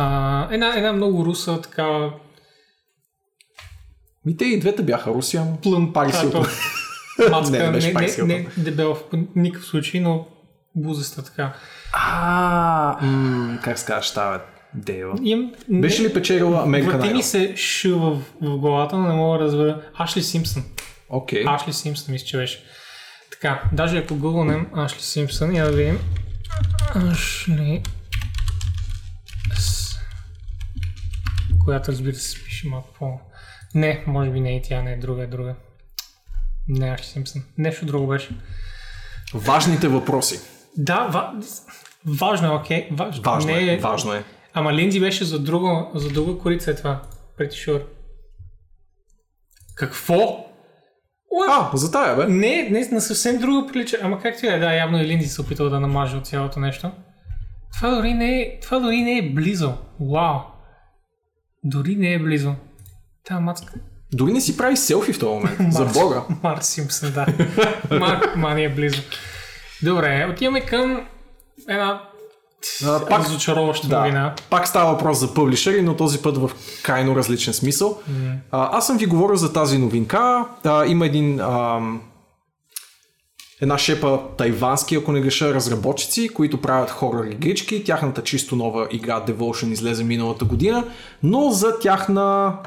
А, 0.02 0.48
една, 0.52 0.74
една 0.76 0.94
много 0.94 1.26
руса, 1.26 1.62
така 1.62 2.10
Ми 4.26 4.38
те 4.38 4.46
и 4.46 4.60
двете 4.60 4.84
бяха 4.84 5.12
Русия, 5.12 5.44
плън 5.64 5.94
както 5.94 6.20
Хилтън. 6.20 6.46
Мацка, 7.32 7.72
Не, 7.72 7.72
не 7.72 7.94
не, 7.94 8.24
не, 8.26 8.48
дебела 8.58 8.96
в 8.96 9.04
никакъв 9.36 9.68
случай, 9.68 10.02
но 10.02 10.28
бузеста 10.76 11.24
така. 11.24 11.54
А, 11.94 13.06
м, 13.06 13.60
как 13.64 13.80
се 13.80 13.86
казваш, 13.86 14.14
тава 14.14 14.42
Дева? 14.74 15.16
Им, 15.24 15.52
Беше 15.70 16.04
ли 16.04 16.14
печелила 16.14 16.68
American 16.68 16.98
Върти 16.98 17.14
ми 17.14 17.24
се 17.24 17.56
шу 17.56 18.00
в, 18.00 18.22
в 18.42 18.58
главата, 18.58 18.98
но 18.98 19.08
не 19.08 19.14
мога 19.14 19.38
да 19.38 19.44
разбера. 19.46 19.82
Ашли 19.98 20.24
Симпсън. 20.24 20.64
Окей. 21.10 21.44
Ашли 21.48 21.74
Симпсън 21.74 22.12
мисля, 22.12 22.26
че 22.26 22.38
беше. 22.38 22.64
Така, 23.32 23.64
даже 23.74 23.98
ако 23.98 24.16
гугълнем 24.16 24.68
Ашли 24.76 25.02
Симпсън, 25.02 25.56
я 25.56 25.66
да 25.66 25.72
видим. 25.72 26.00
Ашли... 26.96 27.84
Която 31.66 31.92
разбира 31.92 32.16
се 32.16 32.44
пише 32.44 32.68
малко 32.68 32.94
по... 33.00 33.20
Не, 33.76 34.04
може 34.08 34.32
би 34.32 34.40
не 34.40 34.56
и 34.56 34.62
тя, 34.62 34.82
не 34.82 34.94
е 34.94 34.98
друга, 34.98 35.24
е 35.24 35.28
друга. 35.28 35.56
Не 36.68 36.90
Ашли 36.90 37.06
Симпсън. 37.06 37.44
Нещо 37.58 37.86
друго 37.86 38.08
беше. 38.08 38.30
Важните 39.34 39.88
въпроси. 39.88 40.40
Да, 40.78 41.08
ва... 41.08 41.34
важно 42.20 42.48
е, 42.48 42.56
окей. 42.56 42.90
Важно, 42.92 43.24
Важно 43.24 43.52
не 43.52 43.74
е, 43.74 43.78
важно 43.78 44.14
е. 44.14 44.24
Ама 44.54 44.74
Линдзи 44.74 45.00
беше 45.00 45.26
за 45.26 45.40
друга, 45.40 45.88
за 45.96 46.10
друга 46.10 46.42
корица 46.42 46.72
е 46.72 46.76
това. 46.76 47.02
Pretty 47.40 47.70
sure. 47.70 47.84
Какво? 49.76 50.16
What? 51.34 51.70
А, 51.74 51.78
за 51.78 51.92
тая, 51.92 52.16
бе. 52.16 52.28
Не, 52.28 52.70
не, 52.70 52.88
на 52.92 53.02
съвсем 53.02 53.38
друга 53.38 53.68
прилича. 53.68 53.98
Ама 54.02 54.20
както 54.22 54.46
и 54.46 54.50
да 54.50 54.56
е, 54.56 54.60
да, 54.60 54.74
явно 54.74 55.02
и 55.02 55.06
Линдзи 55.06 55.30
се 55.30 55.42
опитал 55.42 55.70
да 55.70 55.80
намаже 55.80 56.18
от 56.18 56.28
цялото 56.28 56.60
нещо. 56.60 56.92
Това 57.78 57.90
дори 57.90 58.14
не 58.14 58.42
е, 58.42 58.60
това 58.60 58.80
дори 58.80 59.02
не 59.02 59.18
е 59.18 59.30
близо. 59.30 59.74
Вау. 60.00 60.40
Дори 61.64 61.96
не 61.96 62.14
е 62.14 62.20
близо. 62.20 62.54
Та 63.28 63.40
мацка. 63.40 63.74
Дори 64.14 64.34
не 64.34 64.42
си 64.42 64.58
прави 64.58 64.78
селфи 64.78 65.14
в 65.14 65.20
този 65.20 65.36
момент. 65.36 65.74
за 65.74 65.86
бога. 65.86 66.22
Марк 66.44 66.64
Симпсън, 66.64 67.12
да. 67.12 67.26
Марк, 68.00 68.36
ма 68.36 68.54
не 68.54 68.64
е 68.64 68.70
близо. 68.70 69.02
Добре, 69.84 70.28
отиваме 70.34 70.62
към 70.62 71.02
една 71.70 72.02
А, 72.86 73.06
пак, 73.06 73.20
разочароваща 73.20 73.88
да, 73.88 74.00
новина. 74.00 74.36
пак 74.50 74.68
става 74.68 74.92
въпрос 74.92 75.20
за 75.20 75.34
публишери, 75.34 75.82
но 75.82 75.96
този 75.96 76.22
път 76.22 76.38
в 76.38 76.52
крайно 76.84 77.16
различен 77.16 77.54
смисъл. 77.54 78.02
А, 78.52 78.78
аз 78.78 78.88
съм 78.88 78.98
ви 78.98 79.06
говорил 79.06 79.36
за 79.36 79.54
тази 79.54 79.78
новинка. 79.78 80.46
А, 80.64 80.86
има 80.86 81.06
един 81.06 81.40
ам, 81.40 82.02
една 83.62 83.78
шепа 83.78 84.20
тайвански, 84.38 84.96
ако 84.96 85.12
не 85.12 85.22
греша, 85.22 85.54
разработчици, 85.54 86.30
които 86.30 86.62
правят 86.62 86.90
хорър 86.90 87.32
игрички. 87.32 87.84
Тяхната 87.84 88.24
чисто 88.24 88.56
нова 88.56 88.88
игра 88.92 89.26
Devotion 89.26 89.72
излезе 89.72 90.04
миналата 90.04 90.46
година, 90.46 90.84
но 91.24 91.50
за 91.52 91.80
тяхна 91.80 92.58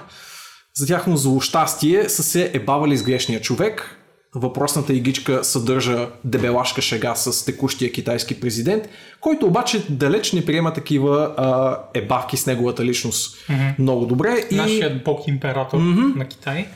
за 0.74 0.86
тяхно 0.86 1.16
злощастие 1.16 2.08
са 2.08 2.22
се 2.22 2.50
ебавали 2.54 2.96
с 2.96 3.02
грешния 3.02 3.40
човек. 3.40 3.98
Въпросната 4.34 4.92
игичка 4.92 5.44
съдържа 5.44 6.08
дебелашка 6.24 6.82
шега 6.82 7.14
с 7.14 7.44
текущия 7.44 7.92
китайски 7.92 8.40
президент, 8.40 8.88
който 9.20 9.46
обаче 9.46 9.86
далеч 9.90 10.32
не 10.32 10.44
приема 10.44 10.72
такива 10.72 11.34
а, 11.36 11.78
ебавки 11.94 12.36
с 12.36 12.46
неговата 12.46 12.84
личност 12.84 13.36
mm-hmm. 13.36 13.78
много 13.78 14.06
добре. 14.06 14.34
И... 14.50 14.54
Нашият 14.54 15.04
бог 15.04 15.28
император 15.28 15.78
mm-hmm. 15.78 16.16
на 16.16 16.28
Китай. 16.28 16.68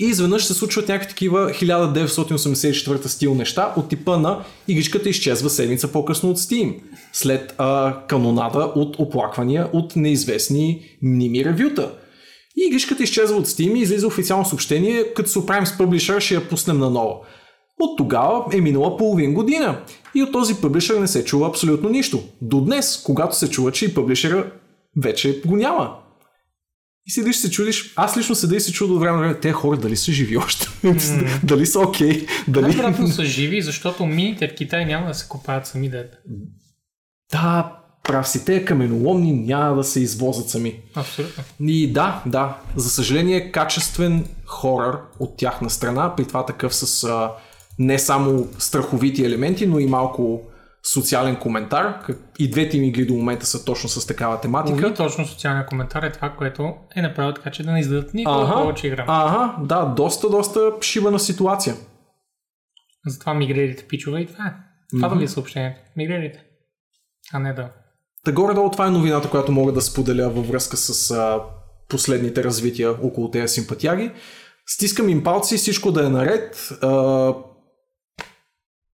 И 0.00 0.04
изведнъж 0.04 0.44
се 0.44 0.54
случват 0.54 0.88
някакви 0.88 1.08
такива 1.08 1.50
1984 1.50 3.06
стил 3.06 3.34
неща 3.34 3.74
от 3.76 3.88
типа 3.88 4.18
на 4.18 4.44
игричката 4.68 5.08
изчезва 5.08 5.50
седмица 5.50 5.92
по-късно 5.92 6.30
от 6.30 6.38
Steam. 6.38 6.74
След 7.12 7.54
а, 7.58 7.96
канонада 8.08 8.72
от 8.74 8.96
оплаквания 8.98 9.68
от 9.72 9.96
неизвестни 9.96 10.82
мними 11.02 11.44
ревюта. 11.44 11.92
И 12.56 12.66
игричката 12.66 13.02
изчезва 13.02 13.36
от 13.36 13.46
Steam 13.46 13.78
и 13.78 13.80
излиза 13.80 14.06
официално 14.06 14.44
съобщение, 14.44 15.04
като 15.14 15.30
се 15.30 15.38
оправим 15.38 15.66
с 15.66 15.78
публишър, 15.78 16.20
ще 16.20 16.34
я 16.34 16.48
пуснем 16.48 16.78
наново. 16.78 17.20
От 17.80 17.98
тогава 17.98 18.44
е 18.52 18.60
минала 18.60 18.96
половин 18.96 19.34
година 19.34 19.80
и 20.14 20.22
от 20.22 20.32
този 20.32 20.54
пъблишър 20.54 21.00
не 21.00 21.08
се 21.08 21.24
чува 21.24 21.48
абсолютно 21.48 21.88
нищо. 21.88 22.22
До 22.42 22.60
днес, 22.60 23.02
когато 23.06 23.36
се 23.36 23.50
чува, 23.50 23.72
че 23.72 23.84
и 23.84 23.94
пъблишъра 23.94 24.52
вече 24.96 25.42
го 25.46 25.56
няма. 25.56 25.96
И 27.10 27.12
седиш 27.12 27.36
се 27.36 27.50
чудиш, 27.50 27.92
аз 27.96 28.16
лично 28.16 28.34
седа 28.34 28.56
и 28.56 28.60
се 28.60 28.72
чудя 28.72 28.92
от 28.92 29.00
време 29.00 29.16
на 29.16 29.22
време, 29.22 29.40
те 29.40 29.52
хора 29.52 29.76
дали 29.76 29.96
са 29.96 30.12
живи 30.12 30.36
още, 30.36 30.68
дали 31.42 31.66
са 31.66 31.80
окей, 31.80 32.10
okay, 32.10 32.28
дали... 32.48 32.64
Най-вероятно 32.64 33.08
са 33.08 33.24
живи, 33.24 33.62
защото 33.62 34.06
мините 34.06 34.48
в 34.48 34.54
Китай 34.54 34.84
няма 34.84 35.06
да 35.06 35.14
се 35.14 35.28
копаят 35.28 35.66
сами 35.66 35.88
дете. 35.88 36.16
Да, 37.32 37.76
прав 38.04 38.28
си, 38.28 38.44
те 38.44 38.64
каменоломни 38.64 39.32
няма 39.32 39.76
да 39.76 39.84
се 39.84 40.00
извозят 40.00 40.48
сами. 40.48 40.80
Абсолютно. 40.94 41.44
И 41.60 41.92
да, 41.92 42.22
да, 42.26 42.58
за 42.76 42.90
съжаление 42.90 43.52
качествен 43.52 44.26
хорър 44.46 44.98
от 45.18 45.36
тяхна 45.36 45.70
страна, 45.70 46.16
при 46.16 46.24
това 46.24 46.46
такъв 46.46 46.74
с 46.74 47.04
а, 47.04 47.30
не 47.78 47.98
само 47.98 48.48
страховити 48.58 49.24
елементи, 49.24 49.66
но 49.66 49.78
и 49.78 49.86
малко 49.86 50.42
социален 50.82 51.36
коментар. 51.36 51.98
И 52.38 52.50
двете 52.50 52.76
им 52.76 52.84
игри 52.84 53.06
до 53.06 53.14
момента 53.14 53.46
са 53.46 53.64
точно 53.64 53.88
с 53.88 54.06
такава 54.06 54.40
тематика. 54.40 54.86
Уви, 54.86 54.94
точно 54.94 55.26
социалния 55.26 55.66
коментар 55.66 56.02
е 56.02 56.12
това, 56.12 56.30
което 56.30 56.74
е 56.96 57.02
направил 57.02 57.34
така, 57.34 57.50
че 57.50 57.62
да 57.62 57.72
не 57.72 57.80
издадат 57.80 58.14
никога 58.14 58.38
Ага, 58.38 58.54
повече 58.54 58.86
игра. 58.86 59.04
ага, 59.08 59.56
да, 59.66 59.84
доста, 59.84 60.30
доста 60.30 60.72
шибана 60.80 61.18
ситуация. 61.18 61.74
Затова 63.06 63.34
мигрирайте 63.34 63.84
пичове 63.88 64.20
и 64.20 64.26
това 64.26 64.46
е. 64.46 64.52
Това 64.96 65.08
да 65.08 65.14
ви 65.14 65.24
е 65.24 65.28
съобщението. 65.28 65.80
Мигрирайте. 65.96 66.42
А 67.32 67.38
не 67.38 67.52
да. 67.52 67.68
Та 68.24 68.32
горе-долу 68.32 68.70
това 68.70 68.86
е 68.86 68.90
новината, 68.90 69.30
която 69.30 69.52
мога 69.52 69.72
да 69.72 69.80
споделя 69.80 70.30
във 70.30 70.48
връзка 70.48 70.76
с 70.76 71.10
а, 71.10 71.40
последните 71.88 72.44
развития 72.44 72.90
около 72.90 73.30
тези 73.30 73.54
симпатяги. 73.54 74.10
Стискам 74.66 75.08
им 75.08 75.22
палци, 75.22 75.56
всичко 75.56 75.92
да 75.92 76.06
е 76.06 76.08
наред. 76.08 76.68
А, 76.82 76.88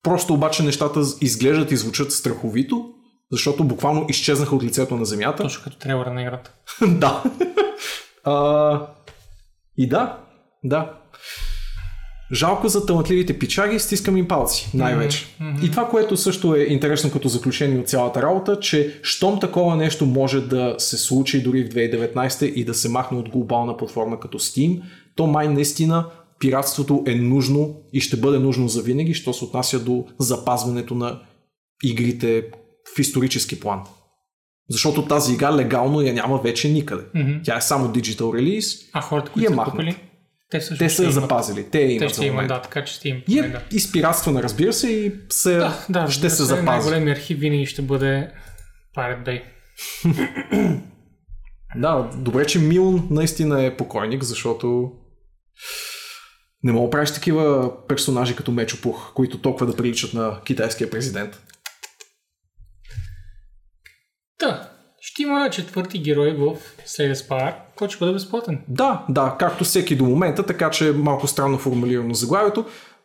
просто 0.07 0.35
обаче 0.35 0.63
нещата 0.63 1.01
изглеждат 1.21 1.73
и 1.73 1.77
звучат 1.77 2.13
страховито, 2.13 2.91
защото 3.33 3.65
буквално 3.65 4.07
изчезнаха 4.09 4.57
от 4.57 4.63
лицето 4.63 4.97
на 4.97 5.05
земята. 5.05 5.43
Точно 5.43 5.65
като 5.65 5.79
трейлера 5.79 6.15
на 6.15 6.23
играта. 6.23 6.53
да. 6.87 7.23
а, 8.25 8.87
и 9.77 9.89
да, 9.89 10.19
да. 10.65 10.93
Жалко 12.33 12.69
за 12.69 12.87
талантливите 12.87 13.39
пичаги, 13.39 13.79
стискам 13.79 14.17
им 14.17 14.29
палци, 14.29 14.71
най-вече. 14.75 15.27
Mm-hmm. 15.41 15.65
И 15.65 15.71
това, 15.71 15.89
което 15.89 16.17
също 16.17 16.55
е 16.55 16.61
интересно 16.61 17.11
като 17.11 17.29
заключение 17.29 17.79
от 17.79 17.89
цялата 17.89 18.23
работа, 18.23 18.61
че 18.61 19.01
щом 19.03 19.41
такова 19.41 19.77
нещо 19.77 20.07
може 20.07 20.41
да 20.41 20.75
се 20.79 20.97
случи 20.97 21.43
дори 21.43 21.65
в 21.65 21.69
2019 21.69 22.45
и 22.45 22.65
да 22.65 22.75
се 22.75 22.89
махне 22.89 23.19
от 23.19 23.29
глобална 23.29 23.77
платформа 23.77 24.21
като 24.21 24.39
Steam, 24.39 24.83
то 25.17 25.27
май 25.27 25.49
наистина 25.49 26.07
пиратството 26.39 27.05
е 27.07 27.15
нужно 27.15 27.75
и 27.93 28.01
ще 28.01 28.17
бъде 28.17 28.39
нужно 28.39 28.69
за 28.69 28.83
винаги, 28.83 29.15
що 29.15 29.33
се 29.33 29.45
отнася 29.45 29.81
до 29.85 30.05
запазването 30.19 30.95
на 30.95 31.21
игрите 31.85 32.45
в 32.97 32.99
исторически 32.99 33.61
план. 33.61 33.81
Защото 34.71 35.05
тази 35.05 35.33
игра 35.35 35.57
легално 35.57 36.01
я 36.01 36.15
няма 36.15 36.39
вече 36.39 36.69
никъде. 36.69 37.05
Мгм. 37.15 37.33
Тя 37.45 37.57
е 37.57 37.61
само 37.61 37.89
digital 37.89 38.21
release 38.21 38.91
А 38.93 39.01
хората, 39.01 39.31
които 39.33 39.47
е 39.47 39.49
са 39.49 39.55
махнат. 39.55 39.73
купили, 39.77 39.97
те 40.51 40.61
също 40.61 40.79
те 40.79 40.89
ще 40.89 40.97
са 40.97 41.03
я 41.03 41.07
имат. 41.07 41.15
запазили. 41.15 41.67
Те 41.71 41.81
я 41.81 41.87
Те 41.89 41.93
имат 41.95 42.09
ще 42.09 42.17
за 42.17 42.27
имат, 42.27 42.49
да, 42.49 42.63
така 42.63 42.85
че 42.85 42.95
ще 42.95 43.09
им 43.09 43.23
И 43.29 43.39
е 43.39 43.43
да. 43.43 43.63
изпиратствана, 43.73 44.43
разбира 44.43 44.73
се, 44.73 44.89
и 44.91 45.13
се, 45.29 45.55
Да, 45.57 45.85
да, 45.89 46.11
ще 46.11 46.21
се 46.21 46.43
разбира 46.43 46.47
запази. 46.47 46.65
Най-големият 46.67 47.19
архив 47.19 47.39
винаги 47.39 47.67
ще 47.67 47.83
бъде 47.83 48.31
Pirate 48.97 49.27
Bay. 49.27 49.43
Да, 51.77 52.11
добре, 52.17 52.47
че 52.47 52.59
Милн 52.59 53.09
наистина 53.11 53.65
е 53.65 53.77
покойник, 53.77 54.23
защото 54.23 54.91
не 56.63 56.73
мога 56.73 56.87
да 56.87 56.91
правиш 56.91 57.13
такива 57.13 57.73
персонажи 57.87 58.37
като 58.37 58.53
Мечо 58.53 58.81
Пух, 58.83 59.13
които 59.15 59.41
толкова 59.41 59.67
да 59.67 59.77
приличат 59.77 60.15
на 60.15 60.41
китайския 60.45 60.91
президент. 60.91 61.43
Та, 64.39 64.71
ще 65.01 65.23
има 65.23 65.51
четвърти 65.51 65.99
герой 65.99 66.33
в 66.33 66.57
the 66.87 67.13
Spire, 67.13 67.55
който 67.77 67.95
ще 67.95 68.05
бъде 68.05 68.13
безплатен. 68.13 68.63
Да, 68.69 69.05
да, 69.09 69.37
както 69.39 69.65
всеки 69.65 69.97
до 69.97 70.05
момента, 70.05 70.47
така 70.47 70.71
че 70.71 70.89
е 70.89 70.93
малко 70.93 71.27
странно 71.27 71.59
формулирано 71.59 72.15
заглавието, 72.15 72.65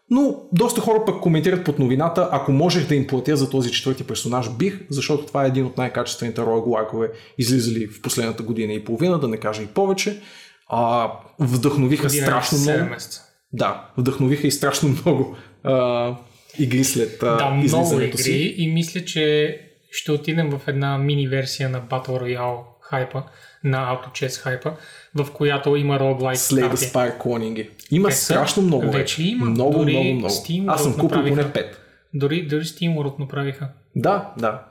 но 0.09 0.35
доста 0.53 0.81
хора 0.81 1.05
пък 1.05 1.21
коментират 1.21 1.65
под 1.65 1.79
новината, 1.79 2.29
ако 2.31 2.51
можех 2.51 2.87
да 2.87 2.95
им 2.95 3.07
платя 3.07 3.37
за 3.37 3.49
този 3.49 3.71
четвърти 3.71 4.03
персонаж, 4.03 4.49
бих, 4.49 4.79
защото 4.89 5.25
това 5.25 5.43
е 5.45 5.47
един 5.47 5.65
от 5.65 5.77
най-качествените 5.77 6.41
роглайкове, 6.41 7.11
излизали 7.37 7.87
в 7.87 8.01
последната 8.01 8.43
година 8.43 8.73
и 8.73 8.83
половина, 8.83 9.19
да 9.19 9.27
не 9.27 9.37
кажа 9.37 9.63
и 9.63 9.67
повече. 9.67 10.21
А, 10.67 11.11
вдъхновиха 11.39 12.07
Година 12.07 12.25
страшно 12.25 12.57
7 12.57 12.75
много. 12.75 12.89
месеца. 12.89 13.30
Да, 13.53 13.89
вдъхновиха 13.97 14.47
и 14.47 14.51
страшно 14.51 14.89
много 15.05 15.37
а, 15.63 16.15
игри 16.59 16.83
след 16.83 17.23
а, 17.23 17.35
Да, 17.37 17.49
много 17.49 18.01
игри 18.01 18.17
си. 18.17 18.55
и 18.57 18.67
мисля, 18.67 19.05
че 19.05 19.57
ще 19.91 20.11
отидем 20.11 20.49
в 20.49 20.61
една 20.67 20.97
мини 20.97 21.27
версия 21.27 21.69
на 21.69 21.81
Battle 21.81 22.07
Royale 22.07 22.57
хайпа, 22.81 23.23
на 23.63 23.77
Auto 23.77 24.11
Chess 24.11 24.41
хайпа, 24.41 24.73
в 25.15 25.27
която 25.33 25.75
има 25.75 25.99
roguelike 25.99 26.35
Slay 26.35 26.73
the. 26.73 26.75
Spire 26.75 27.17
клонинги. 27.17 27.69
Има 27.91 28.09
Те 28.09 28.15
страшно 28.15 28.63
много 28.63 28.91
вече 28.91 29.23
има. 29.23 29.45
Много, 29.45 29.79
Дори 29.79 29.91
много, 29.91 30.13
много. 30.13 30.33
Steam 30.33 30.65
Аз 30.67 30.83
съм 30.83 30.93
купил 30.93 31.09
поне 31.09 31.29
направиха. 31.29 31.71
5. 31.71 31.75
Дори, 32.13 32.47
дори 32.47 32.63
Steam 32.63 32.95
World 32.95 33.19
направиха. 33.19 33.67
Да, 33.95 34.33
да. 34.37 34.63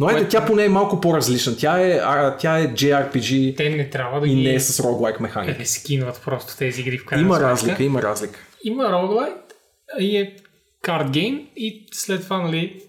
Но 0.00 0.06
Което- 0.06 0.28
тя 0.28 0.46
поне 0.46 0.64
е 0.64 0.68
малко 0.68 1.00
по-различна. 1.00 1.56
Тя 1.56 1.80
е, 1.80 1.92
а, 1.94 2.36
тя 2.36 2.58
е 2.58 2.68
JRPG 2.68 3.56
Те 3.56 3.70
не 3.70 3.90
трябва 3.90 4.20
да 4.20 4.26
и 4.26 4.34
ги 4.34 4.42
не 4.42 4.54
е 4.54 4.60
с 4.60 4.82
roguelike 4.82 5.20
механика. 5.20 5.58
рескинват 5.58 6.20
просто 6.24 6.56
тези 6.56 6.80
игри 6.80 6.98
в 6.98 7.04
крайна 7.04 7.22
Има 7.22 7.34
сметка. 7.34 7.50
разлика, 7.50 7.82
има 7.82 8.02
разлика. 8.02 8.38
Има 8.64 8.82
roguelike 8.84 9.34
и 9.98 10.16
е 10.16 10.36
card 10.82 11.10
game 11.10 11.46
и 11.56 11.86
след 11.92 12.22
това, 12.22 12.38
нали, 12.38 12.82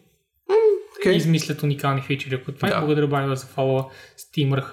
Okay. 0.98 1.10
измислят 1.10 1.64
уникални 1.64 2.02
фичери. 2.02 2.36
Ако 2.36 2.52
това 2.52 2.70
Да. 2.70 2.76
е 2.76 2.80
благодаря 2.80 3.08
Байва 3.08 3.36
за 3.36 3.46
фолова 3.46 3.86
Steamer 4.20 4.64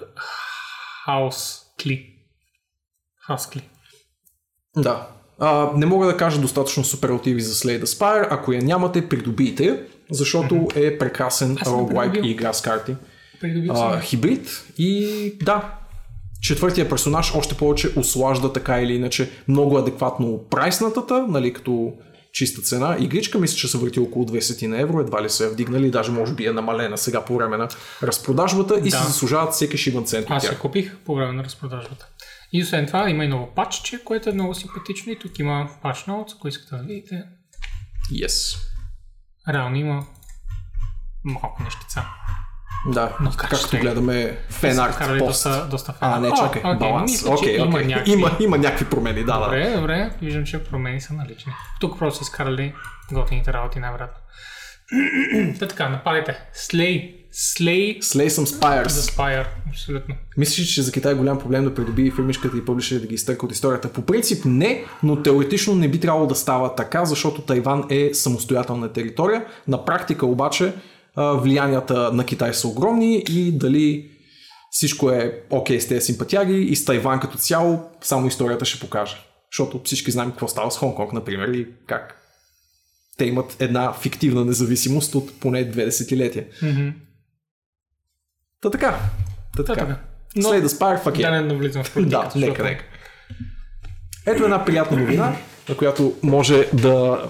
House 1.07 1.61
Click. 1.79 2.11
House. 3.29 3.61
Да. 4.77 5.07
А, 5.39 5.71
не 5.75 5.85
мога 5.85 6.05
да 6.05 6.17
кажа 6.17 6.41
достатъчно 6.41 6.83
суперлативи 6.83 7.41
за 7.41 7.53
Slay 7.55 7.79
the 7.79 7.85
Spire. 7.85 8.27
Ако 8.29 8.53
я 8.53 8.61
нямате, 8.61 9.09
придобийте 9.09 9.83
защото 10.11 10.67
е 10.75 10.97
прекрасен 10.97 11.57
roguelike 11.57 12.25
и 12.25 12.31
игра 12.31 12.53
с 12.53 12.61
карти. 12.61 12.95
А, 13.69 13.99
хибрид 14.01 14.65
и 14.77 15.33
да, 15.43 15.73
четвъртия 16.41 16.89
персонаж 16.89 17.35
още 17.35 17.55
повече 17.55 17.89
услажда 17.95 18.53
така 18.53 18.81
или 18.81 18.93
иначе 18.93 19.29
много 19.47 19.77
адекватно 19.77 20.43
прайснатата, 20.49 21.25
нали, 21.27 21.53
като 21.53 21.93
чиста 22.33 22.61
цена. 22.61 22.97
Игричка 22.99 23.39
мисля, 23.39 23.57
че 23.57 23.67
се 23.67 23.77
върти 23.77 23.99
около 23.99 24.25
20 24.25 24.67
на 24.67 24.79
евро, 24.81 24.99
едва 24.99 25.23
ли 25.23 25.29
се 25.29 25.45
е 25.45 25.49
вдигнали, 25.49 25.91
даже 25.91 26.11
може 26.11 26.33
би 26.33 26.45
е 26.45 26.51
намалена 26.51 26.97
сега 26.97 27.25
по 27.25 27.35
време 27.35 27.57
на 27.57 27.67
разпродажбата 28.03 28.79
и 28.79 28.89
Да. 28.89 28.97
си 28.97 29.07
заслужават 29.07 29.53
всеки 29.53 29.77
шибан 29.77 30.05
цент 30.05 30.27
Аз 30.29 30.43
я 30.43 30.59
купих 30.59 30.97
по 30.97 31.15
време 31.15 31.31
на 31.33 31.43
разпродажбата. 31.43 32.07
И 32.53 32.63
освен 32.63 32.85
това 32.85 33.09
има 33.09 33.25
и 33.25 33.27
ново 33.27 33.49
патчче, 33.55 34.03
което 34.03 34.29
е 34.29 34.33
много 34.33 34.55
симпатично 34.55 35.11
и 35.11 35.19
тук 35.19 35.39
има 35.39 35.69
патч 35.81 35.97
notes, 35.97 36.35
ако 36.35 36.47
искате 36.47 36.75
да 36.75 36.83
видите. 36.83 37.23
Yes. 38.11 38.57
Реално 39.49 39.75
има 39.75 40.05
малко 41.23 41.63
нещица. 41.63 42.05
Да, 42.87 43.17
Но 43.21 43.29
как 43.31 43.39
както 43.39 43.67
ще 43.67 43.77
гледаме 43.79 44.37
фенарт 44.49 44.93
Вкарали 44.93 45.19
пост. 45.19 45.29
доста, 45.43 45.67
доста 45.67 45.93
А, 45.99 46.15
фена. 46.15 46.19
не, 46.19 46.27
О, 46.27 46.35
чакай, 46.35 46.61
окей, 46.61 46.75
баланс. 46.79 47.11
мисля, 47.11 47.27
че 47.29 47.33
Окей, 47.33 47.57
има 47.57 47.81
някакви. 47.81 48.11
Има, 48.11 48.31
има 48.39 48.57
някакви 48.57 48.85
промени, 48.85 49.19
да, 49.19 49.33
да. 49.33 49.43
Добре, 49.43 49.71
добре. 49.71 50.11
Виждам, 50.21 50.45
че 50.45 50.63
промени 50.63 51.01
са 51.01 51.13
налични. 51.13 51.53
Тук 51.79 51.99
просто 51.99 52.23
изкарали 52.23 52.73
готините 53.11 53.53
работи 53.53 53.79
най-вероятно. 53.79 54.21
Та 55.59 55.67
така, 55.67 55.89
нападайте. 55.89 56.39
Slay. 56.55 57.24
Slay 57.35 57.99
Slay 57.99 58.27
some 58.27 58.45
Spires. 58.45 58.87
Spire. 58.87 59.45
Абсолютно. 59.69 60.15
Мислиш, 60.37 60.73
че 60.73 60.81
за 60.81 60.91
Китай 60.91 61.11
е 61.11 61.15
голям 61.15 61.39
проблем 61.39 61.63
да 61.63 61.73
придобие 61.73 62.11
фирмичката 62.11 62.57
и 62.57 62.65
публишери 62.65 62.99
да 62.99 63.07
ги 63.07 63.15
изтърка 63.15 63.45
от 63.45 63.51
историята? 63.51 63.93
По 63.93 64.01
принцип 64.01 64.45
не, 64.45 64.85
но 65.03 65.21
теоретично 65.21 65.75
не 65.75 65.87
би 65.87 65.99
трябвало 65.99 66.27
да 66.27 66.35
става 66.35 66.75
така, 66.75 67.05
защото 67.05 67.41
Тайван 67.41 67.83
е 67.89 68.13
самостоятелна 68.13 68.93
територия. 68.93 69.45
На 69.67 69.85
практика 69.85 70.25
обаче 70.25 70.73
влиянията 71.17 72.13
на 72.13 72.25
Китай 72.25 72.53
са 72.53 72.67
огромни 72.67 73.23
и 73.29 73.51
дали 73.51 74.11
всичко 74.71 75.09
е 75.09 75.41
окей 75.49 75.81
с 75.81 75.87
тези 75.87 76.05
симпатяги 76.05 76.61
и 76.61 76.75
с 76.75 76.85
Тайван 76.85 77.19
като 77.19 77.37
цяло, 77.37 77.79
само 78.01 78.27
историята 78.27 78.65
ще 78.65 78.79
покаже. 78.79 79.17
Защото 79.51 79.81
всички 79.83 80.11
знаем 80.11 80.29
какво 80.29 80.47
става 80.47 80.71
с 80.71 80.77
Хонконг, 80.77 81.13
например, 81.13 81.47
и 81.47 81.67
как 81.87 82.21
те 83.17 83.25
имат 83.25 83.55
една 83.59 83.93
фиктивна 83.93 84.45
независимост 84.45 85.15
от 85.15 85.39
поне 85.39 85.63
две 85.63 85.85
десетилетия. 85.85 86.45
Мгм. 86.61 86.89
Та 88.65 88.71
така. 88.71 88.99
Та 89.57 89.63
Та 89.63 89.73
така. 89.73 89.85
така. 89.87 89.99
Но- 90.35 90.49
След 90.49 90.63
да 90.63 90.69
спар, 90.69 90.99
фак 91.03 91.17
Да 91.17 91.27
е. 91.27 91.31
не 91.31 91.41
навлизам 91.41 91.83
в 91.83 91.93
политика. 91.93 92.29
Да, 92.33 92.39
нека, 92.39 92.63
нека. 92.63 92.83
Ето 94.25 94.43
една 94.43 94.65
приятна 94.65 94.97
новина, 94.97 95.35
на 95.69 95.77
която 95.77 96.13
може 96.23 96.67
да 96.73 97.23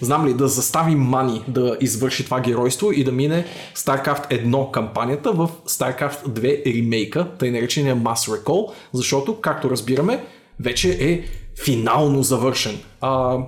знам 0.00 0.26
ли, 0.26 0.34
да 0.34 0.48
застави 0.48 0.94
Мани 0.94 1.44
да 1.48 1.76
извърши 1.80 2.24
това 2.24 2.40
геройство 2.40 2.92
и 2.92 3.04
да 3.04 3.12
мине 3.12 3.46
StarCraft 3.76 4.30
1 4.30 4.70
кампанията 4.70 5.32
в 5.32 5.48
StarCraft 5.68 6.26
2 6.28 6.76
ремейка, 6.78 7.28
тъй 7.38 7.50
наречения 7.50 7.96
Mass 7.96 8.30
Recall, 8.30 8.72
защото, 8.92 9.40
както 9.40 9.70
разбираме, 9.70 10.24
вече 10.60 10.98
е 11.00 11.22
финално 11.64 12.22
завършен. 12.22 12.78
А, 13.00 13.38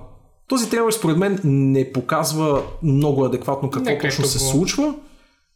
този 0.47 0.69
трейлер 0.69 0.91
според 0.91 1.17
мен 1.17 1.39
не 1.43 1.91
показва 1.91 2.63
много 2.83 3.25
адекватно 3.25 3.69
какво 3.69 3.89
Нека 3.89 4.07
точно 4.07 4.21
ето 4.21 4.31
се 4.31 4.39
случва, 4.39 4.93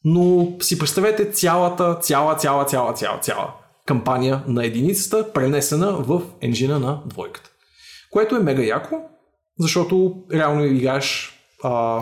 но 0.03 0.51
си 0.61 0.79
представете 0.79 1.31
цялата, 1.31 1.97
цяла, 2.01 2.35
цяла, 2.35 2.65
цяла, 2.65 2.93
цяла, 2.93 3.19
цяла 3.19 3.53
кампания 3.85 4.43
на 4.47 4.65
единицата, 4.65 5.33
пренесена 5.33 5.91
в 5.91 6.21
енжина 6.41 6.79
на 6.79 7.01
двойката. 7.05 7.49
Което 8.09 8.35
е 8.35 8.39
мега 8.39 8.63
яко, 8.63 8.95
защото 9.59 10.23
реално 10.33 10.65
играеш 10.65 11.39
а, 11.63 12.01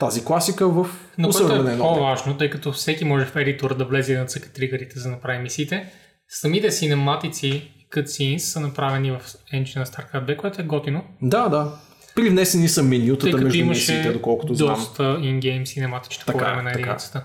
тази 0.00 0.24
класика 0.24 0.68
в 0.68 0.86
Но 1.18 1.30
което 1.30 1.68
е 1.68 1.78
по-важно, 1.78 2.36
тъй 2.36 2.50
като 2.50 2.72
всеки 2.72 3.04
може 3.04 3.26
в 3.26 3.36
едитор 3.36 3.76
да 3.76 3.84
влезе 3.84 4.12
и 4.12 4.16
да 4.16 4.24
цъка 4.24 4.52
тригърите 4.52 4.98
за 4.98 5.08
да 5.08 5.14
направи 5.14 5.38
мисиите, 5.38 5.92
самите 6.28 6.70
синематици 6.70 7.70
cutscenes 7.92 8.38
са 8.38 8.60
направени 8.60 9.10
в 9.10 9.20
engine 9.54 9.76
на 9.76 9.86
StarCraft 9.86 10.26
2, 10.26 10.36
което 10.36 10.60
е 10.60 10.64
готино, 10.64 11.04
Да, 11.22 11.48
да. 11.48 11.72
Привнесени 12.14 12.68
са 12.68 12.82
менютата 12.82 13.36
между 13.36 13.64
мисиите, 13.64 14.12
доколкото 14.12 14.54
знам. 14.54 14.74
доста 14.74 15.02
in-game 15.02 16.00
по 16.26 16.32
Така 16.32 16.44
време 16.44 16.62
на 16.62 16.72
така 16.72 16.80
единицата. 16.80 17.24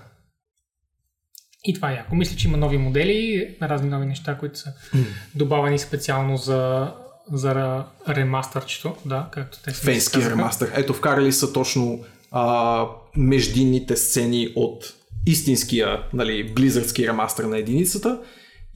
И 1.64 1.74
това 1.74 1.90
е 1.90 1.94
яко. 1.94 2.14
Мисля, 2.14 2.36
че 2.36 2.48
има 2.48 2.56
нови 2.56 2.78
модели, 2.78 3.48
разни 3.62 3.88
нови 3.88 4.06
неща, 4.06 4.38
които 4.38 4.58
са 4.58 4.72
добавени 5.34 5.78
специално 5.78 6.36
за, 6.36 6.92
за 7.32 7.84
ремастърчето, 8.08 8.96
да, 9.04 9.28
както 9.32 9.58
те 9.62 9.70
се 9.70 9.84
Фенски 9.84 10.14
казаха. 10.14 10.30
ремастър. 10.36 10.72
Ето, 10.76 10.94
вкарали 10.94 11.32
са 11.32 11.52
точно 11.52 12.04
а, 12.30 12.86
междинните 13.16 13.96
сцени 13.96 14.48
от 14.56 14.94
истинския, 15.26 16.02
нали, 16.12 16.52
близърдски 16.54 17.08
ремастър 17.08 17.44
на 17.44 17.58
единицата 17.58 18.20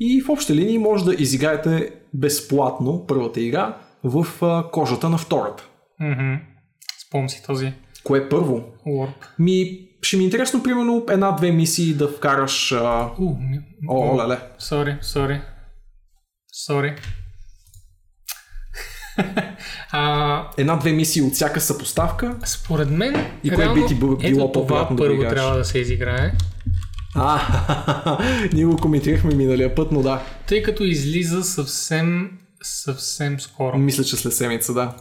и 0.01 0.20
в 0.20 0.28
общи 0.28 0.55
линии 0.55 0.78
може 0.78 1.05
да 1.05 1.15
изиграете 1.15 1.90
безплатно 2.15 3.05
първата 3.09 3.40
игра 3.40 3.77
в 4.05 4.27
а, 4.43 4.70
кожата 4.70 5.09
на 5.09 5.19
втората. 5.19 5.69
Мгм. 6.01 6.35
Спомни 7.06 7.28
си 7.31 7.43
този 7.47 7.73
Кое 8.05 8.19
е 8.19 8.28
първо? 8.28 8.65
Warp. 8.86 9.15
Ми, 9.39 9.88
ще 10.03 10.16
ми 10.16 10.23
е 10.23 10.27
интересно, 10.27 10.62
примерно, 10.62 11.05
една-две 11.11 11.53
мисии 11.53 11.95
да 11.95 12.09
вкараш... 12.09 12.73
А... 12.73 13.11
У, 13.19 13.37
ми- 13.41 13.61
О, 13.89 14.16
леле. 14.19 14.39
Sorry. 14.61 15.01
Sorry. 15.03 15.41
а, 19.93 20.49
Една-две 20.57 20.93
мисии 20.93 21.23
от 21.23 21.33
всяка 21.33 21.61
съпоставка. 21.61 22.37
според 22.47 22.91
мен, 22.91 23.27
И 23.45 23.51
кое 23.51 23.75
би 23.75 23.87
ти 23.87 23.95
било 23.95 24.16
това 24.16 24.53
по-приятно 24.53 24.97
да 24.97 25.03
първо 25.03 25.20
трябва 25.20 25.57
да 25.59 25.65
се 25.65 25.79
изиграе, 25.79 26.33
А, 27.15 28.19
ние 28.53 28.65
го 28.65 28.77
коментирахме 28.77 29.35
миналия 29.35 29.75
път, 29.75 29.93
но 29.93 30.03
да. 30.03 30.23
тъй 30.49 30.62
като 30.62 30.83
излиза 30.85 31.43
съвсем, 31.45 32.39
съвсем 32.62 33.41
скоро. 33.41 33.79
Мисля, 33.79 34.05
че 34.05 34.16
след 34.16 34.35
седмица, 34.35 34.75
да. 34.75 34.97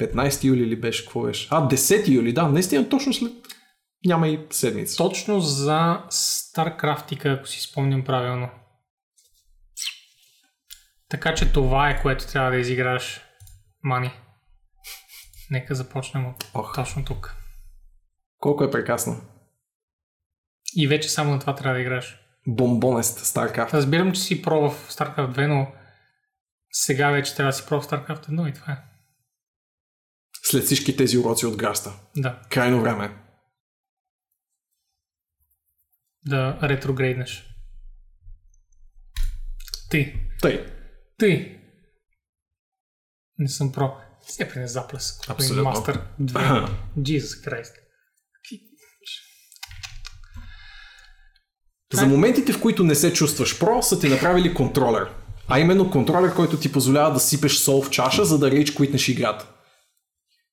15 0.00 0.44
юли 0.44 0.66
ли 0.66 0.76
беше? 0.76 1.04
Какво 1.04 1.22
беше? 1.22 1.48
А, 1.50 1.68
10 1.68 2.08
юли, 2.08 2.32
да. 2.32 2.48
Наистина 2.48 2.88
точно 2.88 3.12
след... 3.12 3.32
Няма 4.06 4.28
и 4.28 4.46
седмица. 4.50 4.96
Точно 4.96 5.40
за 5.40 6.02
StarCraft, 6.10 7.38
ако 7.38 7.46
си 7.46 7.60
спомням 7.60 8.04
правилно. 8.04 8.50
Така 11.08 11.34
че 11.34 11.52
това 11.52 11.90
е 11.90 12.02
което 12.02 12.26
трябва 12.26 12.50
да 12.50 12.56
изиграш, 12.56 13.20
Мани. 13.82 14.12
Нека 15.50 15.74
започнем 15.74 16.26
от 16.26 16.50
Ох. 16.54 16.74
точно 16.74 17.04
тук. 17.04 17.34
Колко 18.38 18.64
е 18.64 18.70
прекрасно. 18.70 19.20
И 20.76 20.88
вече 20.88 21.08
само 21.08 21.30
на 21.30 21.40
това 21.40 21.54
трябва 21.54 21.74
да 21.74 21.80
играш. 21.80 22.18
Бомбонест 22.48 23.18
StarCraft. 23.18 23.72
Разбирам, 23.72 24.12
че 24.12 24.20
си 24.20 24.42
про 24.42 24.70
в 24.70 24.88
StarCraft 24.90 25.34
2, 25.36 25.46
но 25.46 25.72
сега 26.70 27.10
вече 27.10 27.34
трябва 27.34 27.52
да 27.52 27.56
си 27.56 27.66
про 27.66 27.80
в 27.80 27.86
StarCraft 27.86 28.28
1 28.28 28.50
и 28.50 28.54
това 28.54 28.72
е. 28.72 28.76
След 30.42 30.64
всички 30.64 30.96
тези 30.96 31.18
уроци 31.18 31.46
от 31.46 31.56
гаста. 31.56 31.92
Да, 32.16 32.42
Крайно 32.50 32.80
време. 32.80 33.25
Да 36.26 36.58
ретрогрейднеш. 36.62 37.46
Ти. 39.90 40.14
Тъй. 40.40 40.66
Ти. 41.18 41.58
Не 43.38 43.48
съм 43.48 43.72
про. 43.72 43.96
Все 44.26 44.48
при 44.48 44.60
не 44.60 44.68
заплес. 44.68 45.18
господин 45.18 45.34
Абсолютно. 45.34 45.70
Мастър 45.70 46.00
2. 46.20 46.70
Jesus 46.98 47.48
Christ. 47.48 47.72
За 51.92 52.06
моментите, 52.06 52.52
в 52.52 52.62
които 52.62 52.84
не 52.84 52.94
се 52.94 53.12
чувстваш 53.12 53.58
про, 53.58 53.82
са 53.82 54.00
ти 54.00 54.08
направили 54.08 54.54
контролер. 54.54 55.10
А 55.48 55.60
именно 55.60 55.90
контролер, 55.90 56.34
който 56.34 56.58
ти 56.58 56.72
позволява 56.72 57.12
да 57.14 57.20
сипеш 57.20 57.56
сол 57.56 57.82
в 57.82 57.90
чаша, 57.90 58.24
за 58.24 58.38
да 58.38 58.50
рейдж 58.50 58.70
квитнеш 58.70 59.08
играта. 59.08 59.48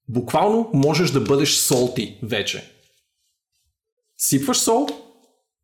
Буквално 0.10 0.72
можеш 0.74 1.12
да 1.12 1.22
бъдеш 1.22 1.56
солти 1.56 2.20
вече. 2.24 2.72
Сипваш 4.18 4.58
сол 4.58 4.88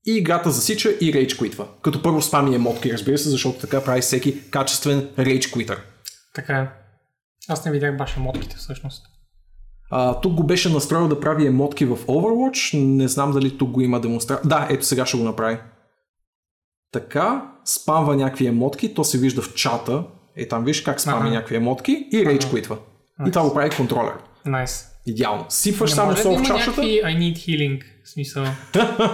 и 0.06 0.12
играта 0.18 0.52
засича 0.52 0.90
и 1.02 1.14
рейдж 1.14 1.36
квитва. 1.36 1.68
Като 1.82 2.02
първо 2.02 2.22
спами 2.22 2.56
емотки, 2.56 2.94
разбира 2.94 3.18
се, 3.18 3.30
защото 3.30 3.60
така 3.60 3.84
прави 3.84 4.02
всеки 4.02 4.50
качествен 4.50 5.10
рейдж 5.20 5.48
квитър. 5.48 5.82
Така 6.36 6.58
е. 6.58 6.68
Аз 7.50 7.66
не 7.66 7.72
видях 7.72 7.98
баш 7.98 8.18
емотките 8.18 8.56
всъщност. 8.56 9.06
А, 9.92 10.22
тук 10.22 10.34
го 10.34 10.44
беше 10.44 10.70
настроил 10.70 11.08
да 11.08 11.20
прави 11.20 11.48
емотки 11.48 11.86
в 11.86 11.98
Overwatch. 11.98 12.84
Не 12.84 13.08
знам 13.08 13.32
дали 13.32 13.58
тук 13.58 13.70
го 13.70 13.82
има 13.82 14.02
демонстрация. 14.02 14.50
Да, 14.50 14.68
ето 14.70 14.86
сега 14.86 15.06
ще 15.06 15.18
го 15.18 15.24
направи. 15.24 15.58
Така, 16.92 17.52
спамва 17.66 18.16
някакви 18.16 18.48
емотки, 18.48 18.94
то 18.94 19.04
се 19.04 19.18
вижда 19.18 19.42
в 19.42 19.54
чата. 19.54 20.04
Е, 20.36 20.48
там 20.48 20.64
виж 20.66 20.82
как 20.82 21.02
спами 21.02 21.28
Ага. 21.28 21.30
някакви 21.30 21.56
емотки 21.56 22.08
и 22.14 22.26
рейдж 22.26 22.46
квитва. 22.46 22.78
И 23.28 23.32
това 23.32 23.44
го 23.44 23.54
прави 23.54 23.76
контролер. 23.76 24.14
Найс. 24.46 24.86
Идеално. 25.10 25.46
Сипваш 25.50 25.90
Не 25.90 25.96
само 25.96 26.18
сол 26.18 26.36
да 26.36 26.44
в 26.44 26.48
чашата. 26.48 26.82
някакви 26.82 27.02
I 27.04 27.18
need 27.18 27.36
healing, 27.36 27.84
в 28.04 28.10
смисъл. 28.10 28.46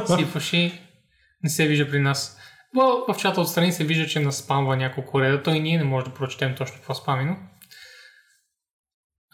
Сипваш 0.18 0.54
и 0.54 0.82
не 1.44 1.50
се 1.50 1.68
вижда 1.68 1.90
при 1.90 2.00
нас. 2.00 2.38
Well, 2.76 3.14
в 3.14 3.18
чата 3.18 3.42
отстрани 3.42 3.72
се 3.72 3.84
вижда, 3.84 4.08
че 4.08 4.20
наспамва 4.20 4.78
няколко 4.78 5.22
реда. 5.22 5.44
Той 5.44 5.60
ние 5.60 5.78
не 5.78 5.84
може 5.84 6.06
да 6.06 6.14
прочетем 6.14 6.56
точно 6.56 6.76
какво 6.76 6.94
спами, 6.94 7.26
но 7.26 7.36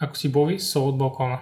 ако 0.00 0.16
си 0.16 0.32
Боби, 0.32 0.60
сол 0.60 0.88
от 0.88 0.98
балкона. 0.98 1.40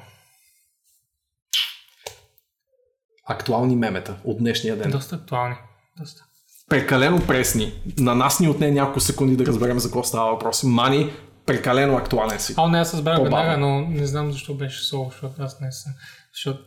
Актуални 3.27 3.77
мемета 3.77 4.17
от 4.25 4.39
днешния 4.39 4.77
ден. 4.77 4.91
Доста 4.91 5.17
актуални. 5.17 5.55
Доста. 5.99 6.25
Прекалено 6.69 7.27
пресни. 7.27 7.73
На 7.99 8.15
нас 8.15 8.41
ни 8.41 8.49
отне 8.49 8.71
няколко 8.71 9.01
секунди 9.01 9.37
да 9.37 9.47
разберем 9.47 9.79
за 9.79 9.89
какво 9.89 10.05
става 10.05 10.31
въпрос. 10.31 10.63
Мани, 10.63 11.13
прекалено 11.51 11.97
актуален 11.97 12.41
си. 12.41 12.55
А, 12.57 12.69
не, 12.69 12.79
аз 12.79 12.95
разбрах 12.95 13.23
веднага, 13.23 13.59
но 13.59 13.81
не 13.81 14.07
знам 14.07 14.33
защо 14.33 14.55
беше 14.55 14.85
сол, 14.85 15.11
защото 15.11 15.43
аз 15.43 15.61
не 15.61 15.73
съм. 15.73 15.93
Защото 16.35 16.65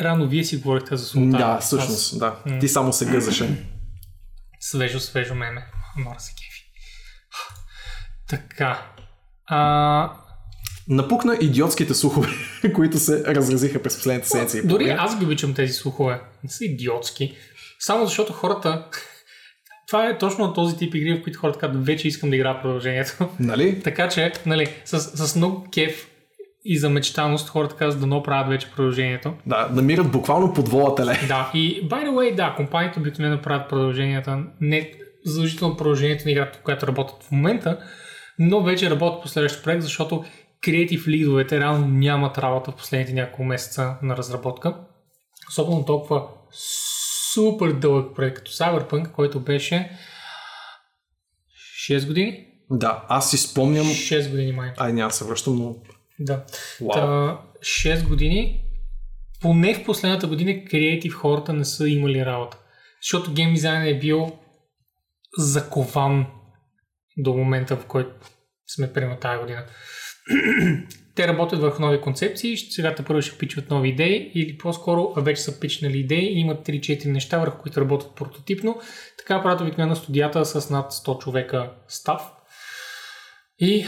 рано 0.00 0.28
вие 0.28 0.44
си 0.44 0.56
говорихте 0.56 0.96
за 0.96 1.04
султан. 1.06 1.30
Да, 1.30 1.58
всъщност, 1.58 2.18
да. 2.18 2.36
Ти 2.60 2.68
само 2.68 2.92
се 2.92 3.06
гъзаше. 3.06 3.66
Свежо, 4.60 5.00
свежо 5.00 5.34
меме. 5.34 5.66
Мора 5.96 6.20
се 6.20 6.32
кефи. 6.32 6.64
Така. 8.28 8.86
А, 9.46 10.12
Напукна 10.88 11.38
идиотските 11.40 11.94
слухове, 11.94 12.28
които 12.74 12.98
се 12.98 13.24
разразиха 13.24 13.82
през 13.82 13.96
последните 13.96 14.28
седмици. 14.28 14.66
дори 14.66 14.90
аз 14.90 15.18
ги 15.18 15.24
обичам 15.24 15.54
тези 15.54 15.72
слухове. 15.72 16.20
Не 16.44 16.50
са 16.50 16.64
идиотски. 16.64 17.36
Само 17.78 18.06
защото 18.06 18.32
хората... 18.32 18.86
Това 19.86 20.08
е 20.08 20.18
точно 20.18 20.52
този 20.52 20.76
тип 20.76 20.94
игри, 20.94 21.18
в 21.18 21.22
които 21.22 21.38
хората 21.38 21.58
казват, 21.58 21.86
вече 21.86 22.08
искам 22.08 22.30
да 22.30 22.36
играя 22.36 22.62
продължението. 22.62 23.28
Нали? 23.40 23.80
така 23.84 24.08
че, 24.08 24.32
нали, 24.46 24.68
с, 24.84 25.00
с 25.00 25.36
много 25.36 25.66
кеф 25.74 26.10
и 26.64 26.78
за 26.78 26.90
мечтаност 26.90 27.48
хората 27.48 27.76
казват 27.76 28.10
да 28.10 28.22
правят 28.22 28.48
вече 28.48 28.70
продължението. 28.70 29.32
Да, 29.46 29.68
намират 29.72 30.10
буквално 30.10 30.54
под 30.54 30.68
вола 30.68 30.94
теле. 30.94 31.18
Да, 31.28 31.50
и 31.54 31.88
by 31.88 32.06
the 32.06 32.10
way, 32.10 32.34
да, 32.34 32.54
компаниите 32.56 32.98
обикновено 32.98 33.42
правят 33.42 33.68
продълженията, 33.68 34.38
не 34.60 34.92
задължително 35.24 35.76
продължението 35.76 36.24
на 36.24 36.30
играта, 36.30 36.58
в 36.58 36.62
която 36.62 36.86
работят 36.86 37.22
в 37.22 37.30
момента, 37.30 37.78
но 38.38 38.62
вече 38.62 38.90
работят 38.90 39.22
по 39.22 39.28
следващия 39.28 39.62
проект, 39.62 39.82
защото 39.82 40.24
креатив 40.62 41.08
лидовете 41.08 41.60
реално 41.60 41.86
нямат 41.86 42.38
работа 42.38 42.70
в 42.70 42.74
последните 42.74 43.12
няколко 43.12 43.44
месеца 43.44 43.94
на 44.02 44.16
разработка. 44.16 44.76
Особено 45.48 45.84
толкова 45.84 46.22
супер 47.34 47.72
дълъг 47.72 48.16
проект 48.16 48.36
като 48.36 48.52
Cyberpunk, 48.52 49.12
който 49.12 49.40
беше 49.40 49.90
6 51.90 52.06
години? 52.06 52.46
Да, 52.70 53.04
аз 53.08 53.30
си 53.30 53.36
спомням... 53.36 53.86
6 53.86 54.30
години 54.30 54.52
май. 54.52 54.72
Ай, 54.76 54.92
няма 54.92 55.10
се 55.10 55.24
връщам, 55.24 55.56
но... 55.58 55.76
Да. 56.18 56.44
Вау. 56.80 56.90
Та, 56.92 57.40
6 57.60 58.08
години, 58.08 58.64
поне 59.40 59.74
в 59.74 59.84
последната 59.84 60.26
година 60.26 60.64
креатив 60.70 61.14
хората 61.14 61.52
не 61.52 61.64
са 61.64 61.88
имали 61.88 62.26
работа. 62.26 62.58
Защото 63.02 63.32
гейм 63.32 63.54
дизайнът 63.54 63.88
е 63.88 63.98
бил 63.98 64.38
закован 65.38 66.26
до 67.16 67.34
момента, 67.34 67.76
в 67.76 67.86
който 67.86 68.10
сме 68.66 68.92
приема 68.92 69.18
тази 69.20 69.40
година. 69.40 69.66
Те 71.14 71.28
работят 71.28 71.60
върху 71.60 71.82
нови 71.82 72.00
концепции, 72.00 72.56
сега 72.56 72.94
те 72.94 73.04
първо 73.04 73.22
ще 73.22 73.38
пичват 73.38 73.70
нови 73.70 73.88
идеи 73.88 74.32
или 74.34 74.58
по-скоро 74.58 75.12
вече 75.16 75.42
са 75.42 75.60
пичнали 75.60 75.98
идеи 75.98 76.26
и 76.26 76.40
имат 76.40 76.66
3-4 76.66 77.06
неща, 77.06 77.38
върху 77.38 77.62
които 77.62 77.80
работят 77.80 78.14
прототипно. 78.14 78.80
Така 79.18 79.42
правят 79.42 79.60
обикновено 79.60 79.96
студията 79.96 80.44
с 80.44 80.70
над 80.70 80.92
100 80.92 81.18
човека 81.18 81.70
став. 81.88 82.32
И 83.58 83.86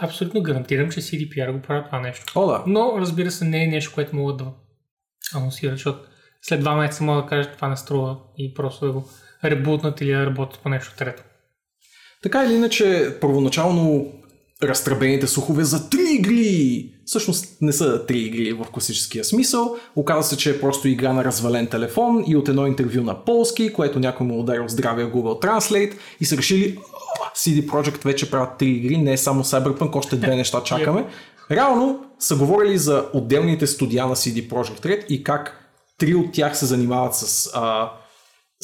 Абсолютно 0.00 0.42
гарантирам, 0.42 0.90
че 0.90 1.00
CDPR 1.00 1.52
го 1.52 1.62
правят 1.62 1.86
това 1.86 2.00
нещо. 2.00 2.32
О, 2.34 2.46
да. 2.46 2.64
Но, 2.66 2.94
разбира 2.98 3.30
се, 3.30 3.44
не 3.44 3.64
е 3.64 3.66
нещо, 3.66 3.92
което 3.94 4.16
могат 4.16 4.36
да 4.36 4.44
анонсират, 5.34 5.74
защото 5.74 6.08
след 6.42 6.60
два 6.60 6.74
месеца 6.74 7.04
могат 7.04 7.24
да 7.24 7.28
кажат, 7.28 7.56
това 7.56 7.68
не 7.68 7.76
струва 7.76 8.16
и 8.38 8.54
просто 8.54 8.86
да 8.86 8.92
го 8.92 9.08
ребутнат 9.44 10.00
или 10.00 10.10
да 10.12 10.26
работят 10.26 10.60
по 10.62 10.68
нещо 10.68 10.94
трето. 10.98 11.22
Така 12.22 12.44
или 12.44 12.54
иначе, 12.54 13.16
първоначално 13.20 14.12
разтръбените 14.62 15.26
слухове 15.26 15.64
за 15.64 15.90
три 15.90 16.14
игри. 16.14 16.92
Всъщност 17.04 17.56
не 17.60 17.72
са 17.72 18.06
три 18.06 18.18
игри 18.18 18.52
в 18.52 18.64
класическия 18.72 19.24
смисъл. 19.24 19.76
Оказва 19.96 20.22
се, 20.22 20.36
че 20.36 20.50
е 20.50 20.60
просто 20.60 20.88
игра 20.88 21.12
на 21.12 21.24
развален 21.24 21.66
телефон 21.66 22.24
и 22.26 22.36
от 22.36 22.48
едно 22.48 22.66
интервю 22.66 23.02
на 23.02 23.24
полски, 23.24 23.72
което 23.72 23.98
някой 24.00 24.26
му 24.26 24.34
е 24.34 24.38
ударил 24.38 24.68
здравия 24.68 25.12
Google 25.12 25.46
Translate 25.46 25.92
и 26.20 26.24
са 26.24 26.36
решили 26.36 26.78
"О, 26.78 27.30
CD 27.36 27.66
Projekt 27.66 28.04
вече 28.04 28.30
правят 28.30 28.58
три 28.58 28.68
игри, 28.68 28.98
не 28.98 29.12
е 29.12 29.16
само 29.18 29.44
Cyberpunk, 29.44 29.96
още 29.96 30.16
две 30.16 30.36
неща 30.36 30.62
чакаме. 30.62 31.06
Реално 31.50 32.04
са 32.18 32.36
говорили 32.36 32.78
за 32.78 33.04
отделните 33.14 33.66
студия 33.66 34.06
на 34.06 34.16
CD 34.16 34.48
Projekt 34.48 34.86
Red 34.86 35.06
и 35.06 35.24
как 35.24 35.72
три 35.98 36.14
от 36.14 36.32
тях 36.32 36.58
се 36.58 36.66
занимават 36.66 37.14
с 37.14 37.50
а, 37.54 37.90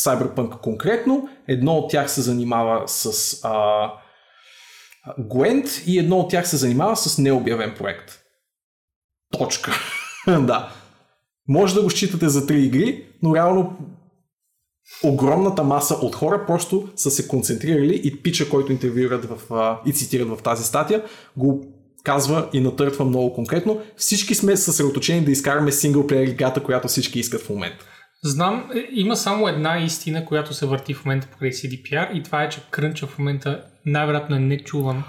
Cyberpunk 0.01 0.61
конкретно, 0.61 1.29
едно 1.49 1.73
от 1.73 1.91
тях 1.91 2.11
се 2.11 2.23
занимава 2.23 2.83
с 2.87 3.35
а, 3.43 3.93
Gwent 5.19 5.87
и 5.87 5.99
едно 5.99 6.19
от 6.19 6.31
тях 6.31 6.49
се 6.49 6.57
занимава 6.57 6.97
с 6.97 7.19
необявен 7.19 7.75
проект. 7.79 8.19
Точка. 9.39 9.73
да. 10.27 10.73
Може 11.49 11.75
да 11.75 11.83
го 11.83 11.91
считате 11.91 12.29
за 12.29 12.47
три 12.47 12.63
игри, 12.63 13.07
но 13.23 13.35
реално 13.35 13.77
огромната 15.05 15.65
маса 15.65 15.95
от 15.95 16.15
хора 16.15 16.45
просто 16.47 16.89
са 16.97 17.11
се 17.11 17.29
концентрирали 17.29 18.01
и 18.05 18.23
пича, 18.23 18.49
който 18.49 18.73
интервюират 18.73 19.25
в, 19.25 19.39
и 19.87 19.93
цитират 19.93 20.29
в 20.29 20.43
тази 20.43 20.65
статия, 20.65 21.05
го 21.37 21.67
казва 22.05 22.49
и 22.53 22.61
натъртва 22.61 23.05
много 23.05 23.35
конкретно. 23.35 23.81
Всички 23.97 24.35
сме 24.35 24.57
съсредоточени 24.57 25.25
да 25.25 25.31
изкараме 25.31 25.73
синглплеер 25.73 26.27
играта, 26.27 26.63
която 26.63 26.89
всички 26.89 27.19
искат 27.19 27.43
в 27.43 27.51
момента. 27.51 27.85
Знам, 28.25 28.71
е, 28.75 28.89
има 28.93 29.17
само 29.17 29.49
една 29.49 29.79
истина, 29.79 30.25
която 30.25 30.55
се 30.55 30.67
върти 30.67 30.95
в 30.95 31.05
момента 31.05 31.29
покрай 31.33 31.51
CDPR 31.51 32.13
и 32.13 32.23
това 32.23 32.43
е, 32.43 32.49
че 32.49 32.61
Крънча 32.71 33.07
в 33.07 33.19
момента 33.19 33.65
най-вероятно 33.87 34.37
е 34.37 34.39
нечуван 34.39 35.05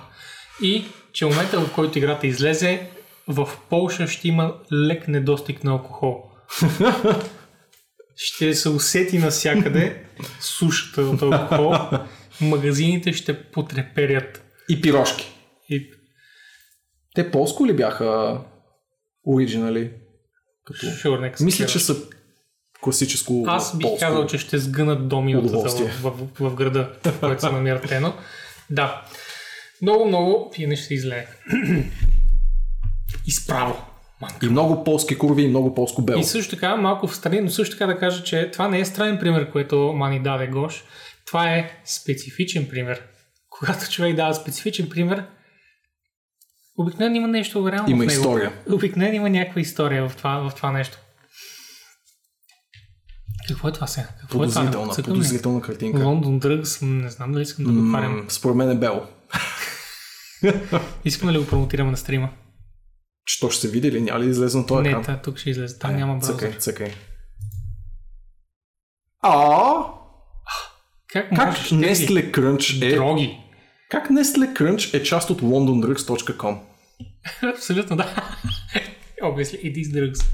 и 0.61 0.85
че 1.13 1.25
в 1.25 1.29
момента, 1.29 1.59
в 1.59 1.73
който 1.73 1.97
играта 1.97 2.27
излезе, 2.27 2.89
в 3.27 3.49
Полша 3.69 4.07
ще 4.07 4.27
има 4.27 4.55
лек 4.73 5.07
недостиг 5.07 5.63
на 5.63 5.71
алкохол. 5.71 6.23
ще 8.15 8.53
се 8.53 8.69
усети 8.69 9.17
навсякъде 9.17 10.05
сушата 10.39 11.01
от 11.01 11.21
алкохол, 11.21 11.73
магазините 12.41 13.13
ще 13.13 13.43
потреперят. 13.43 14.43
И 14.69 14.81
пирошки. 14.81 15.31
И 15.69 15.91
Те 17.15 17.31
полско 17.31 17.65
ли 17.67 17.73
бяха 17.73 18.41
оригинали? 19.27 19.91
Като... 20.65 20.85
sure, 20.85 21.43
Мисля, 21.43 21.65
че 21.65 21.79
са 21.79 21.95
класическо 22.81 23.43
Аз 23.47 23.77
бих 23.77 23.87
полско. 23.87 23.99
казал, 23.99 24.27
че 24.27 24.37
ще 24.37 24.57
сгънат 24.57 25.07
домината 25.07 25.47
в, 25.47 25.69
в, 26.01 26.11
в, 26.39 26.49
в 26.49 26.55
града, 26.55 26.89
в 27.05 27.19
който 27.19 27.41
се 27.41 27.51
намират 27.51 27.87
те, 27.87 27.99
но 27.99 28.13
да. 28.69 29.02
Много, 29.81 30.06
много 30.06 30.52
пиене 30.52 30.76
ще 30.76 30.94
излее. 30.94 31.26
Изправо. 33.27 33.85
И 34.44 34.45
много 34.49 34.84
полски 34.84 35.18
курви 35.18 35.41
и 35.44 35.48
много 35.48 35.76
полско 35.76 36.02
бело. 36.02 36.19
И 36.19 36.23
също 36.23 36.56
така, 36.56 36.76
малко 36.76 37.07
в 37.07 37.15
страни, 37.15 37.41
но 37.41 37.49
също 37.49 37.76
така 37.77 37.94
да 37.94 37.99
кажа, 37.99 38.23
че 38.23 38.52
това 38.52 38.68
не 38.68 38.80
е 38.80 38.85
странен 38.85 39.19
пример, 39.19 39.52
което 39.52 39.94
Мани 39.95 40.19
даде 40.19 40.48
Гош. 40.48 40.84
Това 41.26 41.52
е 41.56 41.72
специфичен 41.85 42.69
пример. 42.69 43.02
Когато 43.49 43.90
човек 43.91 44.15
дава 44.15 44.34
специфичен 44.34 44.90
пример, 44.90 45.26
обикновено 46.77 47.15
има 47.15 47.27
нещо 47.27 47.72
реално 47.72 47.90
Има 47.90 48.03
в 48.03 48.07
него. 48.07 48.19
история. 48.22 48.52
Обикновено 48.72 49.15
има 49.15 49.30
някаква 49.30 49.61
история 49.61 50.10
в 50.10 50.15
това, 50.15 50.49
в 50.49 50.56
това 50.56 50.72
нещо. 50.72 50.98
Какво 53.48 53.68
е 53.68 53.72
това 53.72 53.88
сега? 53.88 54.07
Какво 54.22 54.44
е 54.44 54.48
това? 54.48 54.61
Подозрителна, 54.61 54.94
подозрителна 54.95 55.61
картинка. 55.61 56.06
Лондон 56.06 56.40
Дръгс, 56.40 56.82
не 56.82 57.10
знам 57.10 57.32
дали 57.32 57.44
искам 57.44 57.65
да 57.65 57.72
го 57.72 57.80
отварям. 57.80 58.15
М, 58.15 58.26
Според 58.30 58.56
мен 58.56 58.72
е 58.72 58.76
бело. 58.76 59.02
Искам 61.06 61.30
ли 61.30 61.38
го 61.38 61.48
промотираме 61.48 61.91
на 61.91 61.98
стрима? 61.98 62.30
Че 63.26 63.40
то 63.40 63.49
ще 63.49 63.61
се 63.61 63.72
види 63.72 63.91
ли? 63.91 64.02
Няма 64.02 64.20
ли 64.20 64.30
излезе 64.30 64.57
на 64.57 64.65
този 64.65 64.82
Не, 64.82 64.90
екран? 64.90 65.03
та, 65.03 65.18
тук 65.18 65.38
ще 65.38 65.49
излезе. 65.49 65.80
Там 65.80 65.95
няма 65.95 66.14
браузър. 66.14 66.34
Цъкай, 66.34 66.57
цъкай. 66.60 66.94
А, 69.22 69.74
Как, 71.07 71.30
как 71.36 71.57
Nestle 71.57 72.32
Crunch 72.32 72.86
е... 72.86 72.95
Дроги. 72.95 73.40
Как 73.90 74.10
Nestle 74.10 74.53
Crunch 74.53 74.94
е 74.94 75.03
част 75.03 75.30
от 75.30 75.41
londondrugs.com? 75.41 76.60
Абсолютно, 77.56 77.95
да. 77.98 78.15
Obviously, 79.24 79.64
it 79.64 79.76
is 79.78 79.94
drugs. 79.94 80.26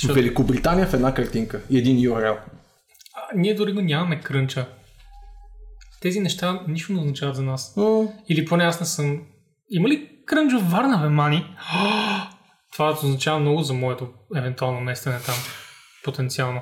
Защото 0.00 0.14
Великобритания 0.14 0.86
в 0.86 0.94
една 0.94 1.14
картинка 1.14 1.60
и 1.70 1.78
един 1.78 1.96
URL. 1.98 2.36
а, 3.14 3.20
ние 3.34 3.54
дори 3.54 3.72
го 3.72 3.80
нямаме 3.80 4.20
крънча. 4.20 4.66
Тези 6.00 6.20
неща 6.20 6.60
нищо 6.68 6.92
не 6.92 6.98
означават 7.00 7.36
за 7.36 7.42
нас. 7.42 7.72
М, 7.76 8.02
Или 8.28 8.44
поне 8.44 8.64
аз 8.64 8.80
не 8.80 8.86
съм... 8.86 9.22
Има 9.70 9.88
ли 9.88 10.08
крънч 10.26 10.52
в 10.52 10.70
Варна, 10.70 10.98
бе, 10.98 11.08
мани? 11.08 11.56
Това 12.72 12.90
означава 12.92 13.38
много 13.38 13.62
за 13.62 13.74
моето 13.74 14.08
евентуално 14.36 14.80
местене 14.80 15.18
там. 15.26 15.34
Потенциално. 16.04 16.60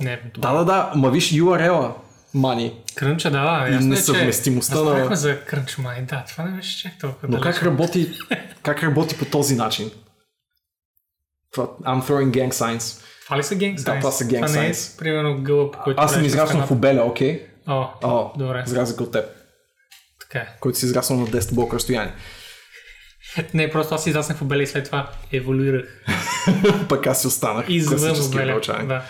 Не 0.00 0.12
евентуално. 0.12 0.58
Да, 0.58 0.64
да, 0.64 0.72
да, 0.72 0.92
ма 0.96 1.10
виж 1.10 1.32
URL-а, 1.32 1.92
мани. 2.34 2.72
Крънча, 2.94 3.30
да, 3.30 3.42
да. 3.42 3.68
Ясно 3.68 3.86
е, 3.86 3.90
несъвместимостта 3.90 4.82
на- 4.82 5.16
за 5.16 5.44
крънч 5.44 5.78
май. 5.78 6.02
Да, 6.02 6.24
това 6.28 6.44
не 6.44 6.56
беше 6.56 6.78
чак 6.78 6.98
толкова 7.00 7.28
Но 7.28 7.40
как 7.40 7.62
работи, 7.62 8.12
как 8.62 8.82
работи 8.82 9.18
по 9.18 9.24
този 9.24 9.54
начин? 9.56 9.90
Това, 11.56 11.68
I'm 11.82 12.02
throwing 12.02 12.30
gang 12.30 12.52
signs. 12.52 13.02
Това 13.24 13.38
ли 13.38 13.42
са 13.42 13.54
генг 13.54 13.80
Да, 13.80 13.98
това 13.98 14.10
са 14.10 14.24
gang 14.24 14.46
Това 14.46 14.60
не 14.60 14.66
е, 14.66 14.74
signs. 14.74 14.98
примерно, 14.98 15.42
гълъб, 15.42 15.76
който 15.84 16.02
Аз 16.02 16.12
съм 16.12 16.24
израснал 16.24 16.66
в 16.66 16.70
Обеля, 16.70 17.02
окей? 17.02 17.46
О, 17.66 17.86
О, 18.02 18.30
Добре. 18.38 18.62
За 18.66 18.76
разлика 18.76 19.02
от 19.02 19.12
теб, 19.12 19.24
така 20.20 20.38
е. 20.38 20.56
който 20.60 20.78
си 20.78 20.86
израснал 20.86 21.20
на 21.20 21.26
10 21.26 21.54
блока 21.54 21.76
разстояние. 21.76 22.14
Не, 23.54 23.70
просто 23.70 23.94
аз 23.94 24.06
израснах 24.06 24.38
в 24.38 24.42
Обеля 24.42 24.62
и 24.62 24.66
след 24.66 24.84
това 24.84 25.10
еволюирах. 25.32 26.04
Пък 26.88 27.06
аз 27.06 27.20
си 27.20 27.26
останах. 27.26 27.66
Извън 27.68 28.26
Обеля. 28.26 28.60
Да. 28.66 29.04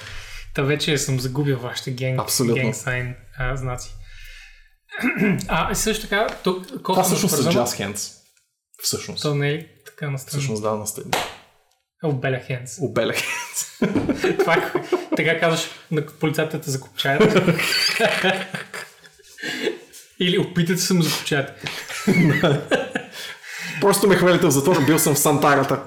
Та 0.55 0.63
вече 0.63 0.99
съм 0.99 1.21
загубил 1.21 1.59
вашите 1.59 1.91
генг, 1.91 2.21
Абсолютно. 2.21 2.63
генг 2.63 2.75
сайн 2.75 3.15
а, 3.39 3.57
знаци. 3.57 3.95
А, 5.49 5.75
също 5.75 6.09
така, 6.09 6.27
тук 6.45 6.67
Това 6.85 7.03
всъщност 7.03 7.37
са 7.37 7.43
Jazz 7.43 7.65
Hands. 7.65 8.13
Всъщност. 8.83 9.23
То 9.23 9.35
не 9.35 9.51
е 9.51 9.67
така 9.87 10.11
на 10.11 10.19
страна. 10.19 10.39
Всъщност 10.39 10.63
да, 10.63 10.73
на 10.73 10.87
стъд. 10.87 11.07
Обеля 12.05 12.41
хенс. 12.47 12.79
Обеля 12.81 13.13
Hands. 13.13 14.39
Това 14.39 14.55
е, 14.55 14.73
така 15.17 15.41
казваш 15.41 15.71
на 15.91 16.07
полицията 16.07 16.61
те 16.61 16.71
закопчаят. 16.71 17.23
Или 20.21 20.39
опитате 20.39 20.81
се 20.81 20.95
ме 20.95 21.03
закопчаят. 21.03 21.51
Просто 23.81 24.09
ме 24.09 24.17
хвалите 24.17 24.47
в 24.47 24.51
затвора, 24.51 24.81
бил 24.87 24.99
съм 24.99 25.15
в 25.15 25.19
Сантарата. 25.19 25.83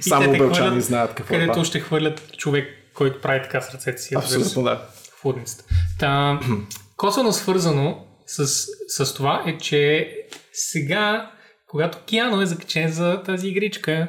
Само 0.00 0.24
те 0.24 0.32
те 0.32 0.38
белчани 0.38 0.66
хвърлят, 0.66 0.84
знаят 0.84 1.14
какво 1.14 1.34
е 1.34 1.38
Където 1.38 1.64
ще 1.64 1.80
хвърлят 1.80 2.36
човек, 2.36 2.68
който 2.94 3.20
прави 3.20 3.42
така 3.42 3.60
с 3.60 3.74
ръцете 3.74 4.02
си. 4.02 4.14
Абсолютно 4.14 4.62
да. 4.62 4.88
в 5.20 5.24
удницата. 5.24 5.64
Та, 5.98 6.40
косвено 6.96 7.32
свързано 7.32 8.06
с, 8.26 8.46
с 8.88 9.14
това 9.14 9.42
е, 9.46 9.58
че 9.58 10.10
сега, 10.52 11.30
когато 11.66 11.98
Киано 12.06 12.42
е 12.42 12.46
закачен 12.46 12.90
за 12.92 13.22
тази 13.22 13.48
игричка, 13.48 14.08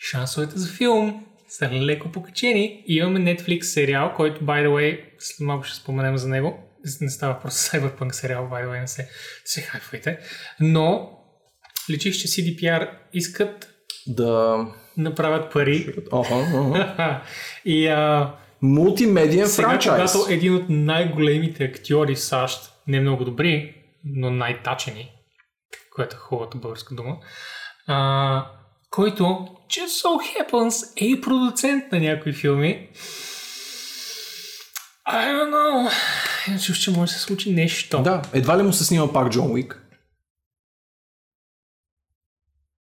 шансовете 0.00 0.58
за 0.58 0.68
филм 0.72 1.24
са 1.48 1.70
леко 1.70 2.12
покачени. 2.12 2.84
И 2.86 2.96
имаме 2.96 3.20
Netflix 3.36 3.62
сериал, 3.62 4.12
който, 4.16 4.44
by 4.44 4.66
the 4.66 4.68
way, 4.68 5.00
след 5.18 5.46
малко 5.46 5.64
ще 5.64 5.76
споменем 5.76 6.16
за 6.16 6.28
него. 6.28 6.58
Не 7.00 7.10
става 7.10 7.40
просто 7.40 7.60
Cyberpunk 7.60 8.10
сериал, 8.10 8.48
by 8.52 8.64
the 8.64 8.68
way, 8.68 8.80
не 8.80 8.88
се, 8.88 9.08
се 9.44 9.60
хайфайте. 9.60 10.18
Но 10.60 11.10
личиш, 11.90 12.16
че 12.16 12.28
CDPR 12.28 12.90
искат 13.12 13.68
Да... 14.06 14.66
направят 14.96 15.52
пари. 15.52 15.94
Оха, 16.12 16.34
оха. 16.34 17.22
и 17.64 17.86
а, 17.86 18.34
Мултимедиен 18.62 19.48
сега, 19.48 19.68
франчайз. 19.68 20.12
когато 20.12 20.32
един 20.32 20.54
от 20.54 20.64
най-големите 20.68 21.64
актьори 21.64 22.14
в 22.14 22.20
САЩ, 22.20 22.72
не 22.86 23.00
много 23.00 23.24
добри, 23.24 23.74
но 24.04 24.30
най-тачени, 24.30 25.12
което 25.94 26.16
е 26.16 26.18
хубавата 26.18 26.58
българска 26.58 26.94
дума, 26.94 27.16
а, 27.86 28.57
който, 28.90 29.24
just 29.68 30.04
so 30.04 30.18
happens, 30.18 31.02
е 31.02 31.04
и 31.04 31.20
продуцент 31.20 31.92
на 31.92 32.00
някои 32.00 32.32
филми. 32.32 32.88
I 35.08 35.32
don't 35.32 35.50
know. 35.50 35.92
Иначе 36.48 36.72
че 36.72 36.90
може 36.90 37.12
да 37.12 37.18
се 37.18 37.24
случи 37.24 37.54
нещо. 37.54 38.02
Да, 38.02 38.22
едва 38.32 38.58
ли 38.58 38.62
му 38.62 38.72
се 38.72 38.84
снима 38.84 39.12
пак 39.12 39.32
Джон 39.32 39.52
Уик? 39.52 39.82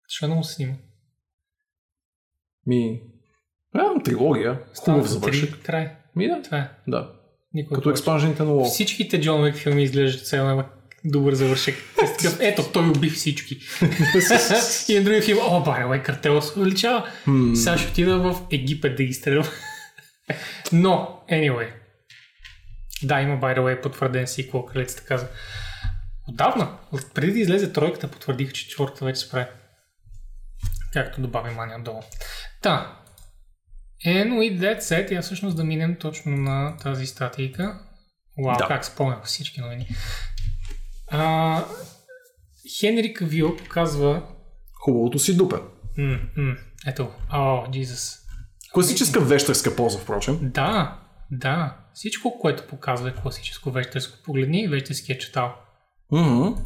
Защо 0.09 0.27
да 0.27 0.35
му 0.35 0.43
се 0.43 0.53
снима? 0.53 0.73
Ми... 2.65 3.01
А, 3.73 4.03
трилогия. 4.03 4.59
Хубав 4.75 5.21
три, 5.21 5.61
Край. 5.63 5.95
Ми 6.15 6.27
да. 6.27 6.41
Това 6.41 6.57
е. 6.57 6.69
Да. 6.87 7.13
Никой 7.53 7.75
Като 7.75 7.89
експанжените 7.89 8.43
на 8.43 8.51
Лоу. 8.51 8.65
Всичките 8.65 9.21
Джон 9.21 9.43
Уик 9.43 9.55
филми 9.55 9.83
изглеждат 9.83 10.25
все 10.25 10.37
едно 10.37 10.63
добър 11.11 11.33
завършек. 11.33 11.75
Такъв, 11.99 12.37
ето, 12.39 12.63
той 12.73 12.89
уби 12.89 13.09
всички. 13.09 13.59
и 14.87 14.97
на 14.97 15.03
другия 15.03 15.21
филм, 15.21 15.39
о, 15.41 15.63
баре, 15.63 16.03
картела 16.03 16.41
се 16.41 16.59
увеличава. 16.59 17.09
Сега 17.55 17.77
ще 17.77 17.89
отида 17.91 18.17
в 18.19 18.41
Египет 18.51 18.95
да 18.95 19.03
ги 19.03 19.13
стрелям. 19.13 19.47
Но, 20.73 21.23
anyway. 21.31 21.69
Да, 23.03 23.21
има, 23.21 23.39
by 23.39 23.57
the 23.57 23.59
way, 23.59 23.81
потвърден 23.81 24.27
сиквел, 24.27 24.65
кралицата 24.65 25.03
каза. 25.05 25.27
Отдавна, 26.29 26.77
преди 27.13 27.31
да 27.31 27.39
излезе 27.39 27.73
тройката, 27.73 28.07
потвърдиха, 28.07 28.53
че 28.53 28.67
четвъртата 28.67 29.05
вече 29.05 29.19
се 29.21 29.29
прави. 29.29 29.45
Както 30.93 31.21
добави 31.21 31.55
мания 31.55 31.79
долу. 31.79 32.01
Та, 32.61 32.97
and 34.05 34.33
with 34.33 34.59
that 34.59 34.79
said, 34.79 35.11
я 35.11 35.21
всъщност 35.21 35.57
да 35.57 35.63
минем 35.63 35.95
точно 35.99 36.31
на 36.31 36.77
тази 36.77 37.05
статийка. 37.05 37.79
Вау, 38.45 38.57
Да. 38.57 38.67
как 38.67 38.85
спомнях 38.85 39.23
всички 39.23 39.61
новини. 39.61 39.87
А, 41.11 41.65
Хенри 42.79 43.13
Кавил 43.13 43.57
показва... 43.57 44.23
Хубавото 44.73 45.19
си 45.19 45.37
дупен. 45.37 45.59
М, 45.97 46.19
м, 46.37 46.55
ето, 46.87 47.09
о, 47.33 47.65
Jesus. 47.67 48.19
Класическа 48.73 49.19
вещерска 49.19 49.75
поза, 49.75 49.97
впрочем. 49.97 50.39
Да, 50.41 50.99
да. 51.31 51.77
Всичко, 51.93 52.39
което 52.39 52.67
показва 52.67 53.09
е 53.09 53.13
класическо 53.13 53.71
вещерско. 53.71 54.23
Погледни 54.23 54.67
вещерския 54.67 55.17
читал. 55.17 55.55
Мгм. 56.11 56.61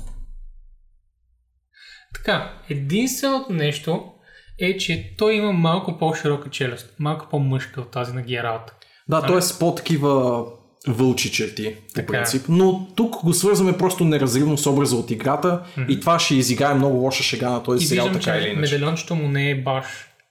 Така, 2.14 2.54
единственото 2.70 3.54
нещо 3.54 4.14
е, 4.60 4.78
че 4.78 5.16
той 5.18 5.34
има 5.34 5.52
малко 5.52 5.98
по-широка 5.98 6.50
челюст, 6.50 6.96
малко 7.00 7.28
по-мъжка 7.30 7.82
от 7.82 7.92
тази 7.92 8.14
на 8.14 8.22
Гералт. 8.22 8.72
Да, 9.10 9.22
т.е. 9.22 9.42
с 9.42 9.60
по-такива 9.60 10.44
вълчи 10.88 11.32
черти, 11.32 11.76
по 11.76 11.94
Така 11.94 12.02
е. 12.02 12.06
принцип. 12.06 12.46
Но 12.50 12.88
тук 12.96 13.16
го 13.16 13.34
свързваме 13.34 13.78
просто 13.78 14.04
неразривно 14.06 14.58
с 14.58 14.68
образа 14.68 14.96
от 14.96 15.12
играта 15.12 15.64
и 15.90 16.00
това 16.00 16.20
ще 16.20 16.36
изиграе 16.36 16.74
много 16.74 16.98
лоша 16.98 17.24
шега 17.24 17.50
на 17.50 17.64
този 17.64 17.84
И 17.84 17.88
сериал, 17.88 18.06
виждам, 18.06 18.22
така 18.22 18.38
или 18.38 18.44
че 18.44 18.50
иначе. 18.52 18.74
медальончето 18.74 19.16
му 19.16 19.28
не 19.28 19.50
е 19.50 19.62
баш 19.62 19.86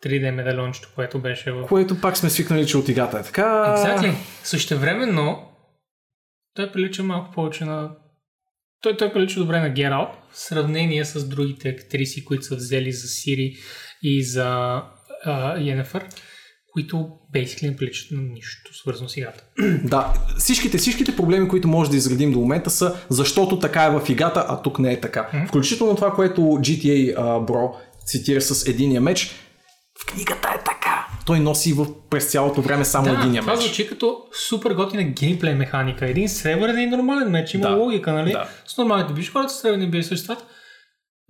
3D 0.05 0.31
медальончето, 0.31 0.89
което 0.95 1.19
беше 1.19 1.53
в... 1.53 1.67
Което 1.67 2.01
пак 2.01 2.17
сме 2.17 2.31
свикнали, 2.31 2.67
че 2.67 2.77
от 2.77 2.89
играта 2.89 3.19
е 3.19 3.23
така. 3.23 3.43
Exactly. 3.79 4.15
Същевременно, 4.45 5.43
той 6.55 6.73
прилича 6.73 7.03
малко 7.03 7.35
повече 7.35 7.65
на... 7.65 7.91
Той, 8.83 8.97
той 8.97 9.13
прилича 9.13 9.41
добре 9.41 9.61
на 9.61 9.69
Гералт 9.71 10.09
в 10.33 10.39
сравнение 10.39 11.05
с 11.05 11.29
другите 11.29 11.69
актриси, 11.69 12.25
които 12.25 12.45
са 12.45 12.57
взели 12.57 12.93
за 12.93 13.09
Сири 13.09 13.55
и 14.03 14.25
за 14.25 14.83
Йенефър, 15.59 16.05
които 16.73 17.09
basically 17.35 17.71
не 17.71 17.77
приличат 17.77 18.11
на 18.11 18.23
нищо 18.23 18.75
свързано 18.75 19.09
с 19.09 19.17
играта. 19.17 19.45
Да, 19.85 20.13
всичките, 20.39 20.79
всичките 20.79 21.17
проблеми, 21.17 21.49
които 21.49 21.69
може 21.69 21.91
да 21.91 21.97
изредим 21.97 22.33
до 22.33 22.39
момента 22.39 22.71
са 22.71 22.97
защото 23.09 23.59
така 23.59 23.85
е 23.85 23.91
в 23.91 24.09
играта, 24.09 24.47
а 24.49 24.63
тук 24.63 24.79
не 24.79 24.93
е 24.93 25.01
така. 25.01 25.45
Включително 25.49 25.95
това, 25.97 26.15
което 26.15 26.41
GTA 26.41 27.15
а, 27.17 27.23
Bro 27.23 27.71
цитира 28.07 28.41
с 28.41 28.69
единия 28.69 29.01
меч, 29.01 29.31
в 30.03 30.07
книгата 30.07 30.49
е 30.49 30.59
така. 30.59 31.07
Той 31.27 31.41
носи 31.41 31.73
в, 31.73 31.87
през 32.11 32.27
цялото 32.27 32.63
време 32.63 32.85
само 32.85 33.05
Да, 33.07 33.13
единия 33.13 33.41
това 33.43 33.53
меч. 33.55 33.63
звучи 33.65 33.87
като 33.89 34.19
супер 34.49 34.71
готина 34.71 35.03
геймплей 35.03 35.55
механика. 35.55 36.07
Един 36.07 36.29
сребърен 36.29 36.79
и 36.79 36.87
нормален 36.87 37.31
меч. 37.31 37.55
Има 37.55 37.69
Да, 37.69 37.75
логика, 37.75 38.13
нали? 38.13 38.33
да. 38.33 38.49
С 38.67 38.79
нормалните 38.79 39.13
биш 39.13 39.33
хората 39.33 39.53
сребърни 39.53 39.91
били 39.91 40.03
съществат. 40.03 40.39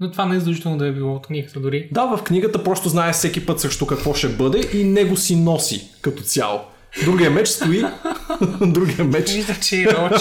Но 0.01 0.11
това 0.11 0.27
не 0.27 0.37
е 0.37 0.39
задължително 0.39 0.79
да 0.79 0.87
е 0.87 0.93
било 0.93 1.15
от 1.15 1.27
книгата 1.27 1.61
дори. 1.61 1.89
Да, 1.93 2.17
в 2.17 2.23
книгата 2.23 2.65
просто 2.65 2.89
знае 2.89 3.13
всеки 3.13 3.47
път 3.47 3.61
срещу 3.61 3.87
какво 3.87 4.15
ще 4.15 4.29
бъде 4.29 4.79
и 4.79 4.85
него 4.85 5.17
си 5.17 5.37
носи 5.37 5.89
като 6.01 6.23
цяло. 6.23 6.61
Другия 7.05 7.31
меч 7.31 7.49
стои, 7.49 7.85
другия 8.61 9.05
меч 9.05 9.31
Виждам, 9.33 9.57
че 9.63 9.77
и 9.77 9.87
Роч. 9.87 10.21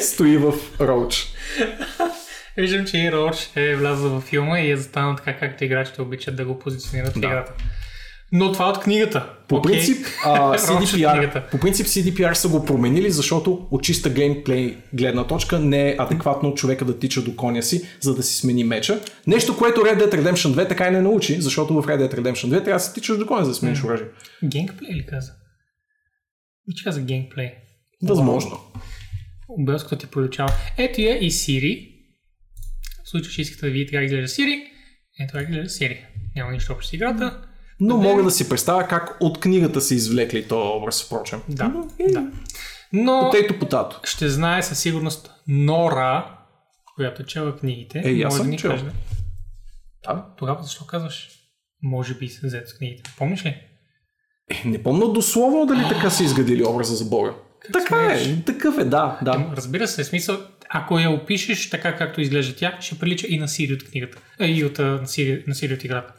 стои 0.00 0.36
в 0.36 0.52
Роуч. 0.80 1.26
Виждам, 2.56 2.86
че 2.86 2.98
и 2.98 3.12
Роч 3.12 3.36
е 3.56 3.76
влязъл 3.76 4.10
във 4.10 4.24
филма 4.24 4.60
и 4.60 4.70
е 4.70 4.76
застанал 4.76 5.16
така, 5.16 5.38
както 5.38 5.64
играчите 5.64 6.02
обичат 6.02 6.36
да 6.36 6.44
го 6.44 6.58
позиционират 6.58 7.16
в 7.16 7.20
Да. 7.20 7.26
играта. 7.26 7.52
Но 8.32 8.52
това 8.52 8.66
е 8.66 8.68
от 8.68 8.80
книгата. 8.80 9.30
По 9.48 9.62
принцип, 9.62 10.06
а, 10.24 10.58
CDPR, 10.58 11.50
по 11.50 11.58
принцип 11.58 11.86
CDPR 11.86 12.32
са 12.32 12.48
го 12.48 12.64
променили, 12.64 13.10
защото 13.10 13.68
от 13.70 13.82
чиста 13.82 14.10
геймплей 14.10 14.76
гледна 14.92 15.26
точка 15.26 15.58
не 15.58 15.90
е 15.90 15.96
адекватно 15.98 16.54
човека 16.54 16.84
да 16.84 16.98
тича 16.98 17.22
до 17.22 17.36
коня 17.36 17.62
си, 17.62 17.82
за 18.00 18.14
да 18.14 18.22
си 18.22 18.36
смени 18.36 18.64
меча. 18.64 19.00
Нещо, 19.26 19.56
което 19.56 19.80
Red 19.80 19.98
Dead 19.98 20.14
Redemption 20.14 20.54
2 20.54 20.68
така 20.68 20.88
и 20.88 20.90
не 20.90 21.00
научи, 21.00 21.40
защото 21.40 21.82
в 21.82 21.86
Red 21.86 22.08
Dead 22.08 22.14
Redemption 22.14 22.46
2 22.46 22.50
трябва 22.50 22.72
да 22.72 22.80
си 22.80 22.94
тичаш 22.94 23.18
до 23.18 23.26
коня, 23.26 23.44
за 23.44 23.50
да 23.50 23.54
смениш 23.54 23.84
оръжие. 23.84 24.06
Геймплей 24.44 24.94
ли 24.94 25.06
каза? 25.06 25.32
И 26.68 26.84
каза 26.84 27.00
геймплей. 27.00 27.52
Възможно. 28.02 28.58
Белското 29.58 29.96
ти 29.96 30.06
проличава. 30.06 30.52
Ето 30.78 31.00
я 31.00 31.16
и 31.26 31.30
Siri. 31.30 31.88
В 33.04 33.08
случай, 33.08 33.32
че 33.32 33.42
искате 33.42 33.66
да 33.66 33.72
видите 33.72 33.92
как 33.92 34.04
изглежда 34.04 34.28
Siri, 34.28 34.62
ето 35.20 35.32
как 35.32 35.48
изглежда 35.48 35.68
Siri. 35.68 35.98
Няма 36.36 36.52
нищо 36.52 36.72
общо 36.72 36.90
с 36.90 36.92
играта. 36.92 37.48
Но 37.84 37.96
Не. 37.96 38.08
мога 38.08 38.22
да 38.22 38.30
си 38.30 38.48
представя 38.48 38.88
как 38.88 39.16
от 39.20 39.40
книгата 39.40 39.80
са 39.80 39.94
извлекли 39.94 40.48
този 40.48 40.68
образ, 40.68 41.04
впрочем. 41.04 41.40
Да, 41.48 41.68
Но, 41.68 41.88
е, 41.98 42.12
да. 42.12 42.26
Но 42.92 43.20
Потейто 43.20 43.58
потато. 43.58 44.00
ще 44.04 44.28
знае 44.28 44.62
със 44.62 44.78
сигурност 44.78 45.30
Нора, 45.48 46.38
която 46.96 47.22
е 47.22 47.26
чела 47.26 47.56
книгите. 47.56 48.02
Е, 48.04 48.22
аз 48.22 48.34
да 48.34 48.38
съм 48.38 48.50
ни 48.50 48.58
чел. 48.58 48.78
Да. 50.04 50.26
Тогава 50.38 50.62
защо 50.62 50.86
казваш? 50.86 51.28
Може 51.82 52.14
би 52.14 52.28
се 52.28 52.46
взето 52.46 52.70
с 52.70 52.74
книгите. 52.74 53.10
Помниш 53.18 53.44
ли? 53.44 53.56
Е, 54.50 54.62
не 54.64 54.82
помня 54.82 55.12
дословно 55.12 55.66
дали 55.66 55.88
така 55.88 56.10
са 56.10 56.24
изградили 56.24 56.64
образа 56.64 56.94
за 56.96 57.04
Бога. 57.04 57.34
така 57.72 57.86
смееш? 58.14 58.26
е, 58.28 58.44
такъв 58.44 58.78
е, 58.78 58.84
да, 58.84 59.18
да. 59.22 59.50
Разбира 59.56 59.88
се, 59.88 60.04
смисъл, 60.04 60.38
ако 60.68 60.98
я 60.98 61.10
опишеш 61.10 61.70
така 61.70 61.96
както 61.96 62.20
изглежда 62.20 62.56
тя, 62.56 62.76
ще 62.80 62.98
прилича 62.98 63.26
и 63.30 63.38
на 63.38 63.48
Сири 63.48 63.74
от 63.74 63.84
книгата. 63.84 64.18
Е, 64.40 64.46
и 64.46 64.64
от, 64.64 64.78
на, 64.78 65.06
Сири, 65.06 65.44
на 65.46 65.54
Сири 65.54 65.74
от 65.74 65.84
играта. 65.84 66.12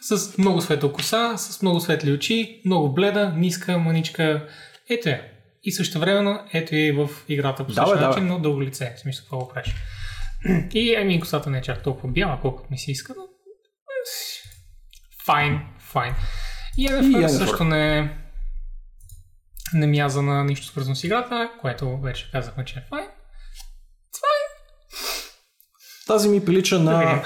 С 0.00 0.38
много 0.38 0.60
светла 0.60 0.92
коса, 0.92 1.36
с 1.36 1.62
много 1.62 1.80
светли 1.80 2.12
очи, 2.12 2.62
много 2.64 2.94
бледа, 2.94 3.32
ниска, 3.36 3.78
маничка. 3.78 4.48
Ето 4.90 5.08
я. 5.08 5.22
И 5.62 5.72
също 5.72 5.98
времено, 5.98 6.40
ето 6.52 6.74
я 6.74 6.86
и 6.86 6.92
в 6.92 7.10
играта 7.28 7.66
по 7.66 7.72
Да, 7.72 7.74
същия 7.74 7.98
да, 7.98 8.08
начин, 8.08 8.26
но 8.26 8.38
дълго 8.38 8.62
лице. 8.62 8.94
В 8.96 9.00
смисъл, 9.00 9.24
това 9.24 9.38
го 9.38 9.48
правиш. 9.48 9.74
И 10.74 10.94
ами 10.94 11.20
косата 11.20 11.50
не 11.50 11.58
е 11.58 11.62
чак 11.62 11.82
толкова 11.82 12.08
бяла, 12.08 12.38
колкото 12.42 12.68
ми 12.70 12.78
се 12.78 12.90
иска, 12.90 13.14
но... 13.16 13.22
Файн, 15.26 15.60
файн. 15.80 16.14
И 16.78 16.86
Енефър 16.86 17.28
също 17.28 17.64
не, 17.64 18.16
не 19.74 19.86
мяза 19.86 20.22
на 20.22 20.44
нищо 20.44 20.66
свързано 20.66 20.96
с 20.96 21.04
играта, 21.04 21.50
което 21.60 21.98
вече 21.98 22.30
казахме, 22.32 22.64
че 22.64 22.78
е 22.78 22.82
файн. 22.88 23.06
Тази 26.06 26.28
ми 26.28 26.44
прилича 26.44 26.78
Да 26.78 26.84
на 26.84 27.24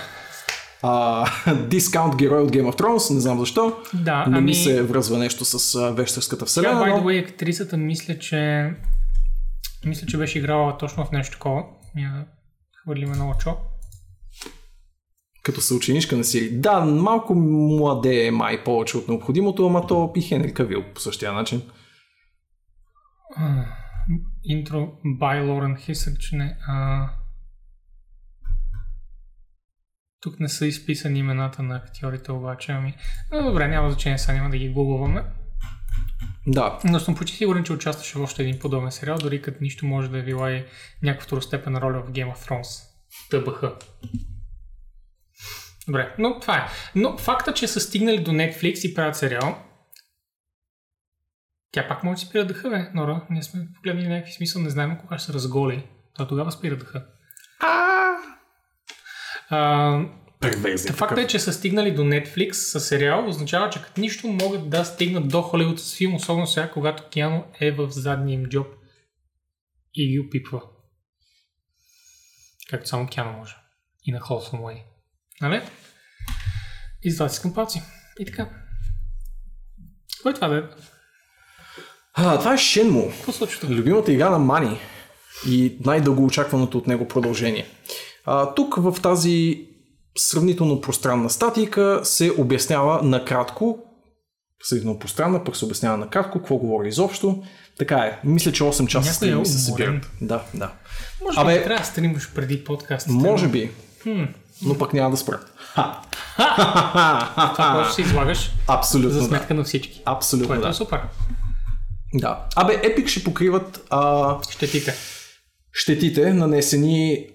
а, 0.82 1.26
дискаунт 1.68 2.16
герой 2.16 2.42
от 2.42 2.50
Game 2.50 2.72
of 2.72 2.80
Thrones, 2.80 3.14
не 3.14 3.20
знам 3.20 3.38
защо. 3.38 3.76
Да, 3.94 4.26
Не 4.26 4.38
ами... 4.38 4.46
ми 4.46 4.54
се 4.54 4.82
връзва 4.82 5.18
нещо 5.18 5.44
с 5.44 5.90
вещерската 5.92 6.44
вселена, 6.46 6.80
by 6.80 6.94
the 6.94 7.02
way, 7.02 7.28
актрисата 7.28 7.76
мисля, 7.76 8.18
че 8.18 8.70
мисля, 9.84 10.06
че 10.06 10.18
беше 10.18 10.38
играла 10.38 10.78
точно 10.78 11.04
в 11.04 11.12
нещо 11.12 11.32
такова. 11.32 11.64
Я 11.96 12.10
да 12.10 12.24
хвърлим 12.82 13.12
едно 13.12 13.30
очо. 13.30 13.56
като 15.42 15.60
съученичка 15.60 16.16
на 16.16 16.24
Сири. 16.24 16.50
Да, 16.50 16.80
малко 16.80 17.34
младе 17.34 18.26
е 18.26 18.30
май 18.30 18.64
повече 18.64 18.96
от 18.96 19.08
необходимото, 19.08 19.66
ама 19.66 19.86
то 19.86 20.12
и 20.16 20.22
Хенри 20.22 20.54
Кавил 20.54 20.84
по 20.94 21.00
същия 21.00 21.32
начин. 21.32 21.62
Интро 24.44 24.88
by 25.20 25.48
Лорен 25.48 25.76
Хисък, 25.76 26.20
че 26.20 26.36
не. 26.36 26.56
А... 26.68 27.08
Тук 30.20 30.40
не 30.40 30.48
са 30.48 30.66
изписани 30.66 31.18
имената 31.18 31.62
на 31.62 31.76
актьорите 31.76 32.32
обаче, 32.32 32.72
ами... 32.72 32.94
Но 33.32 33.42
добре, 33.42 33.68
няма 33.68 33.90
значение, 33.90 34.18
сега 34.18 34.32
няма 34.32 34.50
да 34.50 34.56
ги 34.56 34.68
гуглваме. 34.68 35.24
Да, 36.46 36.78
Но 36.84 37.00
съм 37.00 37.14
почти 37.14 37.36
сигурен, 37.36 37.64
че 37.64 37.72
участваше 37.72 38.18
в 38.18 38.22
още 38.22 38.42
един 38.42 38.58
подобен 38.58 38.92
сериал, 38.92 39.18
дори 39.18 39.42
като 39.42 39.58
нищо 39.60 39.86
може 39.86 40.10
да 40.10 40.18
е 40.18 40.22
била 40.22 40.52
и 40.52 40.64
някаква 41.02 41.26
второстепенна 41.26 41.80
роля 41.80 42.02
в 42.02 42.12
Game 42.12 42.34
of 42.34 42.48
Thrones. 42.48 42.90
ТБХ. 43.30 43.64
Добре, 45.86 46.14
но 46.18 46.40
това 46.40 46.56
е. 46.56 46.68
Но 46.94 47.18
факта, 47.18 47.54
че 47.54 47.68
са 47.68 47.80
стигнали 47.80 48.18
до 48.18 48.30
Netflix 48.30 48.88
и 48.88 48.94
правят 48.94 49.16
сериал, 49.16 49.58
тя 51.72 51.88
пак 51.88 52.04
може 52.04 52.22
да 52.22 52.28
спира 52.28 52.46
дъха, 52.46 52.70
бе, 52.70 52.90
Нора. 52.94 53.26
Ние 53.30 53.42
сме 53.42 53.68
погледнали 53.74 54.08
някакви 54.08 54.32
смисъл, 54.32 54.62
не 54.62 54.70
знаем 54.70 54.98
кога 55.00 55.18
ще 55.18 55.26
се 55.26 55.32
разголи. 55.32 55.86
То 56.14 56.28
тогава 56.28 56.52
спира 56.52 56.76
дъха. 56.76 57.06
А, 57.60 57.89
перверзия. 60.40 60.86
Та 60.86 60.92
факта 60.92 61.20
е, 61.20 61.26
че 61.26 61.38
са 61.38 61.52
стигнали 61.52 61.94
до 61.94 62.02
Netflix 62.02 62.52
с 62.52 62.80
сериал, 62.80 63.28
означава, 63.28 63.70
че 63.70 63.82
като 63.82 64.00
нищо 64.00 64.26
могат 64.26 64.70
да 64.70 64.84
стигнат 64.84 65.28
до 65.28 65.42
Холивуд 65.42 65.80
с 65.80 65.96
филм, 65.96 66.14
особено 66.14 66.46
сега, 66.46 66.70
когато 66.70 67.08
Киано 67.08 67.44
е 67.60 67.70
в 67.70 67.90
задния 67.90 68.34
им 68.34 68.46
джоб 68.46 68.66
и 69.94 70.08
ги 70.08 70.20
опипва. 70.20 70.62
Както 72.70 72.88
само 72.88 73.06
Киано 73.06 73.32
може. 73.32 73.56
И 74.04 74.12
на 74.12 74.20
Wholesome 74.20 74.60
Way. 74.60 74.82
Нали? 75.40 75.62
И 77.02 77.10
си 77.10 77.22
искам 77.26 77.54
палци. 77.54 77.82
И 78.18 78.24
така. 78.24 78.48
Кой 80.22 80.32
е 80.32 80.34
това 80.34 80.48
да 80.48 80.58
е? 80.58 80.62
А, 82.14 82.38
това 82.38 82.54
е 82.54 82.56
Shenmue. 82.56 83.16
Какво 83.16 83.32
случва? 83.32 83.68
Любимата 83.68 84.12
игра 84.12 84.30
на 84.30 84.38
Мани. 84.38 84.78
и 85.46 85.78
най-дълго 85.84 86.24
очакваното 86.24 86.78
от 86.78 86.86
него 86.86 87.08
продължение. 87.08 87.66
А, 88.32 88.54
тук 88.54 88.76
в 88.76 88.96
тази 89.02 89.66
сравнително 90.18 90.80
пространна 90.80 91.30
статика 91.30 92.00
се 92.02 92.32
обяснява 92.38 93.02
накратко, 93.02 93.78
сравнително 94.62 94.98
пространна, 94.98 95.44
пък 95.44 95.56
се 95.56 95.64
обяснява 95.64 95.96
накратко, 95.96 96.38
какво 96.38 96.56
говори 96.56 96.88
изобщо. 96.88 97.42
Така 97.78 97.96
е. 97.96 98.18
Мисля, 98.24 98.52
че 98.52 98.62
8 98.62 98.86
часа 98.86 99.10
е 99.10 99.12
стрим 99.12 99.46
се 99.46 99.58
събират. 99.58 100.10
Да, 100.20 100.42
да. 100.54 100.72
Може 101.22 101.38
Абе- 101.38 101.58
би 101.58 101.64
трябва 101.64 101.78
да 101.78 101.84
стримаш 101.86 102.30
преди 102.34 102.64
подкастите. 102.64 103.12
Може 103.14 103.48
би, 103.48 103.70
Хм. 104.02 104.22
но 104.62 104.78
пък 104.78 104.92
няма 104.92 105.10
да 105.10 105.16
спра. 105.16 105.40
Ха. 105.56 106.00
Това 107.52 107.72
просто 107.74 107.94
се 107.94 108.02
излагаш 108.02 108.50
Абсолютно 108.68 109.10
за 109.10 109.18
да. 109.20 109.24
сметка 109.26 109.54
на 109.54 109.64
всички. 109.64 110.02
Абсолютно 110.04 110.48
Което 110.48 110.62
да. 110.62 110.68
е 110.68 110.72
супер. 110.72 111.00
да. 112.14 112.44
Абе, 112.56 112.82
Epic 112.82 113.06
ще 113.06 113.24
покриват 113.24 113.86
а, 113.90 114.36
Щетите 114.50 114.94
щетите, 115.72 116.32
нанесени 116.32 117.26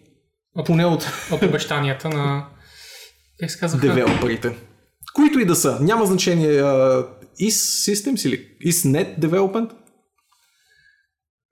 поне 0.64 0.86
от 0.86 1.08
от 1.32 1.42
обещанията 1.42 2.10
на... 2.10 2.48
Как 3.40 3.52
се 3.52 3.60
казва? 3.60 3.80
девелоперите. 3.80 4.56
Които 5.14 5.40
и 5.40 5.46
да 5.46 5.56
са. 5.56 5.78
Няма 5.82 6.06
значение. 6.06 6.48
Uh, 6.48 7.08
is 7.40 7.94
Systems 7.94 8.28
или 8.28 8.58
is 8.72 8.92
Net 8.92 9.20
Development? 9.20 9.72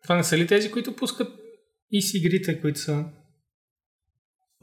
Това 0.03 0.15
не 0.15 0.23
са 0.23 0.37
ли 0.37 0.47
тези, 0.47 0.71
които 0.71 0.95
пускат 0.95 1.27
с 2.01 2.13
игрите, 2.13 2.61
които 2.61 2.79
са... 2.79 3.05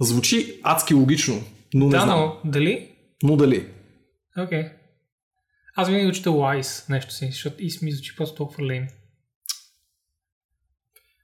Звучи 0.00 0.60
адски 0.62 0.94
логично, 0.94 1.44
но 1.74 1.84
не 1.84 1.90
да, 1.90 2.00
знам. 2.00 2.18
но 2.18 2.50
дали? 2.50 2.90
Но 3.22 3.36
дали? 3.36 3.68
Окей. 4.38 4.64
Аз 5.76 5.88
винаги 5.88 6.06
учите 6.06 6.28
Wise 6.28 6.90
нещо 6.90 7.14
си, 7.14 7.26
защото 7.26 7.56
и 7.58 7.70
ми 7.82 7.92
звучи 7.92 8.16
просто 8.16 8.36
толкова 8.36 8.64
лейн. 8.64 8.88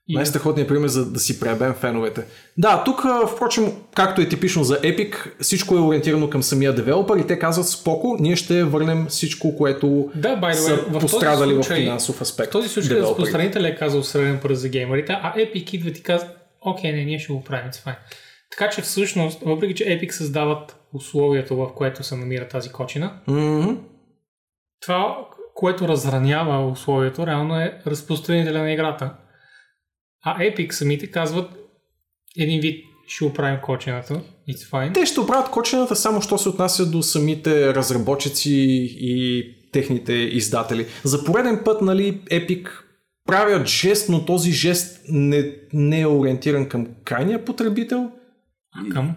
И- 0.08 0.14
Най-страхотният 0.14 0.68
пример 0.68 0.88
за 0.88 1.06
да 1.06 1.20
си 1.20 1.40
пребем 1.40 1.74
феновете. 1.74 2.24
Да, 2.58 2.84
тук, 2.84 3.00
впрочем, 3.28 3.64
както 3.94 4.20
е 4.20 4.28
типично 4.28 4.64
за 4.64 4.80
Epic, 4.80 5.14
всичко 5.40 5.76
е 5.76 5.80
ориентирано 5.80 6.30
към 6.30 6.42
самия 6.42 6.74
девелопър 6.74 7.18
и 7.18 7.26
те 7.26 7.38
казват 7.38 7.68
споко, 7.68 8.16
ние 8.20 8.36
ще 8.36 8.64
върнем 8.64 9.06
всичко, 9.06 9.56
което 9.56 10.10
Да, 10.14 10.28
by 10.30 10.50
the 10.50 10.52
са 10.52 10.70
way, 10.70 10.88
в 10.88 11.00
пострадали 11.00 11.50
в 11.50 11.54
случай- 11.54 11.76
финансов 11.76 12.20
аспект. 12.20 12.48
В 12.48 12.52
този 12.52 12.68
случай 12.68 12.96
разпространителя 12.96 13.68
е 13.68 13.76
казал 13.76 14.02
среден 14.02 14.38
пръст 14.40 14.60
за 14.60 14.68
геймерите, 14.68 15.12
а 15.12 15.34
Epic 15.34 15.74
идва 15.74 15.88
и 15.88 15.92
ти 15.92 16.02
казва, 16.02 16.28
окей, 16.60 16.92
не, 16.92 17.04
ние 17.04 17.18
ще 17.18 17.32
го 17.32 17.44
правим, 17.44 17.70
това 17.72 17.92
е. 17.92 17.98
Така 18.50 18.70
че 18.70 18.82
всъщност, 18.82 19.42
въпреки 19.42 19.74
че 19.74 19.84
Epic 19.84 20.10
създават 20.10 20.76
условието, 20.94 21.56
в 21.56 21.74
което 21.74 22.02
се 22.02 22.16
намира 22.16 22.48
тази 22.48 22.68
кочина, 22.70 23.12
Мгм. 23.28 23.70
това, 24.82 25.16
което 25.54 25.88
разранява 25.88 26.66
условието, 26.66 27.26
реално 27.26 27.56
е 27.56 27.80
разпространителя 27.86 28.58
на 28.58 28.72
играта. 28.72 29.10
А 30.24 30.38
Epic 30.38 30.72
самите 30.72 31.06
казват 31.06 31.50
един 32.36 32.60
вид 32.60 32.84
ще 33.06 33.24
оправим 33.24 33.60
кочината, 33.62 34.20
it's 34.48 34.70
fine. 34.70 34.94
Те 34.94 35.06
ще 35.06 35.20
оправят 35.20 35.50
кочената 35.50 35.96
само, 35.96 36.22
що 36.22 36.38
се 36.38 36.48
отнася 36.48 36.90
до 36.90 37.02
самите 37.02 37.74
разработчици 37.74 38.50
и 39.00 39.44
техните 39.72 40.12
издатели. 40.12 40.86
За 41.04 41.24
пореден 41.24 41.60
път, 41.64 41.82
нали, 41.82 42.20
Epic 42.20 42.68
правят 43.26 43.66
жест, 43.66 44.08
но 44.08 44.24
този 44.24 44.52
жест 44.52 45.00
не, 45.08 45.54
не 45.72 46.00
е 46.00 46.06
ориентиран 46.06 46.68
към 46.68 46.86
крайния 47.04 47.44
потребител. 47.44 48.10
А 48.74 48.92
към? 48.92 49.14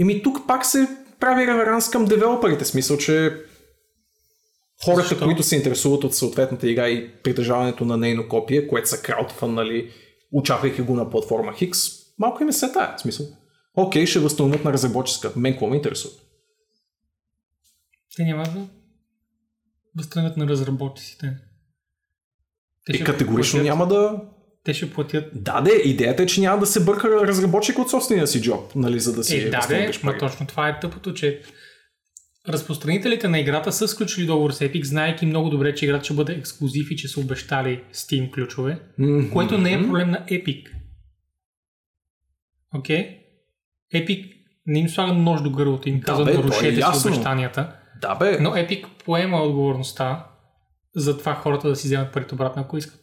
Еми 0.00 0.22
тук 0.22 0.46
пак 0.46 0.66
се 0.66 0.88
прави 1.20 1.46
реверанс 1.46 1.90
към 1.90 2.04
девелоперите, 2.04 2.64
смисъл, 2.64 2.96
че 2.96 3.36
хората, 4.84 5.08
Защо? 5.08 5.24
които 5.24 5.42
се 5.42 5.56
интересуват 5.56 6.04
от 6.04 6.14
съответната 6.14 6.70
игра 6.70 6.88
и 6.88 7.12
притежаването 7.14 7.84
на 7.84 7.96
нейно 7.96 8.28
копие, 8.28 8.66
което 8.66 8.88
са 8.88 9.02
краудфъннали, 9.02 9.90
очаквайки 10.32 10.82
го 10.82 10.94
на 10.94 11.10
платформа 11.10 11.52
Хикс, 11.54 11.80
малко 12.18 12.42
им 12.42 12.48
е 12.48 12.52
се 12.52 12.72
тая, 12.72 12.98
смисъл. 12.98 13.26
Окей, 13.74 14.06
ще 14.06 14.18
възстановят 14.18 14.64
на 14.64 14.72
разработческа. 14.72 15.32
Мен 15.36 15.52
какво 15.52 15.66
ме 15.66 15.76
интересува? 15.76 16.14
Те 18.16 18.24
няма 18.24 18.42
да 18.42 18.66
възстановят 19.96 20.36
на 20.36 20.46
разработчиците. 20.46 21.36
Те 22.86 22.96
И 22.96 23.04
категорично 23.04 23.58
платят- 23.58 23.64
няма 23.64 23.86
да... 23.88 24.20
Те 24.64 24.74
ще 24.74 24.92
платят 24.92 25.24
Да, 25.34 25.60
де, 25.60 25.70
идеята 25.84 26.22
е, 26.22 26.26
че 26.26 26.40
няма 26.40 26.58
да 26.58 26.66
се 26.66 26.84
бърка 26.84 27.26
разработчик 27.26 27.78
от 27.78 27.90
собствения 27.90 28.26
си 28.26 28.42
джоб, 28.42 28.74
нали, 28.74 29.00
за 29.00 29.12
да 29.12 29.24
си 29.24 29.36
Е, 29.36 29.50
да, 29.50 29.66
де, 29.68 29.90
ма 30.02 30.18
точно 30.18 30.46
това 30.46 30.68
е 30.68 30.80
тъпото, 30.80 31.14
че 31.14 31.42
разпространителите 32.52 33.28
на 33.28 33.38
играта 33.38 33.72
са 33.72 33.88
сключили 33.88 34.26
договор 34.26 34.50
с 34.50 34.58
Epic, 34.60 34.84
знаейки 34.84 35.26
много 35.26 35.50
добре, 35.50 35.74
че 35.74 35.84
играта 35.84 36.04
ще 36.04 36.14
бъде 36.14 36.32
ексклюзив 36.32 36.90
и 36.90 36.96
че 36.96 37.08
са 37.08 37.20
обещали 37.20 37.82
Steam 37.94 38.30
ключове, 38.30 38.80
Мгм. 38.98 39.30
което 39.30 39.58
не 39.58 39.72
е 39.72 39.82
проблем 39.82 40.10
на 40.10 40.24
Epic. 40.26 40.66
Окей? 42.74 43.18
Epic 43.94 44.32
не 44.66 44.78
им 44.78 44.88
слага 44.88 45.12
нож 45.12 45.42
до 45.42 45.50
гърлото 45.50 45.88
им 45.88 46.00
казва 46.00 46.24
бе, 46.24 46.32
то 46.32 46.40
е 46.40 46.42
нарушете 46.42 46.74
си 46.74 46.80
ясно. 46.80 47.10
обещанията, 47.10 47.72
Да, 48.00 48.14
бе. 48.14 48.38
но 48.40 48.50
Epic 48.50 48.84
поема 49.04 49.36
отговорността 49.38 50.26
за 50.96 51.18
това 51.18 51.34
хората 51.34 51.68
да 51.68 51.76
си 51.76 51.86
вземат 51.88 52.12
парите 52.12 52.34
обратно, 52.34 52.62
ако 52.62 52.76
искат. 52.76 53.00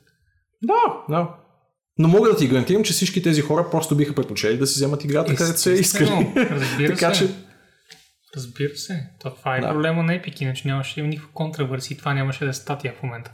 Да, 0.63 0.73
да. 1.09 1.29
Но 1.99 2.07
мога 2.07 2.29
да 2.29 2.37
ти 2.37 2.47
гарантирам, 2.47 2.83
че 2.83 2.93
всички 2.93 3.23
тези 3.23 3.41
хора 3.41 3.67
просто 3.71 3.95
биха 3.95 4.15
предпочели 4.15 4.57
да 4.57 4.67
си 4.67 4.75
вземат 4.75 5.03
играта, 5.03 5.35
където 5.35 5.59
се 5.59 5.71
искали. 5.71 6.33
Така 6.87 7.11
че, 7.11 7.29
Разбира 8.37 8.75
се. 8.75 9.09
То 9.21 9.33
това 9.35 9.57
е 9.57 9.61
Да. 9.61 9.69
проблема 9.69 10.03
на 10.03 10.13
Epic, 10.13 10.41
иначе 10.41 10.67
нямаше 10.67 10.95
да 10.95 10.99
има 10.99 11.09
никаква 11.09 11.31
контраверсия 11.33 11.95
и 11.95 11.97
това 11.97 12.13
нямаше 12.13 12.43
да 12.43 12.49
е 12.49 12.53
статия 12.53 12.93
в 12.99 13.03
момента. 13.03 13.31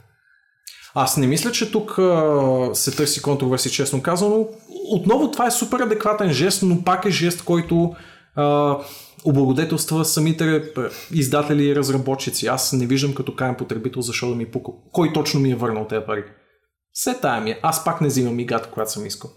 аз 0.94 1.16
не 1.16 1.26
мисля, 1.26 1.52
че 1.52 1.72
тук 1.72 1.98
а, 1.98 2.70
се 2.74 2.96
търси 2.96 3.22
контроверси, 3.22 3.70
честно 3.70 4.02
казано. 4.02 4.48
Отново 4.90 5.30
това 5.30 5.46
е 5.46 5.50
супер 5.50 5.80
адекватен 5.80 6.32
жест, 6.32 6.62
но 6.62 6.84
пак 6.84 7.04
е 7.04 7.10
жест, 7.10 7.44
който 7.44 7.94
а, 8.34 8.76
облагодетелства 9.24 10.04
самите 10.04 10.56
е, 10.56 10.62
издатели 11.12 11.64
и 11.64 11.76
разработчици. 11.76 12.46
Аз 12.46 12.72
не 12.72 12.86
виждам 12.86 13.14
като 13.14 13.34
крайен 13.36 13.54
потребител 13.54 14.02
защо 14.02 14.28
да 14.28 14.34
ми 14.34 14.50
пука. 14.50 14.72
Кой 14.92 15.12
точно 15.12 15.40
ми 15.40 15.50
е 15.50 15.54
върнал 15.56 15.86
тези 15.86 16.06
пари? 16.06 16.24
Все 16.92 17.20
тая 17.20 17.40
ми 17.40 17.50
е. 17.50 17.60
Аз 17.62 17.84
пак 17.84 18.00
не 18.00 18.06
взимам 18.08 18.40
играта, 18.40 18.70
която 18.70 18.92
съм 18.92 19.06
искал. 19.06 19.30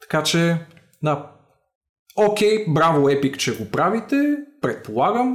Така 0.00 0.22
че, 0.22 0.58
да. 1.02 1.30
Окей, 2.16 2.64
браво 2.68 3.08
Epic, 3.08 3.36
че 3.36 3.56
го 3.56 3.64
правите, 3.64 4.16
предполагам, 4.60 5.32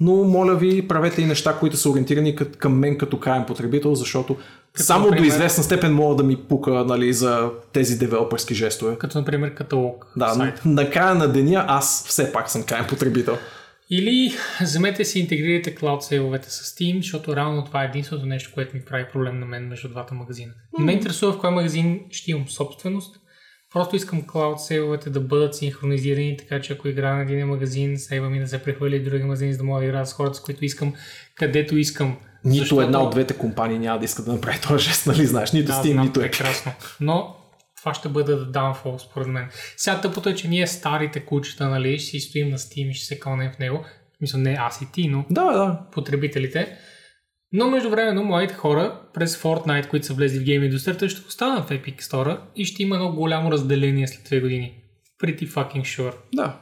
но 0.00 0.12
моля 0.14 0.54
ви, 0.54 0.88
правете 0.88 1.22
и 1.22 1.26
неща, 1.26 1.56
които 1.60 1.76
са 1.76 1.90
ориентирани 1.90 2.36
към 2.36 2.78
мен 2.78 2.98
като 2.98 3.20
крайен 3.20 3.44
потребител, 3.44 3.94
защото 3.94 4.36
само 4.74 5.04
например- 5.06 5.18
до 5.20 5.26
известна 5.26 5.64
степен 5.64 5.94
мога 5.94 6.16
да 6.16 6.22
ми 6.22 6.36
пука 6.38 6.70
нали, 6.70 7.12
за 7.12 7.50
тези 7.72 7.98
девелоперски 7.98 8.54
жестове. 8.54 8.98
Като, 8.98 9.18
например, 9.18 9.54
каталог 9.54 10.12
Да, 10.16 10.28
сайта. 10.28 10.62
на 10.64 10.90
края 10.90 11.14
на 11.14 11.28
деня 11.28 11.64
аз 11.68 12.04
все 12.08 12.32
пак 12.32 12.50
съм 12.50 12.62
крайен 12.62 12.86
потребител. 12.88 13.36
Или 13.90 14.32
вземете 14.62 15.04
си 15.04 15.20
интегрирайте 15.20 15.74
клауд 15.74 16.02
сейвовете 16.02 16.50
с 16.50 16.74
Steam, 16.74 16.96
защото 16.96 17.36
реално 17.36 17.64
това 17.64 17.82
е 17.82 17.86
единственото 17.86 18.26
нещо, 18.26 18.50
което 18.54 18.76
ми 18.76 18.82
прави 18.82 19.04
проблем 19.12 19.40
на 19.40 19.46
мен 19.46 19.68
между 19.68 19.88
двата 19.88 20.14
магазина. 20.14 20.52
Не 20.78 20.84
ме 20.84 20.92
интересува 20.92 21.32
в 21.32 21.38
кой 21.38 21.50
магазин 21.50 22.00
ще 22.10 22.30
имам 22.30 22.48
собственост. 22.48 23.16
Просто 23.74 23.96
искам 23.96 24.26
клауд 24.26 24.60
сейвовете 24.60 25.10
да 25.10 25.20
бъдат 25.20 25.54
синхронизирани, 25.54 26.36
така 26.36 26.60
че 26.60 26.72
ако 26.72 26.88
игра 26.88 27.14
на 27.14 27.22
един 27.22 27.46
магазин, 27.46 27.98
сейва 27.98 28.30
ми 28.30 28.40
да 28.40 28.48
се 28.48 28.62
прехвърли 28.62 28.98
в 28.98 29.04
други 29.04 29.22
магазини, 29.24 29.52
за 29.52 29.58
да 29.58 29.64
мога 29.64 29.80
да 29.80 29.86
играя 29.86 30.06
с 30.06 30.12
хората, 30.12 30.34
с 30.34 30.40
които 30.40 30.64
искам, 30.64 30.94
където 31.34 31.76
искам. 31.76 32.16
Нито 32.44 32.58
Защото- 32.60 32.82
една 32.82 33.02
от 33.02 33.10
двете 33.10 33.38
компании 33.38 33.78
няма 33.78 33.98
да 33.98 34.04
иска 34.04 34.22
да 34.22 34.32
направи 34.32 34.58
този 34.68 34.84
жест, 34.84 35.06
нали 35.06 35.26
знаеш, 35.26 35.52
нито 35.52 35.66
Да, 35.66 35.72
Steam, 35.72 35.92
знам, 35.92 36.06
нито 36.06 36.20
е. 36.20 36.22
прекрасно. 36.22 36.72
Но 37.00 37.36
това 37.76 37.94
ще 37.94 38.08
бъде 38.08 38.32
downfall, 38.32 38.98
според 38.98 39.28
мен. 39.28 39.48
Сега 39.76 40.00
тъпото 40.00 40.28
е, 40.28 40.34
че 40.34 40.48
ние 40.48 40.66
старите 40.66 41.20
кучета, 41.20 41.68
нали, 41.68 41.98
ще 41.98 42.10
си 42.10 42.20
стоим 42.20 42.48
на 42.50 42.58
Steam 42.58 42.90
и 42.90 42.94
ще 42.94 43.06
се 43.06 43.18
кълнем 43.18 43.52
в 43.52 43.58
него. 43.58 43.84
Смисъл 44.18 44.40
не 44.40 44.56
аз 44.60 44.82
и 44.82 44.92
ти, 44.92 45.08
но 45.08 45.24
Да, 45.30 45.44
да. 45.44 45.80
потребителите. 45.92 46.76
Но 47.56 47.70
междувременно 47.70 48.24
младите 48.24 48.54
хора 48.54 49.00
през 49.14 49.42
Fortnite, 49.42 49.88
които 49.88 50.06
са 50.06 50.14
влезли 50.14 50.38
в 50.38 50.44
гейм 50.44 50.62
индустрията, 50.62 51.08
ще 51.08 51.26
останат 51.28 51.64
в 51.64 51.70
Epic 51.70 52.00
Store 52.00 52.38
и 52.56 52.64
ще 52.64 52.82
има 52.82 52.96
едно 52.96 53.12
голямо 53.12 53.52
разделение 53.52 54.08
след 54.08 54.24
две 54.24 54.40
години. 54.40 54.74
Pretty 55.22 55.48
fucking 55.48 55.82
sure. 55.82 56.14
Да. 56.34 56.60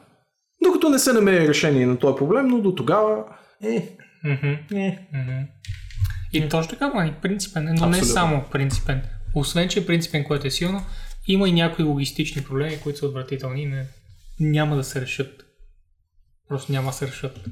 Докато 0.65 0.89
не 0.89 0.99
се 0.99 1.13
намери 1.13 1.49
решение 1.49 1.87
на 1.87 1.99
този 1.99 2.17
проблем, 2.17 2.47
но 2.49 2.61
до 2.61 2.75
тогава... 2.75 3.25
Е, 3.65 3.89
Мгм. 4.25 4.79
е. 4.79 5.09
Мгм. 5.15 5.39
И 6.33 6.49
точно 6.49 6.71
така, 6.71 6.89
мани, 6.89 7.15
принципен, 7.23 7.69
е, 7.69 7.73
но 7.73 7.87
не 7.87 7.97
Абсолютно. 7.99 8.13
само 8.15 8.45
принципен. 8.53 9.03
Освен, 9.35 9.69
че 9.69 9.81
е 9.81 9.87
принципен, 9.87 10.25
което 10.25 10.47
е 10.47 10.51
силно, 10.51 10.85
има 11.27 11.49
и 11.49 11.53
някои 11.53 11.85
логистични 11.85 12.43
проблеми, 12.43 12.81
които 12.83 12.99
са 12.99 13.07
отвратителни 13.07 13.63
и 13.63 13.67
не, 13.67 13.87
няма 14.41 14.77
да 14.77 14.85
се 14.85 15.01
решат. 15.01 15.45
Просто 16.49 16.73
няма 16.73 16.87
да 16.87 16.93
се 16.93 17.07
решат. 17.07 17.45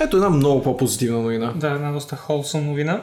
Ето 0.00 0.16
една 0.16 0.30
много 0.30 0.62
по-позитивна 0.62 1.18
новина. 1.22 1.52
Да, 1.56 1.68
една 1.68 1.92
доста 1.92 2.16
холсъм 2.16 2.66
новина. 2.66 3.02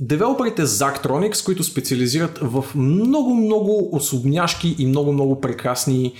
Девелоперите 0.00 0.62
Zachtronics, 0.62 1.44
които 1.44 1.64
специализират 1.64 2.38
в 2.42 2.64
много-много 2.74 3.88
особняшки 3.92 4.76
и 4.78 4.86
много-много 4.86 5.40
прекрасни 5.40 6.12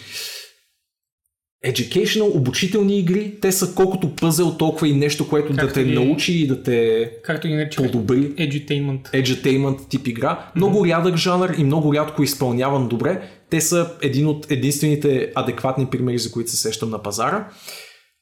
educational, 1.67 2.37
обучителни 2.37 2.99
игри. 2.99 3.35
Те 3.41 3.53
са 3.53 3.75
колкото 3.75 4.17
пъзел, 4.17 4.57
толкова 4.57 4.89
и 4.89 4.95
нещо, 4.95 5.29
което 5.29 5.53
да 5.53 5.59
Както 5.59 5.75
те 5.75 5.85
ги- 5.85 5.95
научи 5.95 6.33
и 6.33 6.47
да 6.47 6.63
те 6.63 7.11
Както 7.23 7.49
ги 7.49 7.55
наричаме 7.55 7.91
подобри. 7.91 8.35
edutainment. 8.35 9.11
Edutainment 9.13 9.89
тип 9.89 10.07
игра. 10.07 10.51
Много 10.57 10.87
рядък 10.87 11.17
жанр 11.17 11.55
и 11.59 11.65
много 11.65 11.95
рядко 11.95 12.23
изпълняван 12.23 12.89
добре. 12.89 13.23
Те 13.51 13.61
са 13.61 13.91
един 14.03 14.27
от 14.27 14.51
единствените 14.51 15.33
адекватни 15.35 15.87
примери, 15.87 16.19
за 16.19 16.31
които 16.31 16.51
се 16.51 16.57
сещам 16.57 16.91
на 16.91 17.03
пазара. 17.03 17.49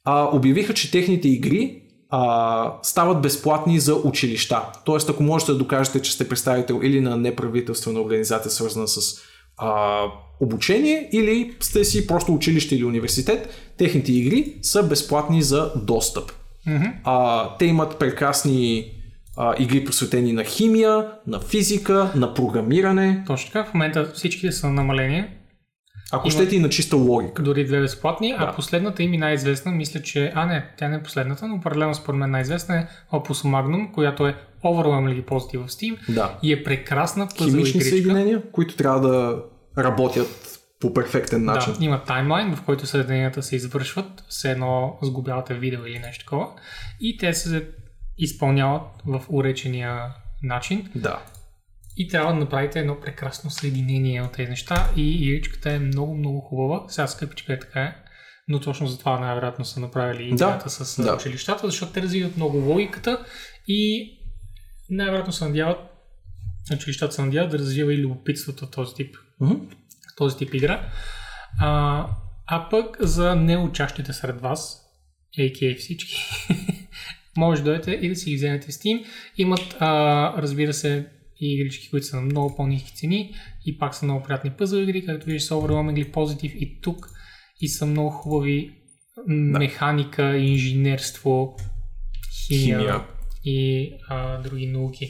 А, 0.04 0.28
обявиха, 0.32 0.74
че 0.74 0.90
техните 0.90 1.28
игри 1.28 1.82
а, 2.10 2.72
стават 2.82 3.22
безплатни 3.22 3.80
за 3.80 3.94
училища. 3.94 4.62
Тоест, 4.84 5.10
ако 5.10 5.22
можете 5.22 5.52
да 5.52 5.58
докажете, 5.58 6.02
че 6.02 6.12
сте 6.12 6.28
представител 6.28 6.80
или 6.82 7.00
на 7.00 7.16
неправителствена 7.16 8.00
организация, 8.00 8.50
свързана 8.50 8.88
с 8.88 9.22
а, 9.58 10.00
обучение, 10.40 11.08
или 11.12 11.54
сте 11.60 11.84
си 11.84 12.06
просто 12.06 12.34
училище 12.34 12.74
или 12.74 12.84
университет, 12.84 13.48
техните 13.78 14.12
игри 14.12 14.54
са 14.62 14.82
безплатни 14.82 15.42
за 15.42 15.72
достъп. 15.76 16.32
А, 17.04 17.48
те 17.56 17.66
имат 17.66 17.98
прекрасни 17.98 18.92
а, 19.36 19.54
игри 19.58 19.84
посветени 19.84 20.32
на 20.32 20.44
химия, 20.44 21.08
на 21.26 21.40
физика, 21.40 22.12
на 22.16 22.34
програмиране, 22.34 23.24
Точно 23.26 23.52
така. 23.52 23.64
В 23.70 23.74
момента 23.74 24.12
всичките 24.14 24.52
са 24.52 24.66
на 24.66 24.72
намаление. 24.72 25.41
Ако 26.12 26.26
Има- 26.26 26.32
щете 26.32 26.56
и 26.56 26.60
на 26.60 26.68
чиста 26.68 26.96
логика. 26.96 27.42
Дори 27.42 27.64
две 27.64 27.80
безплатни, 27.80 28.28
Да. 28.30 28.36
а 28.40 28.54
последната 28.54 29.02
им 29.02 29.14
и 29.14 29.18
най-известна, 29.18 29.72
мисля, 29.72 30.02
че... 30.02 30.32
А, 30.34 30.46
не, 30.46 30.66
тя 30.78 30.88
не 30.88 30.96
е 30.96 31.02
последната, 31.02 31.46
но 31.46 31.54
определено 31.54 31.94
според 31.94 32.18
мен 32.18 32.30
най-известна 32.30 32.76
е 32.76 32.86
Opus 33.12 33.48
Magnum, 33.48 33.90
която 33.90 34.26
е 34.26 34.34
overwhelmingly 34.64 35.24
positive 35.24 35.58
в 35.58 35.70
Steam 35.70 35.96
Да. 36.08 36.38
и 36.42 36.52
е 36.52 36.64
прекрасна 36.64 37.28
пъзъл 37.28 37.46
Химични 37.46 37.70
игричка. 37.70 37.88
съединения, 37.88 38.42
които 38.52 38.76
трябва 38.76 39.00
да 39.00 39.42
работят 39.78 40.58
по 40.80 40.94
перфектен 40.94 41.44
начин. 41.44 41.72
Да, 41.78 41.84
има 41.84 42.04
таймлайн, 42.04 42.56
в 42.56 42.62
който 42.62 42.86
съединенията 42.86 43.42
се 43.42 43.56
извършват, 43.56 44.24
все 44.28 44.50
едно 44.50 44.98
сгубявате 45.02 45.54
видео 45.54 45.86
или 45.86 45.98
нещо 45.98 46.24
такова, 46.24 46.46
и 47.00 47.16
те 47.18 47.34
се 47.34 47.66
изпълняват 48.18 48.82
в 49.06 49.20
уречения 49.28 49.98
начин 50.42 50.90
Да. 50.94 51.18
И 51.96 52.08
трябва 52.08 52.32
да 52.32 52.38
направите 52.38 52.80
едно 52.80 53.00
прекрасно 53.00 53.50
съединение 53.50 54.22
от 54.22 54.32
тези 54.32 54.50
неща 54.50 54.90
и 54.96 55.10
игричката 55.10 55.72
е 55.72 55.78
много, 55.78 56.14
много 56.14 56.40
хубава. 56.40 56.84
Сега 56.88 57.06
скъпичка 57.06 57.52
е 57.52 57.58
така 57.58 57.80
е, 57.80 57.96
но 58.48 58.60
точно 58.60 58.86
за 58.86 58.98
това 58.98 59.20
най-вероятно 59.20 59.64
са 59.64 59.80
направили 59.80 60.28
идеята 60.28 60.70
с 60.70 61.02
да. 61.02 61.14
училищата, 61.14 61.66
защото 61.66 61.92
те 61.92 62.02
развиват 62.02 62.36
много 62.36 62.58
логиката 62.58 63.24
и 63.68 64.12
най-вероятно 64.90 65.32
се 65.32 65.44
надяват, 65.44 65.78
училищата 66.74 67.14
се 67.14 67.22
надяват 67.22 67.50
да 67.50 67.58
развива 67.58 67.94
и 67.94 67.98
любопитството 67.98 68.70
този 68.70 68.94
тип 68.94 69.16
Мгм. 69.40 69.54
този 70.16 70.36
тип 70.36 70.54
игра. 70.54 70.88
А, 71.60 72.06
а 72.46 72.68
пък 72.68 72.96
за 73.00 73.34
неучащите 73.36 74.12
сред 74.12 74.40
вас, 74.40 74.82
a.k.a. 75.38 75.78
всички, 75.78 76.16
може 77.36 77.62
да 77.62 77.70
дойдете 77.70 77.90
и 77.90 78.08
да 78.08 78.16
си 78.16 78.30
ги 78.30 78.36
вземете 78.36 78.72
Steam. 78.72 79.04
Имат, 79.36 79.76
а, 79.78 80.42
разбира 80.42 80.72
се, 80.72 81.06
и 81.42 81.54
игрички, 81.54 81.90
които 81.90 82.06
са 82.06 82.16
на 82.16 82.22
много 82.22 82.56
по-низки 82.56 82.92
цени 82.96 83.34
и 83.66 83.78
пак 83.78 83.94
са 83.94 84.04
много 84.04 84.22
приятни 84.22 84.50
пъзъл 84.50 84.78
игри, 84.78 85.06
както 85.06 85.26
виждаш 85.26 85.42
са 85.42 85.54
overwhelmingly 85.54 86.10
positive 86.10 86.54
и 86.54 86.80
тук 86.80 87.08
и 87.60 87.68
са 87.68 87.86
много 87.86 88.10
хубави 88.10 88.72
м, 89.28 89.58
механика, 89.58 90.36
инженерство, 90.36 91.56
химия, 92.46 92.78
Химия. 92.78 93.00
и 93.44 93.90
а, 94.08 94.38
други 94.38 94.66
науки. 94.66 95.08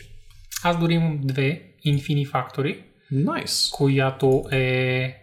Аз 0.64 0.80
дори 0.80 0.94
имам 0.94 1.20
две 1.24 1.62
Infini 1.86 2.30
Factory, 2.30 2.82
Найс. 3.12 3.70
която 3.70 4.44
е 4.52 5.14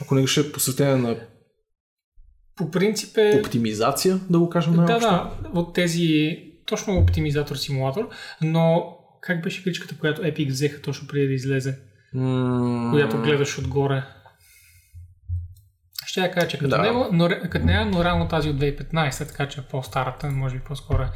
Ако 0.00 0.14
не 0.14 0.26
ще 0.26 0.40
е 0.40 0.52
посветена 0.52 0.98
на 0.98 1.16
по 2.56 2.70
принцип 2.70 3.16
е... 3.16 3.40
оптимизация, 3.44 4.20
да 4.30 4.38
го 4.38 4.48
кажем 4.50 4.72
Да, 4.74 4.80
най-общо. 4.80 5.10
да, 5.10 5.30
от 5.54 5.74
тези 5.74 6.38
точно 6.66 6.94
оптимизатор 6.96 7.56
симулатор, 7.56 8.08
но 8.42 8.94
как 9.20 9.42
беше 9.42 9.62
кличката, 9.62 9.98
която 9.98 10.22
Epic 10.22 10.48
взеха 10.48 10.82
точно 10.82 11.08
преди 11.08 11.26
да 11.26 11.32
излезе, 11.32 11.78
М, 12.14 12.90
която 12.92 13.22
гледаш 13.22 13.58
отгоре? 13.58 14.04
Ще 16.06 16.20
я 16.20 16.30
кажа, 16.30 16.48
че 16.48 16.58
като, 16.58 16.70
Да. 16.70 16.82
него, 16.82 17.08
но, 17.12 17.28
като 17.28 17.66
нея, 17.66 17.86
но 17.86 18.04
реално 18.04 18.28
тази 18.28 18.48
от 18.48 18.56
2015, 18.56 19.28
така 19.28 19.48
че 19.48 19.60
е 19.60 19.64
по-старата, 19.70 20.30
може 20.30 20.54
би 20.54 20.64
по-скоро 20.64 21.02
е 21.02 21.10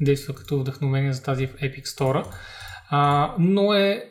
действа 0.00 0.34
като 0.34 0.60
вдъхновение 0.60 1.12
за 1.12 1.22
тази 1.22 1.46
в 1.46 1.54
Epic 1.54 1.84
Store. 1.84 2.24
А, 2.88 3.34
но 3.38 3.74
е 3.74 4.10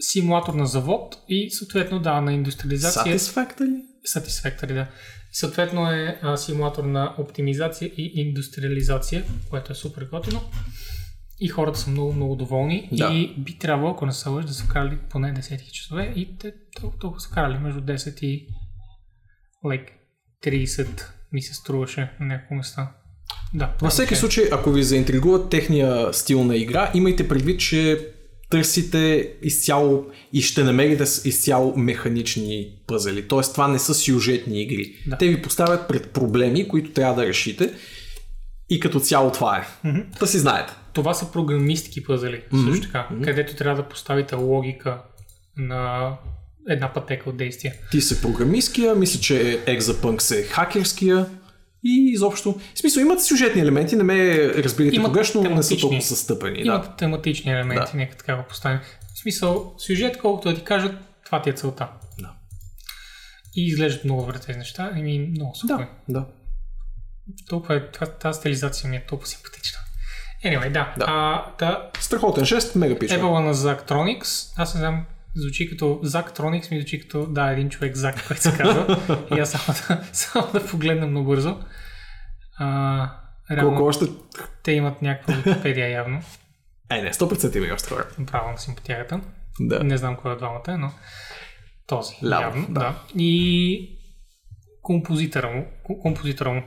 симулатор 0.00 0.54
на 0.54 0.66
завод 0.66 1.16
и 1.28 1.50
съответно 1.50 2.00
да, 2.00 2.20
на 2.20 2.32
индустриализация. 2.32 3.18
Satisfactory? 3.18 3.80
Satisfactory, 4.08 4.74
да. 4.74 4.86
Съответно 5.32 5.90
е 5.90 6.18
а, 6.22 6.36
симулатор 6.36 6.84
на 6.84 7.14
оптимизация 7.18 7.90
и 7.96 8.12
индустриализация, 8.14 9.24
което 9.50 9.72
е 9.72 9.74
супер 9.74 10.08
готино. 10.12 10.40
И 11.40 11.48
хората 11.48 11.78
са 11.78 11.90
много, 11.90 12.12
много 12.12 12.36
доволни. 12.36 12.88
Да. 12.92 13.12
И 13.12 13.34
би 13.38 13.58
трябвало, 13.58 13.90
ако 13.90 14.06
не 14.06 14.12
са 14.12 14.30
лъж, 14.30 14.44
да 14.44 14.52
са 14.52 14.66
карали 14.68 14.98
поне 15.10 15.34
10 15.34 15.70
часове. 15.70 16.12
И 16.16 16.38
те 16.38 16.52
толкова, 16.80 17.00
толкова 17.00 17.20
са 17.20 17.30
карали 17.30 17.58
между 17.58 17.80
10 17.80 18.22
и 18.22 18.46
like, 19.64 19.88
30 20.44 21.04
ми 21.32 21.42
се 21.42 21.54
струваше 21.54 22.12
на 22.20 22.26
няколко 22.26 22.54
места. 22.54 22.92
Да. 23.54 23.74
Във 23.80 23.92
всеки 23.92 24.08
че- 24.08 24.16
случай, 24.16 24.44
ако 24.52 24.70
ви 24.70 24.82
заинтригуват 24.82 25.50
техния 25.50 26.12
стил 26.12 26.44
на 26.44 26.56
игра, 26.56 26.90
имайте 26.94 27.28
предвид, 27.28 27.60
че 27.60 28.08
търсите 28.50 29.32
изцяло 29.42 30.06
и 30.32 30.42
ще 30.42 30.64
намерите 30.64 31.02
изцяло 31.02 31.76
механични 31.76 32.68
пъзели. 32.86 33.28
Тоест, 33.28 33.52
това 33.52 33.68
не 33.68 33.78
са 33.78 33.94
сюжетни 33.94 34.62
игри. 34.62 34.94
Да. 35.06 35.18
Те 35.18 35.28
ви 35.28 35.42
поставят 35.42 35.88
пред 35.88 36.10
проблеми, 36.10 36.68
които 36.68 36.92
трябва 36.92 37.14
да 37.22 37.28
решите. 37.28 37.74
И 38.70 38.80
като 38.80 39.00
цяло 39.00 39.32
това 39.32 39.58
е. 39.58 39.88
Да 40.20 40.26
си 40.26 40.38
знаете. 40.38 40.72
Това 40.92 41.14
са 41.14 41.32
програмистки 41.32 42.04
пъзели, 42.04 42.42
mm-hmm. 42.52 42.70
също 42.70 42.86
така, 42.86 43.08
mm-hmm. 43.12 43.24
където 43.24 43.56
трябва 43.56 43.82
да 43.82 43.88
поставите 43.88 44.34
логика 44.34 45.02
на 45.56 46.12
една 46.68 46.92
пътека 46.92 47.30
от 47.30 47.36
действия. 47.36 47.74
Ти 47.90 48.00
се 48.00 48.22
програмисткия, 48.22 48.94
мисля, 48.94 49.20
че 49.20 49.64
Exapunk 49.66 50.18
се 50.18 50.40
е 50.40 50.42
хакерския 50.42 51.26
и 51.84 52.10
изобщо. 52.12 52.60
В 52.74 52.78
смисъл, 52.78 53.00
имат 53.00 53.24
сюжетни 53.24 53.60
елементи, 53.60 53.96
не 53.96 54.02
ме 54.02 54.48
разбирайте 54.48 54.96
Имат 54.96 55.08
погрешно, 55.08 55.42
но 55.42 55.50
не 55.50 55.62
са 55.62 55.76
толкова 55.76 56.02
състъпени. 56.02 56.60
Имат 56.60 56.82
Да. 56.82 56.96
тематични 56.96 57.52
елементи, 57.52 57.92
Да. 57.92 57.98
нека 57.98 58.16
така 58.16 58.36
го 58.36 58.42
поставим. 58.48 58.80
В 59.14 59.18
смисъл, 59.18 59.74
сюжет, 59.78 60.18
колкото 60.18 60.48
да 60.48 60.54
ти 60.54 60.64
кажат, 60.64 60.94
това 61.24 61.42
ти 61.42 61.50
е 61.50 61.52
целта. 61.52 61.88
Да. 62.18 62.32
И 63.56 63.66
изглеждат 63.66 64.04
много 64.04 64.20
добре 64.20 64.38
тези 64.38 64.58
неща. 64.58 64.92
Еми, 64.96 65.18
много 65.18 65.54
супер. 65.54 65.76
Да, 65.76 65.86
да. 66.08 66.26
Толкова 67.48 67.76
е, 67.76 67.82
тази 68.20 68.38
стилизация 68.38 68.90
ми 68.90 68.96
е 68.96 69.04
толкова 69.08 69.28
симпатична. 69.28 69.78
Anyway, 70.44 70.72
да. 70.72 70.94
Да. 70.98 71.04
А, 71.08 71.44
да 71.58 71.90
Страхотен 72.00 72.44
жест, 72.44 72.74
мега 72.74 72.98
пича. 72.98 73.14
Евала 73.14 73.40
на 73.40 73.54
Zachtronics. 73.54 74.52
Аз 74.56 74.74
не 74.74 74.78
знам, 74.78 75.06
звучи 75.36 75.70
като 75.70 75.84
Zachtronics, 76.04 76.70
ми 76.70 76.80
звучи 76.80 77.00
като, 77.00 77.26
да, 77.26 77.50
един 77.50 77.70
човек 77.70 77.96
Зак, 77.96 78.26
който 78.26 78.42
се 78.42 78.56
казва. 78.56 79.00
и 79.36 79.40
аз 79.40 79.50
само 79.50 79.78
да, 79.88 80.04
само 80.12 80.52
да 80.52 80.66
погледнем 80.66 81.12
набързо. 81.12 81.58
А, 82.58 83.10
реално, 83.50 83.70
Колко 83.70 83.88
още... 83.88 84.04
те 84.62 84.72
имат 84.72 85.02
някаква 85.02 85.34
Википедия 85.34 85.88
явно. 85.90 86.22
Е, 86.90 87.02
не, 87.02 87.12
100% 87.12 87.56
има 87.56 87.74
още 87.74 87.88
хора. 87.88 88.06
Право 88.26 88.50
на 88.50 88.58
симпатията. 88.58 89.20
Да. 89.60 89.84
Не 89.84 89.96
знам 89.96 90.16
кой 90.16 90.32
от 90.32 90.38
двамата 90.38 90.62
е, 90.68 90.76
но 90.76 90.90
този. 91.86 92.14
Лявов, 92.24 92.42
явно, 92.56 92.66
да. 92.68 92.80
да. 92.80 92.94
И 93.14 93.98
композитора 94.82 95.48
му, 95.50 95.66
ко- 95.84 95.98
композитора 96.02 96.50
му. 96.52 96.62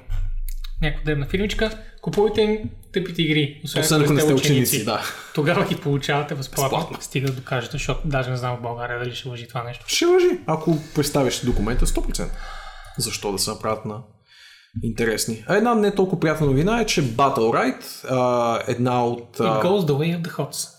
Някаква 0.84 1.06
дребна 1.06 1.26
фирмичка. 1.26 1.78
Купувайте 2.02 2.42
им 2.42 2.70
тъпите 2.94 3.22
игри. 3.22 3.62
Освен 3.64 4.02
ако 4.02 4.14
не 4.14 4.22
сте 4.22 4.34
ученици, 4.34 4.86
да. 4.86 5.02
Тогава 5.36 5.66
ги 5.66 5.76
получавате 5.76 6.36
безплатно. 6.36 6.78
Безплатно. 6.78 7.02
Стига 7.02 7.28
да 7.28 7.34
докажете, 7.34 7.72
защото 7.72 8.08
даже 8.08 8.30
не 8.30 8.38
знам 8.38 8.58
в 8.58 8.62
България 8.62 9.00
дали 9.00 9.16
ще 9.16 9.30
лъжи 9.30 9.48
това 9.48 9.64
нещо. 9.64 9.86
Ще 9.88 10.06
лъжи, 10.06 10.40
ако 10.48 10.78
представиш 10.96 11.40
документа 11.40 11.86
100%. 11.86 12.28
Защо 12.98 13.32
да 13.32 13.40
се 13.40 13.50
направят 13.50 13.86
на 13.86 14.02
интересни? 14.84 15.44
А 15.48 15.56
една 15.56 15.76
не 15.76 15.96
толкова 15.96 16.20
приятна 16.20 16.48
новина 16.48 16.82
е, 16.82 16.86
че 16.86 17.04
Battle 17.04 17.76
а, 18.10 18.60
една 18.68 19.06
от... 19.06 19.38
It 19.38 19.64
goes 19.64 19.86
the 19.86 19.94
way 19.94 20.22
of 20.22 20.22
the 20.22 20.32
hots. 20.32 20.70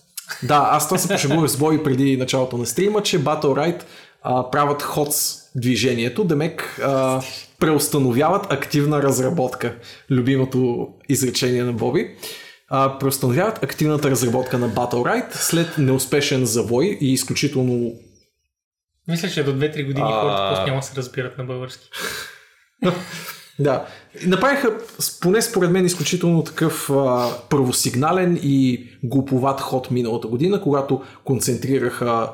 да, 0.42 0.68
аз 0.72 0.88
това 0.88 0.98
се 0.98 1.08
пошегувах 1.08 1.50
с 1.50 1.56
Бой 1.56 1.82
преди 1.82 2.16
началото 2.16 2.56
на 2.56 2.66
стрима, 2.66 3.02
че 3.02 3.24
Battle 3.24 3.82
а, 4.22 4.50
правят 4.50 4.82
HOTS 4.82 5.43
движението, 5.54 6.24
демек 6.24 6.80
а, 6.82 7.22
преустановяват 7.58 8.52
активна 8.52 9.02
разработка. 9.02 9.74
Любимото 10.10 10.88
изречение 11.08 11.64
на 11.64 11.72
Боби. 11.72 12.10
А, 12.68 12.98
преустановяват 12.98 13.62
активната 13.62 14.10
разработка 14.10 14.58
на 14.58 14.70
Battle 14.70 15.34
след 15.34 15.78
неуспешен 15.78 16.44
завой 16.44 16.98
и 17.00 17.12
изключително 17.12 17.92
Мисля, 19.08 19.28
че 19.28 19.44
до 19.44 19.52
2-3 19.52 19.86
години 19.86 20.06
А. 20.10 20.20
хората 20.20 20.48
просто 20.48 20.66
няма 20.66 20.80
да 20.80 20.86
се 20.86 20.96
разбират 20.96 21.38
на 21.38 21.44
български. 21.44 21.88
Да. 23.58 23.86
Направиха, 24.26 24.78
поне 25.20 25.42
според 25.42 25.70
мен, 25.70 25.84
изключително 25.84 26.44
такъв 26.44 26.90
а, 26.90 27.30
първосигнален 27.50 28.38
и 28.42 28.86
глуповат 29.04 29.60
ход 29.60 29.90
миналата 29.90 30.28
година, 30.28 30.60
когато 30.60 31.02
концентрираха 31.24 32.28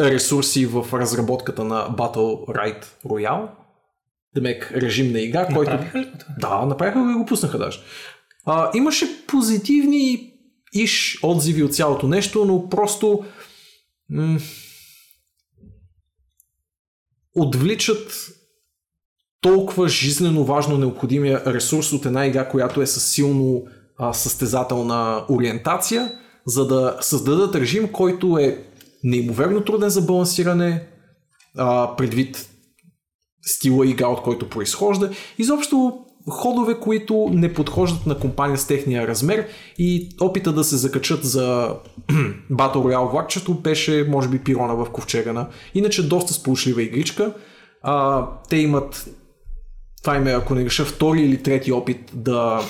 ресурси 0.00 0.66
в 0.66 0.86
разработката 0.92 1.64
на 1.64 1.88
Battle 1.90 2.46
Ride 2.46 2.84
Royale. 3.06 3.48
демек, 4.34 4.72
режим 4.76 5.12
на 5.12 5.20
игра, 5.20 5.46
който... 5.54 5.70
Направиха 5.70 5.98
ли? 5.98 6.12
Да, 6.38 6.66
направиха 6.66 6.98
го 6.98 7.10
и 7.10 7.14
го 7.14 7.26
пуснаха 7.26 7.58
даже. 7.58 7.80
А, 8.44 8.70
имаше 8.74 9.26
позитивни 9.26 10.32
иш 10.72 11.18
отзиви 11.22 11.62
от 11.62 11.74
цялото 11.74 12.08
нещо, 12.08 12.44
но 12.44 12.68
просто 12.68 13.24
м- 14.10 14.38
отвличат 17.36 18.12
толкова 19.40 19.88
жизнено 19.88 20.44
важно 20.44 20.78
необходимия 20.78 21.42
ресурс 21.46 21.92
от 21.92 22.06
една 22.06 22.26
игра, 22.26 22.48
която 22.48 22.82
е 22.82 22.86
със 22.86 23.10
силно 23.10 23.66
а, 23.98 24.12
състезателна 24.12 25.24
ориентация, 25.28 26.12
за 26.46 26.66
да 26.66 26.98
създадат 27.00 27.54
режим, 27.54 27.92
който 27.92 28.38
е 28.38 28.64
неимоверно 29.04 29.64
труден 29.64 29.88
за 29.88 30.02
балансиране, 30.02 30.86
а, 31.58 31.96
предвид 31.96 32.48
стила 33.42 33.86
игра, 33.86 34.06
от 34.06 34.22
който 34.22 34.48
произхожда. 34.48 35.10
Изобщо 35.38 35.98
ходове, 36.30 36.80
които 36.80 37.28
не 37.32 37.54
подхождат 37.54 38.06
на 38.06 38.18
компания 38.18 38.58
с 38.58 38.66
техния 38.66 39.08
размер 39.08 39.46
и 39.78 40.08
опита 40.20 40.52
да 40.52 40.64
се 40.64 40.76
закачат 40.76 41.24
за 41.24 41.76
Battle 42.52 42.74
Royale 42.74 43.10
влакчето 43.10 43.54
беше, 43.54 44.06
може 44.08 44.28
би, 44.28 44.38
пирона 44.38 44.74
в 44.74 44.90
ковчегана. 44.90 45.48
Иначе 45.74 46.08
доста 46.08 46.32
сполучлива 46.34 46.82
игричка. 46.82 47.34
А, 47.82 48.26
те 48.48 48.56
имат 48.56 49.08
това 50.02 50.16
им 50.16 50.26
е, 50.26 50.32
ако 50.32 50.54
не 50.54 50.62
греша, 50.62 50.84
втори 50.84 51.20
или 51.20 51.42
трети 51.42 51.72
опит 51.72 52.10
да 52.14 52.60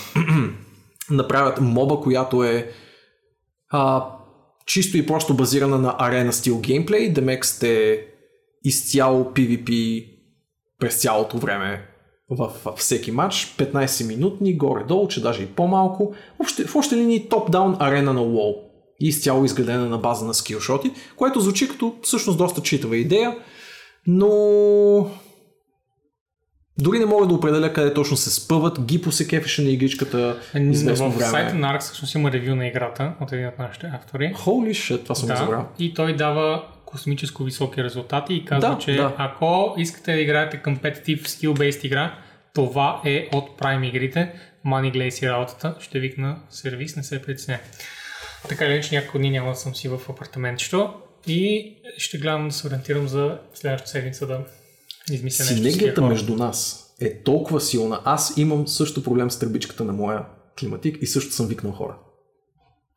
направят 1.11 1.61
моба, 1.61 2.01
която 2.01 2.44
е 2.44 2.70
а, 3.70 4.06
чисто 4.66 4.97
и 4.97 5.07
просто 5.07 5.35
базирана 5.35 5.78
на 5.78 5.97
арена 5.99 6.32
стил 6.32 6.61
геймплей. 6.61 7.12
Демек 7.12 7.45
сте 7.45 8.05
изцяло 8.65 9.24
PvP 9.24 10.05
през 10.78 10.95
цялото 10.95 11.39
време 11.39 11.89
в, 12.31 12.53
в 12.65 12.73
всеки 12.77 13.12
матч. 13.12 13.55
15 13.59 14.07
минутни, 14.07 14.57
горе-долу, 14.57 15.09
че 15.09 15.23
даже 15.23 15.43
и 15.43 15.47
по-малко. 15.47 16.15
В 16.66 16.77
още 16.77 16.97
линии 16.97 17.28
топ-даун 17.28 17.77
арена 17.81 18.12
на 18.12 18.20
WoW. 18.20 18.55
И 19.01 19.09
изцяло 19.09 19.45
изградена 19.45 19.89
на 19.89 19.99
база 19.99 20.24
на 20.24 20.35
скилшоти, 20.35 20.91
което 21.16 21.41
звучи 21.41 21.69
като 21.69 21.97
всъщност 22.03 22.39
доста 22.39 22.62
читава 22.62 22.97
идея, 22.97 23.36
но 24.07 25.11
дори 26.79 26.99
не 26.99 27.07
мога 27.07 27.27
да 27.27 27.35
определя 27.35 27.73
къде 27.73 27.95
точно 27.95 28.17
се 28.17 28.31
спъват. 28.31 28.85
Гипо 28.87 29.13
се 29.13 29.29
кефеше 29.29 29.63
на 29.63 29.71
игричката 29.71 30.39
известно 30.55 31.11
в 31.11 31.17
време. 31.17 31.31
сайта 31.31 31.55
на 31.55 31.75
Ark 31.75 31.81
всъщност 31.81 32.15
има 32.15 32.33
ревю 32.33 32.55
на 32.55 32.67
играта 32.67 33.13
от 33.21 33.33
един 33.33 33.49
от 33.49 33.59
нашите 33.59 33.87
автори. 33.95 34.33
Holy 34.35 34.71
shit, 34.71 35.03
това 35.03 35.15
съм 35.15 35.29
Да, 35.29 35.37
забрал. 35.37 35.69
и 35.79 35.95
той 35.95 36.17
дава 36.17 36.65
космическо 36.85 37.45
високи 37.45 37.85
резултати 37.85 38.35
и 38.35 38.45
казва, 38.45 38.71
Да, 38.71 38.79
че 38.79 38.93
да. 38.97 39.15
ако 39.19 39.75
искате 39.79 40.13
да 40.13 40.21
играете 40.21 40.63
competitive 40.63 41.23
skill-based 41.23 41.85
игра, 41.85 42.15
това 42.55 43.01
е 43.05 43.29
от 43.33 43.61
Prime 43.61 43.87
игрите. 43.89 44.33
Мани 44.65 44.91
гледай 44.91 45.11
си 45.11 45.29
работата, 45.29 45.75
ще 45.81 46.01
викна 46.01 46.37
сервис, 46.51 46.97
не 46.97 47.03
се 47.03 47.23
притесня. 47.23 47.59
Така 48.49 48.65
или 48.65 48.73
иначе 48.73 48.95
няколко 48.95 49.19
дни 49.19 49.31
няма 49.31 49.51
да 49.51 49.57
съм 49.57 49.75
си 49.75 49.89
в 49.89 49.99
апартаментчето 50.09 50.91
и 51.27 51.73
ще 51.99 52.19
гледам 52.19 52.49
да 52.49 52.55
се 52.55 52.67
ориентирам 52.67 53.09
за 53.09 53.39
следващата 53.55 53.91
седмица 53.91 54.27
да 54.27 54.41
измисля 55.13 55.45
Синергията 55.45 56.03
между 56.03 56.37
нас 56.37 56.81
е 57.01 57.23
толкова 57.23 57.61
силна. 57.61 58.01
Аз 58.05 58.37
имам 58.37 58.69
също 58.69 59.03
проблем 59.03 59.31
с 59.31 59.39
тръбичката 59.39 59.85
на 59.85 59.93
моя 59.93 60.27
климатик 60.61 60.99
и 61.03 61.07
също 61.07 61.33
съм 61.33 61.47
викнал 61.47 61.73
хора. 61.73 61.99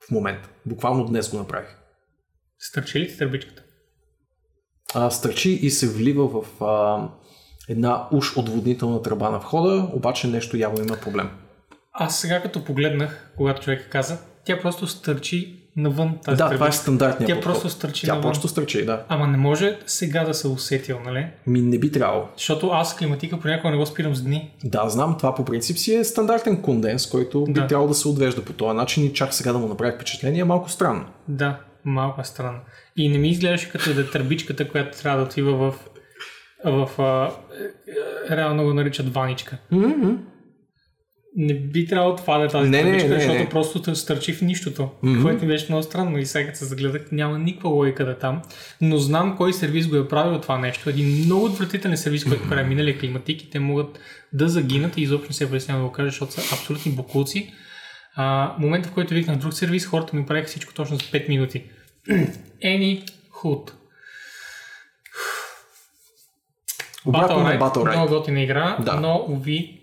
В 0.08 0.12
момента. 0.12 0.50
Буквално 0.66 1.06
днес 1.06 1.30
го 1.30 1.38
направих. 1.38 1.78
Стърчи 2.60 3.00
ли 3.00 3.08
ти 3.08 3.18
търбичката? 3.18 3.64
А, 4.94 5.10
стърчи 5.10 5.52
и 5.52 5.70
се 5.70 5.88
влива 5.88 6.42
в 6.42 6.64
а, 6.64 7.10
една 7.70 8.08
уж 8.12 8.38
отводнителна 8.38 9.02
тръба 9.02 9.30
на 9.30 9.40
входа, 9.40 9.90
обаче 9.94 10.28
нещо 10.28 10.58
явно 10.58 10.84
има 10.84 10.98
проблем. 10.98 11.30
Аз 11.94 12.20
сега 12.20 12.42
като 12.42 12.64
погледнах, 12.64 13.34
когато 13.38 13.62
човек 13.62 13.90
каза, 13.92 14.18
тя 14.46 14.62
просто 14.62 14.88
стърчи 14.88 15.67
навън 15.78 16.18
тази 16.26 16.38
да, 16.38 16.50
това 16.50 16.68
е 16.68 16.72
стандартният 16.72 17.28
Тя 17.28 17.36
подход. 17.36 17.54
просто 17.54 17.70
стърчи 17.70 18.06
Тя 18.06 18.14
навън. 18.16 18.24
просто 18.24 18.48
стърчи, 18.48 18.86
да. 18.86 19.04
Ама 19.10 19.28
не 19.28 19.38
може 19.38 19.78
сега 19.86 20.24
да 20.24 20.34
се 20.34 20.48
усетил, 20.48 21.00
нали? 21.06 21.28
Ми 21.48 21.62
не 21.62 21.80
би 21.80 21.92
трябвало. 21.92 22.24
Защото 22.38 22.70
аз 22.70 22.96
климатика 22.98 23.40
понякога 23.40 23.72
не 23.72 23.78
го 23.78 23.86
спирам 23.86 24.16
с 24.16 24.22
дни. 24.22 24.54
Да, 24.64 24.90
знам, 24.90 25.16
това 25.18 25.36
по 25.36 25.46
принцип 25.46 25.78
си 25.78 25.96
е 25.96 26.04
стандартен 26.04 26.62
конденс, 26.62 27.08
който 27.10 27.44
би 27.46 27.54
Да. 27.54 27.68
трябвало 27.68 27.88
да 27.90 27.96
се 27.96 28.08
отвежда 28.08 28.46
по 28.46 28.54
този 28.54 28.78
начин 28.78 29.06
и 29.06 29.14
чак 29.14 29.34
сега 29.34 29.54
да 29.54 29.60
му 29.60 29.68
направи 29.68 29.92
впечатление 29.96 30.42
е 30.42 30.44
малко 30.44 30.70
странно. 30.70 31.06
Да, 31.28 31.60
малко 31.86 32.22
е 32.22 32.24
странно. 32.24 32.60
И 32.96 33.10
не 33.10 33.18
ми 33.18 33.30
изглеждаше 33.30 33.70
като 33.70 33.94
да 33.94 34.02
е 34.02 34.06
търбичката, 34.06 34.70
която 34.70 34.98
трябва 35.02 35.20
да 35.20 35.26
отива 35.26 35.54
в, 35.58 35.76
в 36.66 37.02
а, 37.02 37.32
е, 38.32 38.38
реално 38.38 38.64
го 38.64 38.74
наричат 38.74 39.14
ваничка. 39.14 39.58
Mm-hmm. 39.74 40.16
Не 41.40 41.54
би 41.54 41.86
трябвало 41.86 42.16
това 42.16 42.38
да 42.38 42.46
е 42.46 42.48
тази 42.48 42.70
Не, 42.70 42.78
не, 42.78 42.84
търбичка, 42.84 43.10
не, 43.10 43.16
защото 43.16 43.40
не. 43.40 43.50
просто 43.50 43.96
стърчи 43.96 44.34
в 44.34 44.42
нищото, 44.42 44.90
Мгм. 45.04 45.22
което 45.22 45.42
ми 45.42 45.48
беше 45.48 45.66
много 45.70 45.84
странно 45.84 46.18
и 46.18 46.26
сега 46.26 46.46
като 46.46 46.58
се 46.58 46.66
загледах 46.66 47.12
няма 47.12 47.40
никаква 47.40 47.70
логика 47.70 48.06
да 48.06 48.12
е 48.12 48.18
там. 48.18 48.42
Но 48.82 48.98
знам 48.98 49.38
кой 49.38 49.54
сервис 49.54 49.88
го 49.88 49.96
е 49.96 50.08
правил 50.08 50.42
това 50.42 50.58
нещо. 50.58 50.90
Един 50.90 51.26
много 51.26 51.46
отвратителен 51.46 51.98
сервис, 51.98 52.26
който 52.26 52.44
прави 52.50 52.70
миналия 52.70 53.00
климатик 53.00 53.42
и 53.44 53.50
те 53.50 53.60
могат 53.60 54.00
да 54.34 54.48
загинат 54.50 54.98
и 54.98 55.02
изобщо 55.02 55.28
не 55.30 55.34
се 55.34 55.52
притеснявам 55.52 55.84
да 55.84 55.90
го 55.90 55.94
кажа, 55.94 56.10
защото 56.10 56.32
са 56.32 56.56
абсолютни 56.56 56.92
бокуци. 56.92 57.54
А, 58.16 58.56
момента, 58.60 58.90
в 58.90 58.94
който 58.94 59.14
викнах 59.14 59.38
друг 59.38 59.54
сервис, 59.54 59.86
хората 59.86 60.16
ми 60.16 60.26
правиха 60.26 60.48
всичко 60.48 60.74
точно 60.74 60.96
за 60.96 61.04
5 61.04 61.30
минути. 61.30 61.64
Any 62.66 63.04
hood. 63.34 63.72
Обратно 67.06 67.40
на 67.40 67.60
Battle 67.60 67.76
Ride, 67.76 67.96
много 67.96 68.14
готина 68.14 68.42
игра, 68.42 68.78
Да. 68.80 68.94
но 68.96 69.26
уви 69.30 69.77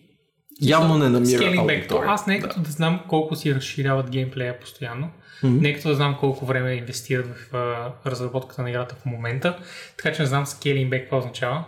Явно 0.60 0.98
не 0.98 1.09
намира 1.09 1.44
аудитория. 1.60 2.10
аз 2.10 2.26
не 2.26 2.35
е 2.35 2.40
като 2.40 2.60
да. 2.60 2.70
знам 2.70 3.01
колко 3.09 3.36
си 3.36 3.55
разширяват 3.55 4.10
геймплея 4.10 4.60
постоянно, 4.60 5.10
Мгм. 5.43 5.56
не 5.60 5.68
е 5.68 5.74
като 5.74 5.89
да 5.89 5.94
знам 5.94 6.16
колко 6.20 6.47
време 6.47 6.72
инвестират 6.72 7.26
в 7.26 7.55
а, 7.56 7.93
разработката 8.10 8.62
на 8.62 8.70
играта 8.70 8.94
в 8.94 9.06
момента, 9.06 9.59
така 9.97 10.12
че 10.16 10.22
не 10.22 10.28
знам 10.28 10.47
scaling 10.47 10.89
back 10.89 11.01
какво 11.01 11.18
означава. 11.18 11.64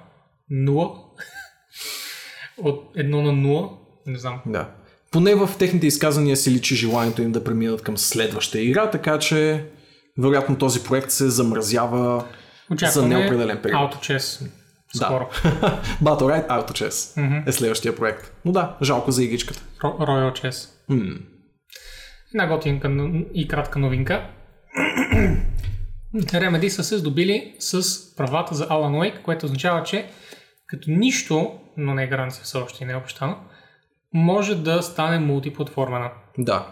Нула. 0.50 0.90
От 2.58 2.90
едно 2.96 3.22
на 3.22 3.32
нула. 3.32 3.70
Не 4.06 4.18
знам. 4.18 4.40
Да. 4.46 4.70
Поне 5.10 5.34
в 5.34 5.50
техните 5.58 5.86
изказания 5.86 6.36
се 6.36 6.50
личи 6.50 6.74
желанието 6.76 7.22
им 7.22 7.32
да 7.32 7.44
преминат 7.44 7.82
към 7.82 7.98
следваща 7.98 8.60
игра, 8.60 8.90
така 8.90 9.18
че 9.18 9.64
вероятно 10.18 10.58
този 10.58 10.82
проект 10.82 11.10
се 11.10 11.28
замразява 11.30 12.24
Очакваме 12.70 13.08
за 13.08 13.18
неопределен 13.18 13.58
период. 13.62 13.94
Autochess. 13.94 14.42
Да. 14.42 14.50
Скоро. 14.94 15.28
Battle 16.02 16.20
Ride 16.20 16.48
Auto 16.48 16.70
Chess 16.70 17.22
Мгм. 17.22 17.42
е 17.46 17.52
следващия 17.52 17.96
проект. 17.96 18.32
Но 18.44 18.52
да, 18.52 18.76
жалко 18.82 19.10
за 19.10 19.24
игричката. 19.24 19.60
Royal 19.82 20.32
Chess. 20.42 20.68
М. 20.88 21.14
Една 22.34 22.46
готинка 22.46 22.90
и 23.34 23.48
кратка 23.48 23.78
новинка. 23.78 24.26
Remedy 26.14 26.68
са 26.68 26.84
се 26.84 26.98
здобили 26.98 27.54
с 27.58 27.82
правата 28.16 28.54
за 28.54 28.68
Alan 28.68 28.92
Wake, 29.12 29.22
което 29.22 29.46
означава, 29.46 29.82
че 29.82 30.06
като 30.66 30.90
нищо, 30.90 31.58
но 31.76 31.94
не 31.94 32.04
е 32.04 32.06
гаранция 32.06 32.44
все 32.44 32.58
още 32.58 32.84
и 32.84 32.86
не 32.86 32.92
е 32.92 32.96
обещано, 32.96 33.36
може 34.14 34.54
да 34.54 34.82
стане 34.82 35.18
мултиплатформена. 35.18 36.10
Да. 36.38 36.66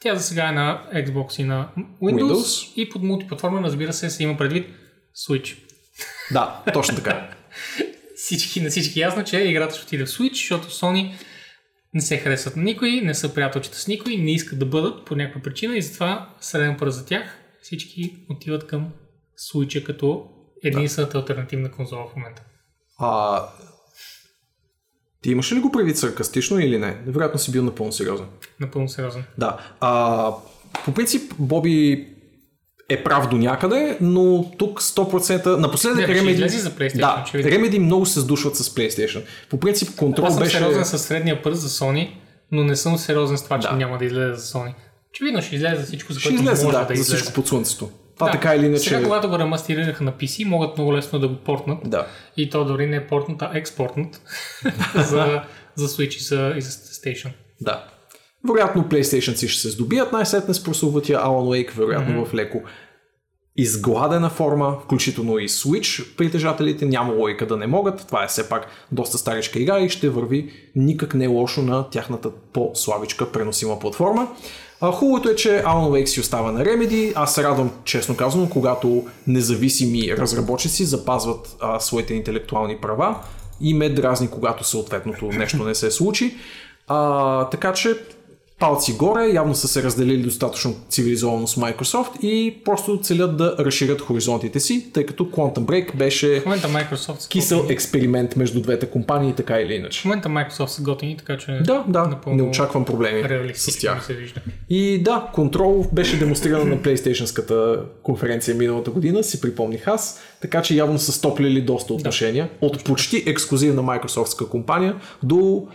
Тя 0.00 0.14
за 0.16 0.22
сега 0.22 0.48
е 0.48 0.52
на 0.52 0.82
Xbox 0.94 1.40
и 1.40 1.44
на 1.44 1.68
Windows, 2.02 2.22
Windows. 2.22 2.74
и 2.76 2.88
под 2.88 3.02
мултиплатформа, 3.02 3.62
разбира 3.62 3.92
се, 3.92 4.10
се 4.10 4.22
има 4.22 4.36
предвид 4.36 4.66
Switch. 5.28 5.58
Да, 6.32 6.62
точно 6.72 6.96
така. 6.96 7.30
Всички, 8.16 8.60
на 8.60 8.70
всички 8.70 9.00
е 9.00 9.02
ясно, 9.02 9.24
че 9.24 9.40
играта 9.40 9.74
ще 9.74 9.84
отиде 9.84 10.06
в 10.06 10.08
Switch, 10.08 10.32
защото 10.32 10.68
Sony 10.68 11.14
не 11.94 12.00
се 12.00 12.18
харесват 12.18 12.56
на 12.56 12.62
никой, 12.62 12.90
не 12.90 13.14
са 13.14 13.34
приятелчета 13.34 13.78
с 13.78 13.88
никой, 13.88 14.16
не 14.16 14.32
искат 14.32 14.58
да 14.58 14.66
бъдат 14.66 15.04
по 15.04 15.16
някаква 15.16 15.42
причина 15.42 15.76
и 15.76 15.82
затова 15.82 16.34
среден 16.40 16.76
пръст 16.76 16.98
за 16.98 17.06
тях 17.06 17.38
всички 17.62 18.16
отиват 18.30 18.66
към 18.66 18.92
Switch 19.38 19.82
като 19.82 20.28
единствената 20.64 21.18
альтернативна 21.18 21.70
конзола 21.70 22.08
в 22.12 22.16
момента. 22.16 22.42
А, 22.98 23.42
ти 25.22 25.30
имаш 25.30 25.52
ли 25.52 25.60
го 25.60 25.72
предвид 25.72 25.96
саркастично 25.96 26.58
или 26.58 26.78
не? 26.78 27.02
Вероятно 27.06 27.38
си 27.38 27.52
бил 27.52 27.64
напълно 27.64 27.92
сериозен. 27.92 28.26
Напълно 28.60 28.88
сериозно. 28.88 29.24
Да. 29.38 29.74
А, 29.80 30.30
по 30.84 30.94
принцип, 30.94 31.32
Боби 31.38 32.08
е 32.88 33.04
прав 33.04 33.28
до 33.28 33.36
някъде, 33.36 33.96
но 34.00 34.50
тук 34.58 34.82
100% 34.82 35.56
напоследък 35.56 36.04
ще 36.04 36.14
Remedy... 36.14 36.46
за 36.46 36.70
PlayStation, 36.70 37.00
Да, 37.00 37.22
очевидно. 37.26 37.50
Remedy 37.52 37.78
много 37.78 38.06
се 38.06 38.20
сдушват 38.20 38.56
с 38.56 38.74
PlayStation. 38.74 39.22
По 39.50 39.60
принцип, 39.60 39.96
контрол 39.96 40.26
Аз 40.26 40.34
съм 40.34 40.42
беше... 40.42 40.56
сериозен 40.58 40.84
с 40.84 40.98
средния 40.98 41.42
пръст 41.42 41.60
за 41.60 41.68
Sony, 41.68 42.10
но 42.52 42.64
не 42.64 42.76
съм 42.76 42.98
сериозен 42.98 43.38
с 43.38 43.44
това, 43.44 43.60
че 43.60 43.68
Да. 43.68 43.76
няма 43.76 43.98
да 43.98 44.04
излезе 44.04 44.34
за 44.34 44.52
Sony. 44.52 44.74
Очевидно 45.10 45.42
ще 45.42 45.56
излезе 45.56 45.76
за 45.76 45.82
всичко, 45.86 46.12
за 46.12 46.20
Ще 46.20 46.28
което 46.28 46.42
излезе, 46.42 46.64
може 46.64 46.76
да, 46.76 46.82
да, 46.82 46.86
за 46.86 46.92
излезе. 46.92 47.16
всичко 47.16 47.32
под 47.34 47.48
слънцето. 47.48 47.90
Това 48.14 48.26
Да. 48.26 48.32
така 48.32 48.54
или 48.54 48.66
иначе... 48.66 48.88
Сега, 48.88 49.02
когато 49.02 49.28
го 49.28 49.38
ремастирираха 49.38 50.04
на 50.04 50.12
PC, 50.12 50.44
могат 50.44 50.76
много 50.78 50.94
лесно 50.94 51.18
да 51.18 51.28
го 51.28 51.36
портнат. 51.36 51.78
Да. 51.84 52.06
И 52.36 52.50
то 52.50 52.64
дори 52.64 52.86
не 52.86 52.96
е 52.96 53.06
портнат, 53.06 53.42
а 53.42 53.50
експортнат 53.54 54.20
за, 54.94 55.42
за 55.74 55.88
Switch 55.88 56.16
и 56.16 56.22
за, 56.22 56.52
и 56.56 56.60
за 56.60 56.70
Station. 56.70 57.30
Да. 57.60 57.84
Вероятно 58.48 58.84
PlayStation 58.84 59.34
си 59.34 59.48
ще 59.48 59.60
се 59.60 59.70
здобият 59.70 60.12
най-сетне 60.12 60.54
с 60.54 60.64
прословутия 60.64 61.18
Alan 61.18 61.66
Wake, 61.66 61.74
вероятно 61.74 62.14
mm-hmm. 62.14 62.28
в 62.28 62.34
леко 62.34 62.62
изгладена 63.56 64.30
форма, 64.30 64.78
включително 64.84 65.38
и 65.38 65.48
Switch 65.48 66.16
притежателите, 66.16 66.86
няма 66.86 67.12
логика 67.12 67.46
да 67.46 67.56
не 67.56 67.66
могат, 67.66 68.06
това 68.06 68.24
е 68.24 68.28
все 68.28 68.48
пак 68.48 68.66
доста 68.92 69.18
старичка 69.18 69.58
игра 69.58 69.80
и 69.80 69.88
ще 69.88 70.08
върви 70.08 70.52
никак 70.76 71.14
не 71.14 71.26
лошо 71.26 71.62
на 71.62 71.90
тяхната 71.90 72.30
по-слабичка 72.52 73.32
преносима 73.32 73.78
платформа. 73.78 74.28
А, 74.80 74.92
хубавото 74.92 75.28
е, 75.28 75.34
че 75.34 75.48
Alan 75.48 75.90
Wake 75.90 76.06
си 76.06 76.20
остава 76.20 76.52
на 76.52 76.64
Remedy. 76.64 77.12
Аз 77.14 77.34
се 77.34 77.42
радвам, 77.42 77.70
честно 77.84 78.16
казано, 78.16 78.48
когато 78.50 79.04
независими 79.26 80.16
разработчици 80.16 80.84
запазват 80.84 81.56
а, 81.60 81.80
своите 81.80 82.14
интелектуални 82.14 82.76
права 82.76 83.16
и 83.60 83.74
ме 83.74 83.88
дразни, 83.88 84.28
когато 84.28 84.64
съответното 84.64 85.26
нещо 85.26 85.64
не 85.64 85.74
се 85.74 85.90
случи. 85.90 86.36
А, 86.88 87.48
така 87.48 87.72
че 87.72 87.96
палци 88.58 88.96
горе, 88.96 89.26
явно 89.26 89.54
са 89.54 89.68
се 89.68 89.82
разделили 89.82 90.22
достатъчно 90.22 90.74
цивилизовано 90.88 91.46
с 91.46 91.56
Microsoft 91.56 92.20
и 92.20 92.62
просто 92.64 92.98
целят 93.02 93.36
да 93.36 93.56
разширят 93.58 94.00
хоризонтите 94.00 94.60
си, 94.60 94.92
тъй 94.92 95.06
като 95.06 95.24
Quantum 95.24 95.58
Break 95.58 95.96
беше 95.96 96.40
В 96.40 96.44
момента 96.44 96.68
Microsoft 96.68 97.28
кисел 97.28 97.58
готини. 97.58 97.72
експеримент 97.72 98.36
между 98.36 98.60
двете 98.60 98.86
компании, 98.86 99.34
така 99.34 99.60
или 99.60 99.74
иначе. 99.74 100.00
В 100.00 100.04
момента 100.04 100.28
Microsoft 100.28 100.66
са 100.66 100.82
готини, 100.82 101.16
така 101.16 101.38
че 101.38 101.52
Да, 101.52 101.84
да, 101.88 102.18
не 102.26 102.42
очаквам 102.42 102.84
проблеми 102.84 103.52
с 103.54 103.78
тях. 103.78 104.06
се 104.06 104.14
вижда. 104.14 104.40
И 104.70 105.02
да, 105.02 105.30
контрол 105.34 105.86
беше 105.92 106.18
демонстриран 106.18 106.68
на 106.68 106.76
PlayStation-ската 106.76 107.80
конференция 108.02 108.54
миналата 108.54 108.90
година, 108.90 109.24
си 109.24 109.40
припомних 109.40 109.88
аз, 109.88 110.20
така 110.42 110.62
че 110.62 110.74
явно 110.74 110.98
са 110.98 111.12
стоплили 111.12 111.60
доста 111.60 111.94
отношения 111.94 112.48
от 112.60 112.84
почти 112.84 113.24
ексклюзивна 113.26 113.82
Microsoftска 113.82 114.48
компания 114.48 114.96
до 115.22 115.66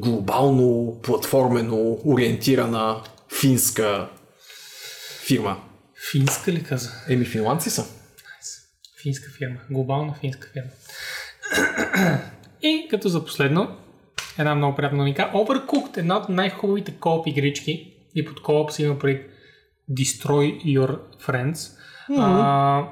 глобално 0.00 0.98
платформено 1.02 1.98
ориентирана 2.04 3.02
финска 3.40 4.08
фирма. 5.26 5.56
Финска 6.10 6.52
ли 6.52 6.62
каза? 6.62 6.90
Еми, 7.08 7.24
финландци 7.24 7.70
са. 7.70 7.84
Финска 9.02 9.30
фирма. 9.38 9.56
Глобална 9.70 10.14
финска 10.20 10.48
фирма. 10.52 10.70
И 12.62 12.86
като 12.90 13.08
за 13.08 13.24
последно, 13.24 13.76
една 14.38 14.54
много 14.54 14.76
приятна 14.76 14.98
новинка. 14.98 15.30
Overcooked, 15.34 15.98
една 15.98 16.16
от 16.16 16.28
най-хубавите 16.28 16.92
кооп 16.92 17.26
игрички, 17.26 17.92
и 18.14 18.24
под 18.24 18.42
кооп 18.42 18.72
си 18.72 18.82
има 18.82 18.98
пред 18.98 19.30
Destroy 19.90 20.64
Your 20.64 20.98
Friends, 21.26 21.78
а, 22.18 22.88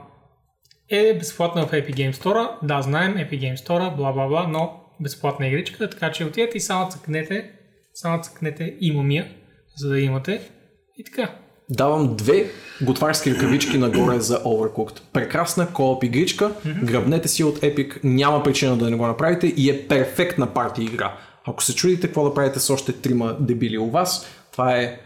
е 0.88 1.18
безплатна 1.18 1.66
в 1.66 1.70
Epic 1.70 1.94
Game 1.94 2.12
Store. 2.12 2.50
Да, 2.62 2.82
знаем, 2.82 3.14
Epic 3.14 3.40
Game 3.40 3.56
Store, 3.56 3.96
бла 3.96 4.12
бла 4.12 4.26
бла, 4.26 4.46
но 4.48 4.83
безплатна 5.04 5.46
игричка, 5.46 5.90
така 5.90 6.12
че 6.12 6.24
отидете 6.24 6.58
и 6.58 6.60
само 6.60 6.90
цъкнете, 6.90 7.50
само 7.94 8.22
цъкнете 8.22 8.76
имамия, 8.80 9.28
за 9.76 9.88
да 9.88 10.00
имате. 10.00 10.50
И 10.98 11.04
така. 11.04 11.38
Давам 11.70 12.16
две 12.16 12.50
готварски 12.82 13.34
ръкавички 13.34 13.78
нагоре 13.78 14.20
за 14.20 14.42
Overcooked. 14.42 15.00
Прекрасна 15.12 15.72
кооп 15.72 16.04
игричка, 16.04 16.52
гръбнете 16.84 17.28
си 17.28 17.44
от 17.44 17.58
Epic, 17.58 18.00
няма 18.04 18.42
причина 18.42 18.76
да 18.76 18.90
не 18.90 18.96
го 18.96 19.06
направите 19.06 19.46
и 19.46 19.70
е 19.70 19.88
перфектна 19.88 20.54
парти 20.54 20.82
игра. 20.82 21.16
Ако 21.46 21.62
се 21.62 21.74
чудите 21.74 22.06
какво 22.06 22.28
да 22.28 22.34
правите 22.34 22.60
с 22.60 22.70
още 22.70 22.92
трима 22.92 23.36
дебили 23.40 23.78
у 23.78 23.90
вас, 23.90 24.26
това 24.52 24.76
е 24.76 25.00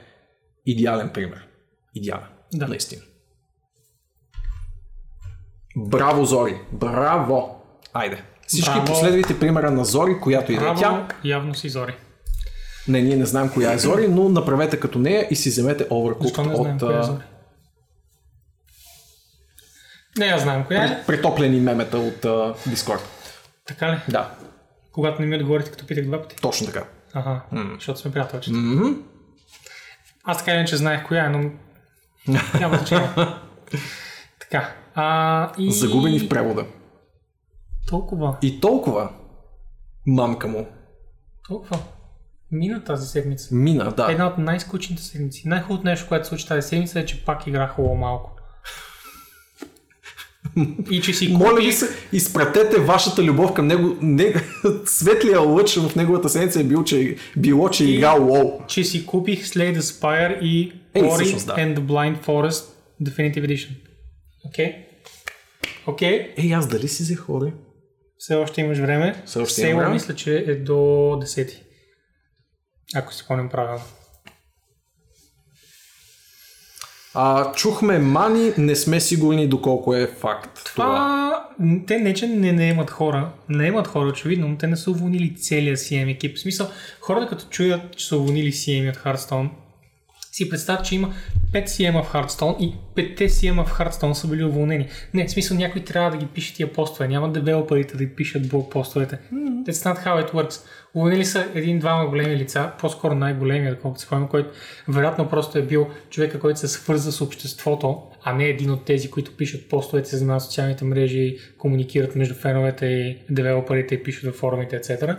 идеален 0.66 1.10
пример. 1.14 1.46
Идеален. 1.94 2.26
Да. 2.54 2.68
Наистина. 2.68 3.02
Браво, 5.76 6.24
Зори! 6.24 6.54
Браво! 6.72 7.62
Айде. 7.92 8.22
Всички 8.48 8.70
Браво. 8.70 8.84
последвайте 8.86 9.38
примера 9.40 9.70
на 9.70 9.84
Зори, 9.84 10.20
която 10.20 10.52
и 10.52 10.56
да 10.56 10.60
е 10.60 10.64
Браво, 10.64 10.80
тя. 10.80 11.08
явно 11.24 11.54
си 11.54 11.68
зори. 11.68 11.96
Не, 12.88 13.02
ние 13.02 13.16
не 13.16 13.26
знаем 13.26 13.50
коя 13.50 13.72
е 13.72 13.78
Зори, 13.78 14.08
но 14.08 14.28
направете 14.28 14.80
като 14.80 14.98
нея 14.98 15.28
и 15.30 15.36
си 15.36 15.48
вземете 15.48 15.88
Overcooked 15.88 16.38
не 16.38 16.54
знаем 16.54 16.74
от 16.74 16.80
коя 16.80 16.98
е 16.98 17.02
зори? 17.02 17.22
Не, 20.18 20.26
аз 20.26 20.42
знам 20.42 20.64
коя 20.64 20.84
е. 20.84 21.04
претоплени 21.06 21.60
мемета 21.60 21.98
от 21.98 22.24
а, 22.24 22.28
Discord. 22.68 23.00
Така 23.66 23.92
ли? 23.92 23.98
Да, 24.08 24.30
Когато 24.92 25.20
не 25.22 25.26
ми 25.26 25.36
отговорите, 25.36 25.70
като 25.70 25.86
питах 25.86 26.04
два 26.04 26.22
пъти. 26.22 26.36
точно 26.36 26.66
така. 26.66 26.84
Ага, 27.14 27.42
защото 27.74 28.00
сме 28.00 28.10
приятелчета. 28.12 28.56
Мгм. 28.56 28.92
Аз 30.24 30.38
така 30.38 30.54
иначе 30.54 30.76
знаех 30.76 31.06
коя 31.08 31.24
е, 31.24 31.28
но 31.28 31.50
няма 32.60 32.76
значение. 32.76 33.08
така. 34.40 34.74
А, 34.94 35.52
и... 35.58 35.72
Загубени 35.72 36.18
в 36.20 36.28
превода. 36.28 36.64
Толкова, 37.88 38.36
И 38.42 38.60
толкова 38.60 39.10
мамка 40.06 40.48
му. 40.48 40.66
толкова. 41.48 41.78
Мина 42.52 42.84
тази 42.84 43.06
седмица. 43.08 43.54
Мина, 43.54 43.92
да. 43.96 44.06
Една 44.10 44.26
от 44.26 44.38
най-скучните 44.38 45.02
седмици. 45.02 45.48
Най-хубавото 45.48 45.84
нещо, 45.88 46.08
което 46.08 46.24
се 46.24 46.28
случи 46.28 46.48
тази 46.48 46.68
седмица 46.68 47.00
е, 47.00 47.06
че 47.06 47.24
пак 47.24 47.46
играх 47.46 47.74
хубаво 47.74 47.94
малко. 47.94 48.30
И 50.90 51.00
че 51.00 51.12
си 51.12 51.32
Моля 51.32 51.54
ви 51.54 51.60
купих... 51.60 51.74
се, 51.74 51.88
изпратете 52.12 52.80
вашата 52.80 53.22
любов 53.22 53.54
към 53.54 53.66
него. 53.66 53.96
Не... 54.02 54.34
Светлия 54.86 55.40
лъч 55.40 55.78
в 55.78 55.96
неговата 55.96 56.28
седмица 56.28 56.60
е 56.60 56.64
бил, 56.64 56.84
че, 56.84 57.16
било, 57.36 57.68
че 57.68 57.84
е 57.84 57.88
играл 57.88 58.18
WoW. 58.18 58.66
че 58.66 58.84
си 58.84 59.06
купих 59.06 59.44
Slay 59.44 59.78
the 59.78 59.80
Spire 59.80 60.40
и 60.40 60.72
Ей, 60.94 61.02
Ori 61.02 61.14
всъщност, 61.14 61.46
да. 61.46 61.54
and 61.54 61.76
the 61.76 61.80
Blind 61.80 62.24
Forest 62.26 62.64
Definitive 63.02 63.46
Edition. 63.46 63.70
Окей? 64.46 64.74
Окей? 65.86 66.34
Ей, 66.36 66.54
аз 66.54 66.68
дали 66.68 66.88
си 66.88 67.02
взех 67.02 67.18
хори? 67.18 67.52
Все 68.18 68.34
още 68.34 68.60
имаш 68.60 68.78
време. 68.78 69.22
Все 69.26 69.38
още 69.38 69.54
Сейла 69.54 69.78
време. 69.80 69.94
мисля, 69.94 70.14
че 70.14 70.36
е 70.36 70.54
до 70.54 70.72
10. 70.72 71.62
Ако 72.94 73.12
си 73.12 73.18
спомням 73.18 73.48
правилно. 73.48 73.84
А, 77.14 77.52
чухме 77.52 77.98
мани, 77.98 78.52
не 78.58 78.76
сме 78.76 79.00
сигурни 79.00 79.48
доколко 79.48 79.94
е 79.94 80.06
факт. 80.06 80.60
Това. 80.64 80.84
Това, 80.84 81.48
м, 81.58 81.80
те 81.86 81.98
не, 81.98 82.14
че 82.14 82.26
не 82.26 82.52
наемат 82.52 82.90
хора. 82.90 83.32
Наемат 83.48 83.86
хора, 83.86 84.08
очевидно, 84.08 84.48
но 84.48 84.58
те 84.58 84.66
не 84.66 84.76
са 84.76 84.90
уволнили 84.90 85.36
целия 85.36 85.76
CM 85.76 86.10
екип. 86.10 86.36
В 86.36 86.40
смисъл, 86.40 86.68
хората 87.00 87.28
като 87.28 87.44
чуят, 87.50 87.96
че 87.96 88.06
са 88.06 88.16
уволнили 88.16 88.52
CM 88.52 88.90
от 88.90 88.96
Hearthstone, 88.96 89.48
си 90.38 90.50
представят, 90.50 90.84
че 90.84 90.94
има 90.94 91.14
5 91.52 91.66
CM 91.66 92.02
в 92.02 92.12
Hearthstone 92.12 92.58
и 92.58 92.74
5 92.96 93.26
CM 93.26 93.64
в 93.64 93.78
Hearthstone 93.78 94.12
са 94.12 94.28
били 94.28 94.44
уволнени. 94.44 94.88
Не, 95.14 95.26
в 95.26 95.30
смисъл 95.30 95.56
някой 95.56 95.84
трябва 95.84 96.10
да 96.10 96.16
ги 96.16 96.26
пише 96.26 96.54
тия 96.54 96.72
постове. 96.72 97.08
Няма 97.08 97.32
девелоперите 97.32 97.96
да 97.96 98.04
ги 98.04 98.14
пишат 98.14 98.48
блок 98.48 98.72
постовете. 98.72 99.18
That's 99.32 99.94
not 99.94 100.04
how 100.04 100.26
it 100.26 100.32
works. 100.32 100.66
Уволнили 100.94 101.24
са 101.24 101.46
един-двама 101.54 102.06
големи 102.06 102.36
лица, 102.36 102.72
по-скоро 102.78 103.14
най-големия, 103.14 103.74
доколкото 103.74 104.00
се 104.00 104.06
спомням, 104.06 104.28
който 104.28 104.50
вероятно 104.88 105.28
просто 105.28 105.58
е 105.58 105.62
бил 105.62 105.88
човека, 106.10 106.40
който 106.40 106.60
се 106.60 106.68
свърза 106.68 107.12
с 107.12 107.20
обществото, 107.20 108.02
а 108.22 108.32
не 108.32 108.44
един 108.44 108.70
от 108.70 108.84
тези, 108.84 109.10
които 109.10 109.36
пишат 109.36 109.68
постовете, 109.68 110.08
се 110.08 110.16
занимават 110.16 110.42
социалните 110.42 110.84
мрежи, 110.84 111.38
комуникират 111.58 112.16
между 112.16 112.34
феновете 112.34 112.86
и 112.86 113.18
девелоперите 113.30 113.94
и 113.94 114.02
пишат 114.02 114.24
във 114.24 114.34
форумите, 114.34 114.80
etc. 114.80 115.18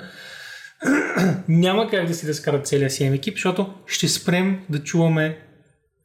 Няма 1.47 1.89
как 1.89 2.07
да 2.07 2.13
си 2.13 2.27
разкарат 2.27 2.67
целия 2.67 2.89
си 2.89 3.05
екип, 3.05 3.33
защото 3.33 3.73
ще 3.85 4.07
спрем 4.07 4.65
да 4.69 4.83
чуваме 4.83 5.37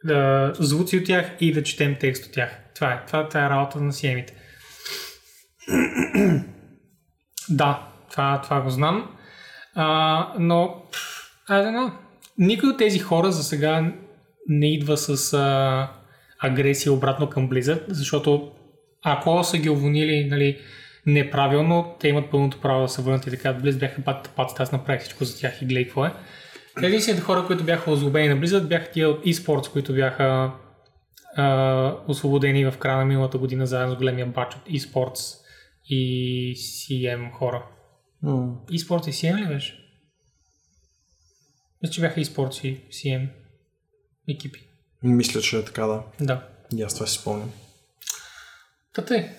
да, 0.04 0.52
звуци 0.58 0.98
от 0.98 1.04
тях 1.04 1.30
и 1.40 1.52
да 1.52 1.62
четем 1.62 1.96
текст 2.00 2.26
от 2.26 2.32
тях. 2.32 2.50
Това 2.74 2.92
е. 2.92 3.06
Това, 3.06 3.28
това 3.28 3.46
е 3.46 3.50
работа 3.50 3.80
на 3.80 3.92
сиемите. 3.92 4.34
да, 7.48 7.88
това, 8.10 8.40
това 8.40 8.60
го 8.60 8.70
знам. 8.70 9.16
А, 9.74 10.28
но, 10.38 10.82
I 11.50 11.64
don't. 11.64 11.92
Никой 12.38 12.68
от 12.68 12.78
тези 12.78 12.98
хора 12.98 13.32
за 13.32 13.42
сега 13.42 13.92
не 14.48 14.74
идва 14.74 14.96
с 14.96 15.32
а, 15.32 15.88
агресия 16.38 16.92
обратно 16.92 17.30
към 17.30 17.50
Blizzard, 17.50 17.84
защото 17.88 18.52
ако 19.02 19.44
са 19.44 19.58
ги 19.58 19.70
уволнили 19.70 20.28
нали, 20.30 20.58
неправилно, 21.06 21.96
те 22.00 22.08
имат 22.08 22.30
пълното 22.30 22.60
право 22.60 22.82
да 22.82 22.88
се 22.88 23.02
върнат 23.02 23.26
и 23.26 23.30
така. 23.30 23.54
Blizzard 23.54 23.78
бяха 23.78 24.02
пат 24.02 24.30
пат, 24.36 24.60
аз 24.60 24.72
направих 24.72 25.00
всичко 25.00 25.24
за 25.24 25.38
тях 25.38 25.62
и 25.62 25.66
гледай 25.66 25.84
какво 25.84 26.04
е. 26.04 26.12
Единствените 26.82 27.24
хора, 27.24 27.46
които 27.46 27.64
бяха 27.64 27.90
озлобени 27.90 28.28
на 28.28 28.36
Blizzard, 28.36 28.68
бяха 28.68 28.90
тия 28.90 29.08
от 29.08 29.24
eSports, 29.24 29.72
които 29.72 29.94
бяха 29.94 30.52
а, 31.36 31.96
освободени 32.08 32.70
в 32.70 32.78
края 32.78 32.96
на 32.96 33.04
миналата 33.04 33.38
година 33.38 33.66
заедно 33.66 33.94
с 33.94 33.98
големия 33.98 34.26
бач 34.26 34.54
от 34.54 34.68
eSports 34.68 35.38
и 35.88 36.54
CM 36.56 37.32
хора. 37.32 37.66
М. 38.22 38.56
eSports 38.70 39.08
и 39.08 39.12
CM 39.12 39.44
ли 39.44 39.54
беше? 39.54 39.78
Мисля, 41.82 41.92
че 41.92 42.00
бяха 42.00 42.20
eSports 42.20 42.64
и 42.64 42.88
CM 42.90 43.28
екипи. 44.28 44.60
Мисля, 45.02 45.40
че 45.40 45.58
е 45.58 45.64
така, 45.64 45.86
да. 45.86 46.02
Да. 46.20 46.48
И 46.76 46.82
аз 46.82 46.94
това 46.94 47.06
си 47.06 47.18
спомням. 47.18 47.52
Та 48.94 49.04
тъй. 49.04 49.30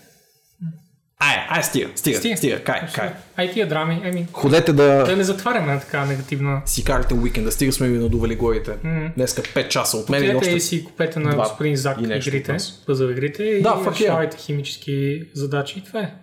Ай, 1.20 1.36
ай, 1.50 1.64
стига, 1.64 1.90
стига, 1.96 2.18
стига, 2.18 2.38
стига 2.38 2.64
кай, 2.64 2.82
кай. 2.96 3.10
Ай 3.38 3.52
тия 3.52 3.68
драми, 3.68 4.02
еми, 4.04 4.28
Ходете 4.34 4.74
да 4.74 5.04
да 5.04 5.16
не 5.18 5.24
затваряме 5.24 5.74
на 5.74 5.80
така 5.80 6.06
негативна. 6.06 6.62
си 6.66 6.84
карате 6.84 7.14
уикенда, 7.14 7.52
стига 7.52 7.72
сме 7.72 7.88
ви 7.88 7.98
надували 7.98 8.36
главите. 8.36 8.78
М. 8.84 9.12
Днеска 9.16 9.42
5 9.42 9.68
часа 9.68 9.98
от 9.98 10.10
мен 10.10 10.24
и 10.24 10.26
Отидете 10.26 10.46
още 10.46 10.56
и 10.56 10.62
си 10.62 10.86
купете 10.86 11.20
на 11.20 11.36
господин 11.36 11.76
Зак 11.76 11.98
и 12.02 12.08
нещо 12.08 12.30
игрите, 12.30 12.58
пъзъл 12.86 13.10
игрите 13.10 13.44
и 13.44 13.62
Да, 13.62 13.70
fuck 13.70 13.92
yeah. 13.92 14.04
решавайте 14.04 14.38
химически 14.38 15.22
задачи 15.34 15.80
и 15.80 15.84
това 15.84 16.00
е. 16.00 16.14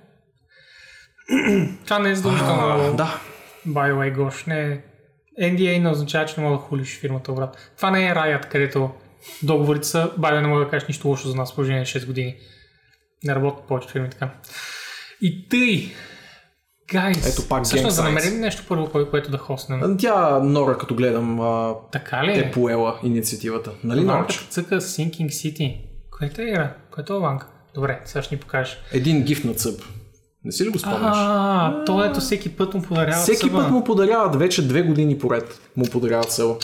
това 1.85 1.98
не 1.98 2.10
е 2.10 2.14
задължително. 2.14 2.62
А, 2.62 2.93
да. 2.93 3.20
By 3.69 3.93
the 3.93 3.94
way, 3.94 4.14
Гош, 4.14 4.44
не 4.47 4.60
е 4.60 4.78
NDA 5.40 5.78
не 5.78 5.90
означава, 5.90 6.27
че 6.27 6.40
не 6.40 6.47
мога 6.47 6.56
да 6.56 6.62
хулиш 6.62 7.01
фирмата 7.01 7.32
обратно. 7.32 7.60
Това 7.77 7.90
не 7.90 8.09
е 8.09 8.14
раят, 8.14 8.48
където 8.48 8.90
договорите 9.43 9.86
са, 9.86 10.10
бая 10.19 10.43
не 10.43 10.48
мога 10.48 10.64
да 10.64 10.70
кажеш 10.70 10.89
нищо 10.89 11.09
лошо 11.09 11.28
за 11.28 11.35
нас 11.36 11.52
в 11.52 11.55
положение 11.55 11.81
на 11.81 11.86
6 11.86 12.06
години. 12.06 12.36
Не 13.24 13.35
работят 13.35 13.64
повече 13.69 13.89
фирми 13.89 14.10
така. 14.10 14.31
И 15.23 15.49
тъй, 15.49 15.93
гайс, 16.93 17.27
Ето 17.28 17.49
пак 17.49 17.65
всъщност 17.65 17.97
да 17.97 18.03
намерим 18.03 18.40
нещо 18.40 18.62
първо, 18.69 18.86
кое- 18.86 19.11
което 19.11 19.31
да 19.31 19.39
хоснем. 19.39 19.97
Тя 19.99 20.39
Нора, 20.39 20.78
като 20.78 20.94
гледам, 20.94 21.40
а, 21.40 21.74
Така 21.93 22.24
ли? 22.24 22.39
е 22.39 22.51
поела 22.51 22.99
инициативата. 23.03 23.70
Нали, 23.85 24.01
Ванка 24.01 24.23
Норч? 24.23 24.47
цъка 24.51 24.74
Sinking 24.77 25.27
City. 25.27 25.77
Което 26.19 26.43
е 26.43 26.44
игра? 26.44 26.74
Което 26.90 27.15
е 27.15 27.19
Ванка? 27.19 27.47
Добре, 27.74 28.01
сега 28.05 28.23
ще 28.23 28.35
ни 28.35 28.40
покажеш. 28.40 28.78
Един 28.93 29.23
гиф 29.23 29.44
на 29.44 29.55
цъп. 29.55 29.81
Не 30.44 30.53
си 30.53 30.65
ли 30.65 30.69
го 30.69 30.78
спомняш? 30.78 31.16
А, 31.16 31.85
то 31.85 32.05
ето 32.05 32.20
всеки 32.20 32.49
път 32.49 32.74
му 32.74 32.82
подарява 32.82 33.23
Всеки 33.23 33.36
съба. 33.39 33.59
път 33.59 33.70
му 33.70 33.85
подаряват, 33.85 34.36
вече 34.36 34.69
две 34.69 34.82
години 34.82 35.19
поред 35.19 35.61
му 35.77 35.85
подаряват 35.86 36.32
село. 36.32 36.59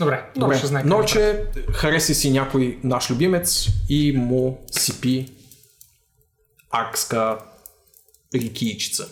Добре, 0.00 0.24
Добре, 0.34 0.40
Добре. 0.40 0.58
ще 0.58 0.66
знае. 0.66 0.82
Норче, 0.84 1.42
хареси 1.72 2.14
си 2.14 2.30
някой 2.30 2.78
наш 2.84 3.10
любимец 3.10 3.66
и 3.88 4.12
му 4.12 4.64
сипи 4.70 5.26
Акска 6.74 7.40
рекичица. 8.32 9.08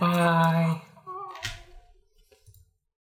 Bye. 0.00 0.93